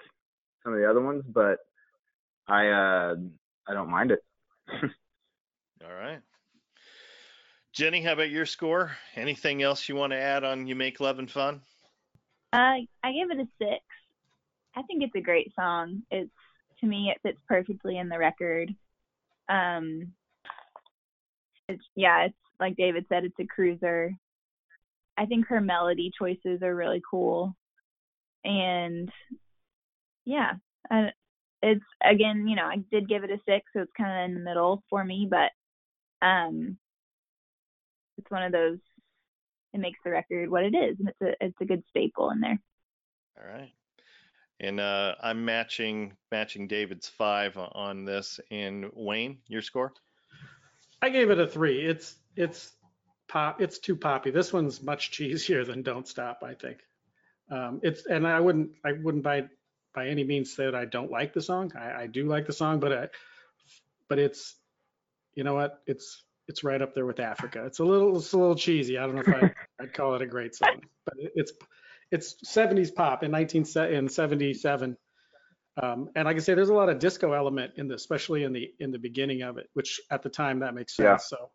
some 0.63 0.73
of 0.73 0.79
the 0.79 0.89
other 0.89 1.01
ones, 1.01 1.23
but 1.27 1.59
I 2.47 2.67
uh 2.69 3.15
I 3.67 3.73
don't 3.73 3.89
mind 3.89 4.11
it. 4.11 4.23
All 4.73 5.93
right. 5.93 6.19
Jenny, 7.73 8.01
how 8.01 8.13
about 8.13 8.31
your 8.31 8.45
score? 8.45 8.95
Anything 9.15 9.61
else 9.61 9.87
you 9.87 9.95
want 9.95 10.11
to 10.11 10.17
add 10.17 10.43
on 10.43 10.67
you 10.67 10.75
make 10.75 10.99
love 10.99 11.19
and 11.19 11.29
fun? 11.29 11.61
Uh, 12.51 12.81
I 13.03 13.11
give 13.11 13.29
it 13.29 13.39
a 13.39 13.47
six. 13.59 13.83
I 14.75 14.81
think 14.83 15.03
it's 15.03 15.15
a 15.15 15.21
great 15.21 15.53
song. 15.55 16.01
It's 16.09 16.31
to 16.79 16.87
me, 16.87 17.13
it 17.13 17.21
fits 17.21 17.39
perfectly 17.47 17.97
in 17.97 18.09
the 18.09 18.17
record. 18.17 18.73
Um, 19.49 20.13
it's 21.67 21.83
yeah, 21.95 22.25
it's 22.25 22.35
like 22.59 22.77
David 22.77 23.05
said, 23.09 23.25
it's 23.25 23.39
a 23.39 23.45
cruiser. 23.45 24.13
I 25.17 25.25
think 25.25 25.47
her 25.47 25.61
melody 25.61 26.11
choices 26.17 26.61
are 26.61 26.75
really 26.75 27.01
cool, 27.09 27.55
and 28.47 29.11
yeah, 30.25 30.53
I, 30.89 31.11
it's 31.61 31.83
again, 32.03 32.47
you 32.47 32.55
know, 32.55 32.65
I 32.65 32.77
did 32.91 33.09
give 33.09 33.23
it 33.23 33.31
a 33.31 33.37
six, 33.45 33.65
so 33.73 33.81
it's 33.81 33.91
kind 33.97 34.23
of 34.23 34.29
in 34.29 34.33
the 34.35 34.49
middle 34.49 34.83
for 34.89 35.03
me, 35.03 35.27
but 35.29 35.51
um, 36.25 36.77
it's 38.17 38.31
one 38.31 38.43
of 38.43 38.51
those. 38.51 38.77
It 39.73 39.79
makes 39.79 39.99
the 40.03 40.11
record 40.11 40.49
what 40.49 40.63
it 40.63 40.73
is, 40.73 40.97
and 40.99 41.09
it's 41.09 41.21
a 41.21 41.45
it's 41.45 41.61
a 41.61 41.65
good 41.65 41.83
staple 41.89 42.31
in 42.31 42.39
there. 42.39 42.59
All 43.37 43.47
right. 43.47 43.71
And 44.59 44.79
uh, 44.79 45.13
I'm 45.21 45.45
matching 45.45 46.13
matching 46.31 46.67
David's 46.67 47.07
five 47.07 47.57
on 47.57 48.05
this. 48.05 48.39
And 48.49 48.89
Wayne, 48.93 49.39
your 49.47 49.61
score? 49.61 49.93
I 51.01 51.09
gave 51.09 51.29
it 51.29 51.39
a 51.39 51.47
three. 51.47 51.85
It's 51.85 52.15
it's 52.35 52.71
pop. 53.27 53.61
It's 53.61 53.77
too 53.77 53.95
poppy. 53.95 54.31
This 54.31 54.53
one's 54.53 54.81
much 54.81 55.11
cheesier 55.17 55.65
than 55.65 55.83
Don't 55.83 56.07
Stop. 56.07 56.43
I 56.43 56.53
think. 56.53 56.79
Um, 57.49 57.79
it's 57.83 58.05
and 58.05 58.27
I 58.27 58.39
wouldn't 58.39 58.71
I 58.85 58.93
wouldn't 58.93 59.23
by 59.23 59.47
by 59.93 60.07
any 60.07 60.23
means 60.23 60.55
say 60.55 60.65
that 60.65 60.75
I 60.75 60.85
don't 60.85 61.11
like 61.11 61.33
the 61.33 61.41
song. 61.41 61.71
I, 61.77 62.03
I 62.03 62.07
do 62.07 62.25
like 62.25 62.45
the 62.45 62.53
song, 62.53 62.79
but 62.79 62.93
I, 62.93 63.07
but 64.09 64.19
it's 64.19 64.55
you 65.35 65.43
know 65.43 65.55
what 65.55 65.81
it's 65.87 66.23
it's 66.47 66.63
right 66.63 66.81
up 66.81 66.93
there 66.93 67.05
with 67.05 67.19
Africa. 67.19 67.65
It's 67.65 67.79
a 67.79 67.83
little 67.85 68.17
it's 68.17 68.33
a 68.33 68.37
little 68.37 68.55
cheesy. 68.55 68.97
I 68.97 69.05
don't 69.05 69.15
know 69.15 69.21
if 69.21 69.29
I, 69.29 69.51
I'd 69.81 69.93
call 69.93 70.15
it 70.15 70.21
a 70.21 70.27
great 70.27 70.55
song, 70.55 70.81
but 71.05 71.15
it's 71.35 71.53
it's 72.11 72.35
70s 72.45 72.93
pop 72.93 73.23
in 73.23 73.31
19 73.31 73.65
se- 73.65 73.93
in 73.93 74.07
77. 74.07 74.95
Um, 75.81 76.09
and 76.15 76.25
like 76.25 76.37
I 76.37 76.39
say, 76.39 76.53
there's 76.53 76.69
a 76.69 76.73
lot 76.73 76.89
of 76.89 76.99
disco 76.99 77.33
element 77.33 77.73
in 77.75 77.87
the, 77.87 77.95
especially 77.95 78.43
in 78.43 78.53
the 78.53 78.73
in 78.79 78.91
the 78.91 78.99
beginning 78.99 79.41
of 79.41 79.57
it, 79.57 79.69
which 79.73 79.99
at 80.09 80.23
the 80.23 80.29
time 80.29 80.59
that 80.59 80.73
makes 80.73 80.95
sense. 80.95 81.05
Yeah. 81.05 81.17
So 81.17 81.49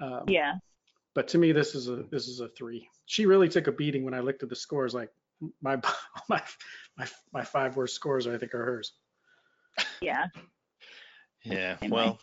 Um, 0.00 0.24
Yeah. 0.28 0.54
But 1.18 1.26
to 1.26 1.38
me, 1.38 1.50
this 1.50 1.74
is 1.74 1.88
a 1.88 2.04
this 2.12 2.28
is 2.28 2.38
a 2.38 2.46
three. 2.46 2.88
She 3.06 3.26
really 3.26 3.48
took 3.48 3.66
a 3.66 3.72
beating 3.72 4.04
when 4.04 4.14
I 4.14 4.20
looked 4.20 4.44
at 4.44 4.48
the 4.48 4.54
scores. 4.54 4.94
Like 4.94 5.10
my 5.60 5.74
my 6.28 6.40
my 6.96 7.08
my 7.32 7.42
five 7.42 7.76
worst 7.76 7.96
scores, 7.96 8.28
I 8.28 8.38
think, 8.38 8.54
are 8.54 8.64
hers. 8.64 8.92
Yeah. 10.00 10.26
Yeah. 11.42 11.76
Same 11.78 11.90
Well, 11.90 12.20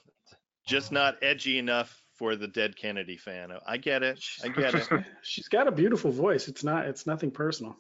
just 0.66 0.94
not 0.94 1.18
edgy 1.22 1.58
enough 1.58 2.02
for 2.14 2.38
the 2.38 2.48
dead 2.48 2.78
Kennedy 2.78 3.18
fan. 3.18 3.52
I 3.68 3.76
get 3.76 4.02
it. 4.02 4.24
I 4.42 4.48
get 4.48 4.74
it. 4.74 4.88
She's 5.24 5.50
got 5.50 5.68
a 5.68 5.74
beautiful 5.74 6.12
voice. 6.12 6.48
It's 6.48 6.64
not. 6.64 6.86
It's 6.86 7.06
nothing 7.06 7.32
personal. 7.32 7.76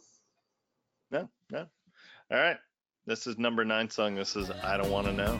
No, 1.11 1.29
no. 1.49 1.65
All 2.29 2.37
right. 2.37 2.57
This 3.05 3.25
is 3.25 3.37
number 3.37 3.63
nine 3.63 3.89
song. 3.89 4.15
This 4.15 4.35
is 4.35 4.51
I 4.51 4.75
Don't 4.75 4.91
Want 4.91 5.07
to 5.07 5.13
Know. 5.13 5.39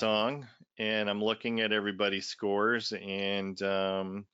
Song. 0.00 0.46
And 0.78 1.10
I'm 1.10 1.22
looking 1.22 1.60
at 1.60 1.72
everybody's 1.72 2.26
scores. 2.26 2.92
And 2.92 3.60
um, 3.62 4.24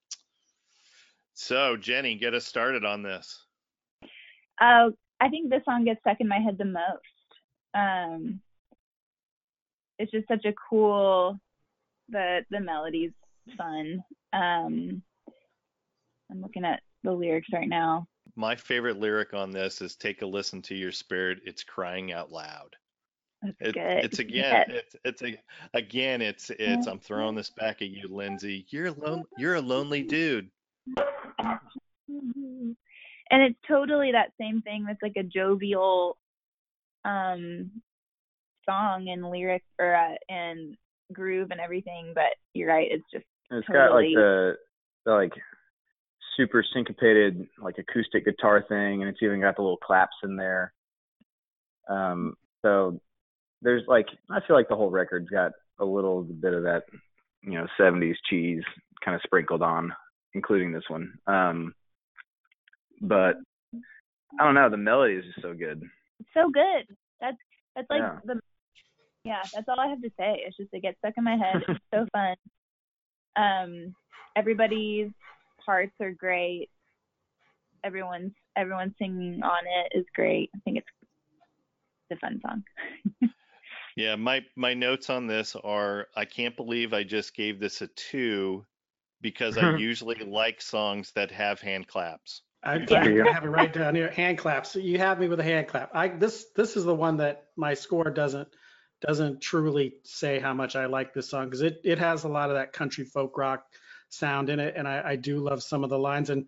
so, 1.35 1.77
Jenny, 1.77 2.15
get 2.17 2.35
us 2.35 2.47
started 2.47 2.85
on 2.85 3.03
this. 3.03 3.45
Uh, 4.61 4.91
I 5.21 5.29
think 5.29 5.51
this 5.51 5.63
song 5.65 5.85
gets 5.85 6.01
stuck 6.01 6.19
in 6.21 6.29
my 6.29 6.39
head 6.39 6.57
the 6.57 6.65
most. 6.65 6.85
Um, 7.75 8.41
it's 9.99 10.13
just 10.13 10.29
such 10.29 10.45
a 10.45 10.55
cool. 10.71 11.39
The 12.09 12.43
the 12.51 12.61
melody's 12.61 13.13
fun. 13.59 14.03
Um, 14.33 15.03
I'm 16.31 16.41
looking 16.41 16.65
at 16.65 16.81
the 17.03 17.13
lyrics 17.13 17.49
right 17.53 17.69
now. 17.69 18.07
My 18.37 18.55
favorite 18.55 18.99
lyric 18.99 19.35
on 19.35 19.51
this 19.51 19.81
is 19.81 19.97
Take 19.97 20.23
a 20.23 20.27
listen 20.27 20.63
to 20.63 20.75
your 20.75 20.93
spirit. 20.93 21.41
It's 21.45 21.65
crying 21.65 22.13
out 22.13 22.31
loud. 22.31 22.77
That's 23.61 23.71
It, 23.71 23.75
good. 23.75 24.05
it's 24.05 24.19
again, 24.21 24.65
Yes. 24.69 24.69
it's 24.69 24.97
it's 25.05 25.23
a 25.23 25.39
again, 25.75 26.23
it's 26.23 26.51
it's. 26.51 26.87
I'm 26.87 26.99
throwing 26.99 27.35
this 27.35 27.51
back 27.51 27.83
at 27.83 27.89
you, 27.89 28.09
Lindsey. 28.09 28.67
You're 28.71 28.87
alone. 28.87 29.25
You're 29.39 29.55
a 29.55 29.61
lonely 29.61 30.03
dude. 30.03 30.51
and 32.09 32.77
it's 33.31 33.59
totally 33.69 34.13
that 34.13 34.33
same 34.41 34.63
thing 34.63 34.85
that's 34.87 35.03
like 35.03 35.17
a 35.17 35.23
jovial 35.23 36.17
um 37.05 37.71
song 38.65 39.09
and 39.09 39.29
lyric 39.31 39.63
or 39.79 39.95
uh, 39.95 40.15
and 40.29 40.77
groove 41.13 41.51
and 41.51 41.61
everything 41.61 42.13
but 42.15 42.35
you're 42.55 42.69
right 42.69 42.89
it's 42.91 43.05
just 43.13 43.25
And 43.51 43.61
it's 43.61 43.69
got 43.69 43.93
like 43.93 44.07
the, 44.15 44.57
the 45.05 45.13
like 45.13 45.33
super 46.37 46.65
syncopated 46.75 47.47
like 47.61 47.77
acoustic 47.79 48.25
guitar 48.25 48.65
thing, 48.69 49.03
and 49.03 49.09
it's 49.09 49.23
even 49.23 49.41
got 49.41 49.57
the 49.57 49.63
little 49.63 49.79
claps 49.79 50.17
in 50.23 50.37
there. 50.37 50.73
Um, 51.89 52.35
so 52.63 53.01
there's 53.63 53.83
like 53.89 54.07
I 54.31 54.41
feel 54.47 54.57
like 54.57 54.69
the 54.69 54.77
whole 54.77 54.91
record's 54.91 55.29
got 55.31 55.53
a 55.81 55.85
little 55.85 56.23
bit 56.23 56.55
of 56.55 56.63
that, 56.65 56.83
you 57.43 57.53
know, 57.53 57.67
70s 57.79 58.15
cheese 58.29 58.63
kind 59.05 59.15
of 59.15 59.21
sprinkled 59.25 59.63
on, 59.63 59.93
including 60.35 60.73
this 60.73 60.85
one. 60.89 61.13
Um, 61.27 61.75
but 63.01 63.37
I 64.41 64.45
don't 64.45 64.55
know, 64.55 64.69
the 64.71 64.77
melody 64.77 65.15
is 65.15 65.25
just 65.25 65.43
so 65.43 65.55
good. 65.55 65.83
it's 66.21 66.29
so 66.35 66.51
good. 66.51 66.87
That's 67.21 67.37
that's 67.75 67.89
like 67.91 68.01
Yeah. 68.03 68.19
the 68.25 68.41
yeah 69.25 69.43
that's 69.55 69.69
all 69.69 69.81
i 69.81 69.89
have 69.89 70.01
to 70.03 70.11
say. 70.19 70.43
It's 70.47 70.57
just 70.57 70.71
it 70.73 70.83
gets 70.83 70.99
stuck 70.99 71.15
in 71.17 71.25
my 71.25 71.37
head. 71.37 71.63
It's 71.69 71.81
so 71.93 72.07
fun. 72.13 72.37
Um 73.37 73.95
everybody's 74.37 75.11
parts 75.65 75.93
are 76.01 76.13
great. 76.13 76.69
Everyone's 77.85 78.33
everyone 78.57 78.95
singing 78.99 79.43
on 79.43 79.61
it 79.67 79.99
is 79.99 80.05
great. 80.15 80.51
I 80.55 80.59
think 80.65 80.79
it's 80.79 80.87
it's 82.11 82.19
a 82.23 82.27
fun 82.27 82.41
song 82.47 82.63
Yeah, 83.97 84.15
my 84.17 84.45
my 84.57 84.75
notes 84.75 85.09
on 85.09 85.27
this 85.27 85.57
are 85.57 86.07
I 86.15 86.27
can't 86.27 86.57
believe 86.57 86.93
I 86.93 87.03
just 87.03 87.35
gave 87.35 87.59
this 87.59 87.81
a 87.81 87.87
two 87.89 88.65
because 89.23 89.57
I 89.57 89.63
usually 89.79 90.17
like 90.17 90.61
songs 90.61 91.13
that 91.13 91.31
have 91.31 91.61
hand 91.61 91.89
claps. 91.89 92.43
I, 92.63 92.75
I 92.91 93.33
have 93.33 93.45
it 93.45 93.49
right 93.49 93.73
down 93.73 93.95
here. 93.95 94.11
Hand 94.11 94.39
claps. 94.39 94.75
You 94.75 94.99
have 94.99 95.19
me 95.19 95.29
with 95.29 95.41
a 95.41 95.45
hand 95.45 95.69
clap. 95.69 95.91
I 95.95 96.09
this 96.09 96.47
this 96.55 96.77
is 96.77 96.85
the 96.85 96.95
one 96.95 97.17
that 97.19 97.47
my 97.57 97.75
score 97.75 98.11
doesn't 98.11 98.49
doesn't 99.01 99.41
truly 99.41 99.95
say 100.05 100.39
how 100.41 100.53
much 100.53 100.75
I 100.77 100.87
like 100.87 101.15
this 101.15 101.31
song 101.31 101.47
because 101.47 101.63
it 101.63 101.81
it 101.85 101.99
has 101.99 102.25
a 102.25 102.29
lot 102.29 102.51
of 102.51 102.57
that 102.57 102.73
country 102.73 103.05
folk 103.05 103.39
rock 103.39 103.65
sound 104.11 104.51
in 104.51 104.61
it, 104.61 104.75
and 104.77 104.87
I, 104.87 105.03
I 105.11 105.17
do 105.17 105.39
love 105.39 105.63
some 105.63 105.85
of 105.85 105.91
the 105.91 105.99
lines, 105.99 106.29
and 106.31 106.47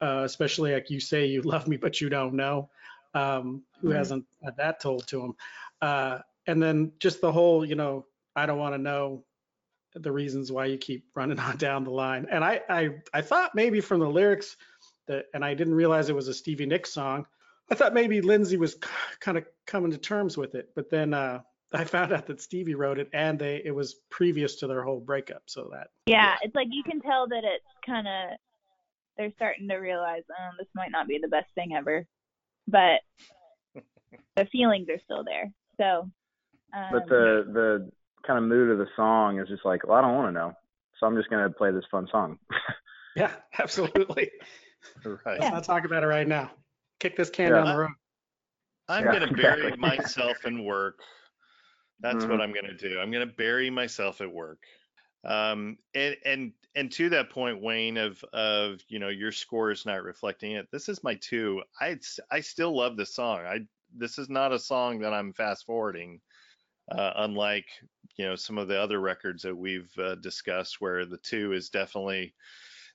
uh, 0.00 0.22
especially 0.24 0.72
like 0.72 0.90
you 0.90 1.00
say, 1.00 1.26
you 1.26 1.42
love 1.42 1.68
me 1.68 1.76
but 1.76 2.00
you 2.00 2.08
don't 2.08 2.34
know. 2.34 2.70
Um, 3.14 3.62
who 3.80 3.88
Mhm. 3.90 3.96
hasn't 3.96 4.26
had 4.44 4.56
that 4.56 4.80
told 4.80 5.06
to 5.08 5.24
him? 5.24 5.34
Uh, 5.80 6.18
and 6.48 6.60
then 6.60 6.92
just 6.98 7.20
the 7.20 7.30
whole, 7.30 7.64
you 7.64 7.76
know, 7.76 8.06
I 8.34 8.46
don't 8.46 8.58
want 8.58 8.74
to 8.74 8.78
know 8.78 9.24
the 9.94 10.10
reasons 10.10 10.50
why 10.50 10.66
you 10.66 10.78
keep 10.78 11.04
running 11.14 11.38
on 11.38 11.56
down 11.58 11.84
the 11.84 11.90
line. 11.90 12.26
And 12.30 12.42
I 12.42 12.62
I 12.68 12.90
I 13.14 13.20
thought 13.20 13.54
maybe 13.54 13.80
from 13.80 14.00
the 14.00 14.08
lyrics 14.08 14.56
that, 15.06 15.26
and 15.32 15.44
I 15.44 15.54
didn't 15.54 15.74
realize 15.74 16.08
it 16.08 16.16
was 16.16 16.28
a 16.28 16.34
Stevie 16.34 16.66
Nicks 16.66 16.92
song. 16.92 17.26
I 17.70 17.74
thought 17.74 17.94
maybe 17.94 18.22
Lindsey 18.22 18.56
was 18.56 18.76
kind 19.20 19.36
of 19.36 19.44
coming 19.66 19.90
to 19.90 19.98
terms 19.98 20.38
with 20.38 20.54
it, 20.54 20.70
but 20.74 20.88
then 20.88 21.12
uh, 21.12 21.40
I 21.72 21.84
found 21.84 22.12
out 22.14 22.26
that 22.26 22.40
Stevie 22.40 22.74
wrote 22.74 22.98
it, 22.98 23.10
and 23.12 23.38
they 23.38 23.62
it 23.62 23.74
was 23.74 23.96
previous 24.10 24.56
to 24.56 24.66
their 24.66 24.82
whole 24.82 25.00
breakup. 25.00 25.42
So 25.46 25.68
that 25.72 25.88
Yeah, 26.06 26.36
it's 26.42 26.54
like 26.54 26.68
you 26.70 26.82
can 26.82 27.00
tell 27.00 27.28
that 27.28 27.44
it's 27.44 27.66
kind 27.84 28.08
of 28.08 28.38
they're 29.18 29.32
starting 29.36 29.68
to 29.68 29.76
realize, 29.76 30.22
oh, 30.30 30.50
this 30.58 30.68
might 30.74 30.92
not 30.92 31.08
be 31.08 31.18
the 31.20 31.28
best 31.28 31.48
thing 31.54 31.74
ever, 31.76 32.06
but 32.68 33.00
the 34.36 34.46
feelings 34.46 34.88
are 34.88 35.00
still 35.04 35.24
there. 35.24 35.52
So, 35.76 36.08
um, 36.72 36.82
But 36.90 37.08
the 37.08 37.44
the 37.52 37.90
kind 38.26 38.38
of 38.38 38.44
mood 38.44 38.70
of 38.70 38.78
the 38.78 38.88
song 38.96 39.38
is 39.38 39.48
just 39.48 39.64
like, 39.64 39.86
well, 39.86 39.96
I 39.98 40.02
don't 40.02 40.14
want 40.14 40.28
to 40.28 40.32
know, 40.32 40.52
so 40.98 41.06
I'm 41.06 41.16
just 41.16 41.30
gonna 41.30 41.50
play 41.50 41.70
this 41.70 41.84
fun 41.90 42.08
song. 42.10 42.38
yeah, 43.16 43.32
absolutely. 43.58 44.30
Right. 45.04 45.40
Let's 45.40 45.52
not 45.52 45.64
talk 45.64 45.84
about 45.84 46.02
it 46.02 46.06
right 46.06 46.26
now. 46.26 46.50
Kick 47.00 47.16
this 47.16 47.30
can 47.30 47.50
Yeah. 47.50 47.56
down 47.58 47.68
the 47.68 47.78
road. 47.78 47.90
I'm 48.88 49.04
Yeah, 49.04 49.12
gonna 49.12 49.32
bury 49.34 49.62
exactly. 49.62 49.78
myself 49.78 50.44
in 50.46 50.64
work. 50.64 50.98
That's 52.00 52.24
what 52.24 52.38
Mhm. 52.38 52.42
I'm 52.42 52.52
gonna 52.52 52.74
do. 52.74 52.98
I'm 53.00 53.10
gonna 53.10 53.26
bury 53.26 53.70
myself 53.70 54.20
at 54.20 54.32
work. 54.32 54.58
Um, 55.24 55.78
and 55.94 56.16
and 56.24 56.52
and 56.74 56.92
to 56.92 57.08
that 57.10 57.30
point, 57.30 57.60
Wayne, 57.60 57.96
of 57.96 58.22
of 58.32 58.80
you 58.88 58.98
know 58.98 59.08
your 59.08 59.32
score 59.32 59.70
is 59.70 59.84
not 59.84 60.02
reflecting 60.02 60.52
it. 60.52 60.68
This 60.70 60.88
is 60.88 61.02
my 61.02 61.14
two. 61.16 61.62
I 61.80 61.98
I 62.30 62.40
still 62.40 62.76
love 62.76 62.96
this 62.96 63.14
song. 63.14 63.40
I 63.40 63.60
this 63.96 64.18
is 64.18 64.28
not 64.28 64.52
a 64.52 64.58
song 64.58 65.00
that 65.00 65.12
I'm 65.12 65.32
fast 65.32 65.66
forwarding, 65.66 66.20
uh, 66.90 67.12
unlike 67.16 67.66
you 68.16 68.26
know 68.26 68.36
some 68.36 68.58
of 68.58 68.68
the 68.68 68.80
other 68.80 69.00
records 69.00 69.42
that 69.42 69.56
we've 69.56 69.92
uh, 69.98 70.14
discussed, 70.16 70.80
where 70.80 71.04
the 71.04 71.18
two 71.18 71.52
is 71.52 71.68
definitely 71.68 72.34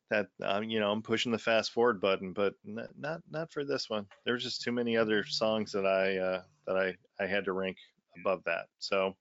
that 0.10 0.28
um, 0.44 0.64
you 0.64 0.80
know 0.80 0.92
I'm 0.92 1.02
pushing 1.02 1.32
the 1.32 1.38
fast 1.38 1.72
forward 1.72 2.02
button, 2.02 2.34
but 2.34 2.54
not 2.64 2.90
not, 2.98 3.22
not 3.30 3.52
for 3.52 3.64
this 3.64 3.90
one. 3.90 4.06
There's 4.26 4.44
just 4.44 4.62
too 4.62 4.72
many 4.72 4.98
other 4.98 5.26
songs 5.26 5.72
that 5.72 5.86
I 5.86 6.18
uh, 6.18 6.42
that 6.68 6.78
I 6.78 6.96
I 7.24 7.28
had 7.28 7.46
to 7.46 7.54
rank 7.54 7.78
above 8.20 8.44
that. 8.46 8.68
So 8.80 9.16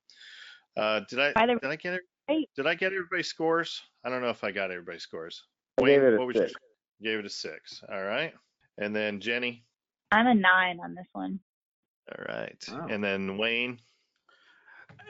uh, 0.77 1.01
did 1.09 1.19
I 1.19 1.45
did 1.45 1.63
I 1.63 1.75
get 1.75 1.93
it? 1.95 2.01
Did 2.55 2.67
I 2.67 2.75
get 2.75 2.93
everybody's 2.93 3.27
scores? 3.27 3.81
I 4.05 4.09
don't 4.09 4.21
know 4.21 4.29
if 4.29 4.43
I 4.43 4.51
got 4.51 4.71
everybody's 4.71 5.03
scores. 5.03 5.43
I 5.79 5.85
gave 5.85 6.03
it 6.03 6.13
a 6.13 6.17
what 6.17 6.27
was 6.27 6.35
your- 6.35 6.47
six. 6.47 6.59
gave 7.01 7.19
it 7.19 7.25
a 7.25 7.29
six. 7.29 7.83
All 7.91 8.03
right. 8.03 8.33
And 8.77 8.95
then 8.95 9.19
Jenny. 9.19 9.65
I'm 10.11 10.27
a 10.27 10.33
nine 10.33 10.79
on 10.79 10.95
this 10.95 11.07
one. 11.13 11.39
All 12.11 12.25
right. 12.33 12.63
Wow. 12.71 12.87
And 12.89 13.03
then 13.03 13.37
Wayne. 13.37 13.79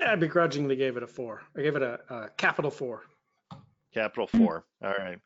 I 0.05 0.15
begrudgingly 0.15 0.75
gave 0.75 0.97
it 0.97 1.03
a 1.03 1.07
four. 1.07 1.41
I 1.57 1.61
gave 1.61 1.75
it 1.75 1.81
a, 1.81 1.99
a 2.09 2.29
capital 2.37 2.71
four. 2.71 3.03
Capital 3.93 4.27
four. 4.27 4.65
All 4.83 4.93
right. 4.97 5.19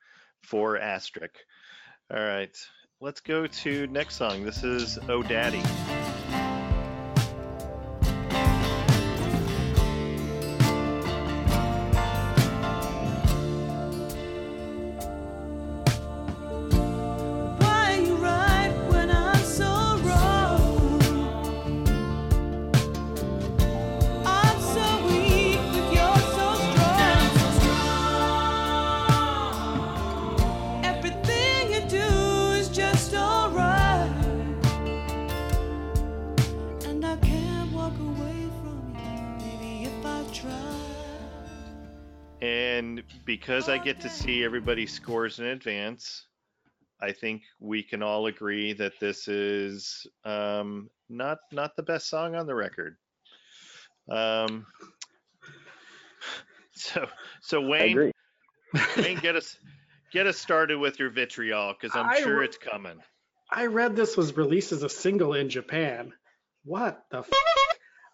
Four 0.44 0.78
asterisk. 0.78 1.36
All 2.12 2.20
right. 2.24 2.56
Let's 3.00 3.22
go 3.22 3.48
to 3.48 3.88
next 3.88 4.16
song. 4.16 4.44
This 4.44 4.64
is 4.64 4.98
Oh 5.08 5.24
Daddy. 5.24 5.62
Because 43.68 43.82
I 43.82 43.84
get 43.84 44.00
to 44.02 44.10
see 44.10 44.46
everybody's 44.46 44.94
scores 44.94 45.40
in 45.40 45.46
advance, 45.46 46.28
I 47.02 47.12
think 47.12 47.42
we 47.60 47.84
can 47.84 48.02
all 48.02 48.28
agree 48.28 48.72
that 48.74 48.94
this 49.02 49.28
is 49.28 50.08
um, 50.24 50.90
not 51.10 51.40
not 51.52 51.76
the 51.76 51.84
best 51.84 52.10
song 52.10 52.36
on 52.36 52.48
the 52.48 52.56
record. 52.56 52.96
Um, 54.10 54.66
so 56.76 57.08
so 57.42 57.60
Wayne. 57.60 58.14
Wayne, 58.96 59.20
get 59.20 59.36
us 59.36 59.58
get 60.14 60.28
us 60.28 60.38
started 60.38 60.78
with 60.78 60.98
your 60.98 61.10
vitriol 61.10 61.74
because 61.74 61.94
I'm 61.94 62.10
I 62.10 62.22
sure 62.22 62.40
re- 62.40 62.46
it's 62.46 62.58
coming. 62.58 63.00
I 63.52 63.66
read 63.66 63.98
this 63.98 64.16
was 64.16 64.38
released 64.38 64.72
as 64.72 64.84
a 64.84 64.90
single 64.90 65.34
in 65.34 65.50
Japan. 65.50 66.14
What 66.64 67.04
the? 67.12 67.20
F- 67.20 67.30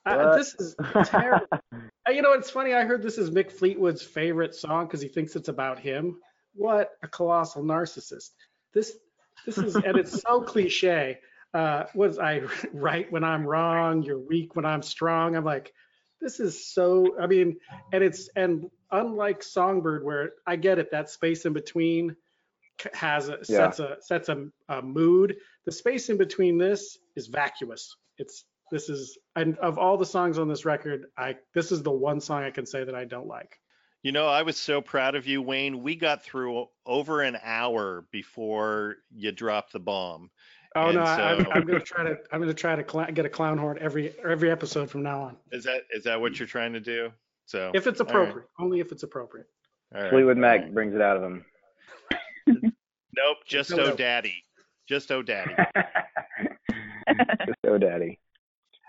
I, 0.06 0.36
this 0.38 0.56
is 0.56 0.76
terrible. 1.06 1.48
Uh, 2.06 2.12
You 2.12 2.22
know, 2.22 2.34
it's 2.34 2.50
funny. 2.50 2.74
I 2.74 2.84
heard 2.84 3.02
this 3.02 3.18
is 3.18 3.30
Mick 3.32 3.50
Fleetwood's 3.50 4.02
favorite 4.02 4.54
song 4.54 4.88
because 4.88 5.02
he 5.02 5.08
thinks 5.08 5.38
it's 5.38 5.48
about 5.48 5.80
him. 5.80 6.18
What 6.54 6.90
a 7.02 7.08
colossal 7.08 7.64
narcissist. 7.64 8.32
This, 8.74 8.98
this 9.46 9.58
is, 9.58 9.76
and 9.78 9.96
it's 9.98 10.22
so 10.22 10.42
cliche. 10.52 11.20
Uh, 11.54 11.86
was 11.96 12.20
I 12.20 12.42
right 12.74 13.10
when 13.10 13.24
I'm 13.24 13.46
wrong? 13.48 14.04
You're 14.04 14.20
weak 14.20 14.54
when 14.58 14.66
I'm 14.66 14.82
strong. 14.82 15.38
I'm 15.38 15.46
like, 15.46 15.72
this 16.20 16.42
is 16.42 16.68
so. 16.74 17.18
I 17.18 17.28
mean, 17.28 17.56
and 17.94 18.04
it's 18.04 18.28
and 18.36 18.70
unlike 18.92 19.42
Songbird, 19.42 20.04
where 20.04 20.32
I 20.46 20.58
get 20.58 20.80
it, 20.80 20.92
that 20.92 21.10
space 21.10 21.46
in 21.46 21.54
between 21.54 22.18
has 22.94 23.30
a 23.30 23.38
Yeah. 23.48 23.70
sets 23.72 23.80
a 23.80 23.98
sets 24.02 24.28
a, 24.28 24.48
a 24.68 24.82
mood. 24.82 25.38
The 25.64 25.72
space 25.72 26.10
in 26.10 26.18
between 26.18 26.58
this 26.58 26.98
is 27.16 27.28
vacuous. 27.28 27.96
It's 28.18 28.44
this 28.74 28.90
is 28.90 29.20
and 29.36 29.56
of 29.60 29.78
all 29.78 29.98
the 29.98 30.06
songs 30.06 30.40
on 30.40 30.48
this 30.48 30.66
record, 30.66 31.06
I 31.16 31.38
this 31.54 31.72
is 31.72 31.84
the 31.84 31.92
one 31.92 32.20
song 32.20 32.42
I 32.44 32.50
can 32.50 32.66
say 32.66 32.84
that 32.84 32.96
I 32.96 33.06
don't 33.06 33.28
like. 33.28 33.60
You 34.02 34.12
know, 34.12 34.28
I 34.28 34.42
was 34.42 34.58
so 34.58 34.82
proud 34.82 35.16
of 35.16 35.28
you, 35.28 35.42
Wayne. 35.42 35.84
We 35.84 35.96
got 35.96 36.24
through 36.24 36.66
over 36.86 37.22
an 37.22 37.38
hour 37.42 38.06
before 38.12 38.96
you 39.16 39.32
dropped 39.32 39.74
the 39.74 39.80
bomb. 39.80 40.32
Oh 40.76 40.88
And 40.88 40.96
no, 40.96 41.04
I, 41.04 41.34
I'm, 41.36 41.48
I'm 41.52 41.66
gonna 41.68 41.80
try 41.80 42.04
to 42.04 42.18
I'm 42.32 42.40
gonna 42.42 42.54
try 42.54 42.76
to 42.76 42.84
cl- 42.90 43.12
get 43.12 43.26
a 43.26 43.30
clown 43.30 43.60
horn 43.60 43.78
every 43.80 44.16
every 44.28 44.50
episode 44.50 44.90
from 44.90 45.04
now 45.04 45.22
on, 45.22 45.38
Is 45.52 45.64
that 45.66 45.84
is 45.92 46.04
that 46.06 46.20
what 46.20 46.40
you're 46.40 46.48
trying 46.48 46.74
to 46.74 46.80
do? 46.82 47.12
So 47.46 47.72
if 47.76 47.86
it's 47.86 48.02
all 48.02 48.08
right, 48.08 48.16
appropriate. 48.16 48.48
Only 48.60 48.80
if 48.80 48.92
it's 48.92 49.04
appropriate. 49.04 49.48
all 49.96 50.02
right. 50.02 50.10
Fleetwood 50.10 50.38
Mac 50.38 50.72
brings 50.72 50.96
it 50.96 51.02
out 51.02 51.18
of 51.18 51.24
him. 51.24 51.46
Nope, 52.48 53.38
just 53.46 53.70
No, 53.70 53.78
oh 53.78 53.90
no. 53.90 53.96
daddy, 53.96 54.44
just 54.90 55.12
oh 55.12 55.22
daddy. 55.22 55.54
Just 57.46 57.62
go, 57.66 57.78
daddy. 57.78 58.20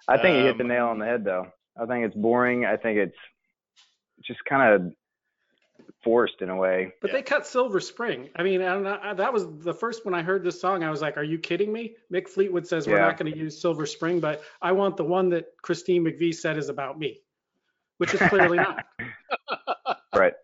I 0.09 0.19
think 0.19 0.37
you 0.39 0.45
hit 0.45 0.59
the 0.59 0.65
Um, 0.65 0.69
nail 0.69 0.87
on 0.89 0.99
the 0.99 1.07
head, 1.07 1.25
though. 1.25 1.47
I 1.77 1.87
think 1.87 2.05
it's 2.07 2.15
boring. 2.15 2.65
I 2.65 2.77
think 2.77 2.99
it's 2.99 3.17
just 4.23 4.45
kind 4.45 4.75
of 4.75 4.93
forced 6.03 6.41
in 6.43 6.51
a 6.51 6.57
way. 6.57 6.93
But 7.01 7.09
Yeah. 7.11 7.17
they 7.17 7.23
cut 7.23 7.47
Silver 7.47 7.81
Spring. 7.81 8.31
I 8.37 8.43
mean, 8.43 8.63
I 8.63 9.11
I- 9.11 9.15
that 9.15 9.33
was 9.33 9.59
the 9.61 9.73
first 9.75 10.05
when 10.05 10.15
I 10.15 10.23
heard 10.23 10.45
this 10.45 10.61
song. 10.61 10.83
I 10.85 10.91
was 10.91 11.01
like, 11.03 11.17
"Are 11.17 11.23
you 11.25 11.39
kidding 11.39 11.73
me?" 11.73 11.97
Mick 12.13 12.29
Fleetwood 12.29 12.67
says 12.67 12.87
we're 12.87 12.97
Yeah. 12.97 13.07
not 13.07 13.17
going 13.17 13.33
to 13.33 13.37
use 13.39 13.61
Silver 13.61 13.87
Spring, 13.87 14.21
but 14.21 14.43
I 14.63 14.73
want 14.73 14.97
the 14.97 15.05
one 15.05 15.31
that 15.31 15.47
Christine 15.63 16.05
McVie 16.05 16.35
said 16.35 16.59
is 16.59 16.69
about 16.69 16.99
me, 16.99 17.23
which 17.99 18.13
is 18.15 18.21
clearly 18.29 18.59
not. 18.59 18.85
Right. 20.15 20.35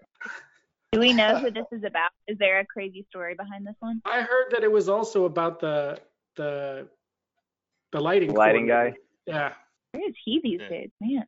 Do 0.91 0.99
we 0.99 1.12
know 1.12 1.37
who 1.39 1.53
this 1.53 1.66
is 1.70 1.85
about? 1.85 2.11
Is 2.27 2.37
there 2.39 2.59
a 2.59 2.66
crazy 2.66 3.07
story 3.09 3.35
behind 3.37 3.65
this 3.65 3.77
one? 3.78 4.03
I 4.05 4.23
heard 4.23 4.51
that 4.51 4.65
it 4.65 4.73
was 4.73 4.89
also 4.89 5.27
about 5.27 5.61
the 5.61 6.01
the 6.35 6.89
the 7.93 8.01
lighting 8.01 8.35
Lighting 8.35 8.66
coordinator. 8.66 8.97
guy. 8.97 9.10
Yeah. 9.27 9.55
Where 9.93 10.09
is 10.09 10.15
he 10.25 10.41
these 10.43 10.61
Yeah. 10.61 10.69
days, 10.69 10.91
man? 11.01 11.27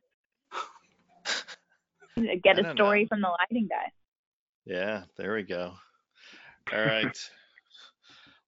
Get 2.43 2.59
a 2.59 2.71
story 2.73 3.03
know. 3.03 3.07
from 3.07 3.21
the 3.21 3.29
lighting 3.29 3.67
guy. 3.67 3.91
Yeah, 4.65 5.03
there 5.17 5.33
we 5.33 5.43
go. 5.43 5.73
All 6.71 6.85
right. 6.85 7.17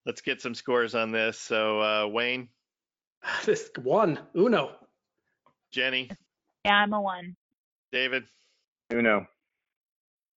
Let's 0.06 0.20
get 0.20 0.40
some 0.40 0.54
scores 0.54 0.94
on 0.94 1.10
this. 1.12 1.38
So 1.38 1.80
uh, 1.80 2.06
Wayne, 2.06 2.48
This 3.44 3.70
one 3.82 4.18
Uno. 4.34 4.76
Jenny, 5.72 6.10
Yeah, 6.64 6.76
I'm 6.76 6.92
a 6.92 7.00
one. 7.00 7.36
David. 7.92 8.24
Uno. 8.92 9.26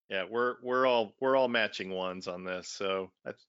Yeah, 0.10 0.26
we're 0.30 0.56
we're 0.64 0.88
all 0.88 1.14
we're 1.22 1.36
all 1.36 1.48
matching 1.48 1.92
ones 1.92 2.28
on 2.28 2.44
this. 2.44 2.68
So 2.68 3.12
that's, 3.24 3.46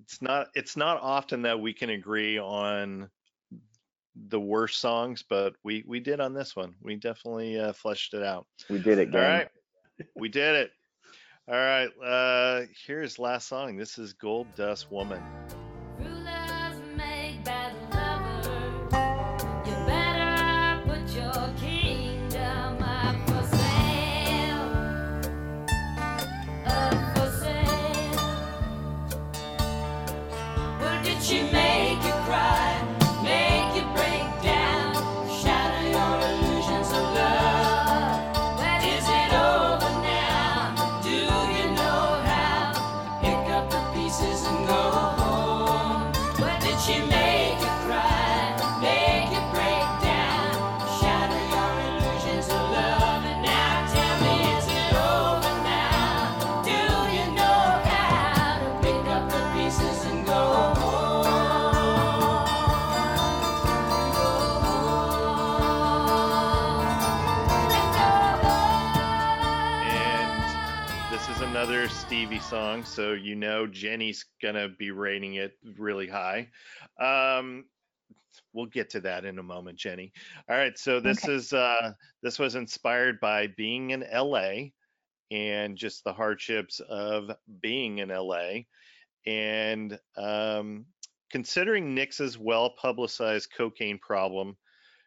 it's 0.00 0.20
not 0.20 0.48
it's 0.54 0.76
not 0.76 1.00
often 1.00 1.42
that 1.42 1.60
we 1.60 1.72
can 1.72 1.90
agree 1.90 2.38
on 2.38 3.08
the 4.14 4.40
worst 4.40 4.80
songs, 4.80 5.24
but 5.28 5.54
we 5.64 5.84
we 5.86 6.00
did 6.00 6.20
on 6.20 6.34
this 6.34 6.54
one. 6.54 6.74
We 6.82 6.96
definitely 6.96 7.58
uh, 7.58 7.72
fleshed 7.72 8.14
it 8.14 8.22
out. 8.22 8.46
We 8.68 8.78
did 8.78 8.98
it, 8.98 9.06
All 9.08 9.20
gang. 9.20 9.22
right, 9.22 9.48
we 10.16 10.28
did 10.28 10.54
it. 10.56 10.70
All 11.48 11.54
right, 11.54 11.88
uh, 12.04 12.66
here's 12.86 13.18
last 13.18 13.48
song. 13.48 13.76
This 13.76 13.98
is 13.98 14.12
Gold 14.12 14.46
Dust 14.54 14.90
Woman. 14.90 15.22
Stevie 72.12 72.40
song, 72.40 72.84
so 72.84 73.14
you 73.14 73.34
know 73.34 73.66
Jenny's 73.66 74.26
gonna 74.42 74.68
be 74.68 74.90
rating 74.90 75.36
it 75.36 75.56
really 75.78 76.06
high. 76.06 76.50
Um, 77.00 77.64
we'll 78.52 78.66
get 78.66 78.90
to 78.90 79.00
that 79.00 79.24
in 79.24 79.38
a 79.38 79.42
moment, 79.42 79.78
Jenny. 79.78 80.12
All 80.46 80.54
right, 80.54 80.78
so 80.78 81.00
this 81.00 81.26
is 81.26 81.54
uh, 81.54 81.94
this 82.22 82.38
was 82.38 82.54
inspired 82.54 83.18
by 83.18 83.46
being 83.56 83.92
in 83.92 84.04
LA 84.14 84.72
and 85.30 85.74
just 85.74 86.04
the 86.04 86.12
hardships 86.12 86.80
of 86.80 87.30
being 87.62 87.96
in 87.96 88.10
LA, 88.10 88.64
and 89.26 89.98
um, 90.18 90.84
considering 91.30 91.94
Nicks's 91.94 92.36
well-publicized 92.38 93.48
cocaine 93.56 93.98
problem. 93.98 94.58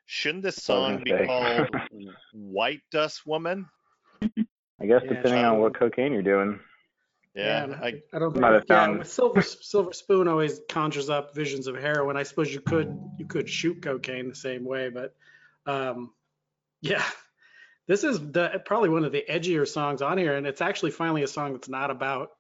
Shouldn't 0.08 0.44
this 0.44 0.56
That's 0.56 0.70
what 0.70 0.76
I 0.76 0.80
was 0.80 0.96
song 0.96 1.04
be 1.04 1.12
gonna 1.12 1.26
called 1.28 1.70
White 2.34 2.82
Dust 2.92 3.28
Woman? 3.28 3.68
I 4.24 4.88
guess 4.88 5.04
Yeah, 5.04 5.14
depending 5.14 5.46
on 5.46 5.60
what 5.60 5.78
cocaine 5.78 6.12
you're 6.12 6.24
doing. 6.24 6.60
Yeah, 7.36 7.64
and 7.64 7.76
I, 7.76 8.02
I 8.14 8.20
don't 8.20 8.36
Might 8.38 8.52
think. 8.60 8.70
Yeah, 8.70 8.86
found- 8.86 9.08
Silver 9.08 9.42
Silver 9.42 9.92
Spoon 9.94 10.28
always 10.28 10.62
conjures 10.70 11.10
up 11.10 11.36
visions 11.36 11.68
of 11.68 11.76
heroin. 11.76 12.16
I 12.18 12.24
suppose 12.24 12.54
you 12.54 12.62
could 12.62 12.98
you 13.18 13.26
could 13.26 13.50
shoot 13.50 13.82
cocaine 13.82 14.30
the 14.30 14.36
same 14.36 14.64
way, 14.64 14.90
but 14.90 15.14
um, 15.66 16.14
yeah, 16.82 17.04
this 17.88 18.04
is 18.06 18.20
the 18.20 18.62
probably 18.66 18.90
one 18.90 19.04
of 19.04 19.12
the 19.12 19.26
edgier 19.30 19.68
songs 19.68 20.02
on 20.02 20.18
here, 20.18 20.36
and 20.38 20.48
it's 20.48 20.62
actually 20.62 20.92
finally 20.92 21.24
a 21.24 21.28
song 21.28 21.54
that's 21.54 21.68
not 21.70 21.92
about 21.92 22.32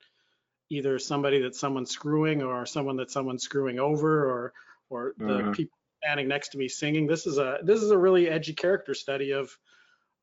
either 0.69 0.97
somebody 0.97 1.41
that 1.41 1.55
someone's 1.55 1.91
screwing 1.91 2.41
or 2.41 2.65
someone 2.65 2.95
that 2.97 3.11
someone's 3.11 3.43
screwing 3.43 3.79
over 3.79 4.25
or 4.29 4.53
or 4.89 5.13
the 5.17 5.23
Mhm. 5.25 5.53
people 5.55 5.77
standing 6.01 6.27
next 6.27 6.49
to 6.49 6.57
me 6.57 6.67
singing. 6.69 7.05
This 7.05 7.27
is 7.27 7.37
a 7.37 7.59
this 7.63 7.81
is 7.83 7.91
a 7.91 7.97
really 7.97 8.29
edgy 8.29 8.53
character 8.53 8.93
study 8.93 9.31
of 9.31 9.55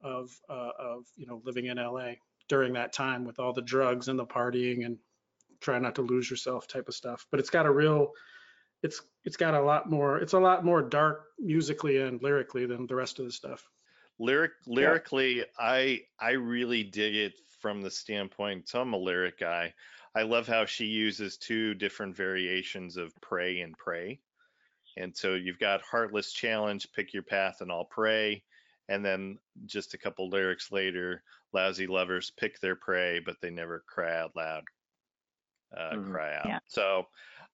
of 0.02 0.30
uh, 0.48 0.70
of 0.78 1.04
you 1.16 1.26
know 1.26 1.42
living 1.44 1.66
in 1.66 1.76
LA 1.76 2.14
during 2.48 2.72
that 2.74 2.92
time 2.92 3.24
with 3.24 3.38
all 3.38 3.52
the 3.52 3.62
drugs 3.62 4.08
and 4.08 4.18
the 4.18 4.26
partying 4.26 4.84
and 4.84 4.98
try 5.60 5.78
not 5.78 5.94
to 5.94 6.02
lose 6.02 6.30
yourself 6.30 6.66
type 6.66 6.88
of 6.88 6.94
stuff. 6.94 7.26
But 7.30 7.40
it's 7.40 7.50
got 7.50 7.66
a 7.66 7.70
real 7.70 8.12
it's 8.82 9.02
it's 9.24 9.36
got 9.36 9.54
a 9.54 9.62
lot 9.62 9.88
more 9.88 10.18
it's 10.18 10.32
a 10.32 10.38
lot 10.38 10.64
more 10.64 10.82
dark 10.82 11.26
musically 11.38 11.98
and 11.98 12.20
lyrically 12.22 12.66
than 12.66 12.86
the 12.86 12.96
rest 12.96 13.18
of 13.18 13.24
the 13.24 13.32
stuff. 13.32 13.68
lyric 14.18 14.52
lyrically, 14.66 15.44
I 15.58 16.02
I 16.20 16.32
really 16.32 16.82
dig 16.82 17.14
it 17.14 17.34
from 17.60 17.80
the 17.80 17.90
standpoint. 17.90 18.68
So 18.68 18.80
I'm 18.80 18.92
a 18.92 18.98
lyric 18.98 19.38
guy. 19.38 19.72
I 20.14 20.22
love 20.22 20.46
how 20.46 20.66
she 20.66 20.84
uses 20.84 21.38
two 21.38 21.74
different 21.74 22.14
variations 22.14 22.96
of 22.96 23.18
pray 23.22 23.60
and 23.60 23.76
pray. 23.78 24.20
And 24.98 25.16
so 25.16 25.34
you've 25.34 25.58
got 25.58 25.80
heartless 25.80 26.32
challenge, 26.32 26.88
pick 26.92 27.14
your 27.14 27.22
path 27.22 27.60
and 27.60 27.72
I'll 27.72 27.86
pray. 27.86 28.42
And 28.92 29.04
then 29.04 29.38
just 29.66 29.94
a 29.94 29.98
couple 29.98 30.28
lyrics 30.28 30.70
later, 30.70 31.22
lousy 31.52 31.86
lovers 31.86 32.30
pick 32.36 32.60
their 32.60 32.76
prey, 32.76 33.20
but 33.20 33.36
they 33.40 33.50
never 33.50 33.82
cry 33.86 34.16
out 34.18 34.36
loud. 34.36 34.64
Uh, 35.76 35.92
Mhm. 35.94 36.10
Cry 36.12 36.34
out. 36.36 36.46
Yeah. 36.46 36.58
So 36.66 37.06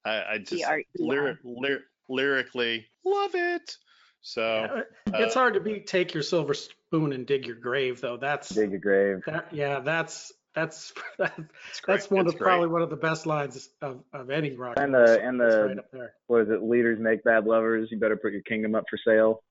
I, 0.05 0.25
I 0.35 0.39
just 0.39 0.65
art- 0.65 0.85
lyri- 0.99 1.39
lyri- 1.45 1.83
lyrically 2.09 2.87
love 3.05 3.35
it. 3.35 3.77
So 4.21 4.85
Yeah, 5.07 5.21
it's 5.21 5.37
uh, 5.37 5.39
hard 5.39 5.55
to 5.55 5.61
beat 5.61 5.87
"Take 5.87 6.13
Your 6.13 6.25
Silver 6.25 6.55
Spoon 6.55 7.13
and 7.13 7.25
Dig 7.25 7.47
Your 7.47 7.55
Grave," 7.57 8.01
though. 8.01 8.17
That's 8.17 8.49
Dig 8.49 8.75
a 8.75 8.79
grave. 8.79 9.23
that. 9.27 9.53
Yeah, 9.53 9.79
that's 9.79 10.33
that's 10.55 10.93
that's, 11.19 11.39
that's 11.87 12.11
one 12.11 12.27
It's 12.27 12.35
of 12.35 12.39
great. 12.41 12.49
probably 12.49 12.69
one 12.69 12.83
of 12.83 12.91
the 12.91 12.97
best 12.97 13.27
lines 13.27 13.69
of, 13.81 14.03
of 14.13 14.31
any 14.31 14.57
rock 14.57 14.75
And 14.77 14.93
the- 14.93 15.07
song. 15.15 15.25
and 15.25 15.41
the- 15.41 15.85
right. 15.93 16.11
What 16.27 16.43
is 16.43 16.51
it? 16.51 16.63
Leaders 16.65 16.99
make 16.99 17.23
bad 17.23 17.45
lovers. 17.47 17.91
You 17.93 17.99
better 18.01 18.17
put 18.17 18.33
your 18.33 18.43
kingdom 18.43 18.75
up 18.75 18.85
for 18.91 18.99
sale. 19.07 19.45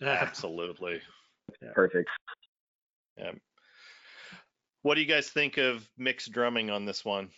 Yeah. 0.00 0.08
Absolutely. 0.20 1.00
Perfect. 1.74 2.08
Yeah. 3.16 3.32
What 4.82 4.94
do 4.94 5.00
you 5.00 5.06
guys 5.06 5.28
think 5.28 5.56
of 5.58 5.88
Mick's 5.98 6.28
drumming 6.28 6.70
on 6.70 6.84
this 6.84 7.04
one? 7.04 7.30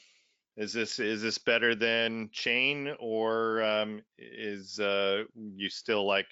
Is 0.57 0.73
this 0.73 0.99
is 0.99 1.23
this 1.23 1.39
better 1.39 1.75
than 1.75 2.29
Chain, 2.33 2.95
or 2.99 3.63
um, 3.63 4.03
is 4.19 4.79
uh, 4.79 5.25
you 5.35 5.71
still 5.71 6.07
like 6.07 6.27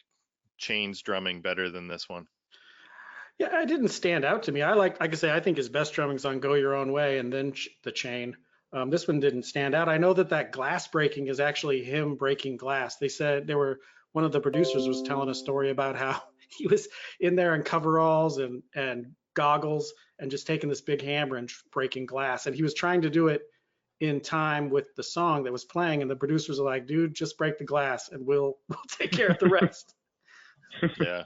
Chain's 0.58 1.00
drumming 1.00 1.40
better 1.40 1.70
than 1.70 1.88
this 1.88 2.08
one? 2.08 2.26
Yeah, 3.38 3.62
it 3.62 3.68
didn't 3.68 3.88
stand 3.88 4.24
out 4.24 4.42
to 4.44 4.52
me. 4.52 4.62
I 4.62 4.74
like, 4.74 5.00
like 5.00 5.12
I 5.12 5.16
say, 5.16 5.32
I 5.32 5.40
think 5.40 5.56
his 5.56 5.68
best 5.68 5.94
drumming's 5.94 6.24
on 6.24 6.40
"Go 6.40 6.54
Your 6.54 6.74
Own 6.74 6.92
Way" 6.92 7.18
and 7.18 7.32
then 7.32 7.52
Ch- 7.52 7.68
the 7.84 7.92
Chain. 7.92 8.36
Um, 8.72 8.90
this 8.90 9.08
one 9.08 9.20
didn't 9.20 9.44
stand 9.44 9.74
out. 9.74 9.88
I 9.88 9.96
know 9.96 10.12
that 10.12 10.28
that 10.30 10.52
glass 10.52 10.88
breaking 10.88 11.28
is 11.28 11.40
actually 11.40 11.82
him 11.82 12.16
breaking 12.16 12.58
glass. 12.58 12.96
They 12.96 13.08
said 13.08 13.46
they 13.46 13.54
were 13.54 13.80
one 14.12 14.24
of 14.24 14.32
the 14.32 14.40
producers 14.40 14.86
was 14.86 15.02
telling 15.02 15.30
a 15.30 15.34
story 15.34 15.70
about 15.70 15.96
how 15.96 16.22
he 16.56 16.66
was 16.66 16.88
in 17.20 17.36
there 17.36 17.54
in 17.54 17.62
coveralls 17.62 18.38
and 18.38 18.62
and 18.74 19.06
goggles 19.34 19.92
and 20.18 20.30
just 20.30 20.46
taking 20.46 20.68
this 20.68 20.80
big 20.80 21.00
hammer 21.00 21.36
and 21.36 21.50
breaking 21.72 22.06
glass. 22.06 22.46
And 22.46 22.56
he 22.56 22.62
was 22.62 22.74
trying 22.74 23.02
to 23.02 23.10
do 23.10 23.28
it 23.28 23.42
in 24.00 24.20
time 24.20 24.70
with 24.70 24.94
the 24.96 25.02
song 25.02 25.44
that 25.44 25.52
was 25.52 25.64
playing. 25.64 26.02
And 26.02 26.10
the 26.10 26.16
producers 26.16 26.58
are 26.58 26.64
like, 26.64 26.86
"Dude, 26.86 27.14
just 27.14 27.38
break 27.38 27.58
the 27.58 27.64
glass 27.64 28.10
and 28.10 28.26
we'll 28.26 28.58
we'll 28.68 28.78
take 28.88 29.12
care 29.12 29.28
of 29.28 29.38
the 29.38 29.48
rest." 29.48 29.94
Yeah, 31.00 31.24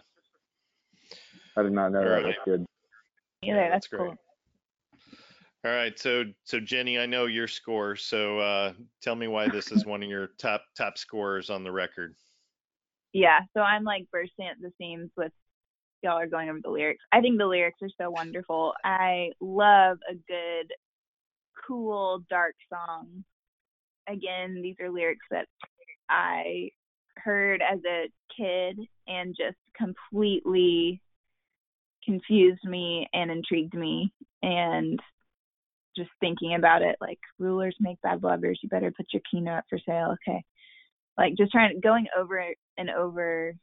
I 1.56 1.62
did 1.64 1.72
not 1.72 1.90
know 1.90 1.98
that. 1.98 2.06
Alright. 2.06 2.24
That's 2.26 2.38
good. 2.44 2.60
Either. 2.60 2.66
Yeah, 3.42 3.54
that's 3.56 3.72
that's 3.72 3.86
great. 3.88 3.98
cool. 3.98 4.16
All 5.64 5.70
right, 5.70 5.96
so 5.96 6.24
so 6.42 6.58
Jenny, 6.58 6.98
I 6.98 7.06
know 7.06 7.26
your 7.26 7.46
score, 7.46 7.94
so 7.94 8.38
uh, 8.40 8.72
tell 9.00 9.14
me 9.14 9.28
why 9.28 9.48
this 9.48 9.70
is 9.70 9.86
one 9.86 10.02
of 10.02 10.08
your 10.08 10.30
top 10.38 10.64
top 10.76 10.98
scores 10.98 11.50
on 11.50 11.62
the 11.62 11.70
record. 11.70 12.14
Yeah, 13.12 13.40
so 13.54 13.60
I'm 13.60 13.84
like 13.84 14.10
bursting 14.10 14.46
at 14.46 14.60
the 14.60 14.72
seams 14.78 15.10
with 15.16 15.32
y'all 16.02 16.18
are 16.18 16.26
going 16.26 16.48
over 16.48 16.60
the 16.62 16.70
lyrics. 16.70 17.02
I 17.12 17.20
think 17.20 17.38
the 17.38 17.46
lyrics 17.46 17.78
are 17.82 17.90
so 18.00 18.10
wonderful. 18.10 18.72
I 18.84 19.30
love 19.40 19.98
a 20.10 20.14
good, 20.14 20.72
cool, 21.66 22.22
dark 22.28 22.54
song. 22.72 23.24
Again, 24.08 24.60
these 24.62 24.76
are 24.80 24.90
lyrics 24.90 25.26
that 25.30 25.46
I 26.08 26.70
heard 27.16 27.62
as 27.62 27.78
a 27.86 28.10
kid 28.36 28.78
and 29.06 29.36
just 29.36 29.58
completely 29.76 31.00
confused 32.04 32.64
me 32.64 33.08
and 33.12 33.30
intrigued 33.30 33.74
me. 33.74 34.12
And 34.42 34.98
just 35.96 36.10
thinking 36.18 36.54
about 36.54 36.82
it, 36.82 36.96
like 37.00 37.20
rulers 37.38 37.76
make 37.78 38.00
bad 38.00 38.22
lovers. 38.22 38.58
You 38.62 38.68
better 38.70 38.90
put 38.90 39.06
your 39.12 39.22
keynote 39.30 39.64
for 39.68 39.78
sale. 39.86 40.16
Okay 40.28 40.42
like 41.18 41.34
just 41.36 41.52
trying 41.52 41.80
going 41.80 42.06
over 42.16 42.44
and 42.78 42.90
over 42.90 43.54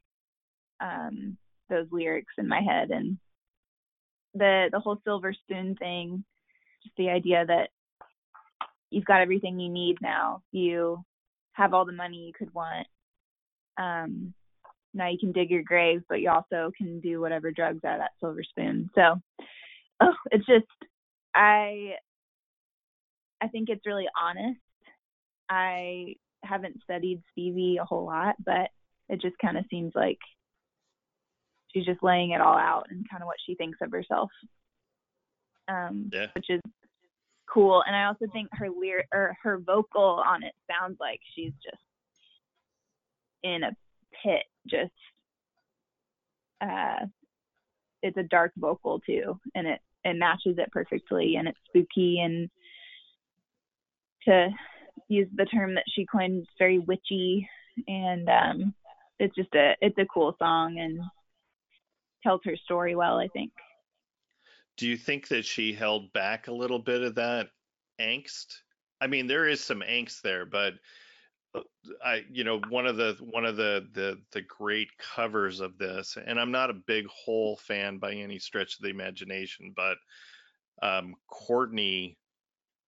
um 0.82 1.38
those 1.70 1.88
lyrics 1.92 2.34
in 2.38 2.48
my 2.48 2.62
head 2.62 2.90
and 2.90 3.18
the 4.34 4.70
the 4.72 4.80
whole 4.80 5.00
silver 5.04 5.34
spoon 5.34 5.76
thing 5.76 6.24
just 6.84 6.96
the 6.98 7.10
idea 7.10 7.46
that 7.46 7.70
you've 8.90 9.06
got 9.06 9.22
everything 9.22 9.60
you 9.60 9.70
need 9.70 9.98
now. 10.02 10.42
You 10.52 11.04
have 11.54 11.74
all 11.74 11.86
the 11.86 11.92
money 11.92 12.18
you 12.18 12.34
could 12.34 12.54
want. 12.54 12.88
Um 13.78 14.34
now 14.94 15.08
you 15.08 15.20
can 15.20 15.32
dig 15.32 15.52
your 15.52 15.64
grave 15.64 16.02
but 16.10 16.20
you 16.20 16.30
also 16.30 16.72
can 16.78 17.00
do 17.00 17.22
whatever 17.22 17.52
drugs 17.52 17.84
out 17.84 17.96
of 17.96 18.00
that 18.00 18.12
silver 18.20 18.44
spoon. 18.44 18.90
So 18.96 19.16
oh 20.02 20.14
it's 20.32 20.46
just 20.46 20.66
i 21.36 21.92
i 23.42 23.48
think 23.48 23.70
it's 23.70 23.86
really 23.86 24.08
honest. 24.20 24.60
I 25.50 26.16
haven't 26.44 26.82
studied 26.84 27.22
Stevie 27.32 27.78
a 27.82 27.86
whole 27.86 28.06
lot, 28.06 28.36
but 28.44 28.70
it 29.10 29.22
just 29.22 29.38
kind 29.40 29.57
of 29.57 29.66
seems 29.70 29.94
like 29.95 30.20
she's 31.74 31.86
just 31.86 32.03
laying 32.03 32.32
it 32.32 32.41
all 32.41 32.57
out 32.57 32.88
and 32.90 33.07
kind 33.10 33.22
of 33.22 33.28
what 33.28 33.38
she 33.45 33.56
thinks 33.56 33.80
of 33.82 33.91
herself. 33.91 34.30
Um, 35.68 36.10
Yeah. 36.11 36.28
which 36.34 36.49
is 36.49 36.61
cool. 37.52 37.84
And 37.86 37.95
I 37.95 38.06
also 38.06 38.26
think 38.32 38.49
her 38.53 38.70
lyric 38.70 39.07
or 39.14 39.38
her 39.44 39.60
vocal 39.60 40.24
on 40.26 40.44
it 40.44 40.53
sounds 40.70 40.98
like 40.99 41.20
she's 41.36 41.53
just 41.64 41.84
in 43.44 43.64
a 43.64 43.76
pit, 44.24 44.44
just 44.68 44.91
uh 46.61 47.06
it's 48.02 48.18
a 48.18 48.24
dark 48.24 48.52
vocal 48.57 48.99
too 48.99 49.40
and 49.56 49.66
it 49.68 49.80
it 50.03 50.16
matches 50.18 50.57
it 50.57 50.72
perfectly 50.72 51.36
and 51.38 51.48
it's 51.48 51.57
spooky 51.68 52.20
and 52.20 52.49
to 54.26 54.49
use 55.10 55.27
the 55.36 55.45
term 55.45 55.76
that 55.76 55.86
she 55.94 56.06
coined 56.06 56.48
very 56.57 56.80
witchy 56.80 57.48
and 57.88 58.30
um 58.30 58.73
it's 59.19 59.36
just 59.36 59.53
a 59.56 59.76
it's 59.81 59.98
a 59.98 60.06
cool 60.14 60.36
song 60.40 60.80
and 60.80 60.99
tells 62.23 62.41
her 62.45 62.56
story 62.56 62.95
well 62.95 63.18
i 63.18 63.27
think 63.30 63.52
Do 64.77 64.88
you 64.88 64.98
think 64.98 65.27
that 65.30 65.45
she 65.45 65.73
held 65.73 66.14
back 66.14 66.48
a 66.48 66.53
little 66.53 66.80
bit 66.80 67.02
of 67.02 67.15
that 67.15 67.49
angst? 67.99 68.48
I 69.02 69.07
mean, 69.07 69.27
there 69.27 69.48
is 69.48 69.61
some 69.64 69.81
angst 69.81 70.22
there, 70.22 70.45
but 70.45 70.73
uh, 71.56 71.61
I, 72.03 72.26
you 72.31 72.44
know, 72.44 72.60
one 72.69 72.86
of 72.86 72.98
the 72.98 73.18
one 73.19 73.45
of 73.45 73.57
the 73.57 73.88
the 73.94 74.22
the 74.31 74.41
great 74.41 74.90
covers 74.98 75.60
of 75.60 75.77
this, 75.77 76.18
and 76.23 76.40
I'm 76.40 76.52
not 76.52 76.69
a 76.69 76.73
big 76.73 77.07
Hole 77.07 77.57
fan 77.57 77.98
by 77.98 78.14
any 78.14 78.40
stretch 78.40 78.76
of 78.76 78.84
the 78.84 78.90
imagination, 78.90 79.73
but 79.76 79.98
um, 80.81 81.15
Courtney 81.27 82.18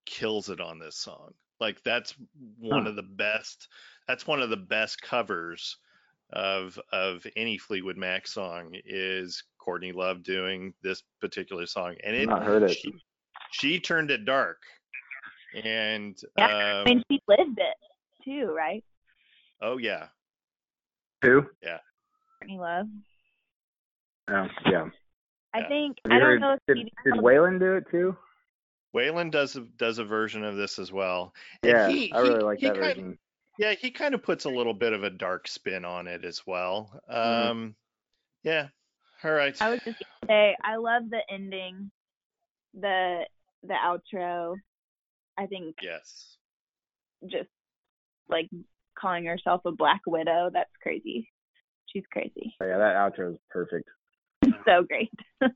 kills 0.05 0.49
it 0.49 0.61
on 0.61 0.79
this 0.79 0.97
song. 0.97 1.33
Like 1.61 1.81
that's 1.83 2.15
one 2.59 2.83
Huh. 2.83 2.89
of 2.89 2.95
the 2.97 3.03
best. 3.03 3.69
That's 4.07 4.25
one 4.27 4.41
of 4.41 4.49
the 4.49 4.57
best 4.57 5.01
covers 5.01 5.77
of 6.33 6.77
of 6.91 7.25
any 7.37 7.57
Fleetwood 7.57 7.97
Mac 7.97 8.25
song 8.27 8.71
is 8.83 9.43
Courtney 9.59 9.91
Love 9.91 10.23
doing 10.23 10.73
this 10.81 11.03
particular 11.21 11.67
song, 11.67 11.95
and 12.03 12.15
I've 12.15 12.23
it 12.23 12.29
not 12.29 12.43
heard 12.43 12.63
it. 12.63 12.71
she, 12.71 12.91
she 13.51 13.79
turned 13.79 14.09
it 14.09 14.25
dark, 14.25 14.57
and 15.63 16.17
i 16.39 16.79
um, 16.79 16.85
mean 16.85 17.03
she 17.11 17.21
lived 17.27 17.59
it 17.59 17.75
too 18.25 18.51
right 18.51 18.83
oh 19.61 19.77
yeah, 19.77 20.07
Who? 21.23 21.45
Yeah. 21.61 21.77
Courtney 22.39 22.57
love 22.57 22.87
Oh, 24.29 24.47
yeah. 24.65 24.89
i 25.53 25.59
Yeah. 25.59 25.67
think 25.67 25.97
Have 26.05 26.11
i 26.11 26.15
you 26.15 26.21
don't 26.21 26.39
know 26.39 26.53
if 26.53 26.59
did, 26.67 26.77
Stevie 26.77 26.93
did 27.03 27.13
Nicks- 27.13 27.23
Waylon 27.23 27.59
do 27.59 27.73
it 27.75 27.85
too? 27.91 28.15
Waylon 28.95 29.31
does 29.31 29.55
a, 29.55 29.61
does 29.77 29.97
a 29.99 30.03
version 30.03 30.43
of 30.43 30.55
this 30.55 30.77
as 30.79 30.91
well. 30.91 31.33
And 31.63 31.71
Yeah, 31.71 31.89
he- 31.89 32.11
I 32.11 32.19
really 32.21 32.35
he- 32.35 32.41
like 32.43 32.59
he 32.59 32.65
that 32.67 32.73
kind- 32.75 32.85
version. 32.95 33.19
Yeah, 33.57 33.73
he 33.73 33.91
kind 33.91 34.15
of 34.15 34.23
puts 34.23 34.45
a 34.45 34.49
little 34.49 34.73
bit 34.73 34.93
of 34.93 35.03
a 35.03 35.09
dark 35.09 35.47
spin 35.47 35.85
on 35.85 36.07
it 36.07 36.25
as 36.25 36.45
well. 36.47 36.99
Mhm. 37.09 37.15
Um, 37.49 37.75
yeah. 38.43 38.69
All 39.23 39.31
right. 39.31 39.59
i 39.61 39.69
was 39.69 39.79
just 39.83 39.99
gonna 39.99 40.27
say 40.27 40.57
i 40.63 40.77
love 40.77 41.03
the 41.11 41.21
ending 41.29 41.91
the 42.73 43.27
the 43.61 43.75
outro 43.75 44.55
i 45.37 45.45
think 45.45 45.75
Yes. 45.79 46.37
just 47.27 47.49
like 48.29 48.49
calling 48.97 49.25
herself 49.25 49.61
a 49.65 49.71
black 49.71 50.01
widow 50.07 50.49
that's 50.51 50.75
crazy 50.81 51.29
she's 51.85 52.05
crazy 52.11 52.55
Oh, 52.61 52.65
yeah, 52.65 52.79
that 52.79 52.95
outro 52.95 53.33
is 53.33 53.39
perfect. 53.51 53.87
so 54.65 54.81
great 54.83 55.11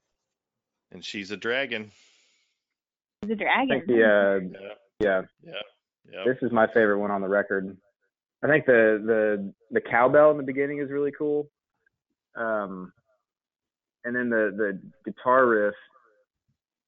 And 0.92 1.04
she's 1.04 1.32
a 1.32 1.38
dragon. 1.38 1.90
She's 3.28 3.32
a 3.32 3.42
I 3.42 3.66
dragon 3.66 3.70
think 3.70 3.88
the 3.88 4.04
uh, 4.04 4.60
Yeah. 4.60 4.74
yeah, 5.00 5.22
Yeah. 5.44 5.54
Yeah. 6.12 6.24
this 6.26 6.38
is 6.42 6.52
my 6.52 6.68
favorite 6.68 7.00
one 7.00 7.12
on 7.12 7.22
the 7.22 7.28
record. 7.28 7.76
I 8.44 8.48
think 8.48 8.66
the 8.66 9.02
the 9.06 9.54
the 9.72 9.82
cowbell 9.82 10.32
in 10.32 10.38
the 10.38 10.44
beginning 10.44 10.80
is 10.80 10.92
really 10.92 11.12
cool. 11.18 11.50
Um, 12.36 12.92
and 14.04 14.16
then 14.16 14.30
the 14.30 14.52
the 14.56 14.80
guitar 15.12 15.48
riff, 15.48 15.74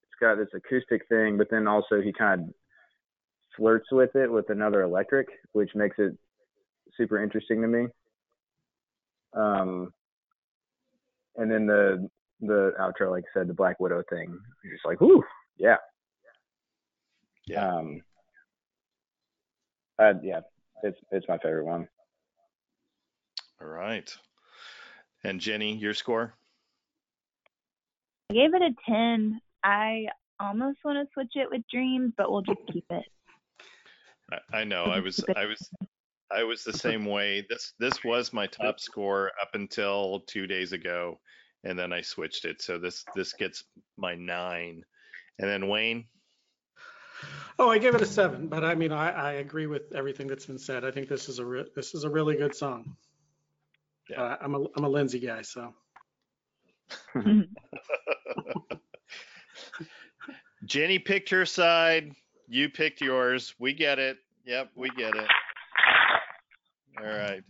it's 0.04 0.20
got 0.20 0.36
this 0.36 0.48
acoustic 0.54 1.08
thing, 1.08 1.36
but 1.36 1.48
then 1.50 1.66
also 1.66 2.00
he 2.00 2.12
kind 2.12 2.42
of 2.42 2.48
flirts 3.56 3.88
with 3.90 4.14
it 4.14 4.30
with 4.30 4.50
another 4.50 4.82
electric, 4.82 5.26
which 5.52 5.70
makes 5.74 5.96
it 5.98 6.16
super 6.96 7.22
interesting 7.22 7.60
to 7.62 7.68
me. 7.68 7.86
Um, 9.34 9.92
and 11.36 11.50
then 11.50 11.66
the 11.66 12.08
the 12.40 12.72
outro, 12.78 13.10
like 13.10 13.24
I 13.34 13.40
said, 13.40 13.48
the 13.48 13.54
Black 13.54 13.80
Widow 13.80 14.02
thing, 14.08 14.38
you're 14.62 14.74
just 14.74 14.86
like, 14.86 15.00
whoo, 15.00 15.24
yeah. 15.56 15.76
Yeah. 17.48 17.66
Um, 17.66 18.02
uh, 19.98 20.14
yeah, 20.22 20.40
it's 20.82 20.98
it's 21.10 21.26
my 21.28 21.38
favorite 21.38 21.64
one. 21.64 21.88
All 23.60 23.68
right. 23.68 24.10
And 25.24 25.40
Jenny, 25.40 25.76
your 25.76 25.94
score? 25.94 26.34
I 28.30 28.34
gave 28.34 28.54
it 28.54 28.62
a 28.62 28.70
10. 28.88 29.40
I 29.64 30.06
almost 30.38 30.78
want 30.84 31.04
to 31.04 31.12
switch 31.12 31.32
it 31.34 31.48
with 31.50 31.62
Dreams, 31.72 32.12
but 32.16 32.30
we'll 32.30 32.42
just 32.42 32.60
keep 32.72 32.84
it. 32.90 33.04
I, 34.30 34.58
I 34.58 34.64
know. 34.64 34.84
I 34.84 35.00
was 35.00 35.24
I 35.36 35.46
was 35.46 35.70
I 36.30 36.44
was 36.44 36.62
the 36.62 36.72
same 36.72 37.06
way. 37.06 37.44
This 37.48 37.72
this 37.80 38.04
was 38.04 38.32
my 38.32 38.46
top 38.46 38.78
score 38.78 39.32
up 39.40 39.50
until 39.54 40.20
two 40.26 40.46
days 40.46 40.72
ago, 40.72 41.18
and 41.64 41.78
then 41.78 41.92
I 41.92 42.02
switched 42.02 42.44
it. 42.44 42.62
So 42.62 42.78
this 42.78 43.04
this 43.16 43.32
gets 43.32 43.64
my 43.96 44.14
nine, 44.14 44.84
and 45.38 45.48
then 45.48 45.68
Wayne. 45.68 46.04
Oh, 47.58 47.70
I 47.70 47.78
gave 47.78 47.94
it 47.94 48.02
a 48.02 48.06
seven, 48.06 48.46
but 48.48 48.64
I 48.64 48.74
mean, 48.74 48.92
I, 48.92 49.10
I 49.10 49.32
agree 49.32 49.66
with 49.66 49.92
everything 49.92 50.28
that's 50.28 50.46
been 50.46 50.58
said. 50.58 50.84
I 50.84 50.90
think 50.92 51.08
this 51.08 51.28
is 51.28 51.38
a 51.40 51.44
re- 51.44 51.68
this 51.74 51.94
is 51.94 52.04
a 52.04 52.10
really 52.10 52.36
good 52.36 52.54
song. 52.54 52.96
Yeah. 54.08 54.22
Uh, 54.22 54.36
I'm 54.40 54.54
a 54.54 54.64
I'm 54.76 54.84
a 54.84 54.88
Lindsey 54.88 55.18
guy, 55.18 55.42
so 55.42 55.74
Jenny 60.64 60.98
picked 60.98 61.30
her 61.30 61.44
side. 61.44 62.12
You 62.46 62.68
picked 62.68 63.00
yours. 63.00 63.54
We 63.58 63.72
get 63.72 63.98
it. 63.98 64.18
Yep, 64.46 64.70
we 64.76 64.90
get 64.90 65.14
it. 65.16 65.28
All 67.00 67.06
right. 67.06 67.42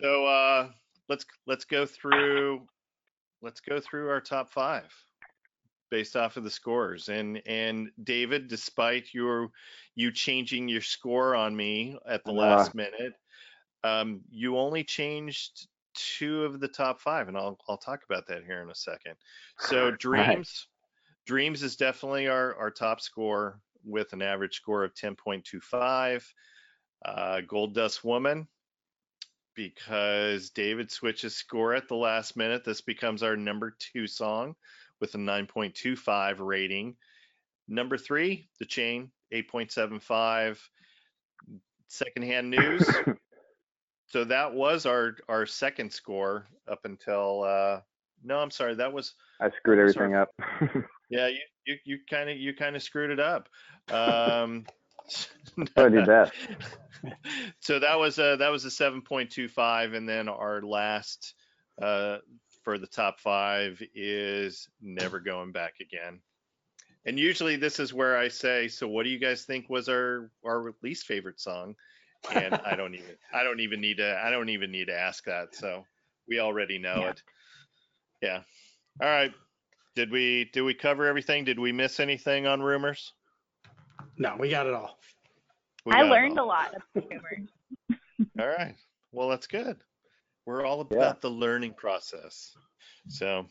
So 0.00 0.26
uh, 0.26 0.68
let's 1.08 1.26
let's 1.46 1.64
go 1.64 1.86
through 1.86 2.62
let's 3.42 3.60
go 3.60 3.78
through 3.80 4.08
our 4.10 4.20
top 4.20 4.50
five 4.52 4.90
based 5.92 6.16
off 6.16 6.38
of 6.38 6.42
the 6.42 6.50
scores. 6.50 7.10
And 7.10 7.42
and 7.46 7.90
David, 8.02 8.48
despite 8.48 9.12
your 9.12 9.50
you 9.94 10.10
changing 10.10 10.66
your 10.68 10.80
score 10.80 11.36
on 11.36 11.54
me 11.54 11.98
at 12.08 12.24
the 12.24 12.30
Uh. 12.30 12.36
last 12.36 12.74
minute, 12.74 13.12
um, 13.84 14.22
you 14.30 14.56
only 14.56 14.84
changed 14.84 15.68
two 15.94 16.44
of 16.46 16.60
the 16.60 16.68
top 16.68 16.98
five, 16.98 17.28
and 17.28 17.36
I'll 17.36 17.58
I'll 17.68 17.76
talk 17.76 18.04
about 18.04 18.26
that 18.28 18.42
here 18.42 18.62
in 18.62 18.70
a 18.70 18.74
second. 18.74 19.16
So 19.58 19.90
Right. 19.90 19.98
Dreams, 19.98 20.66
Dreams 21.26 21.62
is 21.62 21.76
definitely 21.76 22.26
our 22.26 22.56
our 22.56 22.70
top 22.70 23.02
score 23.02 23.60
with 23.84 24.14
an 24.14 24.22
average 24.22 24.56
score 24.56 24.84
of 24.84 24.94
10.25. 24.94 26.24
Uh, 27.04 27.40
Gold 27.42 27.74
Dust 27.74 28.02
Woman, 28.04 28.46
because 29.54 30.50
David 30.50 30.90
switches 30.90 31.36
score 31.36 31.74
at 31.74 31.88
the 31.88 31.96
last 31.96 32.36
minute. 32.36 32.64
This 32.64 32.80
becomes 32.80 33.22
our 33.22 33.36
number 33.36 33.76
two 33.78 34.06
song 34.06 34.54
with 35.02 35.16
a 35.16 35.18
9.25 35.18 36.36
rating. 36.38 36.94
Number 37.68 37.98
three, 37.98 38.46
The 38.60 38.64
Chain, 38.64 39.10
8.75. 39.34 40.58
Secondhand 41.88 42.50
News. 42.50 42.88
so 44.06 44.24
that 44.24 44.54
was 44.54 44.86
our 44.86 45.16
our 45.28 45.44
second 45.44 45.92
score 45.92 46.46
up 46.70 46.78
until 46.84 47.42
uh 47.42 47.80
no, 48.24 48.38
I'm 48.38 48.52
sorry, 48.52 48.76
that 48.76 48.92
was 48.92 49.14
I 49.40 49.50
screwed 49.50 49.80
everything 49.80 50.14
up. 50.14 50.28
yeah, 51.10 51.26
you 51.26 51.40
you 51.66 51.76
you 51.84 51.98
kind 52.08 52.30
of 52.30 52.38
you 52.38 52.54
kind 52.54 52.76
of 52.76 52.82
screwed 52.82 53.10
it 53.10 53.20
up. 53.20 53.48
Um 53.90 54.64
I 55.76 55.88
did 55.88 56.06
that. 56.06 56.32
so 57.60 57.80
that 57.80 57.98
was 57.98 58.18
a 58.18 58.36
that 58.38 58.50
was 58.50 58.64
a 58.64 58.68
7.25 58.68 59.96
and 59.96 60.08
then 60.08 60.28
our 60.28 60.62
last 60.62 61.34
uh 61.82 62.18
for 62.62 62.78
the 62.78 62.86
top 62.86 63.20
5 63.20 63.82
is 63.94 64.68
never 64.80 65.20
going 65.20 65.52
back 65.52 65.74
again. 65.80 66.20
And 67.04 67.18
usually 67.18 67.56
this 67.56 67.80
is 67.80 67.92
where 67.92 68.16
I 68.16 68.28
say, 68.28 68.68
so 68.68 68.86
what 68.86 69.02
do 69.02 69.10
you 69.10 69.18
guys 69.18 69.44
think 69.44 69.68
was 69.68 69.88
our 69.88 70.30
our 70.46 70.72
least 70.82 71.06
favorite 71.06 71.40
song? 71.40 71.74
And 72.32 72.54
I 72.54 72.76
don't 72.76 72.94
even 72.94 73.16
I 73.34 73.42
don't 73.42 73.58
even 73.60 73.80
need 73.80 73.96
to 73.96 74.20
I 74.22 74.30
don't 74.30 74.48
even 74.48 74.70
need 74.70 74.86
to 74.86 74.96
ask 74.98 75.24
that. 75.24 75.54
So 75.54 75.84
we 76.28 76.38
already 76.38 76.78
know 76.78 77.00
Yeah. 77.00 77.08
it. 77.10 77.22
Yeah. 78.22 78.42
All 79.00 79.08
right. 79.08 79.32
Did 79.96 80.12
we 80.12 80.48
did 80.52 80.62
we 80.62 80.74
cover 80.74 81.06
everything? 81.06 81.44
Did 81.44 81.58
we 81.58 81.72
miss 81.72 81.98
anything 81.98 82.46
on 82.46 82.62
Rumours? 82.62 83.12
no, 84.18 84.36
we 84.38 84.48
got 84.50 84.66
it 84.66 84.74
all. 84.74 84.98
We 85.84 85.92
I 85.92 85.98
got 86.02 86.06
it 86.06 86.10
learned 86.10 86.38
a 86.38 86.44
lot 86.44 86.74
of 86.74 86.82
rumors. 86.94 87.48
All 88.38 88.46
right. 88.46 88.76
Well, 89.10 89.28
that's 89.28 89.46
good. 89.48 89.76
We're 90.46 90.64
all 90.64 90.80
about 90.80 90.98
Yeah. 90.98 91.12
the 91.20 91.30
learning 91.30 91.74
process. 91.74 92.56
So, 93.08 93.46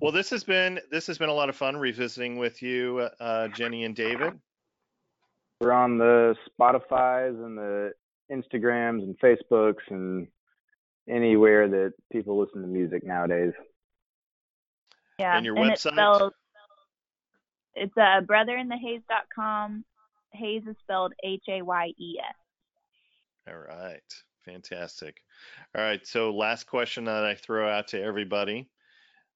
well, 0.00 0.12
this 0.12 0.30
has 0.30 0.44
been 0.44 0.80
this 0.90 1.06
has 1.06 1.18
been 1.18 1.28
a 1.28 1.34
lot 1.34 1.48
of 1.48 1.56
fun 1.56 1.76
revisiting 1.76 2.36
with 2.36 2.62
you, 2.62 3.08
uh, 3.20 3.48
Jenny 3.48 3.84
and 3.84 3.94
David. 3.94 4.38
We're 5.60 5.72
on 5.72 5.98
the 5.98 6.36
Spotify's 6.58 7.36
and 7.38 7.56
the 7.58 7.92
Instagrams 8.30 9.02
and 9.02 9.18
Facebooks 9.18 9.88
and 9.90 10.28
anywhere 11.08 11.68
that 11.68 11.94
people 12.12 12.38
listen 12.38 12.60
to 12.62 12.68
music 12.68 13.04
nowadays. 13.04 13.52
Yeah. 15.18 15.36
And 15.36 15.44
your 15.44 15.56
it's 15.58 15.84
website? 15.84 15.92
spelled, 15.92 16.32
it's 17.74 17.96
uh, 17.96 18.20
brotherinthehayes.com. 18.22 19.84
Hayes 20.32 20.62
is 20.68 20.76
spelled 20.82 21.12
H 21.24 21.44
A 21.48 21.62
Y 21.62 21.92
E 21.98 22.16
S. 22.20 22.34
All 23.48 23.58
right. 23.58 24.02
Fantastic. 24.48 25.22
All 25.76 25.82
right. 25.82 26.06
So, 26.06 26.34
last 26.34 26.64
question 26.66 27.04
that 27.04 27.24
I 27.24 27.34
throw 27.34 27.68
out 27.68 27.88
to 27.88 28.02
everybody, 28.02 28.70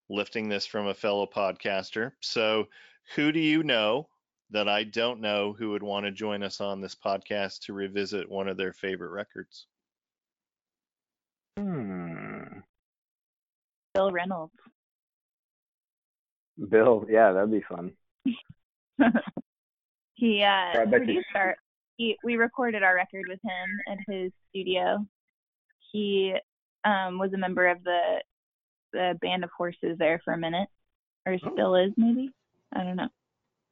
lifting 0.08 0.48
this 0.48 0.64
from 0.64 0.86
a 0.86 0.94
fellow 0.94 1.26
podcaster. 1.26 2.12
So, 2.20 2.68
who 3.14 3.30
do 3.30 3.38
you 3.38 3.62
know 3.62 4.08
that 4.50 4.68
I 4.70 4.84
don't 4.84 5.20
know 5.20 5.52
who 5.52 5.70
would 5.70 5.82
want 5.82 6.06
to 6.06 6.12
join 6.12 6.42
us 6.42 6.62
on 6.62 6.80
this 6.80 6.94
podcast 6.94 7.60
to 7.66 7.74
revisit 7.74 8.30
one 8.30 8.48
of 8.48 8.56
their 8.56 8.72
favorite 8.72 9.10
records? 9.10 9.66
Hmm. 11.58 12.60
Bill 13.92 14.10
Reynolds. 14.10 14.54
Bill, 16.70 17.04
yeah, 17.10 17.32
that'd 17.32 17.50
be 17.50 17.60
fun. 17.60 17.92
he 20.14 20.42
uh, 20.42 20.48
I 20.48 20.84
bet 20.86 21.00
you- 21.00 21.04
produced 21.06 21.26
our. 21.34 21.56
He, 21.96 22.16
we 22.24 22.36
recorded 22.36 22.82
our 22.82 22.94
record 22.94 23.26
with 23.28 23.40
him 23.42 23.80
at 23.88 23.98
his 24.08 24.32
studio. 24.50 25.04
He 25.92 26.34
um, 26.84 27.18
was 27.18 27.32
a 27.32 27.38
member 27.38 27.66
of 27.68 27.82
the 27.84 28.22
the 28.92 29.18
band 29.22 29.42
of 29.42 29.50
horses 29.56 29.96
there 29.98 30.20
for 30.24 30.34
a 30.34 30.38
minute, 30.38 30.68
or 31.26 31.34
Oh. 31.42 31.52
still 31.52 31.76
is 31.76 31.92
maybe. 31.96 32.30
I 32.74 32.82
don't 32.84 32.96
know. 32.96 33.08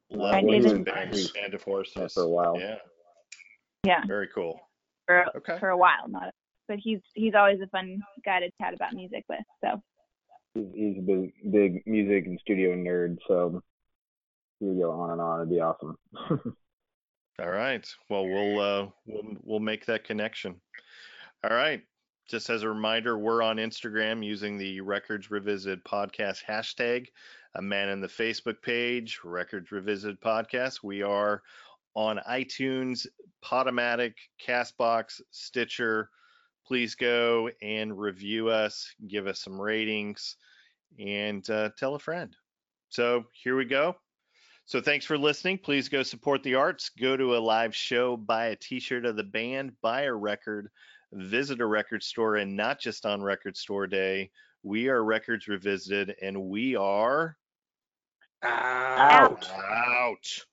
Love 0.09 0.33
I 0.35 0.41
Boys 0.41 0.63
did 0.63 0.71
and 0.73 0.87
it. 0.87 1.33
Band 1.33 1.53
of 1.53 1.63
Horses. 1.63 1.93
Yeah, 1.95 2.07
for 2.13 2.23
a 2.23 2.29
while. 2.29 2.59
Yeah, 2.59 2.75
Yeah, 3.85 4.05
very 4.07 4.27
cool. 4.33 4.59
for 5.07 5.25
Okay. 5.37 5.57
for 5.59 5.69
a 5.69 5.77
while, 5.77 6.07
not. 6.07 6.33
But 6.67 6.77
he's 6.79 6.99
he's 7.13 7.33
always 7.35 7.59
a 7.61 7.67
fun 7.67 8.01
guy 8.25 8.39
to 8.39 8.49
chat 8.61 8.73
about 8.73 8.93
music 8.93 9.25
with. 9.29 9.39
So 9.63 9.81
He's, 10.53 10.67
he's 10.73 10.97
a 10.97 11.01
big, 11.01 11.33
big 11.51 11.83
music 11.87 12.25
and 12.25 12.37
studio 12.41 12.75
nerd, 12.75 13.17
so 13.27 13.61
we 14.59 14.67
could 14.69 14.79
go 14.79 14.91
on 14.91 15.11
and 15.11 15.21
on. 15.21 15.39
It'd 15.39 15.49
be 15.49 15.59
awesome. 15.61 15.95
All 17.39 17.49
right. 17.49 17.87
Well, 18.09 18.27
we'll 18.27 18.59
uh, 18.59 18.87
we'll 19.05 19.37
we'll 19.43 19.59
make 19.59 19.85
that 19.85 20.03
connection. 20.03 20.59
All 21.43 21.55
right. 21.55 21.81
Just 22.29 22.49
as 22.49 22.63
a 22.63 22.69
reminder, 22.69 23.17
we're 23.17 23.41
on 23.41 23.57
Instagram 23.57 24.23
using 24.23 24.57
the 24.57 24.79
Records 24.81 25.31
Revisited 25.31 25.83
podcast 25.83 26.45
hashtag. 26.47 27.07
A 27.55 27.61
man 27.61 27.89
in 27.89 27.99
the 27.99 28.07
Facebook 28.07 28.61
page, 28.61 29.19
Records 29.23 29.71
Revisited 29.71 30.21
podcast. 30.21 30.83
We 30.83 31.01
are 31.01 31.41
on 31.93 32.21
iTunes, 32.29 33.05
Podomatic, 33.43 34.13
Castbox, 34.45 35.19
Stitcher. 35.31 36.09
Please 36.65 36.95
go 36.95 37.49
and 37.61 37.99
review 37.99 38.49
us, 38.49 38.93
give 39.07 39.27
us 39.27 39.41
some 39.41 39.59
ratings, 39.59 40.37
and 40.99 41.49
uh, 41.49 41.71
tell 41.77 41.95
a 41.95 41.99
friend. 41.99 42.33
So 42.89 43.25
here 43.33 43.57
we 43.57 43.65
go. 43.65 43.95
So 44.71 44.79
thanks 44.79 45.05
for 45.05 45.17
listening. 45.17 45.57
Please 45.57 45.89
go 45.89 46.01
support 46.01 46.43
the 46.43 46.55
arts. 46.55 46.91
Go 46.97 47.17
to 47.17 47.35
a 47.35 47.39
live 47.39 47.75
show, 47.75 48.15
buy 48.15 48.45
a 48.45 48.55
t-shirt 48.55 49.03
of 49.03 49.17
the 49.17 49.23
band, 49.25 49.73
buy 49.81 50.03
a 50.03 50.13
record, 50.13 50.69
visit 51.11 51.59
a 51.59 51.65
record 51.65 52.01
store, 52.01 52.37
and 52.37 52.55
not 52.55 52.79
just 52.79 53.05
on 53.05 53.21
Record 53.21 53.57
Store 53.57 53.85
Day. 53.85 54.31
We 54.63 54.87
are 54.87 55.03
Records 55.03 55.49
Revisited, 55.49 56.15
and 56.21 56.43
we 56.43 56.77
are 56.77 57.35
Out. 58.43 59.45
out. 59.51 60.45